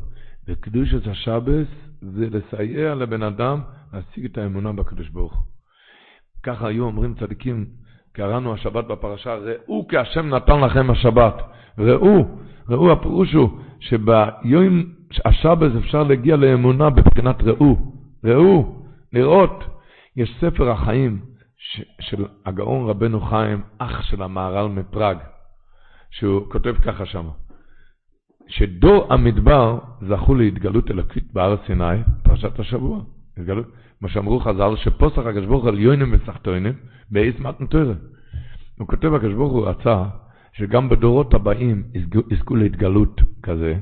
וקדושת 0.47 1.07
השבס 1.07 1.67
זה 2.01 2.27
לסייע 2.31 2.95
לבן 2.95 3.23
אדם 3.23 3.61
להשיג 3.93 4.25
את 4.25 4.37
האמונה 4.37 4.73
בקדוש 4.73 5.09
ברוך 5.09 5.33
הוא. 5.33 5.43
ככה 6.43 6.67
היו 6.67 6.83
אומרים 6.85 7.13
צדיקים, 7.13 7.65
קראנו 8.11 8.53
השבת 8.53 8.85
בפרשה, 8.85 9.35
ראו 9.35 9.87
כי 9.87 9.97
השם 9.97 10.29
נתן 10.35 10.59
לכם 10.61 10.89
השבת. 10.89 11.33
ראו, 11.77 12.25
ראו 12.69 12.91
הפירוש 12.91 13.33
הוא 13.33 13.49
שביום 13.79 14.83
השבת 15.25 15.71
אפשר 15.77 16.03
להגיע 16.03 16.35
לאמונה 16.35 16.89
בבחינת 16.89 17.43
ראו. 17.43 17.77
ראו, 18.23 18.83
לראות. 19.13 19.63
יש 20.17 20.37
ספר 20.41 20.69
החיים 20.71 21.21
ש, 21.57 21.81
של 21.99 22.25
הגאון 22.45 22.89
רבנו 22.89 23.21
חיים, 23.21 23.61
אח 23.77 24.01
של 24.01 24.21
המהר"ל 24.21 24.67
מפראג, 24.67 25.17
שהוא 26.11 26.51
כותב 26.51 26.75
ככה 26.85 27.05
שם, 27.05 27.27
שדור 28.47 29.13
המדבר 29.13 29.79
זכו 30.01 30.35
להתגלות 30.35 30.91
אלוקית 30.91 31.33
בהר 31.33 31.55
סיני, 31.65 32.03
פרשת 32.23 32.59
השבוע. 32.59 33.01
התגלות, 33.37 33.65
מה 34.01 34.09
שאמרו 34.09 34.39
חז"ל, 34.39 34.75
שפוסח 34.75 35.17
הקדוש 35.17 35.45
ברוך 35.45 35.63
הוא 35.63 35.69
על 35.69 35.79
יוינים 35.79 36.13
וסחטוינים, 36.13 36.73
באיס 37.11 37.39
מתנתוירה. 37.39 37.93
הוא 38.79 38.87
כותב, 38.87 39.13
הקדוש 39.13 39.33
ברוך 39.33 39.53
הוא 39.53 39.67
רצה 39.67 40.03
שגם 40.53 40.89
בדורות 40.89 41.33
הבאים 41.33 41.83
יזכו 42.31 42.55
להתגלות 42.55 43.21
כזה, 43.43 43.75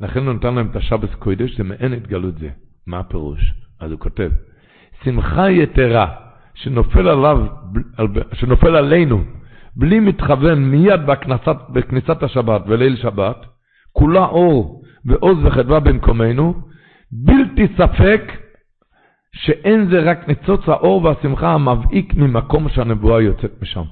לכן 0.00 0.26
הוא 0.26 0.34
נתן 0.34 0.54
להם 0.54 0.70
את 0.70 0.76
השבס 0.76 1.14
קוידש, 1.14 1.56
זה 1.56 1.64
מעין 1.64 1.92
התגלות 1.92 2.38
זה. 2.38 2.50
מה 2.86 2.98
הפירוש? 2.98 3.54
אז 3.80 3.90
הוא 3.90 4.00
כותב, 4.00 4.30
שמחה 5.04 5.50
יתרה 5.50 6.06
שנופל 6.54 7.08
עליו, 7.08 7.46
שנופל 8.32 8.76
עלינו, 8.76 9.24
בלי 9.76 10.00
מתכוון 10.00 10.70
מיד 10.70 11.06
בכנסת, 11.06 11.56
בכניסת 11.72 12.22
השבת 12.22 12.62
וליל 12.66 12.96
שבת, 12.96 13.36
כולה 13.92 14.24
אור 14.24 14.82
ועוז 15.04 15.38
וחדווה 15.44 15.80
במקומנו, 15.80 16.54
בלתי 17.12 17.66
ספק 17.78 18.32
שאין 19.32 19.88
זה 19.90 20.00
רק 20.00 20.28
ניצוץ 20.28 20.68
האור 20.68 21.04
והשמחה 21.04 21.52
המבעיק 21.52 22.14
ממקום 22.14 22.68
שהנבואה 22.68 23.22
יוצאת 23.22 23.62
משם. 23.62 23.84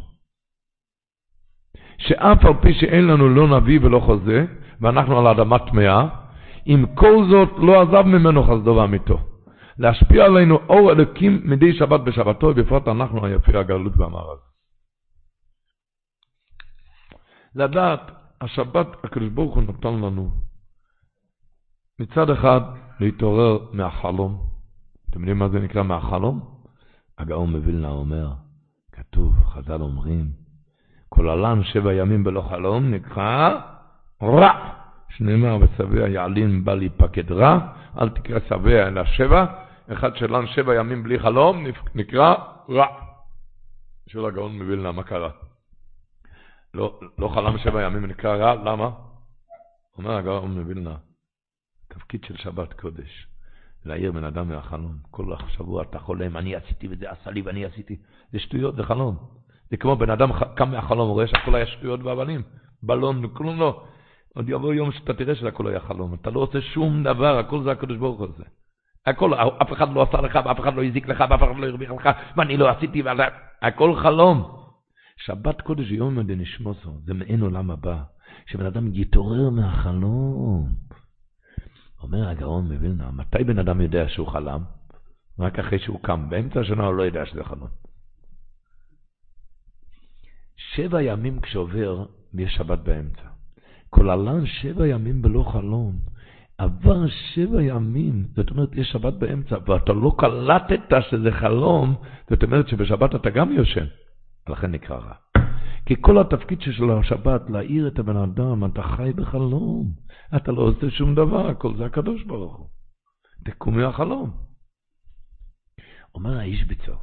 שאף 1.99 2.45
על 2.45 2.55
פי 2.61 2.75
שאין 2.75 3.07
לנו 3.07 3.29
לא 3.29 3.59
נביא 3.59 3.79
ולא 3.83 4.01
חוזה, 4.01 4.47
ואנחנו 4.81 5.19
על 5.19 5.27
אדמה 5.27 5.59
טמאה, 5.59 6.07
עם 6.67 6.87
כל 6.95 7.25
זאת 7.31 7.51
לא 7.59 7.83
עזב 7.83 8.07
ממנו 8.07 8.43
חסדו 8.43 8.75
ואמיתו. 8.75 9.32
להשפיע 9.83 10.25
עלינו 10.25 10.59
אור 10.69 10.93
אלוקים 10.93 11.41
מדי 11.45 11.73
שבת 11.73 12.01
בשבתו, 12.01 12.55
בפרט 12.55 12.89
אנחנו 12.89 13.27
היפי 13.27 13.57
הגלות 13.57 13.93
והמערב. 13.97 14.39
לדעת, 17.55 18.01
השבת 18.41 18.87
הקדוש 19.05 19.29
ברוך 19.29 19.55
הוא 19.55 19.63
נתן 19.63 19.95
לנו 19.95 20.31
מצד 21.99 22.31
אחד 22.31 22.61
להתעורר 23.01 23.59
מהחלום. 23.73 24.47
אתם 25.11 25.19
יודעים 25.19 25.39
מה 25.39 25.49
זה 25.49 25.59
נקרא 25.61 25.83
מהחלום? 25.83 26.41
הגאון 27.19 27.51
מווילנה 27.51 27.89
אומר, 27.89 28.31
כתוב, 28.93 29.35
חז"ל 29.45 29.83
אומרים, 29.83 30.27
כל 31.09 31.29
עלם 31.29 31.63
שבע 31.63 31.95
ימים 31.95 32.25
בלא 32.25 32.41
חלום 32.41 32.91
נקרא 32.91 33.61
רע. 34.23 34.73
שנאמר, 35.09 35.59
ושבע 35.61 36.09
יעלין 36.09 36.65
בא 36.65 36.75
להיפקד 36.75 37.33
רע, 37.33 37.59
אל 38.01 38.09
תקרא 38.09 38.39
שבע 38.49 38.89
אלא 38.89 39.05
שבע, 39.05 39.47
אחד 39.93 40.17
שלן 40.17 40.47
שבע 40.47 40.75
ימים 40.75 41.03
בלי 41.03 41.19
חלום 41.19 41.67
נקרא 41.95 42.35
רע. 42.69 42.87
שואל 44.09 44.25
הגאון 44.25 44.59
מווילנה, 44.59 44.93
מה 44.93 45.03
קרה? 45.03 45.31
לא, 46.75 47.01
לא 47.19 47.29
חלם 47.29 47.59
שבע 47.59 47.83
ימים 47.83 48.07
נקרא 48.07 48.37
רע, 48.37 48.55
למה? 48.55 48.91
אומר 49.99 50.17
הגאון 50.17 50.59
מווילנה, 50.59 50.97
תפקיד 51.89 52.25
של 52.25 52.37
שבת 52.37 52.73
קודש, 52.73 53.27
להעיר 53.85 54.13
בן 54.13 54.25
אדם 54.25 54.49
מהחלום. 54.49 54.97
כל 55.11 55.35
שבוע 55.49 55.83
אתה 55.83 55.99
חולם, 55.99 56.37
אני 56.37 56.57
עשיתי 56.57 56.89
וזה 56.91 57.11
עשה 57.11 57.31
לי 57.31 57.43
ואני 57.43 57.65
עשיתי. 57.65 57.97
זה 58.33 58.39
שטויות, 58.39 58.77
זה 58.77 58.83
חלום. 58.83 59.17
זה 59.71 59.77
כמו 59.77 59.97
בן 59.97 60.11
אדם 60.11 60.31
קם 60.57 60.71
מהחלום, 60.71 61.11
רואה 61.11 61.27
שהכל 61.27 61.55
היה 61.55 61.67
שטויות 61.67 62.03
ואבנים. 62.03 62.43
בלון, 62.83 63.29
כלום 63.35 63.61
לא. 63.61 63.85
עוד 64.35 64.49
יבוא 64.49 64.75
יום 64.75 64.93
שאתה 64.93 65.15
תראה 65.15 65.35
שהכל 65.35 65.69
היה 65.69 65.81
חלום. 65.81 66.15
אתה 66.15 66.31
לא 66.31 66.41
עושה 66.41 66.61
שום 66.61 67.03
דבר, 67.03 67.39
הכל 67.39 67.63
זה 67.63 67.71
הקדוש 67.73 67.99
ברוך 67.99 68.19
הוא 68.19 68.29
הזה. 68.35 68.45
הכל, 69.07 69.35
אף 69.35 69.73
אחד 69.73 69.93
לא 69.93 70.03
עשה 70.03 70.21
לך, 70.21 70.39
ואף 70.45 70.61
אחד 70.61 70.75
לא 70.75 70.85
הזיק 70.85 71.09
לך, 71.09 71.25
ואף 71.31 71.43
אחד 71.43 71.57
לא 71.57 71.67
הרוויח 71.67 71.91
לך, 71.91 72.09
ואני 72.37 72.57
לא 72.57 72.71
עשיתי, 72.71 73.03
ואתה... 73.03 73.23
הכל 73.63 73.97
חלום. 73.97 74.57
שבת 75.17 75.61
קודש 75.61 75.91
יום 75.91 76.23
דנשמוסו, 76.23 76.99
זה 77.05 77.15
מעין 77.15 77.41
עולם 77.41 77.71
הבא, 77.71 78.03
שבן 78.47 78.67
אדם 78.67 78.95
יתעורר 78.95 79.51
מהחלום. 79.51 80.69
אומר 82.03 82.29
הגאון 82.29 82.73
מווילנה, 82.73 83.11
מתי 83.11 83.45
בן 83.45 83.59
אדם 83.59 83.81
יודע 83.81 84.09
שהוא 84.09 84.29
חלם? 84.29 84.63
רק 85.39 85.59
אחרי 85.59 85.79
שהוא 85.79 86.01
קם. 86.03 86.31
באמצע 86.31 86.61
השנה 86.61 86.85
הוא 86.85 86.95
לא 86.95 87.03
יודע 87.03 87.27
שזה 87.27 87.45
חלום. 87.45 87.69
שבע 90.57 91.03
ימים 91.03 91.41
כשעובר, 91.41 92.07
ויש 92.35 92.55
שבת 92.55 92.79
באמצע. 92.79 93.29
כל 93.91 94.11
עלן 94.11 94.47
שבע 94.47 94.87
ימים 94.87 95.23
בלא 95.23 95.51
חלום. 95.53 95.99
עבר 96.63 97.07
שבע 97.09 97.63
ימים, 97.63 98.27
זאת 98.37 98.51
אומרת, 98.51 98.69
יש 98.75 98.89
שבת 98.89 99.15
באמצע, 99.15 99.57
ואתה 99.67 99.93
לא 99.93 100.15
קלטת 100.19 101.03
שזה 101.11 101.33
חלום, 101.33 101.95
זאת 102.31 102.43
אומרת 102.43 102.69
שבשבת 102.69 103.15
אתה 103.15 103.31
גם 103.31 103.53
יושן. 103.53 103.87
לכן 104.49 104.71
נקרא 104.71 104.97
רע. 104.97 105.15
כי 105.87 105.95
כל 106.01 106.19
התפקיד 106.21 106.61
של 106.61 106.91
השבת, 106.91 107.51
להעיר 107.51 107.89
את 107.89 107.99
הבן 107.99 108.17
אדם, 108.17 108.65
אתה 108.65 108.83
חי 108.83 109.13
בחלום. 109.17 109.93
אתה 110.37 110.53
לא 110.53 110.63
עושה 110.63 110.91
שום 110.91 111.15
דבר, 111.15 111.49
הכל 111.49 111.77
זה 111.77 111.87
הקדוש 111.87 112.25
ברוך 112.25 112.57
הוא. 112.57 112.67
תקום 113.45 113.77
מהחלום. 113.77 114.31
אומר 116.15 116.39
האיש 116.39 116.65
ביצור, 116.65 116.97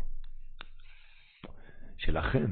שלכן, 1.97 2.51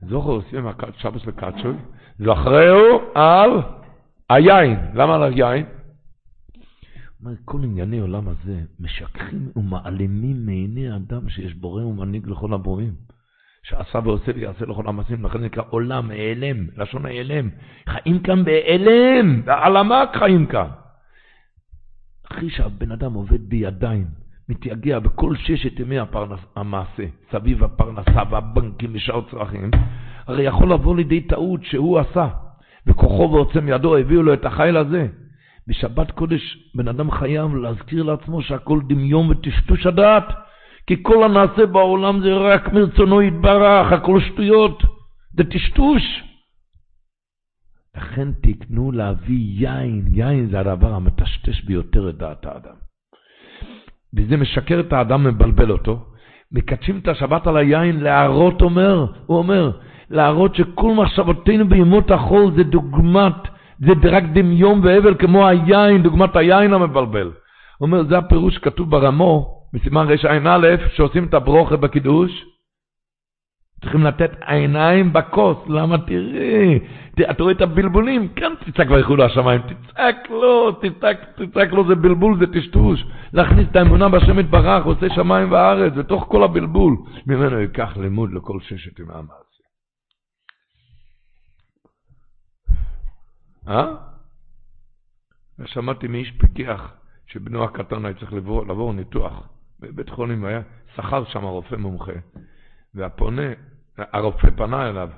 זוכר 0.00 0.30
עושים 0.30 0.66
שבס 0.96 1.22
וקדשוי, 1.26 1.76
זכרהו 2.18 3.00
על 3.14 3.50
היין. 4.30 4.78
למה 4.94 5.14
על 5.14 5.22
היין? 5.22 5.77
אומר, 7.20 7.32
כל 7.44 7.64
ענייני 7.64 7.98
עולם 7.98 8.28
הזה 8.28 8.60
משככים 8.80 9.50
ומעלימים 9.56 10.46
מעיני 10.46 10.96
אדם 10.96 11.28
שיש 11.28 11.54
בורא 11.54 11.84
ומנהיג 11.84 12.28
לכל 12.28 12.54
הבורים. 12.54 12.94
שעשה 13.62 13.98
ועושה 14.04 14.32
ויעשה 14.34 14.66
לכל 14.66 14.88
המעשים, 14.88 15.24
לכן 15.24 15.38
נקרא 15.38 15.62
עולם, 15.70 16.10
העלם, 16.10 16.66
לשון 16.76 17.06
העלם. 17.06 17.48
חיים 17.88 18.18
כאן 18.18 18.44
בהעלם, 18.44 19.44
בעלמק 19.44 20.08
חיים 20.18 20.46
כאן. 20.46 20.68
אחרי 22.32 22.50
שהבן 22.50 22.92
אדם 22.92 23.12
עובד 23.12 23.48
בידיים, 23.48 24.06
מתייגע 24.48 24.98
בכל 24.98 25.36
ששת 25.36 25.80
ימי 25.80 25.98
הפרנס, 25.98 26.40
המעשה, 26.56 27.04
סביב 27.30 27.64
הפרנסה 27.64 28.22
והבנקים 28.30 28.90
ושאר 28.92 29.20
צרכים, 29.30 29.70
הרי 30.26 30.42
יכול 30.42 30.72
לבוא 30.72 30.96
לידי 30.96 31.20
טעות 31.20 31.64
שהוא 31.64 31.98
עשה, 31.98 32.28
וכוחו 32.86 33.30
ועוצם 33.32 33.68
ידו 33.68 33.96
הביאו 33.96 34.22
לו 34.22 34.34
את 34.34 34.44
החיל 34.44 34.76
הזה. 34.76 35.08
בשבת 35.68 36.10
קודש 36.10 36.70
בן 36.74 36.88
אדם 36.88 37.10
חייב 37.10 37.54
להזכיר 37.54 38.02
לעצמו 38.02 38.42
שהכל 38.42 38.80
דמיון 38.88 39.30
וטשטוש 39.30 39.86
הדעת. 39.86 40.24
כי 40.86 41.02
כל 41.02 41.24
הנעשה 41.24 41.66
בעולם 41.66 42.20
זה 42.20 42.34
רק 42.34 42.72
מרצונו 42.72 43.22
יתברך, 43.22 43.92
הכל 43.92 44.20
שטויות, 44.20 44.82
זה 45.36 45.44
טשטוש. 45.44 46.02
לכן 47.96 48.28
תקנו 48.32 48.92
להביא 48.92 49.68
יין, 49.68 50.04
יין 50.12 50.48
זה 50.50 50.60
הדבר 50.60 50.94
המטשטש 50.94 51.64
ביותר 51.64 52.08
את 52.08 52.16
דעת 52.16 52.46
האדם. 52.46 52.74
וזה 54.14 54.36
משקר 54.36 54.80
את 54.80 54.92
האדם, 54.92 55.24
מבלבל 55.24 55.70
אותו. 55.70 56.04
מקדשים 56.52 56.98
את 56.98 57.08
השבת 57.08 57.46
על 57.46 57.56
היין, 57.56 58.00
להראות 58.00 58.62
אומר, 58.62 59.06
הוא 59.26 59.38
אומר, 59.38 59.70
להראות 60.10 60.54
שכל 60.54 60.94
מחשבותינו 60.94 61.68
בימות 61.68 62.10
החול 62.10 62.52
זה 62.56 62.62
דוגמת, 62.62 63.57
זה 63.78 63.92
רק 64.10 64.24
דמיון 64.32 64.80
והבל 64.84 65.14
כמו 65.14 65.48
היין, 65.48 66.02
דוגמת 66.02 66.36
היין 66.36 66.72
המבלבל. 66.72 67.26
הוא 67.78 67.86
אומר, 67.86 68.04
זה 68.04 68.18
הפירוש 68.18 68.58
כתוב 68.58 68.90
ברמו, 68.90 69.58
בסימן 69.72 70.06
רע"א, 70.08 70.76
שעושים 70.94 71.24
את 71.24 71.34
הברוכה 71.34 71.76
בקידוש, 71.76 72.44
צריכים 73.80 74.04
לתת 74.04 74.30
עיניים 74.46 75.12
בכוס, 75.12 75.56
למה 75.68 75.98
תראי, 75.98 76.78
אתה 77.30 77.42
רואה 77.42 77.54
את 77.54 77.60
הבלבולים, 77.60 78.28
כן 78.28 78.52
תצעק 78.64 78.90
ויחולו 78.90 79.16
לא 79.16 79.24
השמיים, 79.24 79.60
תצעק 79.60 80.30
לו, 80.30 80.72
תצעק, 80.72 81.16
תצעק 81.36 81.72
לו, 81.72 81.88
זה 81.88 81.94
בלבול, 81.94 82.38
זה 82.38 82.46
טשטוש. 82.46 83.04
להכניס 83.32 83.68
את 83.70 83.76
האמונה 83.76 84.08
בשם 84.08 84.38
יתברך, 84.38 84.84
עושה 84.84 85.06
שמיים 85.14 85.52
וארץ, 85.52 85.92
בתוך 85.92 86.26
כל 86.28 86.44
הבלבול. 86.44 86.96
ממנו 87.26 87.60
ייקח 87.60 87.96
לימוד 87.96 88.32
לכל 88.32 88.58
ששת 88.60 88.98
ימי 88.98 89.12
המעשה. 89.12 89.47
אה? 93.68 93.94
שמעתי 95.64 96.08
מאיש 96.08 96.32
פיקח, 96.40 96.92
שבנו 97.26 97.64
הקטן 97.64 98.04
היה 98.04 98.14
צריך 98.14 98.32
לעבור, 98.32 98.66
לעבור 98.66 98.92
ניתוח 98.92 99.48
בבית 99.80 100.08
חולים, 100.08 100.42
והיה 100.42 100.60
שכר 100.94 101.24
שם 101.24 101.44
רופא 101.44 101.74
מומחה. 101.74 102.12
והפונה, 102.94 103.42
הרופא 103.98 104.50
פנה 104.56 104.88
אליו 104.88 105.10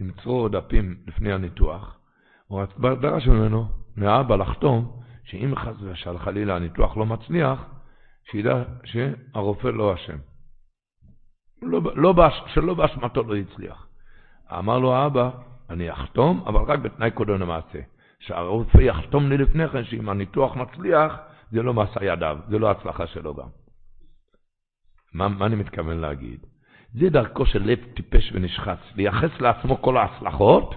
עם 0.00 0.10
צרור 0.22 0.48
דפים 0.48 0.96
לפני 1.06 1.32
הניתוח, 1.32 1.98
הוא 2.46 2.64
דרש 3.00 3.26
ממנו, 3.26 3.68
מהאבא 3.96 4.36
לחתום, 4.36 5.00
שאם 5.24 5.54
חס 5.56 5.76
ושל 5.80 6.18
חלילה 6.18 6.56
הניתוח 6.56 6.96
לא 6.96 7.06
מצליח, 7.06 7.64
שידע 8.30 8.62
שהרופא 8.84 9.68
לא 9.68 9.94
אשם. 9.94 10.16
לא, 11.62 11.80
לא 11.94 12.14
שלא 12.46 12.74
באשמתו 12.74 13.22
לא 13.22 13.36
הצליח. 13.36 13.86
אמר 14.58 14.78
לו 14.78 14.94
האבא, 14.94 15.30
אני 15.70 15.92
אחתום, 15.92 16.44
אבל 16.46 16.60
רק 16.60 16.78
בתנאי 16.78 17.10
קודם 17.10 17.40
למעשה. 17.40 17.78
שהרופא 18.18 18.78
יחתום 18.78 19.28
לי 19.28 19.38
לפני 19.38 19.68
כן 19.68 19.84
שאם 19.84 20.08
הניתוח 20.08 20.56
מצליח, 20.56 21.16
זה 21.50 21.62
לא 21.62 21.74
מעשה 21.74 22.04
ידיו, 22.04 22.38
זה 22.48 22.58
לא 22.58 22.70
הצלחה 22.70 23.06
שלו 23.06 23.34
גם. 23.34 23.48
מה, 25.14 25.28
מה 25.28 25.46
אני 25.46 25.56
מתכוון 25.56 25.98
להגיד? 25.98 26.38
זה 26.94 27.10
דרכו 27.10 27.46
של 27.46 27.62
לב 27.62 27.78
טיפש 27.94 28.32
ונשחץ, 28.34 28.78
לייחס 28.94 29.40
לעצמו 29.40 29.82
כל 29.82 29.96
ההצלחות, 29.96 30.74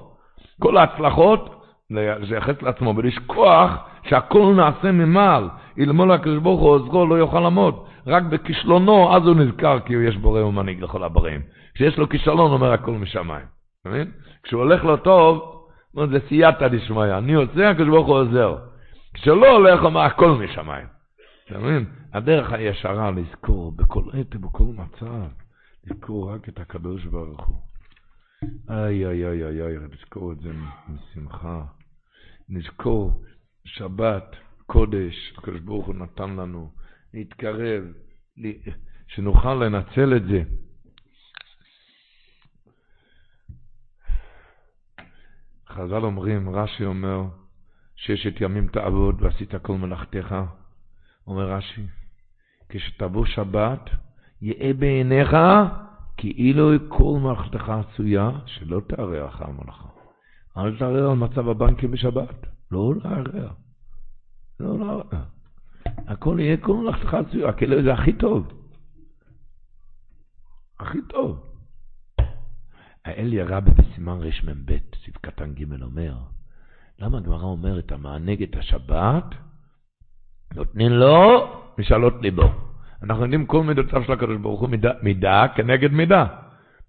כל 0.61 0.77
ההצלחות, 0.77 1.64
לייחס 1.89 2.61
לעצמו 2.61 2.93
ולשכוח 2.97 3.72
שהכל 4.03 4.53
נעשה 4.57 4.91
ממעל. 4.91 5.49
אלמול 5.80 6.11
הקדוש 6.11 6.39
ברוך 6.39 6.61
הוא 6.61 6.69
עוזרו 6.69 7.05
לא 7.05 7.15
יוכל 7.15 7.39
לעמוד. 7.39 7.85
רק 8.07 8.23
בכישלונו, 8.23 9.15
אז 9.15 9.27
הוא 9.27 9.35
נזכר 9.35 9.80
כי 9.80 9.93
יש 9.93 10.18
בורא 10.18 10.41
ומנהיג 10.41 10.84
לכל 10.84 11.03
הבריאים. 11.03 11.41
כשיש 11.73 11.97
לו 11.97 12.09
כישלון, 12.09 12.51
אומר 12.51 12.73
הכל 12.73 12.91
משמיים. 12.91 13.56
מבין? 13.88 14.11
כשהוא 14.43 14.61
הולך 14.61 14.84
לו 14.84 14.97
טוב, 14.97 15.57
זה 15.93 16.19
סייעתא 16.27 16.68
דשמיא. 16.68 17.18
אני 17.18 17.34
עושה, 17.34 17.69
הקדוש 17.69 17.88
ברוך 17.88 18.07
הוא 18.07 18.15
עוזר. 18.15 18.57
כשלא 19.14 19.51
הולך, 19.51 19.84
אומר 19.84 20.01
הכל 20.01 20.31
משמיים. 20.31 20.88
אתה 21.45 21.59
מבין? 21.59 21.85
הדרך 22.14 22.51
הישרה 22.51 23.11
לזכור 23.11 23.72
בכל 23.72 24.03
עת 24.14 24.35
ובכל 24.35 24.64
מצב. 24.64 25.27
לזכור 25.85 26.34
רק 26.34 26.49
את 26.49 26.59
הקדוש 26.59 27.05
ברוך 27.05 27.47
הוא. 27.47 27.57
איי, 28.69 29.05
איי, 29.05 29.27
איי, 29.27 29.45
איי, 29.45 29.61
איי, 29.61 29.77
לזכור 29.77 30.31
את 30.31 30.39
זה 30.39 30.49
משמחה. 30.89 31.64
נזכור 32.49 33.23
שבת, 33.65 34.35
קודש, 34.65 35.34
הקדוש 35.38 35.59
ברוך 35.59 35.85
הוא 35.85 35.95
נתן 35.95 36.30
לנו, 36.30 36.72
להתקרב, 37.14 37.84
שנוכל 39.07 39.53
לנצל 39.53 40.15
את 40.15 40.23
זה. 40.23 40.43
חז"ל 45.69 46.06
אומרים, 46.06 46.49
רש"י 46.49 46.85
אומר, 46.85 47.23
ששת 47.95 48.41
ימים 48.41 48.68
תעבוד 48.68 49.22
ועשית 49.22 49.56
כל 49.56 49.77
מלאכתך. 49.77 50.35
אומר 51.27 51.52
רש"י, 51.52 51.81
כשתבוא 52.69 53.26
שבת, 53.26 53.89
יאה 54.41 54.73
בעיניך 54.73 55.35
כאילו 56.18 56.72
כל 56.88 57.19
מלאכתך 57.22 57.69
עשויה, 57.69 58.30
שלא 58.45 58.81
תערער 58.88 59.27
אחר 59.27 59.45
המלאכה. 59.45 59.88
אל 60.57 60.77
תערער 60.77 61.10
על 61.11 61.18
מצב 61.18 61.49
הבנקים 61.49 61.91
בשבת, 61.91 62.45
לא 62.72 62.94
לערער. 63.03 63.52
לא 64.60 64.80
לערער. 64.80 65.23
הכל 65.85 66.38
יהיה 66.39 66.57
כל 66.57 66.77
מלאכתך 66.77 67.14
עשויה, 67.14 67.53
כאילו 67.53 67.84
זה 67.84 67.94
הכי 67.94 68.14
טוב. 68.14 68.48
הכי 70.80 70.98
טוב. 71.10 71.44
האל 73.07 73.41
רבי 73.47 73.71
בסימן 73.71 74.19
רמ"ב, 74.21 74.77
סעיף 75.03 75.17
קטן 75.21 75.53
ג' 75.53 75.84
אומר, 75.84 76.13
למה 76.99 77.17
הגמרא 77.17 77.43
אומרת, 77.43 77.91
המענג 77.91 78.43
את 78.43 78.55
השבת, 78.55 79.23
נותנים 80.55 80.91
לו 80.91 81.47
משאלות 81.77 82.13
ליבו. 82.21 82.49
אנחנו 83.03 83.23
יודעים 83.23 83.45
כל 83.45 83.63
מידותיו 83.63 84.03
של 84.03 84.11
הקדוש 84.11 84.38
ברוך 84.38 84.61
הוא 84.61 84.69
מידה, 84.69 84.91
מידה 85.01 85.45
כנגד 85.55 85.91
מידה. 85.91 86.25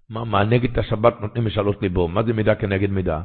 מה, 0.09 0.23
מה 0.23 0.43
נגד 0.43 0.79
השבת 0.79 1.21
נותנים 1.21 1.45
משאלות 1.45 1.81
ליבו? 1.81 2.07
מה 2.07 2.23
זה 2.23 2.33
מידה 2.33 2.55
כנגד 2.55 2.89
מידה? 2.89 3.21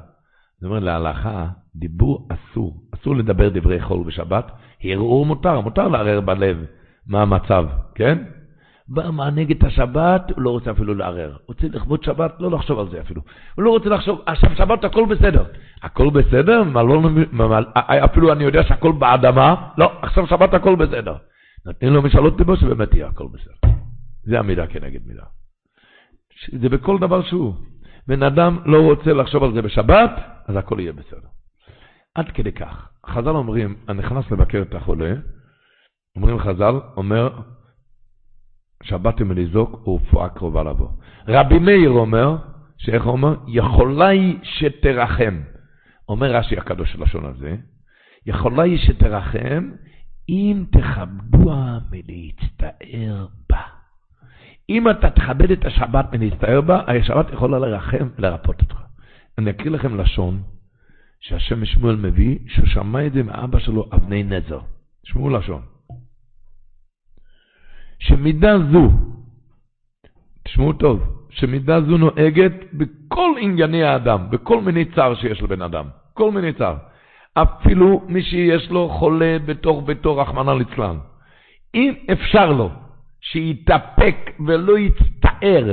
זאת 0.60 0.64
אומרת, 0.64 0.82
להלכה, 0.82 1.48
דיבור 1.76 2.28
אסור. 2.30 2.82
אסור 2.94 3.16
לדבר 3.16 3.48
דברי 3.48 3.80
חול 3.80 4.04
בשבת. 4.06 4.50
הרהור 4.84 5.26
מותר, 5.26 5.60
מותר 5.60 5.88
לערער 5.88 6.20
בלב 6.20 6.64
מה 7.06 7.22
המצב, 7.22 7.66
כן? 7.94 8.24
בא 8.88 9.10
מה 9.10 9.30
נגד 9.30 9.64
השבת, 9.64 10.30
הוא 10.30 10.42
לא 10.42 10.50
רוצה 10.50 10.70
אפילו 10.70 10.94
לערער. 10.94 11.36
רוצה 11.48 11.66
לכבוד 11.72 12.04
שבת, 12.04 12.32
לא 12.40 12.50
לחשוב 12.50 12.78
על 12.78 12.88
זה 12.90 13.00
אפילו. 13.00 13.22
הוא 13.54 13.62
לא 13.62 13.70
רוצה 13.70 13.88
לחשוב, 13.88 14.22
עכשיו 14.26 14.50
שבת 14.56 14.84
הכל 14.84 15.06
בסדר. 15.06 15.44
הכל 15.82 16.10
בסדר? 16.10 16.62
לא, 16.74 17.02
אפילו 18.04 18.32
אני 18.32 18.44
יודע 18.44 18.62
שהכל 18.62 18.92
באדמה, 18.92 19.68
לא, 19.78 19.92
עכשיו 20.02 20.26
שבת 20.26 20.54
הכל 20.54 20.76
בסדר. 20.76 21.16
נותנים 21.66 21.92
לו 21.92 22.02
משאלות 22.02 22.38
ליבו 22.38 22.56
שבאמת 22.56 22.94
יהיה 22.94 23.06
הכל 23.06 23.26
בסדר. 23.32 23.72
זה 24.22 24.38
המידה 24.38 24.66
כנגד 24.66 25.00
מידה. 25.06 25.24
זה 26.60 26.68
בכל 26.68 26.98
דבר 26.98 27.22
שהוא. 27.22 27.54
בן 28.08 28.22
אדם 28.22 28.58
לא 28.64 28.82
רוצה 28.82 29.12
לחשוב 29.12 29.44
על 29.44 29.52
זה 29.52 29.62
בשבת, 29.62 30.10
אז 30.48 30.56
הכל 30.56 30.80
יהיה 30.80 30.92
בסדר. 30.92 31.28
עד 32.14 32.30
כדי 32.30 32.52
כך. 32.52 32.88
חז"ל 33.06 33.28
אומרים, 33.28 33.76
הנכנס 33.88 34.30
לבקר 34.30 34.62
את 34.62 34.74
החולה, 34.74 35.14
אומרים 36.16 36.38
חז"ל, 36.38 36.74
אומר, 36.96 37.30
שבת 38.82 39.20
עם 39.20 39.32
לזעוק 39.32 39.88
ורפואה 39.88 40.28
קרובה 40.28 40.62
לבוא. 40.62 40.88
רבי 41.28 41.58
מאיר 41.58 41.90
אומר, 41.90 42.36
שאיך 42.78 43.06
אומר? 43.06 43.34
יכולה 43.48 44.06
היא 44.06 44.38
שתרחם. 44.42 45.40
אומר 46.08 46.36
רש"י 46.36 46.58
הקדוש 46.58 46.96
לשון 46.96 47.24
הזה, 47.24 47.56
יכולה 48.26 48.62
היא 48.62 48.78
שתרחם 48.78 49.70
אם 50.28 50.64
תכבדוה 50.72 51.78
מלהצטער 51.90 53.26
בה. 53.50 53.60
אם 54.68 54.90
אתה 54.90 55.10
תכבד 55.10 55.50
את 55.50 55.64
השבת 55.64 56.12
מלהצטער 56.12 56.60
בה, 56.60 56.82
השבת 56.86 57.32
יכולה 57.32 57.58
לרחם 57.58 58.08
ולרפות 58.18 58.60
אותך. 58.60 58.76
אני 59.38 59.50
אקריא 59.50 59.70
לכם 59.70 59.96
לשון 59.96 60.42
שהשם 61.20 61.64
שמואל 61.64 61.96
מביא, 61.96 62.38
שהוא 62.46 62.66
שמע 62.66 63.06
את 63.06 63.12
זה 63.12 63.22
מאבא 63.22 63.58
שלו, 63.58 63.88
אבני 63.92 64.22
נזר. 64.22 64.60
תשמעו 65.02 65.30
לשון. 65.30 65.62
שמידה 68.04 68.58
זו, 68.72 68.90
תשמעו 70.42 70.72
טוב, 70.72 71.26
שמידה 71.30 71.80
זו 71.80 71.96
נוהגת 71.98 72.52
בכל 72.72 73.30
ענייני 73.40 73.84
האדם, 73.84 74.30
בכל 74.30 74.60
מיני 74.60 74.84
צער 74.84 75.14
שיש 75.14 75.42
לבן 75.42 75.62
אדם, 75.62 75.84
כל 76.14 76.30
מיני 76.30 76.52
צער. 76.52 76.76
אפילו 77.34 78.04
מי 78.08 78.22
שיש 78.22 78.70
לו 78.70 78.88
חולה 78.88 79.36
בתוך 79.46 79.82
ביתו, 79.86 80.16
רחמנא 80.16 80.50
ליצלן. 80.50 80.98
אם 81.74 81.94
אפשר 82.12 82.52
לו 82.52 82.70
שיתאפק 83.20 84.16
ולא 84.46 84.78
יצטער 84.78 85.72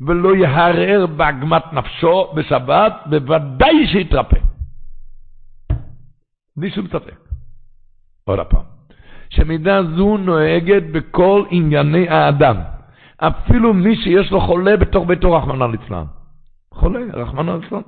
ולא 0.00 0.36
יהרהר 0.36 1.06
בעגמת 1.06 1.72
נפשו 1.72 2.32
בשבת, 2.34 2.92
בוודאי 3.06 3.86
שיתרפא. 3.92 4.38
בלי 6.56 6.70
שום 6.70 6.86
ספק. 6.86 7.18
עוד 8.24 8.38
פעם. 8.50 8.64
שמידה 9.34 9.82
זו 9.96 10.16
נוהגת 10.16 10.82
בכל 10.92 11.44
ענייני 11.50 12.08
האדם. 12.08 12.56
אפילו 13.18 13.74
מי 13.74 13.96
שיש 13.96 14.30
לו 14.30 14.40
חולה 14.40 14.76
בתוך 14.76 15.06
ביתו, 15.06 15.32
רחמנא 15.32 15.64
ליצלן. 15.64 16.04
חולה, 16.74 17.00
רחמנא 17.12 17.50
ליצלן. 17.50 17.80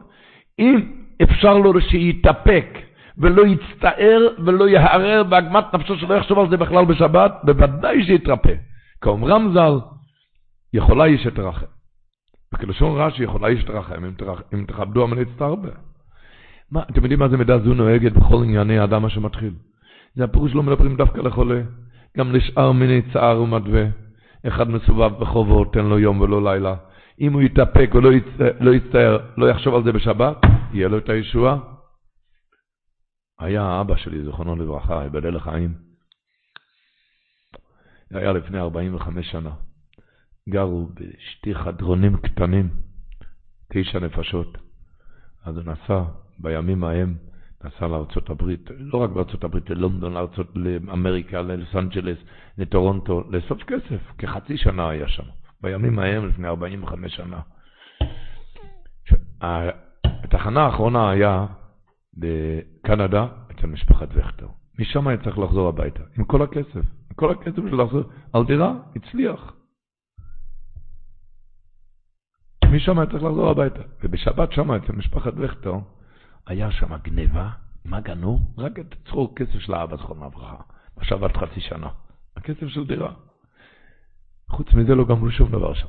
אם 0.59 0.93
אפשר 1.23 1.59
לו 1.59 1.81
שיתאפק 1.81 2.79
ולא 3.19 3.43
יצטער 3.47 4.21
ולא 4.45 4.69
יערער 4.69 5.23
בעגמת 5.23 5.75
נפשו 5.75 5.97
שלא 5.97 6.15
יחשוב 6.15 6.39
על 6.39 6.51
זה 6.51 6.57
בכלל 6.57 6.85
בשבת, 6.85 7.33
בוודאי 7.43 8.05
שיתרפא. 8.05 8.55
כאומרם 9.01 9.53
ז"ל, 9.55 9.79
יכולה 10.73 11.05
איש 11.05 11.23
שתרחם. 11.23 11.67
וכלשון 12.55 13.01
רש"י, 13.01 13.23
יכולה 13.23 13.49
איש 13.49 13.61
שתרחם, 13.61 14.05
אם, 14.05 14.11
תרח, 14.17 14.43
אם 14.55 14.65
תכבדו 14.69 15.05
אמן 15.05 15.19
יצטרבה. 15.23 15.69
מה, 16.71 16.83
אתם 16.91 17.01
יודעים 17.03 17.19
מה 17.19 17.29
זה 17.29 17.37
מידה 17.37 17.59
זו 17.59 17.75
נוהגת 17.75 18.13
בכל 18.13 18.43
ענייני 18.45 18.79
האדם 18.79 19.05
אשר 19.05 19.21
מתחיל? 19.21 19.51
זה 20.15 20.25
הפירוש 20.25 20.55
לא 20.55 20.63
מדברים 20.63 20.97
דווקא 20.97 21.21
לחולה, 21.21 21.63
גם 22.17 22.33
לשאר 22.33 22.73
מיני 22.73 23.03
צער 23.13 23.43
ומדווה. 23.43 23.85
אחד 24.47 24.71
מסובב 24.71 25.21
בחובו, 25.21 25.65
תן 25.65 25.85
לו 25.85 25.99
יום 25.99 26.21
ולא 26.21 26.45
לילה. 26.45 26.77
אם 27.21 27.33
הוא 27.33 27.43
יתאפק 27.43 27.91
ולא 27.95 28.11
לא 28.61 28.71
יצטער, 28.71 29.19
לא 29.37 29.51
יחשוב 29.51 29.75
על 29.75 29.85
זה 29.85 29.93
בשבת, 29.93 30.37
יהיה 30.73 30.89
לו 30.89 30.99
את 30.99 31.09
הישועה. 31.09 31.59
היה 33.39 33.81
אבא 33.81 33.97
שלי, 33.97 34.25
זכרונו 34.25 34.57
לברכה, 34.57 35.03
ייבדל 35.03 35.37
לחיים. 35.37 35.75
זה 38.11 38.19
היה 38.19 38.33
לפני 38.33 38.59
45 38.59 39.31
שנה. 39.31 39.51
גרו 40.49 40.87
בשתי 40.87 41.55
חדרונים 41.55 42.17
קטנים, 42.17 42.71
תשע 43.73 43.99
נפשות. 43.99 44.59
אז 45.45 45.57
הוא 45.57 45.65
נסע 45.65 46.03
בימים 46.39 46.85
ההם, 46.85 47.15
נסע 47.65 47.87
לארצות 47.87 48.31
הברית, 48.31 48.71
לא 48.79 48.99
רק 48.99 49.11
בארצות 49.11 49.45
הברית, 49.45 49.71
ללונדון, 49.71 50.13
לארצות, 50.13 50.47
לאמריקה, 50.55 51.43
ללוס 51.43 51.77
אנג'לס, 51.77 52.19
לטורונטו, 52.59 53.25
לאסוף 53.31 53.63
כסף. 53.63 54.13
כחצי 54.19 54.57
שנה 54.57 54.89
היה 54.89 55.09
שם. 55.09 55.23
בימים 55.63 55.99
ההם, 55.99 56.29
לפני 56.29 56.49
45 56.49 57.17
שנה. 57.17 57.41
התחנה 60.25 60.63
האחרונה 60.63 61.11
היה 61.11 61.47
בקנדה, 62.17 63.27
אצל 63.51 63.67
משפחת 63.67 64.09
וכטר. 64.15 64.47
משם 64.79 65.09
היה 65.09 65.19
צריך 65.25 65.39
לחזור 65.39 65.69
הביתה, 65.69 66.03
עם 66.19 66.25
כל 66.25 66.43
הכסף. 66.43 66.75
עם 67.11 67.15
כל 67.15 67.31
הכסף 67.31 67.63
של 67.71 67.83
לחזור 67.83 68.03
על 68.33 68.45
דירה, 68.45 68.75
הצליח. 68.97 69.53
משם 72.73 72.99
היה 72.99 73.11
צריך 73.11 73.23
לחזור 73.23 73.51
הביתה. 73.51 73.81
ובשבת 74.03 74.53
שם, 74.53 74.71
אצל 74.71 74.93
משפחת 74.93 75.33
וכטר, 75.37 75.75
היה 76.47 76.71
שם 76.71 76.97
גניבה. 76.97 77.51
מה 77.85 78.01
גנו? 78.01 78.39
רק 78.59 78.79
את 78.79 78.95
צחור 79.07 79.35
כסף 79.37 79.59
של 79.59 79.75
האבא, 79.75 79.97
זכרונה 79.97 80.27
לברכה. 80.27 80.57
בשבת 81.01 81.37
חצי 81.37 81.61
שנה. 81.61 81.89
הכסף 82.37 82.67
של 82.67 82.87
דירה. 82.87 83.13
חוץ 84.51 84.73
מזה 84.73 84.95
לא 84.95 85.05
גמרו 85.05 85.31
שום 85.31 85.51
דבר 85.53 85.75
שם. 85.75 85.89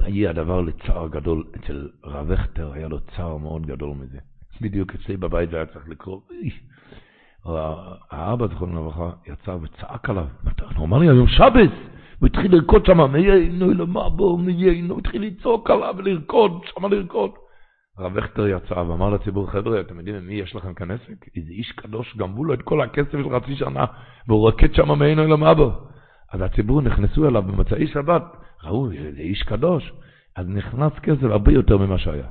היה 0.00 0.30
הדבר 0.30 0.60
לצער 0.60 1.08
גדול, 1.08 1.44
אצל 1.56 1.88
רב 2.04 2.26
וכטר 2.28 2.72
היה 2.72 2.88
לו 2.88 3.00
צער 3.00 3.36
מאוד 3.36 3.66
גדול 3.66 3.96
מזה. 3.96 4.18
בדיוק 4.60 4.94
אצלי 4.94 5.16
בבית 5.16 5.50
זה 5.50 5.56
היה 5.56 5.66
צריך 5.66 5.88
לקרוא, 5.88 6.20
האבא, 8.10 8.46
זכרונו 8.46 8.80
לברכה, 8.80 9.10
יצא 9.26 9.50
וצעק 9.50 10.10
עליו, 10.10 10.26
הוא 10.76 10.84
אמר 10.84 10.98
לי, 10.98 11.08
היום 11.08 11.26
שבס, 11.26 11.70
הוא 12.18 12.26
התחיל 12.26 12.54
לרקוד 12.54 12.86
שם, 12.86 13.12
מי 13.12 13.18
יינו 13.18 13.70
למבו, 13.70 14.38
מי 14.38 14.52
יינו, 14.52 14.98
התחיל 14.98 15.22
לצעוק 15.22 15.70
עליו 15.70 15.94
ולרקוד, 15.98 16.60
שם 16.64 16.86
לרקוד. 16.86 17.30
הרב 17.98 18.12
וכטר 18.14 18.48
יצא 18.48 18.74
ואמר 18.74 19.10
לציבור, 19.10 19.50
חבר'ה, 19.50 19.80
אתם 19.80 19.98
יודעים 19.98 20.26
מי 20.26 20.34
יש 20.34 20.56
לכם 20.56 20.74
כאן 20.74 20.90
עסק? 20.90 21.26
איזה 21.36 21.50
איש 21.50 21.72
קדוש, 21.72 22.16
גמבו 22.16 22.44
לו 22.44 22.54
את 22.54 22.62
כל 22.62 22.80
הכסף 22.80 23.12
של 23.12 23.40
חצי 23.40 23.56
שנה, 23.56 23.84
והוא 24.28 24.48
רקד 24.48 24.74
שם 24.74 24.98
מיינו 24.98 25.26
למבו. 25.26 25.72
אז 26.32 26.40
הציבור 26.40 26.82
נכנסו 26.82 27.28
אליו 27.28 27.42
במוצאי 27.42 27.86
שבת, 27.86 28.22
ראו, 28.64 28.88
זה 28.88 29.20
איש 29.20 29.42
קדוש, 29.42 29.92
אז 30.36 30.48
נכנס 30.48 30.92
כסף 31.02 31.22
הרבה 31.22 31.52
יותר 31.52 31.78
ממה 31.78 31.98
שהיה. 31.98 32.26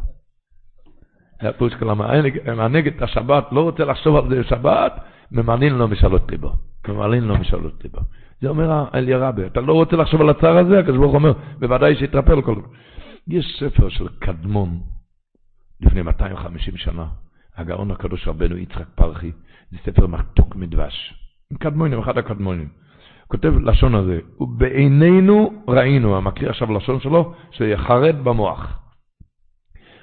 היה 1.40 1.54
פירוש 1.54 1.74
כלומר, 1.74 2.12
מענג 2.56 2.88
את 2.88 3.02
השבת, 3.02 3.48
לא 3.52 3.62
רוצה 3.62 3.86
לחשוב 3.86 4.16
על 4.16 4.30
זה 4.30 4.44
שבת, 4.44 4.94
ממלין 5.32 5.74
לו 5.74 5.88
משאלות 5.88 6.32
ליבו. 6.32 6.54
ממלין 6.88 7.24
לו 7.24 7.38
משאלות 7.38 7.84
ליבו. 7.84 8.00
זה 8.42 8.50
אומר 8.50 8.86
אלירבה, 8.94 9.46
אתה 9.46 9.62
לא 9.62 9.74
רוצה 9.74 9.96
לחשוב 9.96 10.22
על 10.22 10.30
הצער 10.30 10.58
הזה, 10.58 10.80
הקדוש 10.80 10.98
ברוך 10.98 11.14
אומר, 11.14 11.34
בוודאי 11.60 11.96
שיתרפא 11.96 12.42
כל... 12.42 12.56
יש 13.28 13.60
ספר 13.60 13.90
של 13.90 14.08
קדמון, 14.20 14.80
לפני 15.82 16.02
250 16.02 16.78
שנה, 16.78 17.08
הגאון 17.58 17.91
הקדוש 17.91 18.28
רבנו 18.28 18.58
יצחק 18.58 18.88
פרחי, 18.95 19.32
זה 19.72 19.78
ספר 19.86 20.08
מתוק 20.08 20.56
מדבש. 20.56 21.14
קדמונים, 21.60 21.99
אחד 21.99 22.18
הקדמונים. 22.18 22.70
כותב 23.28 23.53
לשון 23.58 23.95
הזה, 23.95 24.20
ובעינינו 24.40 25.64
ראינו, 25.68 26.18
המקריא 26.18 26.49
עכשיו 26.49 26.72
לשון 26.72 26.99
שלו, 26.99 27.34
שיחרד 27.52 28.16
במוח. 28.24 28.80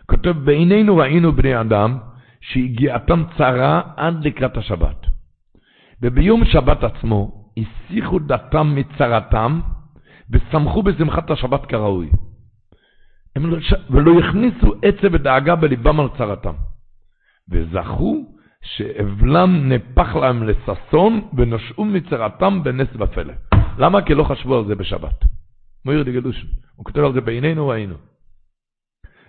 כותב, 0.06 0.30
בעינינו 0.30 0.96
ראינו 0.96 1.32
בני 1.32 1.60
אדם 1.60 1.98
שהגיעתם 2.40 3.22
צרה 3.38 3.82
עד 3.96 4.24
לקראת 4.24 4.56
השבת. 4.56 5.06
וביום 6.02 6.44
שבת 6.44 6.84
עצמו 6.84 7.50
הסיחו 7.56 8.18
דתם 8.18 8.74
מצרתם 8.74 9.60
ושמחו 10.30 10.82
בשמחת 10.82 11.30
השבת 11.30 11.66
כראוי. 11.66 12.10
הם 13.38 13.50
לא, 13.50 13.56
ולא 13.90 14.18
הכניסו 14.18 14.74
עצב 14.82 15.14
ודאגה 15.14 15.56
בליבם 15.56 16.00
על 16.00 16.08
צרתם. 16.18 16.54
וזכו 17.50 18.24
שאבלם 18.62 19.72
נפח 19.72 20.16
להם 20.16 20.42
לששון 20.42 21.28
ונשאו 21.36 21.84
מצרתם 21.84 22.62
בנס 22.62 22.88
ופלא. 22.98 23.34
למה? 23.78 24.02
כי 24.02 24.14
לא 24.14 24.24
חשבו 24.24 24.58
על 24.58 24.64
זה 24.66 24.74
בשבת. 24.74 25.24
מויר 25.84 26.02
דגדושן, 26.02 26.46
הוא 26.76 26.84
כותב 26.84 27.00
על 27.00 27.12
זה 27.12 27.20
בעינינו 27.20 27.68
ראינו. 27.68 27.94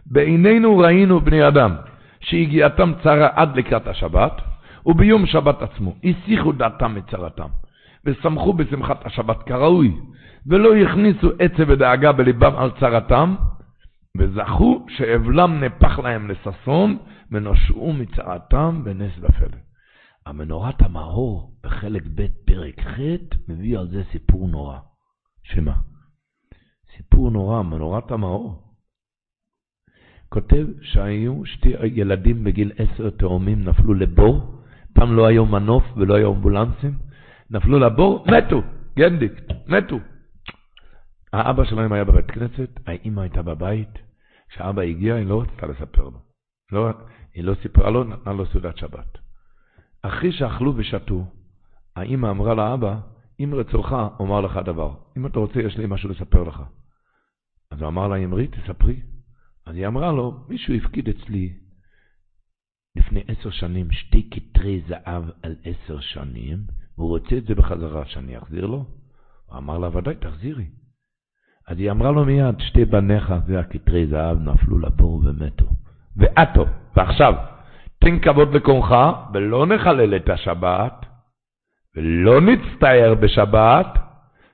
בעינינו 0.06 0.78
ראינו 0.78 1.22
בני 1.22 1.48
אדם 1.48 1.76
שהגיעתם 2.20 2.92
צרה 3.04 3.30
עד 3.36 3.58
לקראת 3.58 3.88
השבת, 3.88 4.42
וביום 4.86 5.26
שבת 5.26 5.62
עצמו 5.62 5.96
הסיחו 6.04 6.52
דעתם 6.52 6.96
מצרתם, 6.96 7.48
ושמחו 8.06 8.54
בשמחת 8.54 9.06
השבת 9.06 9.44
כראוי, 9.44 9.92
ולא 10.48 10.76
הכניסו 10.76 11.30
עצב 11.40 11.64
ודאגה 11.68 12.12
בליבם 12.12 12.56
על 12.56 12.72
צרתם, 12.80 13.36
וזכו 14.18 14.86
שאבלם 14.90 15.64
נפח 15.64 16.00
להם 16.00 16.32
לששון, 16.32 16.98
ונושעו 17.32 17.94
מצעתם 17.94 18.82
בנס 18.84 19.12
ופלא. 19.18 19.58
המנורת 20.26 20.82
המאור 20.82 21.54
בחלק 21.64 22.04
ב' 22.16 22.28
פרק 22.46 22.80
ח' 22.80 23.00
מביא 23.48 23.80
על 23.80 23.88
זה 23.88 24.04
סיפור 24.12 24.48
נורא. 24.48 24.78
שמה? 25.44 25.74
סיפור 26.98 27.32
נורא, 27.32 27.62
מנורת 27.64 28.12
המאור. 28.12 28.70
כותב 30.30 30.68
שהיו 30.82 31.46
שתי 31.46 31.70
ילדים 31.84 32.44
בגיל 32.44 32.72
עשר 32.78 33.10
תאומים 33.10 33.64
נפלו 33.64 33.94
לבור, 33.94 34.64
פעם 34.94 35.16
לא 35.16 35.28
היו 35.28 35.46
מנוף 35.46 35.84
ולא 35.98 36.16
היו 36.16 36.34
אמבולנסים, 36.34 36.94
נפלו 37.50 37.80
לבור, 37.80 38.26
מתו, 38.28 38.62
גנדיק, 38.98 39.34
מתו. 39.68 39.98
האבא 41.34 41.66
שלהם 41.66 41.94
היה 41.94 42.04
בבית 42.04 42.32
כנסת, 42.32 42.70
האימא 42.86 43.22
הייתה 43.22 43.42
בבית, 43.42 43.90
כשאבא 44.50 44.82
הגיע 44.82 45.16
היא 45.16 45.26
לא 45.26 45.42
רצתה 45.42 45.66
לספר 45.66 46.04
לו. 46.04 46.20
לא, 46.72 46.90
היא 47.34 47.44
לא 47.44 47.56
סיפרה 47.62 47.90
לו, 47.90 48.04
נתנה 48.04 48.34
לו 48.34 48.46
סעודת 48.46 48.78
שבת. 48.78 49.18
אחרי 50.02 50.32
שאכלו 50.32 50.74
ושתו, 50.76 51.26
האמא 51.96 52.28
אמרה 52.28 52.54
לאבא, 52.54 53.00
אם 53.40 53.54
רצונך, 53.56 53.96
אומר 54.20 54.42
לך 54.42 54.60
דבר. 54.66 54.96
אם 55.18 55.26
אתה 55.26 55.40
רוצה, 55.40 55.60
יש 55.60 55.78
לי 55.78 55.86
משהו 55.88 56.10
לספר 56.10 56.44
לך. 56.44 56.64
אז 57.72 57.82
הוא 57.82 57.88
אמר 57.88 58.08
לה, 58.08 58.16
אמרי, 58.16 58.48
תספרי. 58.48 59.02
אז 59.66 59.76
היא 59.76 59.88
אמרה 59.88 60.12
לו, 60.12 60.46
מישהו 60.50 60.74
הפקיד 60.74 61.10
אצלי 61.10 61.54
לפני 62.96 63.24
עשר 63.28 63.50
שנים 63.50 63.92
שתי 63.92 64.30
כתרי 64.32 64.82
זהב 64.88 65.24
על 65.44 65.56
עשר 65.64 66.00
שנים, 66.00 66.64
והוא 66.98 67.10
רוצה 67.10 67.38
את 67.38 67.46
זה 67.46 67.56
בחזרה, 67.56 68.06
שאני 68.06 68.38
אחזיר 68.38 68.66
לו? 68.66 68.86
הוא 69.46 69.58
אמר 69.58 69.78
לה, 69.78 69.98
ודאי, 69.98 70.16
תחזירי. 70.16 70.66
אז 71.70 71.80
היא 71.80 71.92
אמרה 71.92 72.12
לו 72.12 72.26
מיד, 72.26 72.56
שתי 72.60 72.86
בניך 72.86 73.34
והכתרי 73.48 74.08
זהב 74.08 74.38
נפלו 74.50 74.80
לבור 74.80 75.22
ומתו. 75.26 75.66
ועטו, 76.18 76.66
ועכשיו, 76.96 77.34
תן 78.00 78.20
כבוד 78.20 78.56
לקונך, 78.56 78.96
ולא 79.34 79.66
נחלל 79.66 80.16
את 80.16 80.30
השבת, 80.30 81.06
ולא 81.96 82.42
נצטער 82.42 83.16
בשבת, 83.16 84.00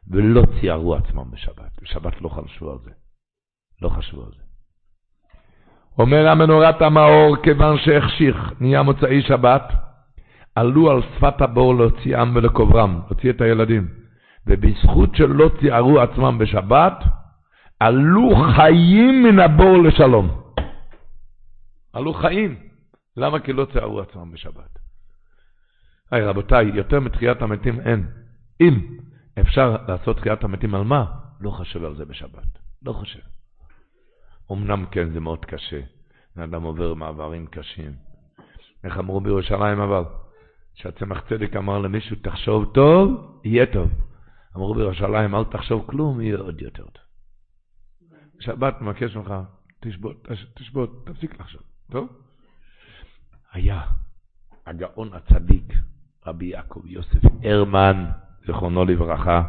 ולא 0.07 0.43
ציירו 0.59 0.95
עצמם 0.95 1.31
בשבת. 1.31 1.81
בשבת 1.81 2.21
לא 2.21 2.29
חשבו 2.29 2.71
על 2.71 2.77
זה. 2.83 2.91
לא 3.81 3.89
חשבו 3.89 4.21
על 4.21 4.31
זה. 4.37 4.43
אומר 5.99 6.27
המנורת 6.27 6.81
המאור, 6.81 7.35
כיוון 7.43 7.77
שהחשיך, 7.77 8.53
נהיה 8.59 8.83
מוצאי 8.83 9.21
שבת, 9.21 9.73
עלו 10.55 10.91
על 10.91 11.01
שפת 11.01 11.41
הבור 11.41 11.75
להוציאם 11.75 12.35
ולקוברם, 12.35 12.99
להוציא 13.07 13.29
את 13.29 13.41
הילדים. 13.41 14.04
ובזכות 14.47 15.15
שלא 15.15 15.51
ציירו 15.59 15.99
עצמם 15.99 16.37
בשבת, 16.37 17.03
עלו 17.79 18.35
חיים 18.55 19.23
מן 19.23 19.39
הבור 19.39 19.83
לשלום. 19.83 20.41
עלו 21.93 22.13
חיים. 22.13 22.55
למה? 23.17 23.39
כי 23.39 23.53
לא 23.53 23.67
ציירו 23.73 24.01
עצמם 24.01 24.31
בשבת. 24.31 24.79
היי, 26.11 26.25
רבותיי, 26.25 26.65
יותר 26.73 26.99
מתחיית 26.99 27.41
המתים 27.41 27.79
אין. 27.79 28.07
אם 28.61 28.97
אפשר 29.39 29.77
לעשות 29.87 30.17
תחיית 30.17 30.43
המתים 30.43 30.75
על 30.75 30.83
מה? 30.83 31.05
לא 31.41 31.51
חושב 31.51 31.83
על 31.83 31.95
זה 31.95 32.05
בשבת. 32.05 32.59
לא 32.85 32.93
חושב. 32.93 33.19
אמנם 34.51 34.85
כן, 34.91 35.09
זה 35.13 35.19
מאוד 35.19 35.45
קשה. 35.45 35.81
האדם 36.35 36.63
עובר 36.63 36.93
מעברים 36.93 37.47
קשים. 37.47 37.91
איך 38.83 38.97
אמרו 38.97 39.21
בירושלים 39.21 39.79
אבל? 39.79 40.03
שהצמח 40.73 41.21
צדק 41.29 41.55
אמר 41.55 41.79
למישהו, 41.79 42.15
תחשוב 42.21 42.71
טוב, 42.73 43.39
יהיה 43.43 43.65
טוב. 43.65 43.89
אמרו 44.55 44.75
בירושלים, 44.75 45.35
אל 45.35 45.43
תחשוב 45.43 45.85
כלום, 45.87 46.21
יהיה 46.21 46.37
עוד 46.37 46.61
יותר 46.61 46.83
טוב. 46.83 47.03
שבת 48.39 48.81
מבקש 48.81 49.15
ממך, 49.15 49.33
תשבות, 49.79 50.27
תשבות, 50.53 51.05
תפסיק 51.05 51.39
לחשוב. 51.39 51.61
טוב? 51.91 52.07
היה 53.53 53.81
הגאון 54.65 55.09
הצדיק, 55.13 55.73
רבי 56.25 56.45
יעקב 56.45 56.81
יוסף 56.85 57.21
הרמן, 57.43 58.05
זכרונו 58.47 58.85
לברכה. 58.85 59.43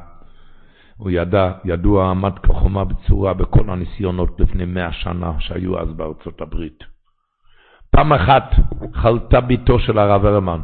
הוא 0.96 1.10
ידע, 1.10 1.52
ידוע, 1.64 2.10
עמד 2.10 2.38
כחומה 2.38 2.84
בצורה 2.84 3.34
בכל 3.34 3.70
הניסיונות 3.70 4.40
לפני 4.40 4.64
מאה 4.64 4.92
שנה 4.92 5.40
שהיו 5.40 5.80
אז 5.80 5.88
בארצות 5.92 6.40
הברית. 6.40 6.84
פעם 7.90 8.12
אחת 8.12 8.50
חלתה 8.92 9.40
ביתו 9.40 9.78
של 9.78 9.98
הרב 9.98 10.24
הרמן. 10.24 10.60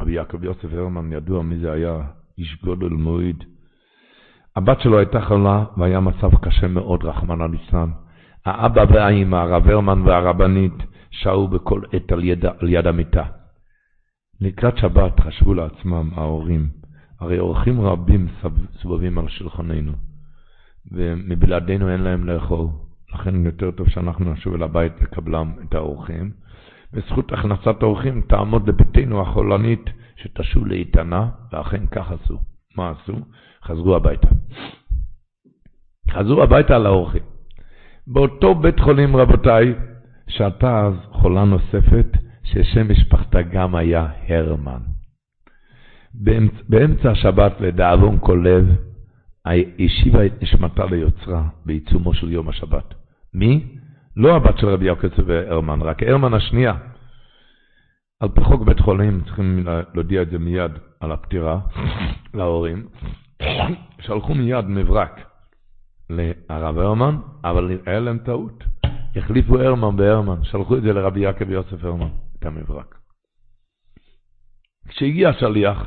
רבי 0.00 0.12
יעקב 0.12 0.44
יוסף 0.44 0.72
הרמן, 0.72 1.12
ידוע 1.12 1.42
מי 1.42 1.58
זה 1.58 1.72
היה, 1.72 2.00
איש 2.38 2.62
גודל 2.64 2.88
מועיד. 2.88 3.44
הבת 4.56 4.80
שלו 4.80 4.98
הייתה 4.98 5.20
חולה 5.20 5.64
והיה 5.76 6.00
מצב 6.00 6.34
קשה 6.40 6.68
מאוד, 6.68 7.04
רחמנא 7.04 7.44
ליצלן. 7.44 7.90
האבא 8.46 8.84
והאימא, 8.88 9.36
הרב 9.36 9.68
הרמן 9.68 10.00
והרבנית, 10.00 10.72
שהו 11.10 11.48
בכל 11.48 11.82
עת 11.92 12.12
על 12.12 12.24
יד, 12.24 12.46
על 12.46 12.68
יד 12.68 12.86
המיטה. 12.86 13.24
לקראת 14.40 14.78
שבת 14.78 15.20
חשבו 15.20 15.54
לעצמם 15.54 16.10
ההורים, 16.14 16.68
הרי 17.20 17.38
אורחים 17.38 17.80
רבים 17.80 18.28
סובבים 18.82 19.18
על 19.18 19.28
שולחננו, 19.28 19.92
ומבלעדינו 20.92 21.88
אין 21.88 22.00
להם 22.00 22.26
לאכול. 22.26 22.66
לכן 23.14 23.46
יותר 23.46 23.70
טוב 23.70 23.88
שאנחנו 23.88 24.32
נשוב 24.32 24.54
אל 24.54 24.62
הבית 24.62 24.92
לקבלם 25.02 25.52
את 25.68 25.74
האורחים. 25.74 26.30
בזכות 26.92 27.32
הכנסת 27.32 27.82
האורחים 27.82 28.20
תעמוד 28.20 28.68
לביתנו 28.68 29.22
החולנית 29.22 29.90
שתשוב 30.22 30.66
לאיתנה, 30.66 31.28
ואכן 31.52 31.86
כך 31.86 32.10
עשו. 32.10 32.38
מה 32.76 32.90
עשו? 32.90 33.12
חזרו 33.64 33.96
הביתה. 33.96 34.28
חזרו 36.10 36.42
הביתה 36.42 36.78
לאורחים. 36.78 37.22
באותו 38.06 38.54
בית 38.54 38.80
חולים, 38.80 39.16
רבותיי, 39.16 39.74
שהתה 40.28 40.86
אז 40.86 40.94
חולה 41.12 41.44
נוספת, 41.44 42.06
ששם 42.44 42.90
משפחתה 42.90 43.42
גם 43.42 43.74
היה 43.74 44.08
הרמן. 44.28 44.80
באמצע, 46.14 46.56
באמצע 46.68 47.10
השבת, 47.10 47.60
לדאבון 47.60 48.18
כל 48.20 48.44
לב, 48.44 48.68
השיבה 49.78 50.26
את 50.26 50.42
נשמתה 50.42 50.86
ליוצרה 50.86 51.48
בעיצומו 51.66 52.14
של 52.14 52.32
יום 52.32 52.48
השבת. 52.48 52.94
מי? 53.34 53.64
לא 54.16 54.36
הבת 54.36 54.58
של 54.58 54.68
רבי 54.68 54.86
יעקב 54.86 55.08
והרמן, 55.26 55.82
רק 55.82 56.02
הרמן 56.02 56.34
השנייה. 56.34 56.74
על 58.20 58.28
פי 58.28 58.44
חוק 58.44 58.62
בית 58.62 58.80
חולים 58.80 59.20
צריכים 59.24 59.66
להודיע 59.94 60.22
את 60.22 60.30
זה 60.30 60.38
מיד 60.38 60.72
על 61.00 61.12
הפטירה 61.12 61.60
להורים. 62.34 62.88
שלחו 64.00 64.34
מיד 64.34 64.64
מברק 64.64 65.20
לרב 66.10 66.78
הרמן, 66.78 67.16
אבל 67.44 67.78
היה 67.86 68.00
להם 68.00 68.18
טעות. 68.18 68.64
החליפו 69.16 69.58
הרמן 69.58 69.96
בהרמן, 69.96 70.44
שלחו 70.44 70.76
את 70.76 70.82
זה 70.82 70.92
לרבי 70.92 71.20
יעקב 71.20 71.50
יוסף 71.50 71.84
הרמן, 71.84 72.08
את 72.38 72.46
המברק. 72.46 72.98
כשהגיע 74.88 75.28
השליח, 75.28 75.86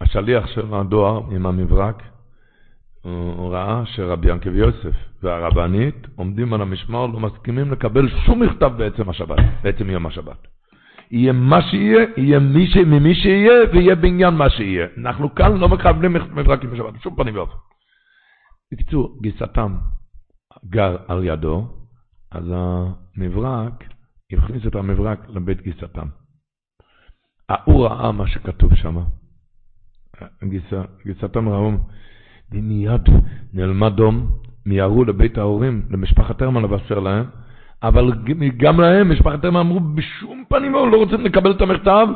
השליח 0.00 0.46
של 0.46 0.74
הדואר 0.74 1.22
עם 1.30 1.46
המברק, 1.46 2.02
הוא 3.02 3.52
ראה 3.52 3.82
שרבי 3.86 4.30
ינקב 4.30 4.54
יוסף 4.54 4.96
והרבנית 5.22 6.06
עומדים 6.16 6.54
על 6.54 6.62
המשמר, 6.62 7.06
לא 7.06 7.20
מסכימים 7.20 7.72
לקבל 7.72 8.08
שום 8.26 8.42
מכתב 8.42 8.72
בעצם 8.76 9.10
השבת, 9.10 9.38
בעצם 9.62 9.90
יום 9.90 10.06
השבת. 10.06 10.59
יהיה 11.10 11.32
מה 11.32 11.62
שיהיה, 11.62 12.06
יהיה 12.16 12.38
מי 12.38 12.66
ש... 12.66 12.76
ממי 12.76 13.14
שיהיה, 13.14 13.52
ויהיה 13.72 13.94
בעניין 13.94 14.34
מה 14.34 14.50
שיהיה. 14.50 14.86
אנחנו 14.98 15.34
כאן 15.34 15.56
לא 15.56 15.68
מקבלים 15.68 16.12
מברקים 16.12 16.70
בשבת, 16.70 16.94
בשום 16.94 17.16
פנים 17.16 17.34
ואופן. 17.34 17.54
בקיצור, 18.72 19.18
גיסתם 19.22 19.76
גר 20.64 20.96
על 21.08 21.24
ידו, 21.24 21.66
אז 22.30 22.44
המברק, 22.54 23.84
הכניס 24.32 24.66
את 24.66 24.74
המברק 24.74 25.28
לבית 25.28 25.60
גיסתם. 25.62 26.08
ההוא 27.48 27.86
ראה 27.86 28.12
מה 28.12 28.28
שכתוב 28.28 28.74
שם. 28.74 28.96
גיסה, 30.44 30.82
גיסתם 31.06 31.48
ראו, 31.48 31.72
ומיד 32.52 33.02
נעלמה 33.52 33.90
דום, 33.90 34.30
מיהרו 34.66 35.04
לבית 35.04 35.38
ההורים, 35.38 35.82
למשפחת 35.90 36.42
הרמן 36.42 36.62
לבשר 36.62 36.98
להם, 36.98 37.26
אבל 37.82 38.12
גם 38.56 38.80
להם, 38.80 39.12
משפחת 39.12 39.44
אמרו, 39.44 39.80
בשום 39.80 40.44
פנים 40.48 40.72
לא 40.72 40.96
רוצים 40.96 41.20
לקבל 41.20 41.50
את 41.50 41.60
המכתב, 41.60 42.06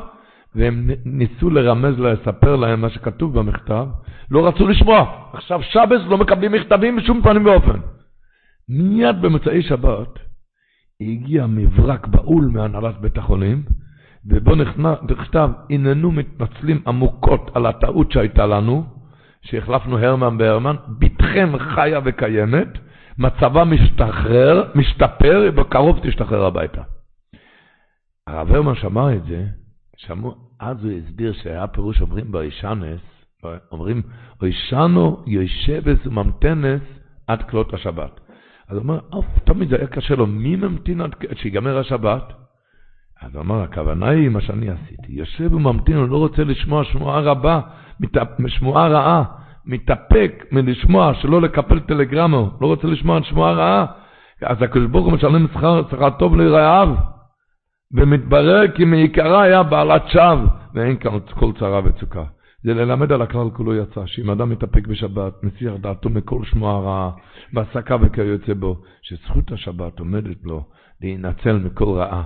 והם 0.54 0.90
ניסו 1.04 1.50
לרמז, 1.50 1.98
לספר 1.98 2.56
להם 2.56 2.80
מה 2.80 2.90
שכתוב 2.90 3.38
במכתב, 3.38 3.86
לא 4.30 4.48
רצו 4.48 4.68
לשמוע. 4.68 5.04
עכשיו 5.32 5.62
שבס 5.62 6.00
לא 6.08 6.18
מקבלים 6.18 6.52
מכתבים 6.52 6.96
בשום 6.96 7.22
פנים 7.22 7.46
ואופן. 7.46 7.78
מיד 8.68 9.22
במוצאי 9.22 9.62
שבת 9.62 10.18
הגיע 11.00 11.46
מברק 11.46 12.06
בהול 12.06 12.50
מהנהלת 12.52 13.00
בית 13.00 13.18
החולים, 13.18 13.62
ובו 14.26 14.54
נכתב, 15.08 15.50
הננו 15.70 16.12
מתנצלים 16.12 16.82
עמוקות 16.86 17.50
על 17.54 17.66
הטעות 17.66 18.12
שהייתה 18.12 18.46
לנו, 18.46 18.84
שהחלפנו 19.42 19.98
הרמן 19.98 20.38
בהרמן, 20.38 20.76
בתכם 20.98 21.52
חיה 21.58 22.00
וקיימת, 22.04 22.68
מצבה 23.18 23.64
משתחרר, 23.64 24.70
משתפר, 24.74 25.42
ובקרוב 25.48 25.98
תשתחרר 26.02 26.44
הביתה. 26.44 26.82
הרב 28.26 28.52
הרמן 28.52 28.74
שמע 28.74 29.14
את 29.14 29.24
זה, 29.24 29.46
שמעו, 29.96 30.34
אז 30.60 30.84
הוא 30.84 30.92
הסביר 30.92 31.32
שהיה 31.32 31.66
פירוש 31.66 32.00
אומרים 32.00 32.32
באישנס, 32.32 33.00
אומרים, 33.72 34.02
אישנו 34.42 35.22
יושבס 35.26 36.06
וממתנס 36.06 36.82
עד 37.26 37.42
כלות 37.42 37.74
השבת. 37.74 38.20
אז 38.68 38.76
הוא 38.76 38.82
אומר, 38.82 39.00
אוף, 39.12 39.26
תמיד 39.44 39.68
זה 39.68 39.76
היה 39.76 39.86
קשה 39.86 40.14
לו, 40.14 40.26
מי 40.26 40.56
ממתין 40.56 41.00
עד 41.00 41.14
שיגמר 41.34 41.78
השבת? 41.78 42.32
אז 43.22 43.34
הוא 43.34 43.42
אמר, 43.42 43.62
הכוונה 43.62 44.08
היא 44.08 44.28
מה 44.28 44.40
שאני 44.40 44.70
עשיתי. 44.70 45.12
יושב 45.12 45.54
וממתין, 45.54 45.96
הוא 45.96 46.08
לא 46.08 46.16
רוצה 46.16 46.44
לשמוע 46.44 46.84
שמועה 46.84 47.20
רבה, 47.20 47.60
שמועה 48.46 48.88
רעה, 48.88 49.24
מתאפק 49.66 50.44
מלשמוע, 50.52 51.14
שלא 51.14 51.42
לקפל 51.42 51.80
טלגרמו, 51.80 52.50
לא 52.60 52.66
רוצה 52.66 52.86
לשמוע 52.86 53.22
שמועה 53.22 53.52
רעה. 53.52 53.86
אז 54.42 54.62
הקדוש 54.62 54.86
ברוך 54.86 55.06
הוא 55.06 55.12
משלם 55.12 55.46
שכר, 55.54 55.82
שכר 55.90 56.10
טוב 56.10 56.36
לרעיו. 56.36 56.94
ומתברר 57.92 58.68
כי 58.68 58.84
מעיקרה 58.84 59.42
היה 59.42 59.62
בעלת 59.62 60.02
שווא, 60.08 60.46
ואין 60.74 60.96
כאן 60.96 61.18
כל 61.34 61.52
צרה 61.58 61.80
וצוקה. 61.84 62.24
זה 62.64 62.74
ללמד 62.74 63.12
על 63.12 63.22
הכלל 63.22 63.50
כולו 63.50 63.74
יצא, 63.74 64.06
שאם 64.06 64.30
אדם 64.30 64.50
מתאפק 64.50 64.86
בשבת, 64.86 65.32
מסיח 65.42 65.74
דעתו 65.80 66.10
מכל 66.10 66.44
שמועה 66.44 66.80
רעה, 66.80 67.10
בהסקה 67.52 67.96
וכיוצא 68.00 68.54
בו, 68.54 68.76
שזכות 69.02 69.52
השבת 69.52 69.98
עומדת 69.98 70.36
לו 70.44 70.64
להינצל 71.02 71.52
מכל 71.52 71.84
רעה. 71.84 72.22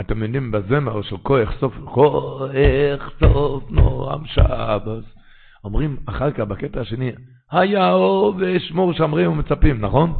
אתם 0.00 0.22
יודעים 0.22 0.50
בזמר 0.50 1.02
של 1.02 1.16
כוח 1.16 1.52
סוף, 1.60 1.74
כוח 1.84 3.10
סוף 3.20 3.70
נועם 3.70 4.26
שבס. 4.26 5.19
אומרים 5.64 5.96
אחר 6.06 6.30
כך 6.30 6.40
בקטע 6.40 6.80
השני, 6.80 7.12
היה 7.50 7.88
הווה 7.88 8.56
ושמור 8.56 8.92
שמרים 8.92 9.30
ומצפים, 9.30 9.80
נכון? 9.80 10.14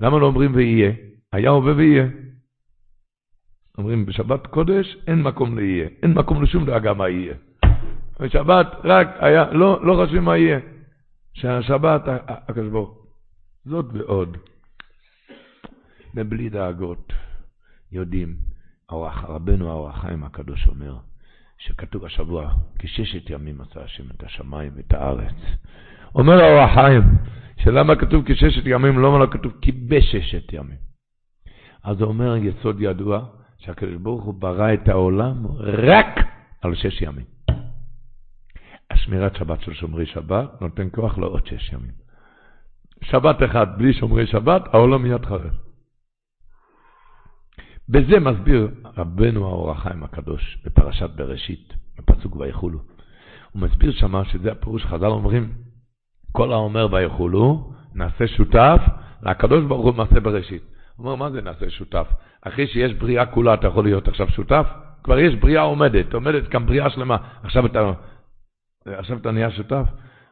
למה 0.00 0.18
לא 0.18 0.26
אומרים 0.26 0.54
ויהיה? 0.54 0.92
היה 1.32 1.50
הווה 1.50 1.74
ויהיה. 1.76 2.06
אומרים 3.78 4.06
בשבת 4.06 4.46
קודש 4.46 4.96
אין 5.06 5.22
מקום 5.22 5.58
ליהיה, 5.58 5.88
אין 6.02 6.12
מקום 6.14 6.42
לשום 6.42 6.66
דאגה 6.66 6.94
מה 6.94 7.08
יהיה. 7.08 7.34
בשבת 8.20 8.66
רק 8.84 9.08
היה, 9.18 9.52
לא, 9.52 9.86
לא 9.86 10.04
חשוב 10.04 10.20
מה 10.20 10.36
יהיה. 10.36 10.58
שהשבת, 11.34 12.02
הקדוש 12.26 12.70
ברוך 12.70 13.06
זאת 13.64 13.86
ועוד. 13.92 14.36
ובלי 16.14 16.48
דאגות, 16.48 17.12
יודעים, 17.92 18.36
אורח, 18.88 19.24
רבנו 19.24 19.70
האור 19.70 19.88
החיים 19.88 20.24
הקדוש 20.24 20.66
אומר, 20.66 20.96
שכתוב 21.58 22.04
השבוע, 22.04 22.52
כששת 22.78 23.30
ימים 23.30 23.60
עשה 23.60 23.84
השם 23.84 24.04
את 24.10 24.22
השמיים 24.22 24.72
ואת 24.76 24.92
הארץ. 24.92 25.34
אומר 26.14 26.40
האור 26.40 26.60
החיים, 26.60 27.02
שלמה 27.56 27.96
כתוב 27.96 28.22
כששת 28.26 28.62
ימים, 28.66 28.98
לא 28.98 29.26
כתוב 29.30 29.52
כי 29.62 29.72
בששת 29.72 30.52
ימים? 30.52 30.76
אז 31.84 32.00
הוא 32.00 32.08
אומר 32.08 32.36
יסוד 32.36 32.76
ידוע, 32.80 33.26
שהקדוש 33.58 33.96
ברוך 33.96 34.24
הוא 34.24 34.34
ברא 34.34 34.74
את 34.74 34.88
העולם 34.88 35.46
רק 35.58 36.20
על 36.62 36.74
שש 36.74 37.02
ימים. 37.02 37.24
השמירת 38.90 39.36
שבת 39.36 39.60
של 39.60 39.74
שומרי 39.74 40.06
שבת 40.06 40.60
נותן 40.60 40.88
כוח 40.94 41.18
לעוד 41.18 41.46
שש 41.46 41.72
ימים. 41.72 41.92
שבת 43.02 43.42
אחד 43.42 43.78
בלי 43.78 43.94
שומרי 43.94 44.26
שבת, 44.26 44.74
העולם 44.74 45.02
מיד 45.02 45.24
חרב. 45.26 45.63
בזה 47.88 48.20
מסביר 48.20 48.68
רבנו 48.96 49.46
האור 49.46 49.70
החיים 49.70 50.02
הקדוש 50.02 50.58
בפרשת 50.64 51.10
בראשית, 51.10 51.74
בפסוק 51.98 52.36
ויחולו. 52.36 52.78
הוא 53.52 53.62
מסביר 53.62 53.92
שמה 53.92 54.24
שזה 54.24 54.52
הפירוש, 54.52 54.84
חז"ל 54.84 55.06
אומרים, 55.06 55.52
כל 56.32 56.52
האומר 56.52 56.88
ויחולו, 56.92 57.72
נעשה 57.94 58.26
שותף 58.26 58.80
לקדוש 59.22 59.64
ברוך 59.64 59.86
הוא 59.86 59.94
מעשה 59.94 60.20
בראשית. 60.20 60.62
הוא 60.96 61.06
אומר, 61.06 61.14
מה 61.14 61.30
זה 61.30 61.42
נעשה 61.42 61.70
שותף? 61.70 62.06
אחרי 62.42 62.66
שיש 62.66 62.92
בריאה 62.94 63.26
כולה, 63.26 63.54
אתה 63.54 63.66
יכול 63.66 63.84
להיות 63.84 64.08
עכשיו 64.08 64.28
שותף? 64.28 64.66
כבר 65.04 65.18
יש 65.18 65.34
בריאה 65.34 65.62
עומדת, 65.62 66.14
עומדת 66.14 66.48
כאן 66.48 66.66
בריאה 66.66 66.90
שלמה. 66.90 67.16
עכשיו 67.42 67.66
אתה, 67.66 67.92
עכשיו 68.86 69.16
אתה 69.16 69.30
נהיה 69.30 69.50
שותף? 69.50 69.84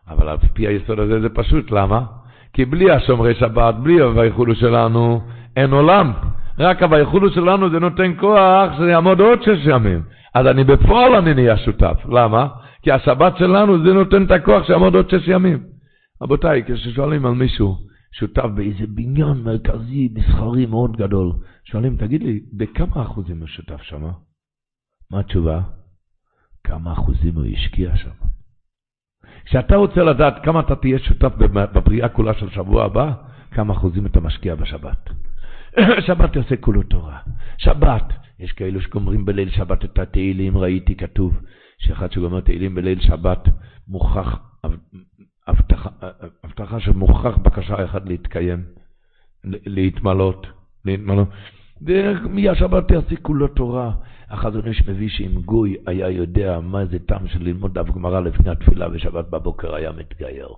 אבל 0.08 0.28
על 0.28 0.36
פי 0.52 0.66
היסוד 0.66 0.98
הזה 0.98 1.20
זה 1.20 1.28
פשוט, 1.28 1.70
למה? 1.70 2.04
כי 2.52 2.64
בלי 2.64 2.90
השומרי 2.90 3.34
שבת, 3.34 3.74
בלי 3.74 4.00
הוויכולו 4.00 4.54
שלנו, 4.54 5.20
אין 5.56 5.72
עולם. 5.72 6.12
רק 6.58 6.82
הוויכולו 6.82 7.30
שלנו 7.30 7.70
זה 7.70 7.78
נותן 7.78 8.12
כוח 8.20 8.72
שזה 8.76 8.90
יעמוד 8.90 9.20
עוד 9.20 9.42
שש 9.42 9.66
ימים. 9.66 10.02
אז 10.34 10.46
אני 10.46 10.64
בפועל 10.64 11.14
אני 11.14 11.34
נהיה 11.34 11.56
שותף. 11.56 12.06
למה? 12.08 12.48
כי 12.82 12.92
השבת 12.92 13.36
שלנו 13.38 13.84
זה 13.84 13.92
נותן 13.92 14.24
את 14.24 14.30
הכוח 14.30 14.66
שיעמוד 14.66 14.94
עוד 14.94 15.10
שש 15.10 15.28
ימים. 15.28 15.62
רבותיי, 16.22 16.62
כששואלים 16.66 17.26
על 17.26 17.32
מישהו, 17.32 17.76
שותף 18.12 18.44
באיזה 18.54 18.84
בניין 18.88 19.42
מרכזי, 19.44 20.08
מסחרי 20.14 20.66
מאוד 20.66 20.96
גדול. 20.96 21.32
שואלים, 21.64 21.96
תגיד 21.96 22.22
לי, 22.22 22.40
בכמה 22.52 23.02
אחוזים 23.02 23.38
הוא 23.38 23.46
שותף 23.46 23.82
שם? 23.82 24.02
מה 25.10 25.20
התשובה? 25.20 25.60
כמה 26.64 26.92
אחוזים 26.92 27.34
הוא 27.34 27.44
השקיע 27.52 27.96
שם. 27.96 28.10
כשאתה 29.44 29.76
רוצה 29.76 30.02
לדעת 30.02 30.44
כמה 30.44 30.60
אתה 30.60 30.76
תהיה 30.76 30.98
שותף 30.98 31.32
בבריאה 31.38 32.08
כולה 32.08 32.34
של 32.34 32.50
שבוע 32.50 32.84
הבא, 32.84 33.12
כמה 33.50 33.74
אחוזים 33.74 34.06
אתה 34.06 34.20
משקיע 34.20 34.54
בשבת. 34.54 35.21
שבת 36.06 36.36
יעשה 36.36 36.56
כולו 36.56 36.82
תורה. 36.82 37.18
שבת, 37.58 38.12
יש 38.38 38.52
כאלו 38.52 38.80
שגומרים 38.80 39.24
בליל 39.24 39.50
שבת 39.50 39.84
את 39.84 39.98
התהילים, 39.98 40.58
ראיתי 40.58 40.96
כתוב 40.96 41.40
שאחד 41.78 42.12
שגומר 42.12 42.40
תהילים 42.40 42.74
בליל 42.74 43.00
שבת, 43.00 43.48
מוכרח, 43.88 44.38
הבטחה, 46.44 46.80
שמוכרח 46.80 47.36
בקשה 47.36 47.84
אחת 47.84 48.02
להתקיים, 48.04 48.64
להתמלות, 49.44 50.46
להתמלות. 50.84 51.28
ומהשבת 51.82 52.90
יעשה 52.90 53.16
כולו 53.22 53.48
תורה. 53.48 53.92
החזון 54.28 54.66
איש 54.66 54.88
מביא 54.88 55.08
שאם 55.08 55.42
גוי 55.44 55.76
היה 55.86 56.10
יודע 56.10 56.60
מה 56.60 56.86
זה 56.86 56.98
טעם 56.98 57.28
של 57.28 57.42
ללמוד 57.42 57.78
דף 57.78 57.90
גמרא 57.94 58.20
לפני 58.20 58.50
התפילה 58.50 58.86
ושבת 58.92 59.24
בבוקר 59.30 59.74
היה 59.74 59.92
מתגייר. 59.92 60.48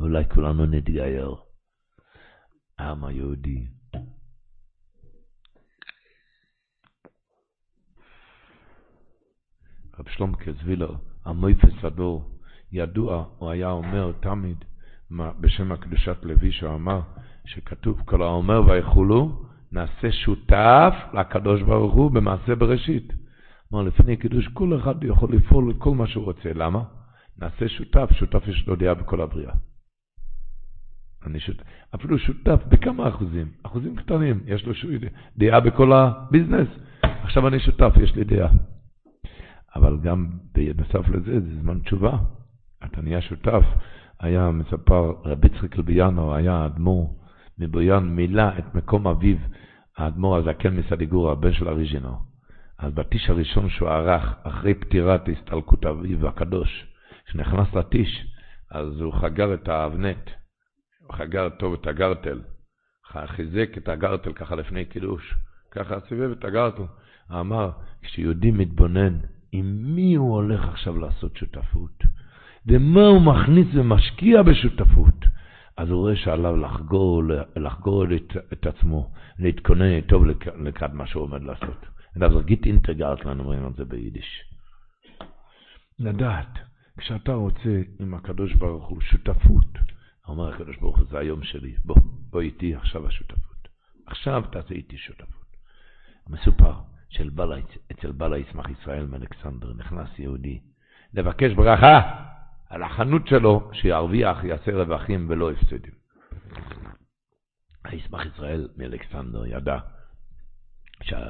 אולי 0.00 0.24
כולנו 0.34 0.66
נתגייר. 0.66 1.34
העם 2.78 3.04
היהודי. 3.04 3.66
רב 9.98 10.08
שלומקה 10.08 10.52
זווילר, 10.52 10.94
המויפס 11.24 11.84
הדור, 11.84 12.30
ידוע, 12.72 13.24
הוא 13.38 13.50
היה 13.50 13.70
אומר 13.70 14.12
תמיד, 14.20 14.56
בשם 15.40 15.72
הקדושת 15.72 16.16
לוי, 16.22 16.52
שהוא 16.52 16.74
אמר, 16.74 17.00
שכתוב 17.44 18.02
כל 18.04 18.22
האומר 18.22 18.62
ויכולו, 18.66 19.42
נעשה 19.72 20.12
שותף 20.12 20.94
לקדוש 21.14 21.62
ברוך 21.62 21.94
הוא 21.94 22.10
במעשה 22.10 22.54
בראשית. 22.54 23.12
כלומר, 23.68 23.84
לפני 23.84 24.16
קידוש 24.16 24.48
כל 24.48 24.78
אחד 24.80 25.04
יכול 25.04 25.32
לפעול 25.32 25.74
כל 25.78 25.94
מה 25.94 26.06
שהוא 26.06 26.24
רוצה. 26.24 26.52
למה? 26.54 26.82
נעשה 27.38 27.68
שותף, 27.68 28.08
שותף 28.12 28.48
יש 28.48 28.66
לו 28.66 28.76
דעה 28.76 28.94
בכל 28.94 29.20
הבריאה. 29.20 29.52
אני 31.26 31.40
שות... 31.40 31.56
אפילו 31.94 32.18
שותף 32.18 32.60
בכמה 32.68 33.08
אחוזים, 33.08 33.48
אחוזים 33.62 33.96
קטנים, 33.96 34.40
יש 34.46 34.66
לו 34.66 34.72
דעה 35.36 35.60
בכל 35.60 35.92
הביזנס. 35.92 36.68
עכשיו 37.02 37.48
אני 37.48 37.60
שותף, 37.60 37.92
יש 38.02 38.16
לי 38.16 38.24
דעה. 38.24 38.48
אבל 39.76 39.98
גם 40.02 40.28
בנוסף 40.54 41.08
לזה, 41.08 41.40
זה 41.40 41.60
זמן 41.60 41.78
תשובה. 41.78 42.18
אתה 42.84 43.00
נהיה 43.00 43.20
שותף. 43.20 43.64
היה 44.20 44.50
מספר, 44.50 45.12
רבי 45.24 45.48
צחיק 45.48 45.76
אלביאנו, 45.76 46.34
היה 46.34 46.66
אדמו"ר 46.66 47.14
מבויאן, 47.58 48.08
מילא 48.08 48.58
את 48.58 48.74
מקום 48.74 49.06
אביו, 49.06 49.36
האדמו"ר 49.96 50.36
הזקן 50.36 50.76
מסדיגור, 50.76 51.30
הבן 51.30 51.52
של 51.52 51.68
אריז'ינו. 51.68 52.16
אז 52.78 52.94
בטיש 52.94 53.30
הראשון 53.30 53.68
שהוא 53.68 53.88
ערך, 53.88 54.34
אחרי 54.42 54.74
פטירת 54.74 55.28
הסתלקות 55.28 55.86
אביו 55.86 56.28
הקדוש, 56.28 56.86
כשנכנס 57.26 57.74
לטיש, 57.74 58.26
אז 58.70 59.00
הוא 59.00 59.12
חגר 59.12 59.54
את 59.54 59.68
האבנט, 59.68 60.30
הוא 61.06 61.14
חגר 61.14 61.48
טוב 61.48 61.72
את 61.72 61.86
הגרטל, 61.86 62.40
חיזק 63.26 63.78
את 63.78 63.88
הגרטל 63.88 64.32
ככה 64.32 64.54
לפני 64.54 64.84
קידוש, 64.84 65.34
ככה 65.70 66.00
סיבב 66.08 66.30
את 66.30 66.44
הגרטל. 66.44 66.82
אמר, 67.30 67.70
כשיהודי 68.02 68.50
מתבונן 68.50 69.18
עם 69.56 69.94
מי 69.94 70.14
הוא 70.14 70.34
הולך 70.34 70.68
עכשיו 70.68 70.98
לעשות 70.98 71.36
שותפות, 71.36 72.02
ומה 72.66 73.06
הוא 73.06 73.22
מכניס 73.22 73.66
ומשקיע 73.74 74.42
בשותפות, 74.42 75.24
אז 75.76 75.90
הוא 75.90 76.00
רואה 76.00 76.16
שעליו 76.16 76.56
לחגור, 76.56 77.22
לחגור 77.56 78.04
את, 78.04 78.36
את 78.52 78.66
עצמו, 78.66 79.10
להתכונן 79.38 79.82
היטב 79.82 80.24
לקראת 80.64 80.92
מה 80.92 81.06
שהוא 81.06 81.22
עומד 81.22 81.42
לעשות. 81.42 81.86
זה 82.14 82.42
גיט 82.42 82.66
לנו 83.24 83.42
אומרים 83.42 83.66
את 83.66 83.76
זה 83.76 83.84
ביידיש. 83.84 84.44
לדעת, 85.98 86.58
כשאתה 86.98 87.32
רוצה 87.34 87.82
עם 88.00 88.14
הקדוש 88.14 88.54
ברוך 88.54 88.88
הוא 88.88 89.00
שותפות, 89.00 89.78
אומר 90.28 90.54
הקדוש 90.54 90.76
ברוך 90.76 90.98
הוא, 90.98 91.06
זה 91.10 91.18
היום 91.18 91.42
שלי, 91.42 91.74
בוא, 91.84 91.96
בוא 92.30 92.40
איתי 92.40 92.74
עכשיו 92.74 93.06
השותפות. 93.06 93.68
עכשיו 94.06 94.42
תעשה 94.52 94.74
איתי 94.74 94.96
שותפות. 94.96 95.56
מסופר 96.28 96.93
של 97.16 97.28
בלה, 97.28 97.56
אצל 97.92 98.12
בעל 98.12 98.34
ישמח 98.34 98.66
ישראל 98.70 99.06
מאלכסנדר 99.06 99.72
נכנס 99.76 100.08
יהודי 100.18 100.60
לבקש 101.14 101.52
ברכה 101.52 102.00
על 102.70 102.82
החנות 102.82 103.28
שלו, 103.28 103.70
שירוויח, 103.72 104.44
יעשה 104.44 104.72
רווחים 104.74 105.26
ולא 105.28 105.50
הפסדים. 105.50 105.92
הישמח 107.84 108.26
ישראל 108.26 108.68
מאלכסנדר 108.76 109.46
ידע 109.46 109.78
שה, 111.02 111.28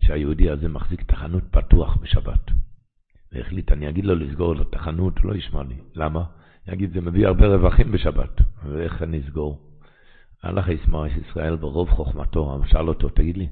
שהיהודי 0.00 0.50
הזה 0.50 0.68
מחזיק 0.68 1.02
את 1.02 1.10
החנות 1.10 1.44
פתוח 1.50 1.96
בשבת. 1.96 2.50
והחליט, 3.32 3.72
אני 3.72 3.88
אגיד 3.88 4.04
לו 4.04 4.14
לסגור 4.14 4.62
את 4.62 4.74
החנות, 4.74 5.24
לא 5.24 5.34
ישמע 5.34 5.62
לי. 5.62 5.76
למה? 5.94 6.24
אני 6.66 6.74
אגיד, 6.74 6.92
זה 6.92 7.00
מביא 7.00 7.26
הרבה 7.26 7.46
רווחים 7.46 7.92
בשבת, 7.92 8.40
ואיך 8.64 9.02
אני 9.02 9.20
אסגור? 9.20 9.80
הלך 10.42 10.68
ישמח 10.68 11.16
ישראל 11.16 11.56
ברוב 11.56 11.90
חוכמתו, 11.90 12.60
שאל 12.66 12.88
אותו, 12.88 13.08
תגיד 13.08 13.36
לי, 13.36 13.48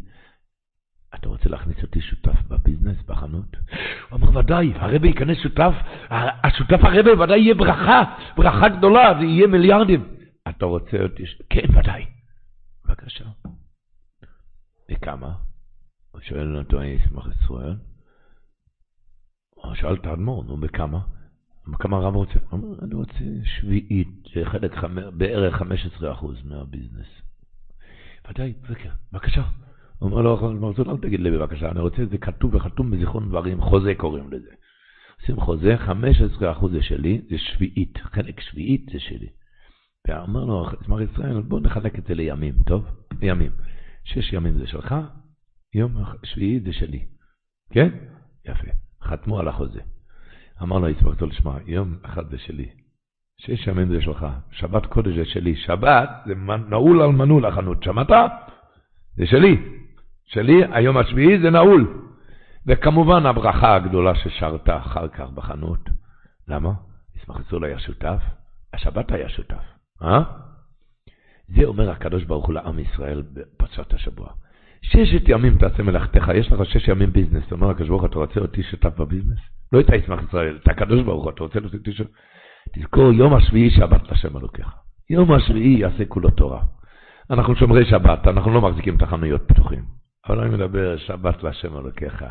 אתה 1.14 1.28
רוצה 1.28 1.48
להכניס 1.48 1.82
אותי 1.82 2.00
שותף 2.00 2.42
בביזנס, 2.48 2.96
בחנות? 3.06 3.56
הוא 4.10 4.18
אמר, 4.18 4.38
ודאי, 4.38 4.72
הרבי 4.74 5.08
ייכנס 5.08 5.38
שותף, 5.42 5.72
השותף 6.10 6.84
הרבי 6.84 7.10
ודאי 7.10 7.38
יהיה 7.38 7.54
ברכה, 7.54 8.02
ברכה 8.36 8.68
גדולה, 8.68 9.14
זה 9.18 9.24
יהיה 9.24 9.46
מיליארדים. 9.46 10.08
אתה 10.48 10.64
רוצה 10.64 11.02
אותי? 11.02 11.22
כן, 11.50 11.78
ודאי. 11.78 12.06
בבקשה. 12.84 13.24
וכמה? 14.90 15.34
הוא 16.10 16.20
שואל 16.20 16.56
אותו, 16.56 16.80
אני 16.80 16.96
אשמח 16.96 17.26
ישראל. 17.26 17.76
הוא 19.54 19.74
שאל 19.74 19.94
את 19.94 20.06
האדמו"ר, 20.06 20.44
נו, 20.44 20.56
בכמה? 20.56 21.00
כמה 21.78 21.96
הרב 21.96 22.14
רוצה? 22.14 22.38
הוא 22.50 22.60
אומר, 22.60 22.78
אני 22.82 22.94
רוצה 22.94 23.24
שביעית, 23.44 24.24
חלק 24.44 24.72
בערך 25.12 25.62
15% 25.62 25.64
מהביזנס. 26.44 27.06
ודאי, 28.30 28.54
בבקשה. 29.12 29.42
הוא 30.04 30.10
אומר 30.10 30.22
לו, 30.22 30.52
מרצון, 30.60 30.90
אל 30.90 30.96
תגיד 30.96 31.20
לי 31.20 31.30
בבקשה, 31.30 31.70
אני 31.70 31.80
רוצה, 31.80 32.06
זה 32.10 32.18
כתוב 32.18 32.54
וחתום 32.54 32.90
בזיכרון 32.90 33.28
דברים, 33.28 33.60
חוזה 33.60 33.94
קוראים 33.96 34.32
לזה. 34.32 34.50
עושים 35.20 35.40
חוזה, 35.40 35.76
15% 36.62 36.68
זה 36.70 36.82
שלי, 36.82 37.20
זה 37.30 37.38
שביעית, 37.38 37.98
חלק 37.98 38.40
שביעית 38.40 38.90
זה 38.92 39.00
שלי. 39.00 39.28
ואומר 40.08 40.44
לו, 40.44 40.66
מר 40.88 41.00
ישראל, 41.00 41.40
בוא 41.40 41.60
נחלק 41.60 41.98
את 41.98 42.04
זה 42.04 42.14
לימים, 42.14 42.54
טוב? 42.66 42.84
לימים. 43.22 43.50
שש 44.04 44.32
ימים 44.32 44.58
זה 44.58 44.66
שלך, 44.66 44.94
יום 45.74 45.92
שביעי 46.24 46.60
זה 46.60 46.72
שלי. 46.72 47.04
כן? 47.70 47.88
יפה. 48.44 48.68
חתמו 49.02 49.40
על 49.40 49.48
החוזה. 49.48 49.80
אמר 50.62 50.78
לו 50.78 50.88
יצחק 50.88 51.18
טול, 51.18 51.32
שמע, 51.32 51.56
יום 51.66 51.94
אחד 52.02 52.30
זה 52.30 52.38
שלי, 52.38 52.68
שש 53.40 53.66
ימים 53.66 53.88
זה 53.88 54.02
שלך, 54.02 54.26
שבת 54.50 54.86
קודש 54.86 55.14
זה 55.14 55.24
שלי, 55.24 55.56
שבת 55.56 56.10
זה 56.26 56.34
נעול 56.70 57.02
על 57.02 57.10
מנעול 57.10 57.46
החנות, 57.46 57.82
שמעת? 57.82 58.30
זה 59.16 59.26
שלי. 59.26 59.83
שלי, 60.26 60.62
היום 60.72 60.96
השביעי 60.96 61.38
זה 61.38 61.50
נעול. 61.50 62.04
וכמובן 62.66 63.26
הברכה 63.26 63.74
הגדולה 63.74 64.14
ששרת 64.14 64.68
אחר 64.68 65.08
כך 65.08 65.30
בחנות. 65.30 65.88
למה? 66.48 66.72
ישמח 67.16 67.40
ישראל 67.40 67.64
היה 67.64 67.78
שותף, 67.78 68.22
השבת 68.72 69.12
היה 69.12 69.28
שותף. 69.28 69.64
אה? 70.02 70.22
זה 71.48 71.64
אומר 71.64 71.90
הקדוש 71.90 72.24
ברוך 72.24 72.46
הוא 72.46 72.54
לעם 72.54 72.78
ישראל 72.78 73.22
בפרשת 73.32 73.94
השבוע. 73.94 74.28
ששת 74.82 75.28
ימים 75.28 75.58
תעשה 75.58 75.82
מלאכתך, 75.82 76.30
יש 76.34 76.52
לך 76.52 76.66
שש 76.66 76.88
ימים 76.88 77.12
ביזנס. 77.12 77.52
אומר 77.52 77.70
הקדוש 77.70 77.88
ברוך 77.88 78.02
הוא, 78.02 78.08
אתה 78.08 78.18
רוצה 78.18 78.40
אותי 78.40 78.62
שותף 78.62 79.00
בביזנס? 79.00 79.38
לא 79.72 79.80
את 79.80 79.90
הישמח 79.90 80.22
ישראל, 80.28 80.58
את 80.62 80.68
הקדוש 80.68 81.02
ברוך 81.02 81.24
הוא, 81.24 81.30
אתה 81.30 81.42
רוצה 81.42 81.58
אותי 81.74 81.92
שותף? 81.92 82.10
תזכור, 82.74 83.12
יום 83.12 83.34
השביעי 83.34 83.70
שבת 83.70 84.12
לשם 84.12 84.36
אלוקיך. 84.36 84.68
יום 85.10 85.32
השביעי 85.32 85.78
יעשה 85.78 86.04
כולו 86.04 86.30
תורה. 86.30 86.62
אנחנו 87.30 87.56
שומרי 87.56 87.84
שבת, 87.84 88.26
אנחנו 88.26 88.54
לא 88.54 88.60
מחזיקים 88.60 88.96
את 88.96 89.02
החנויות 89.02 89.42
פתוחים. 89.48 90.03
אני 90.30 90.50
מדבר 90.50 90.96
שבת 90.96 91.42
להשם 91.42 91.76
אלוקיך. 91.76 92.24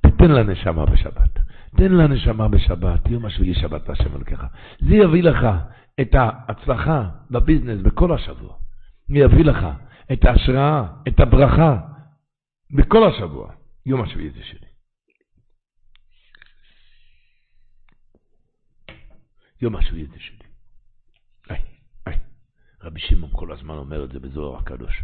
תתן 0.00 0.30
לנשמה 0.30 0.86
בשבת. 0.86 1.38
תן 1.76 1.92
לנשמה 1.92 2.48
בשבת, 2.48 3.06
יום 3.08 3.26
השביעי 3.26 3.54
שבת 3.54 3.88
להשם 3.88 4.16
אלוקיך. 4.16 4.46
זה 4.80 4.94
יביא 4.94 5.22
לך 5.22 5.46
את 6.00 6.14
ההצלחה 6.14 7.08
בביזנס 7.30 7.80
בכל 7.82 8.14
השבוע. 8.14 8.56
זה 9.08 9.18
יביא 9.18 9.44
לך 9.44 9.66
את 10.12 10.24
ההשראה, 10.24 10.86
את 11.08 11.20
הברכה 11.20 11.78
בכל 12.70 13.08
השבוע. 13.08 13.52
יום 13.86 14.02
השביעי 14.02 14.30
זה 14.30 14.42
שלי. 14.42 14.66
יום 19.62 19.76
השביעי 19.76 20.06
זה 20.06 20.18
שלי. 20.18 20.44
איי, 21.50 21.60
איי. 22.06 22.18
רבי 22.82 23.00
שמעון 23.00 23.30
כל 23.32 23.52
הזמן 23.52 23.74
אומר 23.74 24.04
את 24.04 24.12
זה 24.12 24.20
בזוהר 24.20 24.56
הקדוש. 24.58 25.02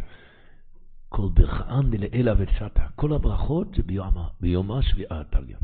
כל 1.13 1.27
ברכאן 1.33 1.89
דלעילא 1.89 2.31
וצאתא. 2.37 2.83
כל 2.95 3.13
הברכות 3.13 3.75
זה 3.75 3.83
ביומה, 3.83 4.27
ביומה 4.41 4.81
שביעה 4.81 5.23
טליה. 5.23 5.57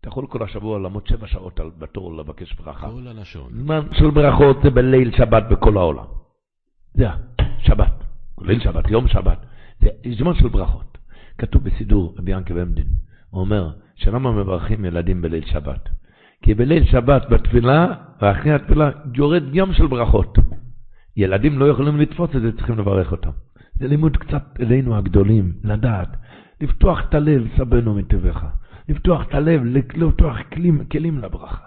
אתה 0.00 0.08
יכול 0.08 0.26
כל 0.26 0.42
השבוע 0.42 0.78
לעמוד 0.78 1.06
שבע 1.06 1.26
שעות 1.26 1.60
בתור 1.78 2.16
לבקש 2.16 2.54
ברכה. 2.54 2.90
כל 2.90 3.08
הלשון. 3.08 3.50
זמן 3.52 3.80
של 3.92 4.10
ברכות 4.10 4.56
זה 4.62 4.70
בליל 4.70 5.16
שבת 5.16 5.42
בכל 5.50 5.76
העולם. 5.76 6.04
זה 6.94 7.06
שבת, 7.58 8.04
ליל 8.40 8.60
שבת, 8.60 8.90
יום 8.90 9.08
שבת. 9.08 9.38
זה 9.80 9.88
זמן 10.18 10.34
של 10.34 10.48
ברכות. 10.48 10.98
כתוב 11.38 11.64
בסידור, 11.64 12.14
רבי 12.18 12.32
ינקה 12.32 12.54
ועמדין, 12.54 12.86
הוא 13.30 13.40
אומר, 13.40 13.70
שלמה 13.94 14.32
מברכים 14.32 14.84
ילדים 14.84 15.22
בליל 15.22 15.44
שבת? 15.46 15.88
כי 16.42 16.54
בליל 16.54 16.84
שבת 16.84 17.22
בתפילה, 17.30 17.94
ואחרי 18.22 18.52
התפילה, 18.52 18.90
יורד 19.14 19.42
ים 19.52 19.72
של 19.72 19.86
ברכות. 19.86 20.38
ילדים 21.16 21.58
לא 21.58 21.64
יכולים 21.64 22.00
לתפוס 22.00 22.30
את 22.36 22.42
זה, 22.42 22.52
צריכים 22.52 22.78
לברך 22.78 23.12
אותם. 23.12 23.30
זה 23.78 23.88
לימוד 23.88 24.16
קצת 24.16 24.44
אלינו 24.60 24.96
הגדולים, 24.96 25.52
לדעת, 25.64 26.08
לפתוח 26.60 26.98
את 27.08 27.14
הלב, 27.14 27.42
סבנו 27.56 27.94
מטבעך. 27.94 28.44
לפתוח 28.88 29.28
את 29.28 29.34
הלב, 29.34 29.62
לפתוח 29.94 30.36
כלים, 30.54 30.88
כלים 30.88 31.18
לברכה. 31.18 31.66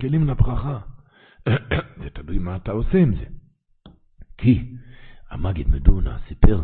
כלים 0.00 0.26
לברכה. 0.26 0.78
זה 2.02 2.10
תלוי 2.12 2.38
מה 2.38 2.56
אתה 2.56 2.72
עושה 2.72 2.98
עם 2.98 3.14
זה. 3.14 3.24
כי 4.38 4.74
המגיד 5.30 5.68
מדונה 5.68 6.18
סיפר 6.28 6.62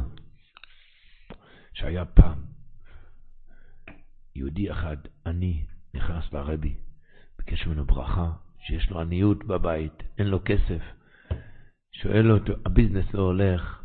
שהיה 1.74 2.04
פעם 2.04 2.38
יהודי 4.36 4.70
אחד, 4.70 4.96
עני, 5.26 5.64
נכנס 5.94 6.32
לרבי, 6.32 6.74
ביקש 7.38 7.66
ממנו 7.66 7.84
ברכה, 7.84 8.32
שיש 8.66 8.90
לו 8.90 9.00
עניות 9.00 9.44
בבית, 9.44 10.02
אין 10.18 10.26
לו 10.26 10.40
כסף. 10.44 10.82
שואל 11.92 12.32
אותו, 12.32 12.52
הביזנס 12.66 13.14
לא 13.14 13.22
הולך, 13.22 13.79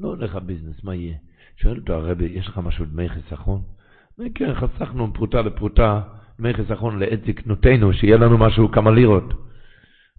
לא 0.00 0.08
הולך 0.08 0.34
הביזנס, 0.34 0.84
מה 0.84 0.94
יהיה? 0.94 1.16
שואל 1.56 1.78
אותו 1.78 1.92
הרבי, 1.92 2.24
יש 2.24 2.48
לך 2.48 2.58
משהו 2.58 2.84
דמי 2.84 3.08
חיסכון? 3.08 3.62
כן, 4.34 4.54
חסכנו 4.54 5.12
פרוטה 5.12 5.40
לפרוטה, 5.40 6.00
דמי 6.38 6.54
חיסכון 6.54 6.98
לעת 6.98 7.20
זקנותינו, 7.26 7.92
שיהיה 7.92 8.16
לנו 8.16 8.38
משהו, 8.38 8.70
כמה 8.70 8.90
לירות. 8.90 9.34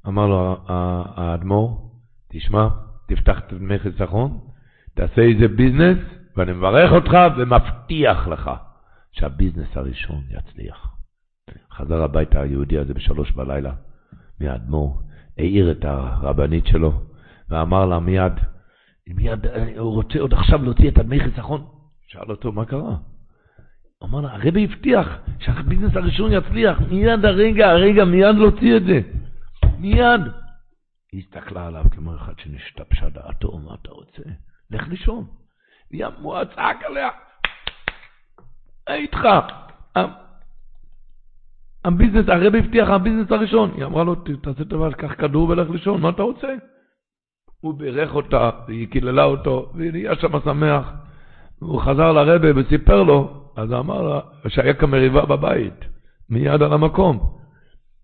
אמר 0.08 0.28
לו 0.28 0.58
האדמו"ר, 0.68 1.91
תשמע, 2.30 2.68
תפתח 3.08 3.40
את 3.40 3.54
דמי 3.54 3.80
חיסכון, 3.80 4.40
תעשה 4.94 5.22
איזה 5.22 5.48
ביזנס, 5.48 5.98
ואני 6.38 6.54
מברך 6.54 6.91
אותך 6.91 7.18
ומבטיח 7.38 8.28
לך 8.28 8.52
שהביזנס 9.12 9.78
הראשון 9.78 10.22
יצליח. 10.30 10.95
חזר 11.72 12.04
הביתה 12.04 12.41
היהודי 12.41 12.78
הזה 12.78 12.94
בשלוש 12.94 13.32
בלילה 13.32 13.74
מהאדמו"ר, 14.40 15.02
העיר 15.38 15.72
את 15.72 15.86
הרבנית 15.86 16.66
שלו, 16.66 17.02
ואמר 17.50 17.86
לה 17.86 18.00
מיד, 18.00 18.34
מיד, 19.08 19.46
הוא 19.78 19.94
רוצה 19.94 20.20
עוד 20.20 20.34
עכשיו 20.34 20.64
להוציא 20.64 20.90
את 20.90 20.98
הדמי 20.98 21.20
חיסכון. 21.20 21.66
שאל 22.08 22.32
אותו, 22.32 22.52
מה 22.52 22.66
קרה? 22.66 22.96
אמר 24.04 24.22
לה, 24.22 24.34
הרבי 24.34 24.64
הבטיח 24.64 25.08
שהביזנס 25.40 25.96
הראשון 25.96 26.32
יצליח, 26.34 26.82
מיד 26.82 27.26
הרגע, 27.26 27.70
הרגע, 27.70 28.06
מיד 28.06 28.36
להוציא 28.36 28.78
את 28.78 28.84
זה. 28.84 29.02
מיד. 29.80 30.22
היא 31.12 31.24
הסתכלה 31.24 31.68
עליו 31.68 31.86
כמו 31.92 32.16
אחד 32.16 32.34
שנשתבשה 32.40 33.10
דעתו, 33.10 33.58
מה 33.58 33.76
אתה 33.82 33.92
רוצה? 33.92 34.24
לך 34.72 34.88
לישון. 34.88 35.26
הוא 36.22 36.44
צעק 36.56 36.84
עליה, 36.84 37.10
איתך. 38.90 39.28
הביזנס, 41.86 42.30
הרבי 42.30 42.60
הבטיח 42.60 42.90
הביזנס 42.90 43.32
הראשון. 43.32 43.72
היא 43.76 43.86
אמרה 43.86 44.04
לו, 44.04 44.16
תעשה 44.16 44.64
דבר, 44.64 44.92
קח 44.92 45.14
כדור 45.14 45.50
ולך 45.50 45.70
לישון, 45.70 46.02
מה 46.02 46.10
אתה 46.10 46.22
רוצה? 46.22 46.56
הוא 47.64 47.73
בירך 47.73 48.15
אותה, 48.15 48.49
והיא 48.68 48.88
קיללה 48.88 49.23
אותו, 49.23 49.72
ונהיה 49.76 50.15
שם 50.15 50.40
שמח. 50.44 50.91
הוא 51.60 51.81
חזר 51.81 52.11
לרבי 52.11 52.52
וסיפר 52.56 53.03
לו, 53.03 53.49
אז 53.56 53.73
אמר 53.73 54.02
לה, 54.02 54.19
שהיה 54.48 54.73
כאן 54.73 54.90
מריבה 54.90 55.26
בבית, 55.26 55.85
מיד 56.30 56.61
על 56.61 56.73
המקום. 56.73 57.38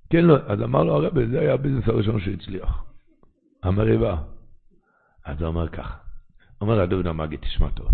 כן, 0.10 0.26
לא, 0.26 0.38
אז 0.48 0.61
אמר 0.61 0.84
לו 0.84 0.94
הרבי, 0.95 1.27
זה 1.27 1.40
היה 1.40 1.53
הביזנס 1.53 1.88
הראשון 1.88 2.19
שהצליח. 2.19 2.84
המריבה. 3.64 4.15
אז 5.26 5.41
הוא 5.41 5.48
אומר 5.48 5.68
כך, 5.68 5.99
אומר 6.61 6.84
לדוד 6.84 7.07
המאגי, 7.07 7.38
תשמע 7.38 7.69
טוב. 7.69 7.88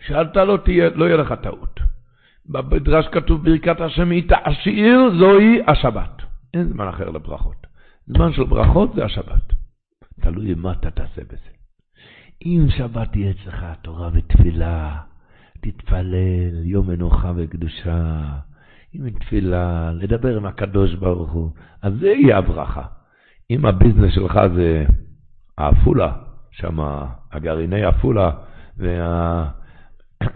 שאלת 0.00 0.36
לא 0.36 0.58
תהיה, 0.64 0.90
לא 0.94 1.04
יהיה 1.04 1.16
לך 1.16 1.34
טעות. 1.42 1.80
במדרש 2.46 3.06
כתוב 3.12 3.44
ברכת 3.44 3.80
השם 3.80 4.10
היא 4.10 4.28
תעשיר, 4.28 4.98
זוהי 5.18 5.60
השבת. 5.66 6.22
אין 6.54 6.72
זמן 6.72 6.88
אחר 6.88 7.10
לברכות. 7.10 7.66
זמן 8.06 8.32
של 8.32 8.44
ברכות 8.44 8.94
זה 8.94 9.04
השבת. 9.04 9.63
תלוי 10.24 10.54
מה 10.54 10.72
אתה 10.72 10.90
תעשה 10.90 11.22
בזה. 11.24 11.50
אם 12.44 12.66
שבת 12.76 13.12
תהיה 13.12 13.30
אצלך 13.30 13.64
תורה 13.82 14.10
ותפילה, 14.12 14.96
תתפלל, 15.60 16.64
יום 16.64 16.90
מנוחה 16.90 17.32
וקדושה, 17.36 18.22
עם 18.92 19.10
תפילה, 19.10 19.92
לדבר 19.92 20.36
עם 20.36 20.46
הקדוש 20.46 20.94
ברוך 20.94 21.32
הוא, 21.32 21.50
אז 21.82 21.92
זה 22.00 22.06
יהיה 22.08 22.38
הברכה. 22.38 22.82
אם 23.50 23.66
הביזנס 23.66 24.14
שלך 24.14 24.40
זה 24.54 24.84
העפולה, 25.58 26.12
שם 26.50 26.78
הגרעיני 27.32 27.84
עפולה 27.84 28.30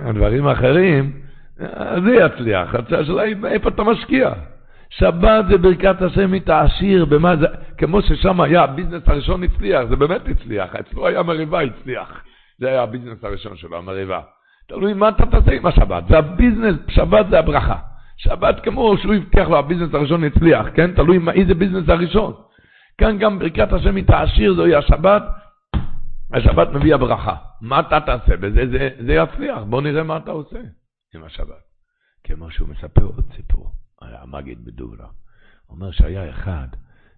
והדברים 0.00 0.46
האחרים, 0.48 1.20
אז 1.58 2.02
זה 2.02 2.14
יצליח. 2.14 2.74
השאלה 2.74 3.22
היא 3.22 3.36
איפה 3.46 3.68
אתה 3.68 3.82
משקיע. 3.82 4.32
שבת 4.90 5.44
זה 5.50 5.58
ברכת 5.58 6.02
השם 6.02 6.32
מתעשיר, 6.32 7.04
במה 7.04 7.36
זה, 7.36 7.46
כמו 7.78 8.02
ששם 8.02 8.40
היה, 8.40 8.62
הביזנס 8.62 9.02
הראשון 9.06 9.42
הצליח, 9.42 9.84
זה 9.84 9.96
באמת 9.96 10.28
הצליח, 10.28 10.74
אצלו 10.74 11.06
היה 11.06 11.22
מריבה, 11.22 11.60
הצליח. 11.62 12.22
זה 12.58 12.68
היה 12.68 12.82
הביזנס 12.82 13.24
הראשון 13.24 13.56
שלו, 13.56 13.78
המריבה. 13.78 14.20
תלוי 14.68 14.94
מה 14.94 15.08
אתה 15.08 15.26
תעשה 15.26 15.52
עם 15.52 15.66
השבת, 15.66 16.04
זה 16.08 16.18
הביזנס, 16.18 16.76
שבת 16.88 17.26
זה 17.30 17.38
הברכה. 17.38 17.76
שבת 18.16 18.60
כמו 18.64 18.98
שהוא 18.98 19.14
הבטיח 19.14 19.48
לו, 19.48 19.58
הביזנס 19.58 19.94
הראשון 19.94 20.24
הצליח, 20.24 20.66
כן? 20.74 20.94
תלוי 20.94 21.18
מה, 21.18 21.32
איזה 21.32 21.54
ביזנס 21.54 21.88
הראשון. 21.88 22.34
כאן 22.98 23.18
גם 23.18 23.38
ברכת 23.38 23.72
השם 23.72 23.94
היא 23.94 24.12
תעשיר, 24.12 24.54
זוהי 24.54 24.74
השבת, 24.74 25.22
השבת 26.32 26.68
מביא 26.68 26.94
הברכה. 26.94 27.34
מה 27.60 27.80
אתה 27.80 28.00
תעשה 28.00 28.36
בזה? 28.36 28.66
זה, 28.70 28.90
זה 29.06 29.14
יצליח, 29.14 29.58
בוא 29.58 29.82
נראה 29.82 30.02
מה 30.02 30.16
אתה 30.16 30.30
עושה 30.30 30.58
עם 31.14 31.24
השבת. 31.24 31.62
כמו 32.24 32.50
שהוא 32.50 32.68
מספר 32.68 33.04
עוד 33.04 33.24
סיפור. 33.36 33.57
המגיד 34.02 34.64
מדובנה. 34.64 35.06
הוא 35.66 35.76
אומר 35.76 35.90
שהיה 35.90 36.30
אחד 36.30 36.68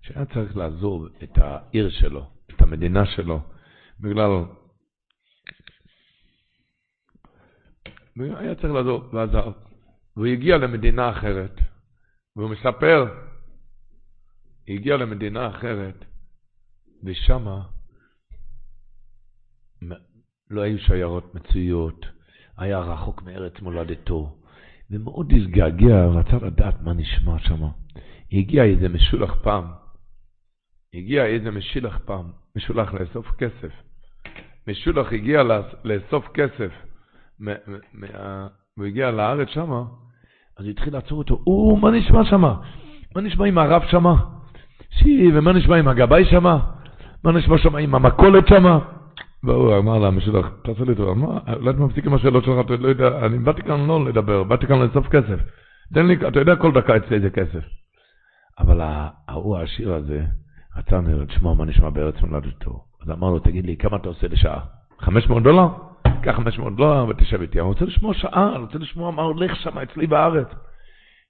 שהיה 0.02 0.26
צריך 0.26 0.56
לעזוב 0.56 1.06
את 1.22 1.38
העיר 1.38 1.90
שלו, 1.90 2.30
את 2.46 2.60
המדינה 2.60 3.06
שלו, 3.06 3.40
בגלל... 4.00 4.44
היה 8.16 8.54
צריך 8.54 8.72
לעזוב, 8.72 9.14
ועזב. 9.14 9.52
והוא 10.16 10.26
הגיע 10.26 10.56
למדינה 10.56 11.10
אחרת, 11.10 11.54
והוא 12.36 12.50
מספר, 12.50 13.04
הגיע 14.68 14.96
למדינה 14.96 15.48
אחרת, 15.50 16.04
ושמה 17.04 17.62
לא 20.50 20.60
היו 20.60 20.78
שיירות 20.78 21.34
מצויות, 21.34 22.06
היה 22.56 22.78
רחוק 22.78 23.22
מארץ 23.22 23.60
מולדתו. 23.60 24.39
ומאוד 24.90 25.32
התגעגע, 25.32 26.06
רצה 26.06 26.46
לדעת 26.46 26.82
מה 26.82 26.92
נשמע 26.92 27.38
שם. 27.38 27.62
הגיע 28.32 28.64
איזה 28.64 28.88
משולח 28.88 29.34
פעם, 29.42 29.64
הגיע 30.94 31.26
איזה 31.26 31.50
משילח 31.50 31.98
פעם, 32.04 32.30
משולח 32.56 32.94
לאסוף 32.94 33.30
כסף. 33.38 33.72
משולח 34.68 35.12
הגיע 35.12 35.42
לאסוף 35.84 36.28
כסף, 36.34 36.72
הוא 38.76 38.86
הגיע 38.86 39.10
לארץ 39.10 39.48
שמה, 39.48 39.82
אז 40.56 40.64
הוא 40.64 40.70
התחיל 40.70 40.92
לעצור 40.92 41.18
אותו, 41.18 41.42
או, 41.46 41.76
מה 41.76 41.90
נשמע 41.90 42.24
שמה? 42.24 42.54
מה 43.16 43.20
נשמע 43.20 43.46
עם 43.46 43.58
הרב 43.58 43.82
שמה? 43.90 44.14
שי, 44.90 45.30
ומה 45.34 45.52
נשמע 45.52 45.76
עם 45.76 45.88
הגבאי 45.88 46.24
שמה? 46.24 46.58
מה 47.24 47.32
נשמע 47.32 47.58
שמה 47.58 47.78
עם 47.78 47.94
המכולת 47.94 48.48
שמה? 48.48 48.78
והוא 49.44 49.78
אמר 49.78 49.98
לה, 49.98 50.10
משלח, 50.10 50.46
תעשה 50.64 50.84
לי 50.84 50.94
טובה, 50.94 51.14
מה, 51.14 51.38
אולי 51.56 51.70
אתה 51.70 51.78
מפסיק 51.78 52.06
עם 52.06 52.14
השאלות 52.14 52.44
שלך, 52.44 52.66
אתה 52.66 52.76
לא 52.76 52.88
יודע, 52.88 53.26
אני 53.26 53.38
באתי 53.38 53.62
כאן 53.62 53.86
לא 53.86 54.04
לדבר, 54.04 54.42
באתי 54.42 54.66
כאן 54.66 54.78
לאסוף 54.78 55.08
כסף. 55.08 55.40
תן 55.94 56.06
לי, 56.06 56.16
אתה 56.28 56.40
יודע 56.40 56.56
כל 56.56 56.72
דקה 56.72 56.96
אצלי 56.96 57.16
איזה 57.16 57.30
כסף. 57.30 57.64
אבל 58.58 58.80
ההוא 59.28 59.56
העשיר 59.56 59.94
הזה, 59.94 60.24
רצה 60.76 61.00
לשמוע 61.00 61.54
מה 61.54 61.64
נשמע 61.64 61.90
בארץ 61.90 62.14
מולדתו. 62.22 62.84
אז 63.02 63.10
אמר 63.10 63.30
לו, 63.30 63.38
תגיד 63.38 63.66
לי, 63.66 63.76
כמה 63.76 63.96
אתה 63.96 64.08
עושה 64.08 64.28
לשעה? 64.28 64.60
500 64.98 65.42
דולר? 65.42 65.68
קח 66.22 66.36
500 66.36 66.76
דולר 66.76 67.06
ותשב 67.08 67.40
איתי. 67.40 67.60
אני 67.60 67.68
רוצה 67.68 67.84
לשמוע 67.84 68.14
שעה, 68.14 68.50
אני 68.54 68.62
רוצה 68.62 68.78
לשמוע 68.78 69.10
מה 69.10 69.22
הולך 69.22 69.56
שם 69.56 69.78
אצלי 69.78 70.06
בארץ. 70.06 70.48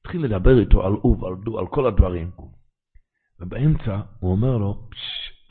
התחיל 0.01 0.25
לדבר 0.25 0.59
איתו 0.59 0.87
על 0.87 0.93
אוב, 0.93 1.25
על 1.25 1.35
דו, 1.45 1.59
על 1.59 1.67
כל 1.67 1.87
הדברים. 1.87 2.31
ובאמצע 3.41 4.01
הוא 4.21 4.31
אומר 4.31 4.57
לו, 4.57 4.79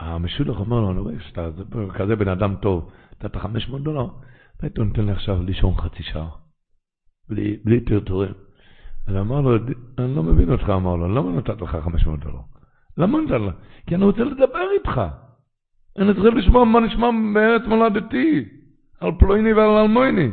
המשולח 0.00 0.60
אומר 0.60 0.80
לו, 0.80 0.90
אני 0.90 1.00
רואה 1.00 1.14
שאתה 1.20 1.48
כזה 1.94 2.16
בן 2.16 2.28
אדם 2.28 2.54
טוב, 2.62 2.90
נתת 3.12 3.36
500 3.36 3.82
דולר, 3.82 4.06
ואתה 4.62 4.84
נותן 4.84 5.04
לי 5.04 5.12
עכשיו 5.12 5.42
לישון 5.42 5.74
חצי 5.74 6.02
שעה, 6.02 6.28
בלי, 7.28 7.56
בלי 7.64 7.80
טרטורים. 7.80 8.32
אז 9.06 9.16
אמר 9.16 9.40
לו, 9.40 9.56
אני 9.98 10.16
לא 10.16 10.22
מבין 10.22 10.52
אותך, 10.52 10.70
אמר 10.70 10.96
לו, 10.96 11.14
למה 11.14 11.30
נתת 11.32 11.60
לך 11.60 11.76
500 11.84 12.20
דולר? 12.20 12.40
למה 12.98 13.18
נתת 13.20 13.30
לך? 13.30 13.54
כי 13.86 13.94
אני 13.94 14.04
רוצה 14.04 14.24
לדבר 14.24 14.66
איתך. 14.78 15.00
אני 15.98 16.14
צריך 16.14 16.34
לשמוע 16.34 16.64
מה 16.64 16.80
נשמע 16.80 17.10
בארץ 17.34 17.62
מולדתי, 17.66 18.44
על 19.00 19.12
פלויני 19.18 19.52
ועל 19.52 19.70
אלמויני. 19.70 20.30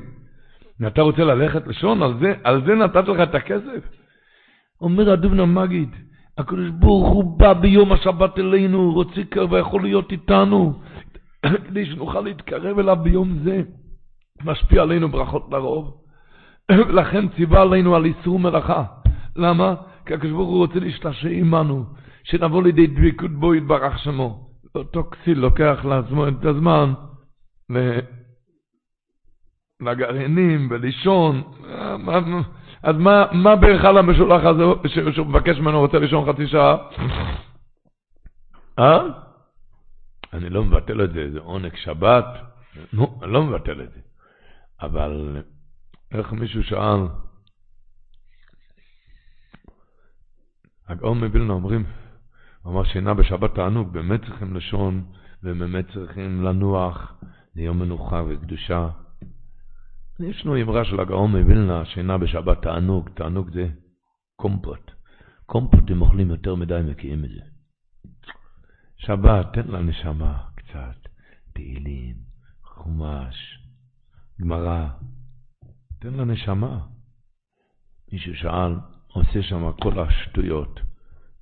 אתה 0.88 1.02
רוצה 1.02 1.24
ללכת 1.24 1.68
לישון? 1.68 2.04
על 2.04 2.20
זה, 2.20 2.34
על 2.44 2.66
זה 2.66 2.76
נתת 2.76 3.08
לך 3.08 3.30
את 3.30 3.36
הכסף? 3.36 3.84
אומר 4.82 5.12
הדובנה 5.12 5.46
מגיד, 5.46 5.90
הקדוש 6.38 6.70
ברוך 6.70 7.08
הוא 7.08 7.40
בא 7.40 7.54
ביום 7.54 7.92
השבת 7.92 8.40
אלינו, 8.40 8.94
רוצה 8.94 9.22
ויכול 9.50 9.82
להיות 9.82 10.12
איתנו, 10.12 10.80
כדי 11.68 11.86
שנוכל 11.86 12.22
להתקרב 12.22 12.80
אליו 12.80 12.98
ביום 13.04 13.40
זה. 13.44 13.62
משפיע 14.44 14.82
עלינו 14.82 15.10
ברכות 15.10 15.48
לרוב. 15.52 16.02
לכן 17.00 17.28
ציווה 17.28 17.62
עלינו 17.62 17.96
על 17.96 18.06
איסור 18.06 18.40
מלאכה. 18.40 18.84
למה? 19.36 19.76
כי 20.06 20.14
הקדוש 20.14 20.32
ברוך 20.32 20.50
הוא 20.50 20.58
רוצה 20.58 20.80
להשתעשע 20.80 21.30
עמנו, 21.30 21.86
שנבוא 22.24 22.64
לידי 22.64 22.88
דבקות 22.88 23.32
בו 23.32 23.56
יתברך 23.56 24.00
שמו. 24.00 24.48
אותו 24.76 25.04
כסיל 25.04 25.40
לוקח 25.40 25.86
לעצמו 25.86 26.28
את 26.28 26.46
הזמן. 26.46 26.94
לגרעינים 29.82 30.68
ולישון. 30.72 31.42
אז 32.84 32.96
מה, 32.96 33.26
מה 33.32 33.56
בהיכל 33.56 33.98
המשולח 33.98 34.42
הזה 34.46 34.64
שהוא 35.12 35.28
מבקש 35.28 35.58
ממנו, 35.58 35.80
רוצה 35.80 36.00
לישון 36.00 36.34
חצי 36.34 36.48
שעה? 36.48 36.78
אה? 38.80 39.00
אני 40.34 40.50
לא 40.50 40.64
מבטל 40.64 41.04
את 41.04 41.14
זה, 41.14 41.32
זה 41.32 41.40
עונג 41.40 41.76
שבת. 41.76 42.26
נו, 42.94 43.20
אני 43.24 43.32
לא 43.32 43.44
מבטל 43.44 43.82
את 43.82 43.92
זה. 43.94 44.00
אבל 44.82 45.44
איך 46.12 46.34
מישהו 46.34 46.64
שאל, 46.64 47.00
הגאון 50.88 51.24
מווילנה 51.24 51.54
אומרים, 51.54 51.86
הוא 52.62 52.74
אמר 52.74 52.84
שינה 52.84 53.14
בשבת 53.14 53.56
תענוג, 53.56 53.94
באמת 53.94 54.26
צריכים 54.26 54.54
לישון, 54.54 55.06
ובאמת 55.44 55.86
צריכים 55.94 56.44
לנוח, 56.44 57.14
זה 57.56 57.62
יום 57.62 57.80
מנוחה 57.80 58.24
וקדושה. 58.28 58.90
יש 60.20 60.46
לנו 60.46 60.62
אמרה 60.62 60.86
של 60.86 61.00
הגאון 61.00 61.32
מווילנה, 61.32 61.86
שינה 61.86 62.18
בשבת 62.18 62.62
תענוג, 62.62 63.10
תענוג 63.10 63.50
זה 63.50 63.68
קומפוט. 64.36 64.92
קומפוט 65.46 65.92
הם 65.92 66.02
אוכלים 66.02 66.30
יותר 66.30 66.56
מדי 66.56 66.82
מקיאים 66.90 67.26
את 67.26 67.30
זה. 67.30 67.42
שבת, 68.98 69.54
תן 69.54 69.68
לנשמה 69.68 70.44
קצת, 70.56 71.10
תהילים, 71.54 72.16
חומש, 72.64 73.60
גמרא, 74.42 74.88
תן 76.00 76.14
לנשמה. 76.14 76.80
מישהו 78.12 78.36
שאל, 78.36 78.76
עושה 79.08 79.44
שם 79.44 79.72
כל 79.82 80.00
השטויות 80.00 80.80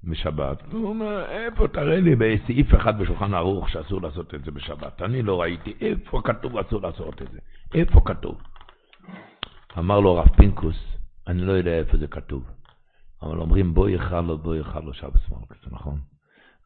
בשבת. 0.04 0.64
הוא 0.72 0.90
אומר, 0.90 1.26
איפה 1.26 1.68
תראה 1.68 2.00
לי 2.00 2.16
בסעיף 2.16 2.76
אחד 2.76 3.00
בשולחן 3.00 3.34
ערוך 3.34 3.70
שאסור 3.70 4.02
לעשות 4.02 4.36
את 4.36 4.44
זה 4.44 4.52
בשבת? 4.52 5.02
אני 5.02 5.22
לא 5.22 5.42
ראיתי, 5.42 5.74
איפה 5.82 6.22
כתוב 6.24 6.58
אסור 6.58 6.82
לעשות 6.82 7.22
את 7.22 7.32
זה? 7.32 7.40
איפה 7.74 8.02
כתוב? 8.06 8.42
אמר 9.78 10.00
לו 10.00 10.18
הרב 10.18 10.28
פינקוס, 10.28 10.76
אני 11.28 11.42
לא 11.42 11.52
יודע 11.52 11.72
איפה 11.72 11.98
זה 11.98 12.08
כתוב, 12.08 12.44
אבל 13.22 13.38
אומרים 13.38 13.74
בוא 13.74 13.90
יאכל 13.90 14.22
לו, 14.22 14.38
בוא 14.38 14.56
יאכל 14.56 14.80
לו 14.80 14.94
שבת 14.94 15.30
מלכוס, 15.30 15.58
נכון? 15.72 16.00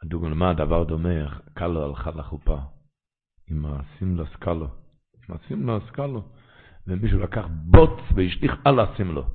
הדוגמה, 0.04 0.54
דבר 0.54 0.84
דומה, 0.84 1.40
קלו 1.54 1.86
הלכה 1.86 2.12
לחופה, 2.12 2.58
עם 3.50 3.66
הסמלו 3.66 4.26
סקלו, 4.26 4.68
עם 5.30 5.36
הסמלו 5.36 5.80
סקלו, 5.88 6.24
ומישהו 6.88 7.20
לקח 7.20 7.46
בוץ 7.52 8.00
והשליך 8.16 8.54
על 8.66 8.80
הסמלו. 8.80 9.26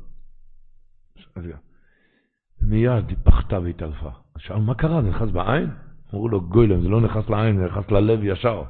מיד 2.63 3.09
היא 3.09 3.17
פחתה 3.25 3.61
והתעלפה. 3.61 4.11
שאל, 4.39 4.57
מה 4.57 4.75
קרה? 4.75 5.03
זה 5.03 5.09
נכנס 5.09 5.31
בעין? 5.31 5.71
אמרו 6.15 6.29
לו, 6.29 6.41
גוילם, 6.41 6.83
זה 6.83 6.89
לא 6.89 7.01
נכנס 7.01 7.29
לעין, 7.31 7.57
זה 7.57 7.65
נכנס 7.65 7.91
ללב 7.91 8.25
ישר. 8.25 8.63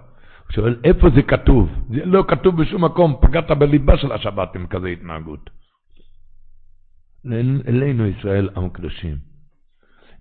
הוא 0.46 0.52
שואל, 0.52 0.76
איפה 0.84 1.08
זה 1.14 1.22
כתוב? 1.22 1.70
זה 1.90 2.04
לא 2.04 2.24
כתוב 2.28 2.62
בשום 2.62 2.84
מקום, 2.84 3.16
פגעת 3.20 3.50
בליבה 3.50 3.96
של 3.96 4.12
השבת 4.12 4.56
עם 4.56 4.66
כזה 4.66 4.88
התנהגות. 4.88 5.50
אלינו 7.68 8.06
ישראל 8.06 8.48
עם 8.56 8.68
קדושים. 8.68 9.16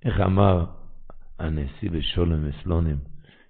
איך 0.05 0.19
אמר 0.19 0.65
הנשיא 1.39 1.89
בשולם 1.89 2.49
וסלונים? 2.49 2.97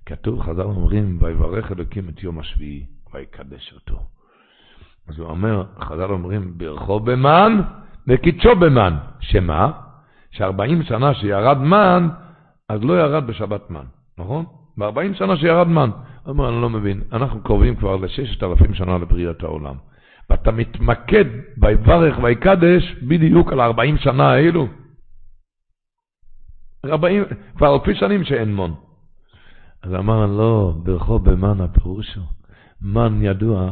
כתוב, 0.05 0.41
חז"ל 0.41 0.61
אומרים, 0.61 1.17
ויברך 1.21 1.71
אלוקים 1.71 2.09
את 2.09 2.23
יום 2.23 2.39
השביעי, 2.39 2.85
ויקדש 3.13 3.73
אותו. 3.73 3.99
אז 5.07 5.19
הוא 5.19 5.27
אומר, 5.27 5.63
חז"ל 5.79 6.11
אומרים, 6.11 6.57
ברכו 6.57 6.99
במן 6.99 7.61
וקידשו 8.07 8.55
במן. 8.55 8.97
שמה? 9.19 9.71
ש-40 10.31 10.83
שנה 10.83 11.13
שירד 11.13 11.57
מן, 11.57 12.09
אז 12.69 12.83
לא 12.83 12.93
ירד 12.93 13.27
בשבת 13.27 13.69
מן, 13.69 13.85
נכון? 14.17 14.45
ב-40 14.77 15.17
שנה 15.17 15.37
שירד 15.37 15.67
מן. 15.67 15.89
אומר, 16.27 16.49
אני 16.49 16.61
לא 16.61 16.69
מבין, 16.69 17.01
אנחנו 17.11 17.41
קרובים 17.43 17.75
כבר 17.75 17.95
ל-6,000 17.95 18.73
שנה 18.73 18.97
לבריאת 18.97 19.43
העולם. 19.43 19.75
ואתה 20.29 20.51
מתמקד 20.51 21.25
ויברך 21.57 22.19
ויקדש 22.23 22.95
בדיוק 23.07 23.51
על 23.51 23.61
40 23.61 23.97
שנה 23.97 24.31
האלו. 24.31 24.67
40, 26.85 27.23
כבר 27.57 27.75
אלפי 27.75 27.95
שנים 27.95 28.23
שאין 28.23 28.55
מון. 28.55 28.73
אז 29.83 29.93
אמר, 29.93 30.25
לא, 30.25 30.73
ברכו 30.83 31.19
במן 31.19 31.61
הפירוש 31.61 32.15
הוא. 32.15 32.25
מן 32.81 33.19
ידוע 33.21 33.71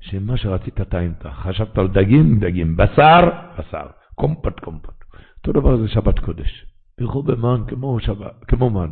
שמה 0.00 0.36
שרצית 0.36 0.80
טעמת. 0.80 1.26
חשבת 1.26 1.78
על 1.78 1.88
דגים, 1.88 2.38
דגים. 2.38 2.76
בשר, 2.76 3.30
בשר. 3.58 3.86
קומפט, 4.14 4.60
קומפט. 4.60 5.04
אותו 5.38 5.60
דבר 5.60 5.76
זה 5.76 5.88
שבת 5.88 6.18
קודש. 6.18 6.66
ברכו 7.00 7.22
במן 7.22 7.62
כמו, 7.68 8.00
שבת, 8.00 8.44
כמו 8.48 8.70
מן. 8.70 8.90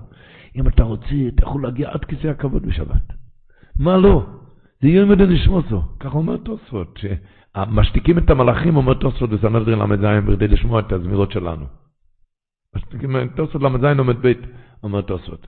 אם 0.56 0.68
אתה 0.68 0.82
רוצה, 0.82 1.14
אתה 1.34 1.42
יכול 1.42 1.62
להגיע 1.62 1.90
עד 1.90 2.04
כיסא 2.04 2.26
הכבוד 2.26 2.66
בשבת. 2.66 3.12
מה 3.78 3.96
לא? 3.96 4.26
זה 4.82 4.88
יום 4.88 5.10
מדן 5.10 5.30
לשמוסו. 5.30 5.82
ככה 6.00 6.18
אומר 6.18 6.36
תוספות, 6.36 6.98
שמשתיקים 6.98 8.18
את 8.18 8.30
המלאכים, 8.30 8.76
אומר 8.76 8.94
תוספות 8.94 9.30
בסנהדרין 9.30 9.78
ל"ז, 9.78 10.24
בכדי 10.26 10.48
לשמוע 10.48 10.80
את 10.80 10.92
הזמירות 10.92 11.32
שלנו. 11.32 11.66
משתיקים 12.76 13.28
תוספות 13.28 13.62
ל"ז 13.62 13.98
עומד 13.98 14.16
בית, 14.16 14.38
אומר 14.82 15.00
תוספות. 15.00 15.46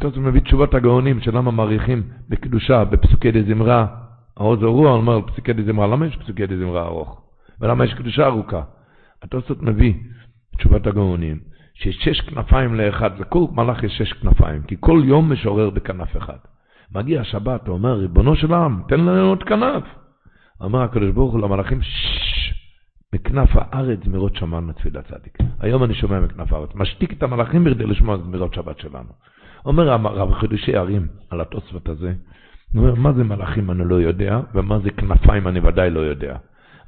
תוספות 0.00 0.16
מביא 0.16 0.40
תשובת 0.40 0.74
הגאונים, 0.74 1.20
שלמה 1.20 1.50
מעריכים 1.50 2.02
בקדושה, 2.28 2.84
בפסוקי 2.84 3.32
דה 3.32 3.42
זמרה. 3.42 3.86
העוז 4.36 4.62
הרוח 4.62 4.96
אומר 4.96 5.20
פסוקי 5.26 5.52
דה 5.52 5.62
זמרה, 5.62 5.86
למה 5.86 6.06
יש 6.06 6.16
פסוקי 6.16 6.46
דה 6.46 6.56
זמרה 6.56 6.86
ארוך? 6.86 7.22
ולמה 7.60 7.84
יש 7.84 7.94
קדושה 7.94 8.26
ארוכה? 8.26 8.62
התוספות 9.22 9.62
מביא 9.62 9.94
תשובת 10.58 10.86
הגאונים, 10.86 11.40
שיש 11.80 11.96
שש 12.00 12.20
כנפיים 12.20 12.74
לאחד, 12.74 13.20
לכל 13.20 13.44
מלאך 13.52 13.82
יש 13.82 13.92
שש 13.98 14.12
כנפיים, 14.12 14.62
כי 14.62 14.76
כל 14.80 15.02
יום 15.04 15.32
משורר 15.32 15.70
בכנף 15.70 16.16
אחד. 16.16 16.36
מגיע 16.94 17.20
השבת, 17.20 17.66
הוא 17.66 17.74
אומר, 17.74 17.92
ריבונו 17.92 18.36
של 18.36 18.54
עם, 18.54 18.82
תן 18.88 19.00
לנו 19.00 19.28
עוד 19.28 19.42
כנף. 19.42 19.82
אומר 20.60 20.82
הקדוש 20.82 21.10
ברוך 21.10 21.32
הוא 21.32 21.40
למלאכים, 21.40 21.82
ששש, 21.82 22.54
מכנף 23.14 23.50
הארץ 23.54 23.98
זמירות 24.04 24.36
שמענו 24.36 24.72
תפילת 24.72 25.06
צדיק. 25.06 25.38
היום 25.60 25.84
אני 25.84 25.94
שומע 25.94 26.20
מכנף 26.20 26.52
הארץ, 26.52 26.70
משתיק 26.74 27.12
את 27.12 27.22
המלאכים 27.22 27.64
בכדי 27.64 27.86
לשמוע 27.86 28.16
זמירות 28.16 28.54
שבת 28.54 28.78
שלנו. 28.78 29.12
אומר 29.66 29.90
הרב 29.90 30.34
חידושי 30.34 30.76
ערים 30.76 31.08
על 31.30 31.40
התוספות 31.40 31.88
הזה, 31.88 32.12
הוא 32.74 32.82
אומר, 32.82 32.94
מה 32.94 33.12
זה 33.12 33.24
מלאכים 33.24 33.70
אני 33.70 33.88
לא 33.88 33.94
יודע, 33.94 34.40
ומה 34.54 34.78
זה 34.78 34.90
כנפיים 34.90 35.48
אני 35.48 35.60
ודאי 35.60 35.90
לא 35.90 36.00
יודע. 36.00 36.36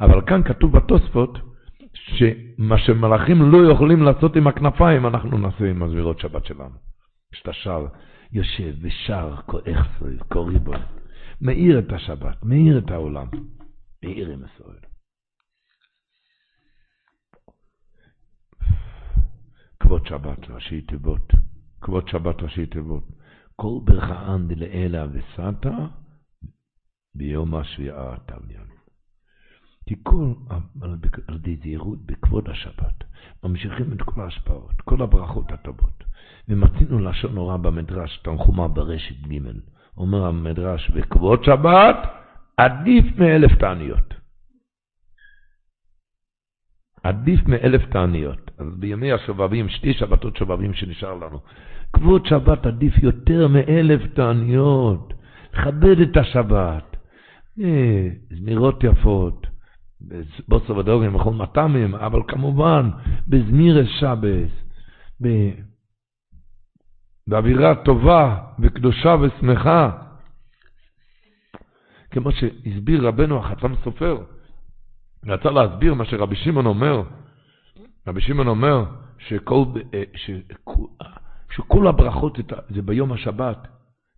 אבל 0.01 0.21
כאן 0.27 0.43
כתוב 0.43 0.73
בתוספות, 0.73 1.39
שמה 2.07 2.79
שמלאכים 2.79 3.43
לא 3.53 3.73
יכולים 3.73 4.03
לעשות 4.03 4.37
עם 4.37 4.47
הכנפיים, 4.47 5.07
אנחנו 5.07 5.39
נעשה 5.39 5.71
עם 5.71 5.83
הזמירות 5.83 6.21
שבת 6.21 6.45
שלנו. 6.45 6.77
כשאתה 7.33 7.53
שר, 7.53 7.87
יושב 8.33 8.75
ושר, 8.83 9.35
זה, 10.01 10.25
קורא 10.29 10.59
בו, 10.65 10.73
מאיר 11.41 11.79
את 11.79 11.93
השבת, 11.93 12.45
מאיר 12.45 12.79
את 12.79 12.91
העולם, 12.91 13.27
מאיר 14.03 14.29
עם 14.29 14.41
ישראל. 14.45 14.79
כבוד 19.81 20.07
שבת 20.07 20.51
ראשי 20.51 20.81
תיבות, 20.81 21.33
כבוד 21.81 22.09
שבת 22.09 22.43
ראשי 22.43 22.67
תיבות. 22.67 23.05
כל 23.57 23.79
ברכאן 23.85 24.49
דלאלה 24.49 25.07
וסתא 25.13 25.75
ביום 27.15 27.55
השביעה 27.55 28.17
תמיין. 28.27 28.72
כל, 30.03 30.33
על 31.29 31.35
ידי 31.35 31.57
זהירות 31.57 31.99
בכבוד 32.07 32.49
השבת, 32.49 33.05
ממשיכים 33.45 33.93
את 33.93 34.03
כל 34.03 34.21
ההשפעות, 34.21 34.81
כל 34.85 35.03
הברכות 35.03 35.53
הטובות. 35.53 36.05
ומצינו 36.49 36.99
לשון 36.99 37.37
הוראה 37.37 37.57
במדרש, 37.57 38.21
תנחומה 38.25 38.69
ברשת 38.69 39.15
ג', 39.29 39.39
אומר 39.97 40.27
המדרש, 40.27 40.91
בכבוד 40.91 41.45
שבת 41.45 41.97
עדיף 42.57 43.05
מאלף 43.19 43.55
תעניות. 43.59 44.15
עדיף 47.03 47.41
מאלף 47.47 47.83
תעניות. 47.91 48.51
אז 48.59 48.67
בימי 48.79 49.13
השובבים, 49.13 49.69
שתי 49.69 49.95
שבתות 49.95 50.37
שובבים 50.37 50.75
שנשאר 50.75 51.15
לנו, 51.15 51.41
כבוד 51.93 52.27
שבת 52.27 52.67
עדיף 52.67 52.95
יותר 53.03 53.49
מאלף 53.49 54.01
תעניות. 54.15 55.15
לכבד 55.53 56.01
את 56.01 56.17
השבת. 56.17 56.97
אה, 57.61 58.09
זמירות 58.31 58.85
יפות, 58.85 59.47
בוסו 60.49 60.77
ודוגן 60.77 61.15
וכל 61.15 61.33
מטעמים, 61.33 61.95
אבל 61.95 62.21
כמובן 62.29 62.91
בזמירס 63.29 63.89
שבס, 64.01 64.51
באווירה 67.27 67.75
טובה 67.85 68.39
וקדושה 68.59 69.17
ושמחה. 69.21 69.91
כמו 72.11 72.33
שהסביר 72.33 73.07
רבנו 73.07 73.39
החתם 73.39 73.75
סופר, 73.85 74.25
רצה 75.27 75.51
להסביר 75.51 75.95
מה 75.95 76.05
שרבי 76.05 76.37
שמעון 76.37 76.67
אומר. 76.67 77.03
רבי 78.07 78.21
שמעון 78.21 78.49
אומר 78.49 78.85
שכל, 79.19 79.65
אה, 79.95 80.03
שכל 81.51 81.87
הברכות 81.87 82.39
זה 82.71 82.83
ביום 82.83 83.13
השבת, 83.13 83.69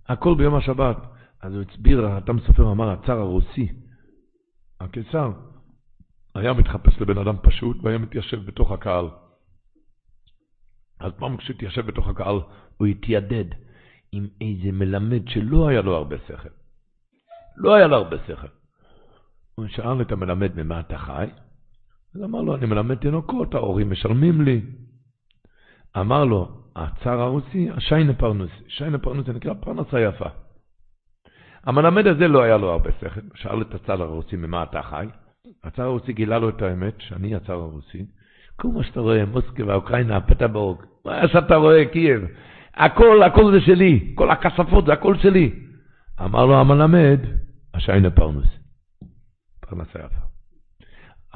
הכל 0.08 0.34
ביום 0.34 0.54
השבת. 0.54 0.96
אז 1.42 1.54
הוא 1.54 1.62
הסביר, 1.70 2.06
החתם 2.06 2.40
סופר 2.40 2.72
אמר, 2.72 2.90
הצאר 2.90 3.18
הרוסי, 3.18 3.68
הקיסר, 4.80 5.32
היה 6.34 6.52
מתחפש 6.52 7.00
לבן 7.00 7.18
אדם 7.18 7.36
פשוט 7.42 7.76
והיה 7.82 7.98
מתיישב 7.98 8.46
בתוך 8.46 8.72
הקהל. 8.72 9.08
אז 11.00 11.12
פעם 11.18 11.36
כשהתיישב 11.36 11.86
בתוך 11.86 12.08
הקהל, 12.08 12.40
הוא 12.76 12.86
התיידד 12.86 13.44
עם 14.12 14.26
איזה 14.40 14.72
מלמד 14.72 15.28
שלא 15.28 15.68
היה 15.68 15.80
לו 15.80 15.96
הרבה 15.96 16.16
שכל. 16.26 16.48
לא 17.56 17.74
היה 17.74 17.86
לו 17.86 17.96
הרבה 17.96 18.16
שכל. 18.26 18.46
הוא 19.54 19.66
שאל 19.68 20.02
את 20.02 20.12
המלמד, 20.12 20.56
ממה 20.56 20.80
אתה 20.80 20.98
חי? 20.98 21.26
אז 22.14 22.22
אמר 22.22 22.40
לו, 22.40 22.56
אני 22.56 22.66
מלמד 22.66 22.94
תינוקות, 22.94 23.54
ההורים 23.54 23.90
משלמים 23.90 24.42
לי. 24.42 24.60
אמר 26.00 26.24
לו, 26.24 26.64
הצאר 26.76 27.20
הרוסי, 27.20 27.70
השיינה 27.70 28.14
פרנוס. 28.14 28.50
שיינה 28.68 28.98
פרנוס 28.98 29.26
זה 29.26 29.32
נקרא 29.32 29.54
פרנסה 29.54 30.00
יפה. 30.00 30.28
המלמד 31.64 32.06
הזה 32.06 32.28
לא 32.28 32.42
היה 32.42 32.56
לו 32.56 32.70
הרבה 32.70 32.90
שכל, 33.00 33.20
שאל 33.34 33.62
את 33.62 33.74
הצאר 33.74 34.02
הרוסי, 34.02 34.36
ממה 34.36 34.62
אתה 34.62 34.82
חי? 34.82 35.06
הצאר 35.64 35.84
הרוסי 35.84 36.12
גילה 36.12 36.38
לו 36.38 36.48
את 36.48 36.62
האמת, 36.62 36.94
שאני 36.98 37.34
הצאר 37.34 37.54
הרוסי. 37.54 38.06
כל 38.56 38.68
מה 38.68 38.84
שאתה 38.84 39.00
רואה, 39.00 39.24
מוסקבה, 39.24 39.74
אוקראינה, 39.74 40.20
פטאבורג, 40.20 40.78
מה 41.04 41.28
שאתה 41.28 41.56
רואה, 41.56 41.84
קייב, 41.84 42.24
הכל, 42.74 43.22
הכל 43.22 43.52
זה 43.52 43.60
שלי, 43.60 44.12
כל 44.14 44.30
הכספות 44.30 44.86
זה 44.86 44.92
הכל 44.92 45.18
שלי. 45.18 45.52
אמר 46.24 46.46
לו 46.46 46.60
המלמד, 46.60 47.20
א 47.74 47.79
שיינע 47.79 48.10
פרנסה. 48.10 48.48
פרנסה 49.60 49.98
יפה. 49.98 50.24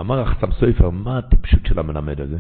אמר 0.01 0.21
החתם 0.21 0.53
סופר, 0.53 0.91
מה 0.91 1.19
הטיפשות 1.19 1.67
של 1.67 1.79
המלמד 1.79 2.21
הזה? 2.21 2.39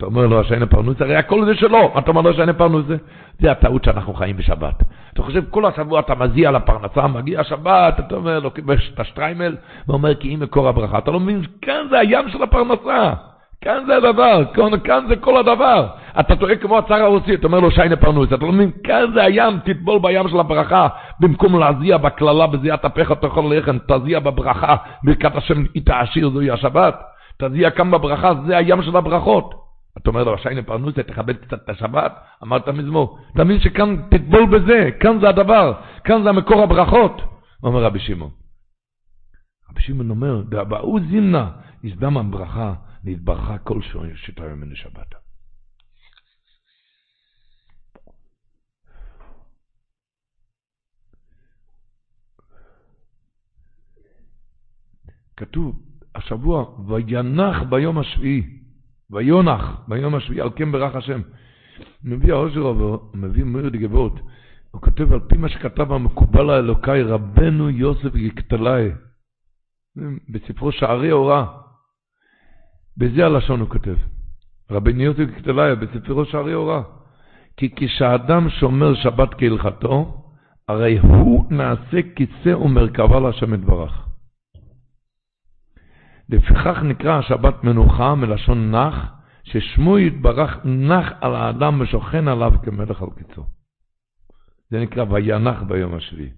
אתה 0.00 0.06
אומר 0.06 0.26
לו, 0.26 0.40
א 0.40 0.44
שיינע 0.44 0.66
פרנסה, 0.66 1.00
הרי 1.00 1.16
הכל 1.16 1.44
זה 1.44 1.54
שלו. 1.54 1.92
אתה 1.98 2.10
אומר 2.10 2.20
לו, 2.20 2.30
א 2.30 2.33
שיינע 2.33 2.52
פרנסה 2.52 2.86
זה? 2.86 2.96
זה 3.40 3.50
הטעות 3.50 3.84
שאנחנו 3.84 4.14
חיים 4.14 4.36
בשבת. 4.36 4.74
אתה 5.12 5.22
חושב, 5.22 5.44
כל 5.50 5.66
השבוע 5.66 6.00
אתה 6.00 6.14
מזיע 6.14 6.50
לפרנסה, 6.50 7.06
מגיע 7.06 7.44
שבת, 7.44 8.00
אתה 8.00 8.14
אומר 8.14 8.38
לו, 8.38 8.50
את 8.94 9.00
השטריימל, 9.00 9.56
ואומר, 9.88 10.14
כי 10.14 10.34
היא 10.34 10.40
מקור 10.40 10.68
הברכה. 10.68 10.98
אתה 10.98 11.10
לא 11.10 11.20
מבין, 11.20 11.42
כאן 11.62 11.86
זה 11.90 11.98
הים 11.98 12.28
של 12.28 12.42
הפרנסה. 12.42 13.12
כאן 13.60 13.84
זה 13.86 13.96
הדבר, 13.96 14.44
כאן, 14.54 14.80
כאן 14.84 15.04
זה 15.08 15.16
כל 15.16 15.36
הדבר. 15.36 15.86
אתה 16.20 16.36
טועה 16.36 16.56
כמו 16.56 16.78
הצער 16.78 17.02
הרוסי, 17.02 17.34
אתה 17.34 17.46
אומר 17.46 17.60
לו 17.60 17.70
שיינה 17.70 17.96
פרנוס, 17.96 18.32
אתה 18.32 18.46
לא 18.46 18.52
מבין, 18.52 18.70
כאן 18.84 19.04
זה 19.14 19.22
הים, 19.22 19.58
תטבול 19.64 19.98
בים 19.98 20.28
של 20.28 20.40
הברכה, 20.40 20.88
במקום 21.20 21.58
להזיע 21.58 21.96
בקללה 21.96 22.46
בזיעת 22.46 22.84
אפיך 22.84 23.12
תאכל 23.12 23.52
לחם, 23.54 23.78
תזיע 23.88 24.20
בברכה, 24.20 24.76
ברכת 25.04 25.36
השם 25.36 25.64
איתה 25.74 26.00
עשיר 26.00 26.30
זוהי 26.30 26.50
השבת, 26.50 26.94
תזיע 27.38 27.70
כאן 27.70 27.90
בברכה, 27.90 28.32
זה 28.46 28.56
הים 28.56 28.82
של 28.82 28.96
הברכות. 28.96 29.69
אתה 29.98 30.10
אומר 30.10 30.24
לו, 30.24 30.38
שיינה 30.38 30.62
פרנוס, 30.62 30.94
תכבד 30.94 31.36
קצת 31.36 31.64
את 31.64 31.68
השבת, 31.68 32.12
אמרת 32.42 32.68
מזמור, 32.68 33.18
אתה 33.34 33.44
מבין 33.44 33.60
שכאן 33.60 33.96
תטבול 34.10 34.46
בזה, 34.46 34.90
כאן 35.00 35.20
זה 35.20 35.28
הדבר, 35.28 35.80
כאן 36.04 36.22
זה 36.22 36.28
המקור 36.28 36.62
הברכות, 36.62 37.22
אומר 37.62 37.84
רבי 37.84 37.98
שמעון. 37.98 38.30
רבי 39.70 39.80
שמעון 39.80 40.10
אומר, 40.10 40.42
דאבאו 40.42 40.98
זימנה, 41.10 41.50
יזדם 41.82 42.16
הברכה. 42.16 42.74
נתברכה 43.04 43.58
כל 43.58 43.82
שתראה 44.16 44.54
ממנו 44.54 44.76
שבת. 44.76 45.14
כתוב 55.36 55.82
השבוע, 56.14 56.80
וינח 56.88 57.62
ביום 57.62 57.98
השביעי, 57.98 58.59
ויונח 59.10 59.80
ביום 59.88 60.14
השביעי, 60.14 60.40
על 60.40 60.50
כן 60.56 60.72
ברך 60.72 60.96
השם. 60.96 61.20
מביא 62.04 62.32
העוזר 62.32 62.60
רבו, 62.60 63.10
מביא 63.14 63.44
מרד 63.44 63.76
גבות, 63.76 64.20
הוא 64.70 64.82
כותב 64.82 65.12
על 65.12 65.20
פי 65.20 65.36
מה 65.36 65.48
שכתב 65.48 65.92
המקובל 65.92 66.50
האלוקאי, 66.50 67.02
רבנו 67.02 67.70
יוסף 67.70 68.14
יקטלאי, 68.14 68.90
בספרו 70.28 70.72
שערי 70.72 71.12
אורה. 71.12 71.46
בזה 72.96 73.26
הלשון 73.26 73.60
הוא 73.60 73.68
כותב. 73.68 73.96
רבי 74.70 75.02
יוסף 75.02 75.24
קטליה 75.36 75.74
בספרו 75.74 76.24
שערי 76.24 76.54
אורה. 76.54 76.82
כי 77.56 77.74
כשאדם 77.76 78.50
שומר 78.50 78.94
שבת 78.94 79.34
כהלכתו, 79.34 80.24
הרי 80.68 80.98
הוא 80.98 81.52
נעשה 81.52 81.98
כיסא 82.16 82.56
ומרכבה 82.56 83.20
להשם 83.20 83.54
יתברך. 83.54 84.09
לפיכך 86.30 86.82
נקרא 86.82 87.18
השבת 87.18 87.64
מנוחה 87.64 88.14
מלשון 88.14 88.74
נח, 88.74 89.12
ששמו 89.44 89.98
יתברך 89.98 90.58
נח 90.64 91.12
על 91.20 91.34
האדם 91.34 91.80
ושוכן 91.80 92.28
עליו 92.28 92.52
כמלך 92.62 93.02
על 93.02 93.08
קיצו. 93.18 93.44
זה 94.70 94.80
נקרא 94.80 95.04
וינח 95.10 95.62
ביום 95.62 95.94
השביעי. 95.94 96.30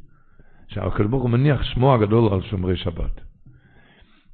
שהקדוש 0.69 1.07
ברוך 1.07 1.23
הוא 1.23 1.31
מניח 1.31 1.63
שמו 1.63 1.95
הגדול 1.95 2.33
על 2.33 2.43
שומרי 2.43 2.77
שבת. 2.77 3.21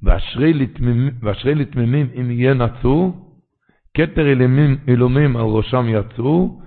ואשרי 0.01 1.55
לתמימים 1.55 2.09
אם 2.19 2.31
יהיה 2.31 2.53
נצו, 2.53 3.13
כתר 3.93 4.25
אילומים 4.87 5.37
על 5.37 5.45
ראשם 5.45 5.85
יצאו, 5.87 6.61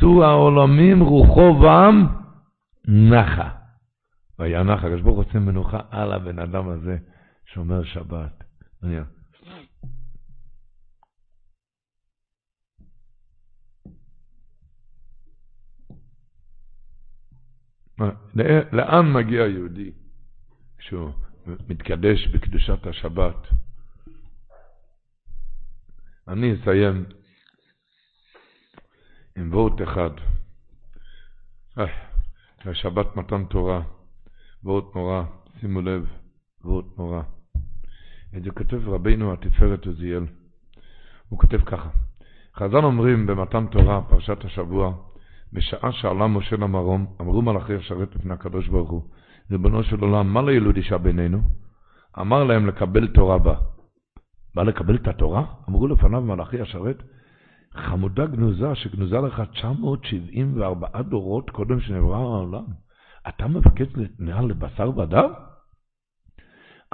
צאו 0.00 0.24
העולמים 0.24 1.00
רוחו 1.00 1.54
בם 1.54 2.06
נחה. 2.88 3.48
וינח, 4.38 4.84
הקדוש 4.84 5.00
ברוך 5.00 5.16
הוא 5.16 5.24
עושה 5.28 5.38
מנוחה 5.38 5.80
על 5.90 6.12
הבן 6.12 6.38
אדם 6.38 6.68
הזה 6.68 6.96
שומר 7.46 7.84
שבת. 7.84 8.35
לאן 18.72 19.12
מגיע 19.12 19.40
יהודי 19.40 19.92
כשהוא 20.78 21.10
מתקדש 21.46 22.26
בקדושת 22.34 22.86
השבת. 22.86 23.36
אני 26.28 26.54
אסיים 26.54 27.04
עם 29.36 29.52
וורט 29.52 29.82
אחד. 29.82 30.10
השבת 32.66 33.16
מתן 33.16 33.44
תורה, 33.44 33.80
וורט 34.64 34.94
נורא, 34.94 35.22
שימו 35.60 35.80
לב, 35.80 36.06
וורט 36.64 36.84
נורא. 36.98 37.22
את 38.36 38.42
זה 38.42 38.50
כותב 38.50 38.88
רבינו 38.88 39.32
התפארת 39.32 39.86
עוזיאל. 39.86 40.26
הוא 41.28 41.38
כותב 41.38 41.60
ככה: 41.60 41.88
חז"ל 42.56 42.84
אומרים 42.84 43.26
במתן 43.26 43.66
תורה, 43.66 44.02
פרשת 44.02 44.44
השבוע, 44.44 44.94
בשעה 45.52 45.92
שעלה 45.92 46.26
משה 46.26 46.56
למרום, 46.56 47.06
אמרו 47.20 47.42
מלאכי 47.42 47.74
השרת 47.74 48.16
לפני 48.16 48.34
הקדוש 48.34 48.68
ברוך 48.68 48.90
הוא, 48.90 49.02
ריבונו 49.50 49.82
של 49.82 50.00
עולם, 50.00 50.32
מה 50.32 50.42
לילוד 50.42 50.76
אישה 50.76 50.98
בינינו? 50.98 51.38
אמר 52.20 52.44
להם 52.44 52.66
לקבל 52.66 53.06
תורה 53.06 53.38
בה. 53.38 53.54
בא 54.54 54.62
לקבל 54.62 54.96
את 54.96 55.08
התורה? 55.08 55.44
אמרו 55.68 55.86
לפניו 55.86 56.20
מלאכי 56.20 56.60
השרת, 56.60 57.02
חמודה 57.74 58.26
גנוזה 58.26 58.74
שגנוזה 58.74 59.16
לך 59.20 59.42
974 59.52 61.02
דורות 61.02 61.50
קודם 61.50 61.80
שנברא 61.80 62.16
העולם. 62.16 62.64
אתה 63.28 63.48
מבקש 63.48 63.86
נראה 64.18 64.42
לבשר 64.42 64.98
ודם? 64.98 65.30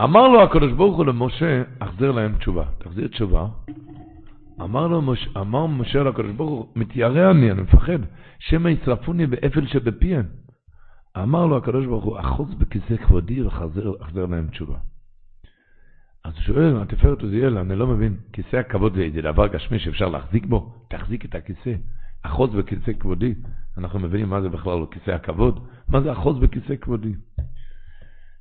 אמר 0.01 0.29
לו 0.29 0.43
הקדוש 0.43 0.73
ברוך 0.73 0.97
הוא 0.97 1.07
למשה, 1.07 1.63
החזר 1.81 2.13
להם 2.13 2.37
תשובה. 2.39 2.65
תחזיר 2.79 3.09
תשובה. 3.09 3.47
אמר 4.61 4.87
לו, 4.87 5.03
מש, 5.03 5.29
אמר 5.37 5.67
משה 5.67 6.03
לקדוש 6.03 6.33
ברוך 6.33 6.51
הוא, 6.51 6.67
מתיירא 6.77 7.31
אני, 7.31 7.51
אני 7.51 7.63
מפחד, 7.63 7.99
שמא 8.39 8.69
יצרפוני 8.69 9.27
באפל 9.27 9.67
שבפיהם. 9.67 10.25
אמר 11.17 11.47
לו 11.47 11.57
הקדוש 11.57 11.87
ברוך 11.87 12.05
הוא, 12.05 12.21
אחוז 12.21 12.55
בכיסא 12.55 12.97
כבודי 12.97 13.43
וחזר 13.43 14.27
להם 14.31 14.49
תשובה. 14.51 14.77
אז 16.25 16.35
הוא 16.35 16.43
שואל, 16.43 16.83
התפארת 16.83 17.23
עוזיאל, 17.23 17.59
אני 17.59 17.77
לא 17.77 17.87
מבין, 17.87 18.17
כיסא 18.33 18.57
הכבוד 18.57 18.95
זה 19.15 19.23
דבר 19.23 19.47
גשמי 19.47 19.79
שאפשר 19.79 20.09
להחזיק 20.09 20.47
בו? 20.47 20.73
תחזיק 20.89 21.25
את 21.25 21.35
הכיסא. 21.35 21.75
אחוז 22.23 22.55
בכיסא 22.55 22.93
כבודי. 23.01 23.35
אנחנו 23.79 23.99
מבינים 23.99 24.31
מה 24.31 24.41
זה 24.41 24.49
בכלל 24.49 24.79
לא 24.79 24.89
כיסא 24.91 25.11
הכבוד? 25.11 25.67
מה 25.89 26.01
זה 26.01 26.13
אחוז 26.13 26.39
בכיסא 26.39 26.77
כבודי? 26.81 27.13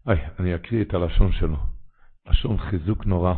איי, 0.08 0.20
אני 0.40 0.56
אקריא 0.56 0.82
את 0.84 0.94
הלשון 0.94 1.32
שלו. 1.32 1.58
לשון 2.30 2.58
חיזוק 2.58 3.06
נורא. 3.06 3.34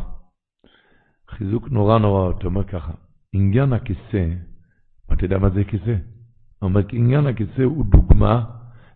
חיזוק 1.30 1.68
נורא 1.68 1.98
נורא, 1.98 2.30
אתה 2.30 2.46
אומר 2.46 2.64
ככה, 2.64 2.92
עניין 3.32 3.72
הכיסא, 3.72 4.28
אתה 5.12 5.24
יודע 5.24 5.38
מה 5.38 5.50
זה 5.50 5.64
כיסא? 5.64 5.96
הוא 6.58 6.68
אומר, 6.68 6.80
עניין 6.92 7.26
הכיסא 7.26 7.62
הוא 7.62 7.84
דוגמה 7.84 8.44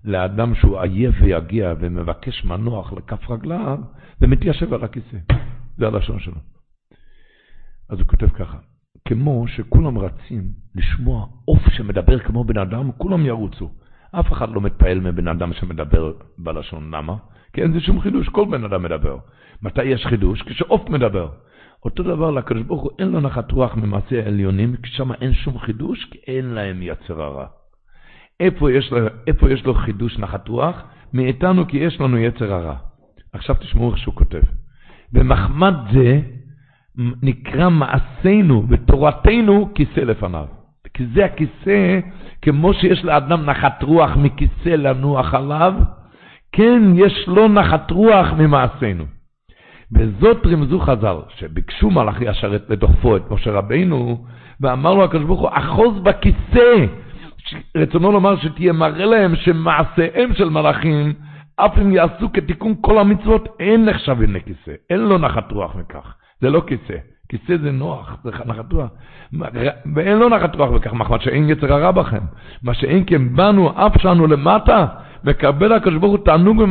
לאדם 0.05 0.55
שהוא 0.55 0.81
עייף 0.81 1.15
ויגיע 1.23 1.75
ומבקש 1.81 2.45
מנוח 2.45 2.93
לכף 2.93 3.31
רגליו, 3.31 3.79
ומתיישב 4.21 4.73
על 4.73 4.85
הכיסא. 4.85 5.19
זה 5.79 5.87
הלשון 5.87 6.21
שלו. 6.21 6.41
אז 7.89 7.99
הוא 7.99 8.07
כותב 8.07 8.29
ככה, 8.29 8.59
כמו 9.09 9.49
שכולם 9.49 9.99
רצים 9.99 10.53
לשמוע 10.75 11.27
עוף 11.45 11.63
שמדבר 11.69 12.19
כמו 12.19 12.45
בן 12.45 12.59
אדם, 12.59 12.93
כולם 12.93 13.27
ירוצו. 13.27 13.71
אף 14.13 14.33
אחד 14.33 14.49
לא 14.49 14.61
מתפעל 14.61 15.01
מבן 15.01 15.29
אדם 15.29 15.53
שמדבר 15.53 16.13
בלשון. 16.39 16.95
למה? 16.95 17.17
כי 17.59 17.63
אין 17.63 17.73
זה 17.73 17.81
שום 17.81 18.01
חידוש, 18.01 18.29
כל 18.29 18.45
בן 18.51 18.65
אדם 18.65 18.83
מדבר. 18.83 19.17
מתי 19.63 19.85
יש 19.85 20.07
חידוש? 20.07 20.43
כשעוף 20.43 20.89
מדבר. 20.89 21.29
אותו 21.85 22.03
דבר 22.03 22.31
לקדוש 22.31 22.63
ברוך 22.63 22.83
הוא, 22.83 22.91
אין 22.99 23.09
לו 23.09 23.21
נחת 23.21 23.53
רוח 23.53 23.77
ממעשי 23.77 24.19
העליונים, 24.19 24.77
כי 24.77 24.91
שם 24.91 25.13
אין 25.13 25.33
שום 25.35 25.59
חידוש, 25.59 26.05
כי 26.05 26.19
אין 26.27 26.45
להם 26.45 26.83
יצר 26.83 27.23
הרע. 27.23 27.47
איפה 28.41 28.73
יש, 28.73 28.93
לו, 28.93 28.99
איפה 29.27 29.51
יש 29.51 29.65
לו 29.65 29.75
חידוש 29.75 30.19
נחת 30.19 30.49
רוח? 30.49 30.83
מאיתנו 31.13 31.69
כי 31.69 31.77
יש 31.77 32.01
לנו 32.01 32.19
יצר 32.19 32.55
הרע. 32.55 32.77
עכשיו 33.33 33.57
תשמעו 33.57 33.91
איך 33.91 33.99
שהוא 33.99 34.15
כותב. 34.15 34.43
במחמד 35.13 35.75
זה 35.93 36.21
נקרא 37.23 37.69
מעשינו 37.69 38.67
ותורתנו 38.69 39.69
כיסא 39.75 40.01
לפניו. 40.01 40.47
כי 40.95 41.07
זה 41.15 41.25
הכיסא, 41.25 42.01
כמו 42.43 42.75
שיש 42.75 43.05
לאדם 43.05 43.45
נחת 43.45 43.83
רוח 43.83 44.17
מכיסא 44.17 44.69
לנוח 44.69 45.35
עליו, 45.35 45.75
כן 46.53 46.83
יש 46.95 47.29
לו 47.29 47.49
נחת 47.49 47.91
רוח 47.91 48.33
ממעשינו. 48.39 49.05
וזאת 49.93 50.47
רמזו 50.47 50.81
חז"ל, 50.81 51.17
שביקשו 51.29 51.91
מלאכי 51.91 52.29
השרת 52.29 52.65
ודוחפו 52.69 53.17
את 53.17 53.31
משה 53.31 53.51
רבינו, 53.51 54.25
ואמר 54.61 54.95
לו 54.95 55.05
הקדוש 55.05 55.25
ברוך 55.25 55.41
הוא, 55.41 55.51
אחוז 55.53 55.99
בכיסא. 55.99 56.87
רצונו 57.77 58.13
לומר 58.13 58.37
שתהיה 58.37 58.73
מראה 58.73 59.05
להם 59.05 59.37
שמעשיהם 59.37 60.35
של 60.35 60.49
מלאכים, 60.49 61.13
אף 61.57 61.79
אם 61.79 61.93
יעשו 61.93 62.33
כתיקון 62.33 62.75
כל 62.81 62.99
המצוות, 62.99 63.49
אין 63.61 63.85
נחשבים 63.85 64.35
לכיסא, 64.35 64.73
אין 64.91 65.01
לו 65.01 65.19
נחת 65.19 65.53
רוח 65.53 65.77
מכך, 65.77 66.15
זה 66.41 66.51
לא 66.51 66.63
כיסא. 66.67 66.99
כיסא 67.29 67.57
זה 67.63 67.71
נוח, 67.71 68.17
זה 68.25 68.31
נחת 68.47 68.73
רוח. 68.73 68.91
ואין 69.95 70.19
לו 70.19 70.29
נחת 70.29 70.55
רוח 70.55 70.71
בכך, 70.71 70.93
מה 70.93 71.21
שאין 71.21 71.51
יצר 71.51 71.73
הרע 71.73 71.91
בכם. 71.91 72.25
מה 72.63 72.75
שאין 72.75 73.05
כן 73.07 73.37
בנו, 73.37 73.87
אף 73.87 73.93
שלנו 74.03 74.27
למטה, 74.27 74.87
מקבל 75.25 75.73
הקדוש 75.73 75.95
ברוך 75.95 76.13
הוא 76.13 76.25
תענוג 76.25 76.65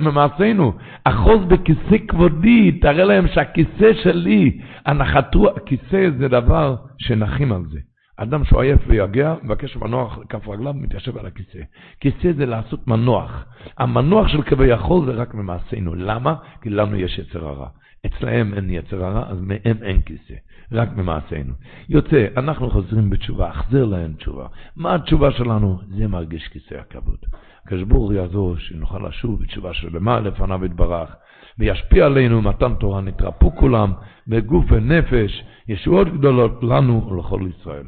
ממעשינו. 0.00 0.72
אחוז 1.04 1.44
בכיסא 1.44 1.96
כבודי, 2.08 2.72
תראה 2.72 3.04
להם 3.04 3.28
שהכיסא 3.28 3.92
שלי, 4.02 4.58
הנחת 4.86 5.34
רוח, 5.34 5.58
כיסא 5.66 6.10
זה 6.18 6.28
דבר 6.28 6.76
שנחים 6.98 7.52
על 7.52 7.62
זה. 7.70 7.78
אדם 8.16 8.44
שהוא 8.44 8.60
עייף 8.60 8.80
ויגע, 8.86 9.34
מבקש 9.42 9.76
מנוח 9.76 10.18
לכף 10.18 10.48
רגליו, 10.48 10.74
מתיישב 10.74 11.18
על 11.18 11.26
הכיסא. 11.26 11.58
כיסא 12.00 12.32
זה 12.36 12.46
לעשות 12.46 12.88
מנוח. 12.88 13.44
המנוח 13.78 14.28
של 14.28 14.42
כביכול 14.42 15.06
זה 15.06 15.12
רק 15.12 15.34
ממעשינו. 15.34 15.94
למה? 15.94 16.34
כי 16.62 16.70
לנו 16.70 16.96
יש 16.96 17.18
יצר 17.18 17.48
הרע. 17.48 17.68
אצלהם 18.06 18.54
אין 18.54 18.70
יצר 18.70 19.04
הרע, 19.04 19.24
אז 19.28 19.38
מהם 19.40 19.76
אין 19.82 20.00
כיסא. 20.00 20.34
רק 20.72 20.96
ממעשינו. 20.96 21.54
יוצא, 21.88 22.26
אנחנו 22.36 22.70
חוזרים 22.70 23.10
בתשובה, 23.10 23.48
החזר 23.48 23.84
להם 23.84 24.12
תשובה. 24.12 24.46
מה 24.76 24.94
התשובה 24.94 25.30
שלנו? 25.30 25.78
זה 25.88 26.08
מרגיש 26.08 26.48
כיסא 26.48 26.74
הכבוד. 26.74 27.18
הקדוש 27.66 28.12
יעזור 28.14 28.56
שנוכל 28.58 29.08
לשוב 29.08 29.42
בתשובה 29.42 29.74
שלמה 29.74 30.20
לפניו 30.20 30.64
יתברך, 30.64 31.10
וישפיע 31.58 32.04
עלינו 32.04 32.42
מתן 32.42 32.74
תורה, 32.80 33.00
נתרפו 33.00 33.56
כולם, 33.56 33.92
בגוף 34.26 34.64
ונפש, 34.70 35.42
ישועות 35.68 36.08
גדולות 36.18 36.62
לנו 36.62 37.10
ולכל 37.10 37.40
ישראל. 37.50 37.86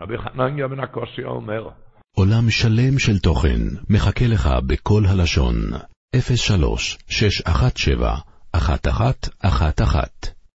רבי 0.00 0.18
חנניה 0.18 0.68
בן 0.68 0.80
הקושי 0.80 1.24
אומר, 1.24 1.68
עולם 2.16 2.50
שלם 2.50 2.98
של 2.98 3.18
תוכן 3.18 3.60
מחכה 3.90 4.26
לך 4.26 4.48
בכל 4.66 5.02
הלשון, 5.06 5.54
03 6.36 6.98
617 7.08 8.14
1111 8.54 10.39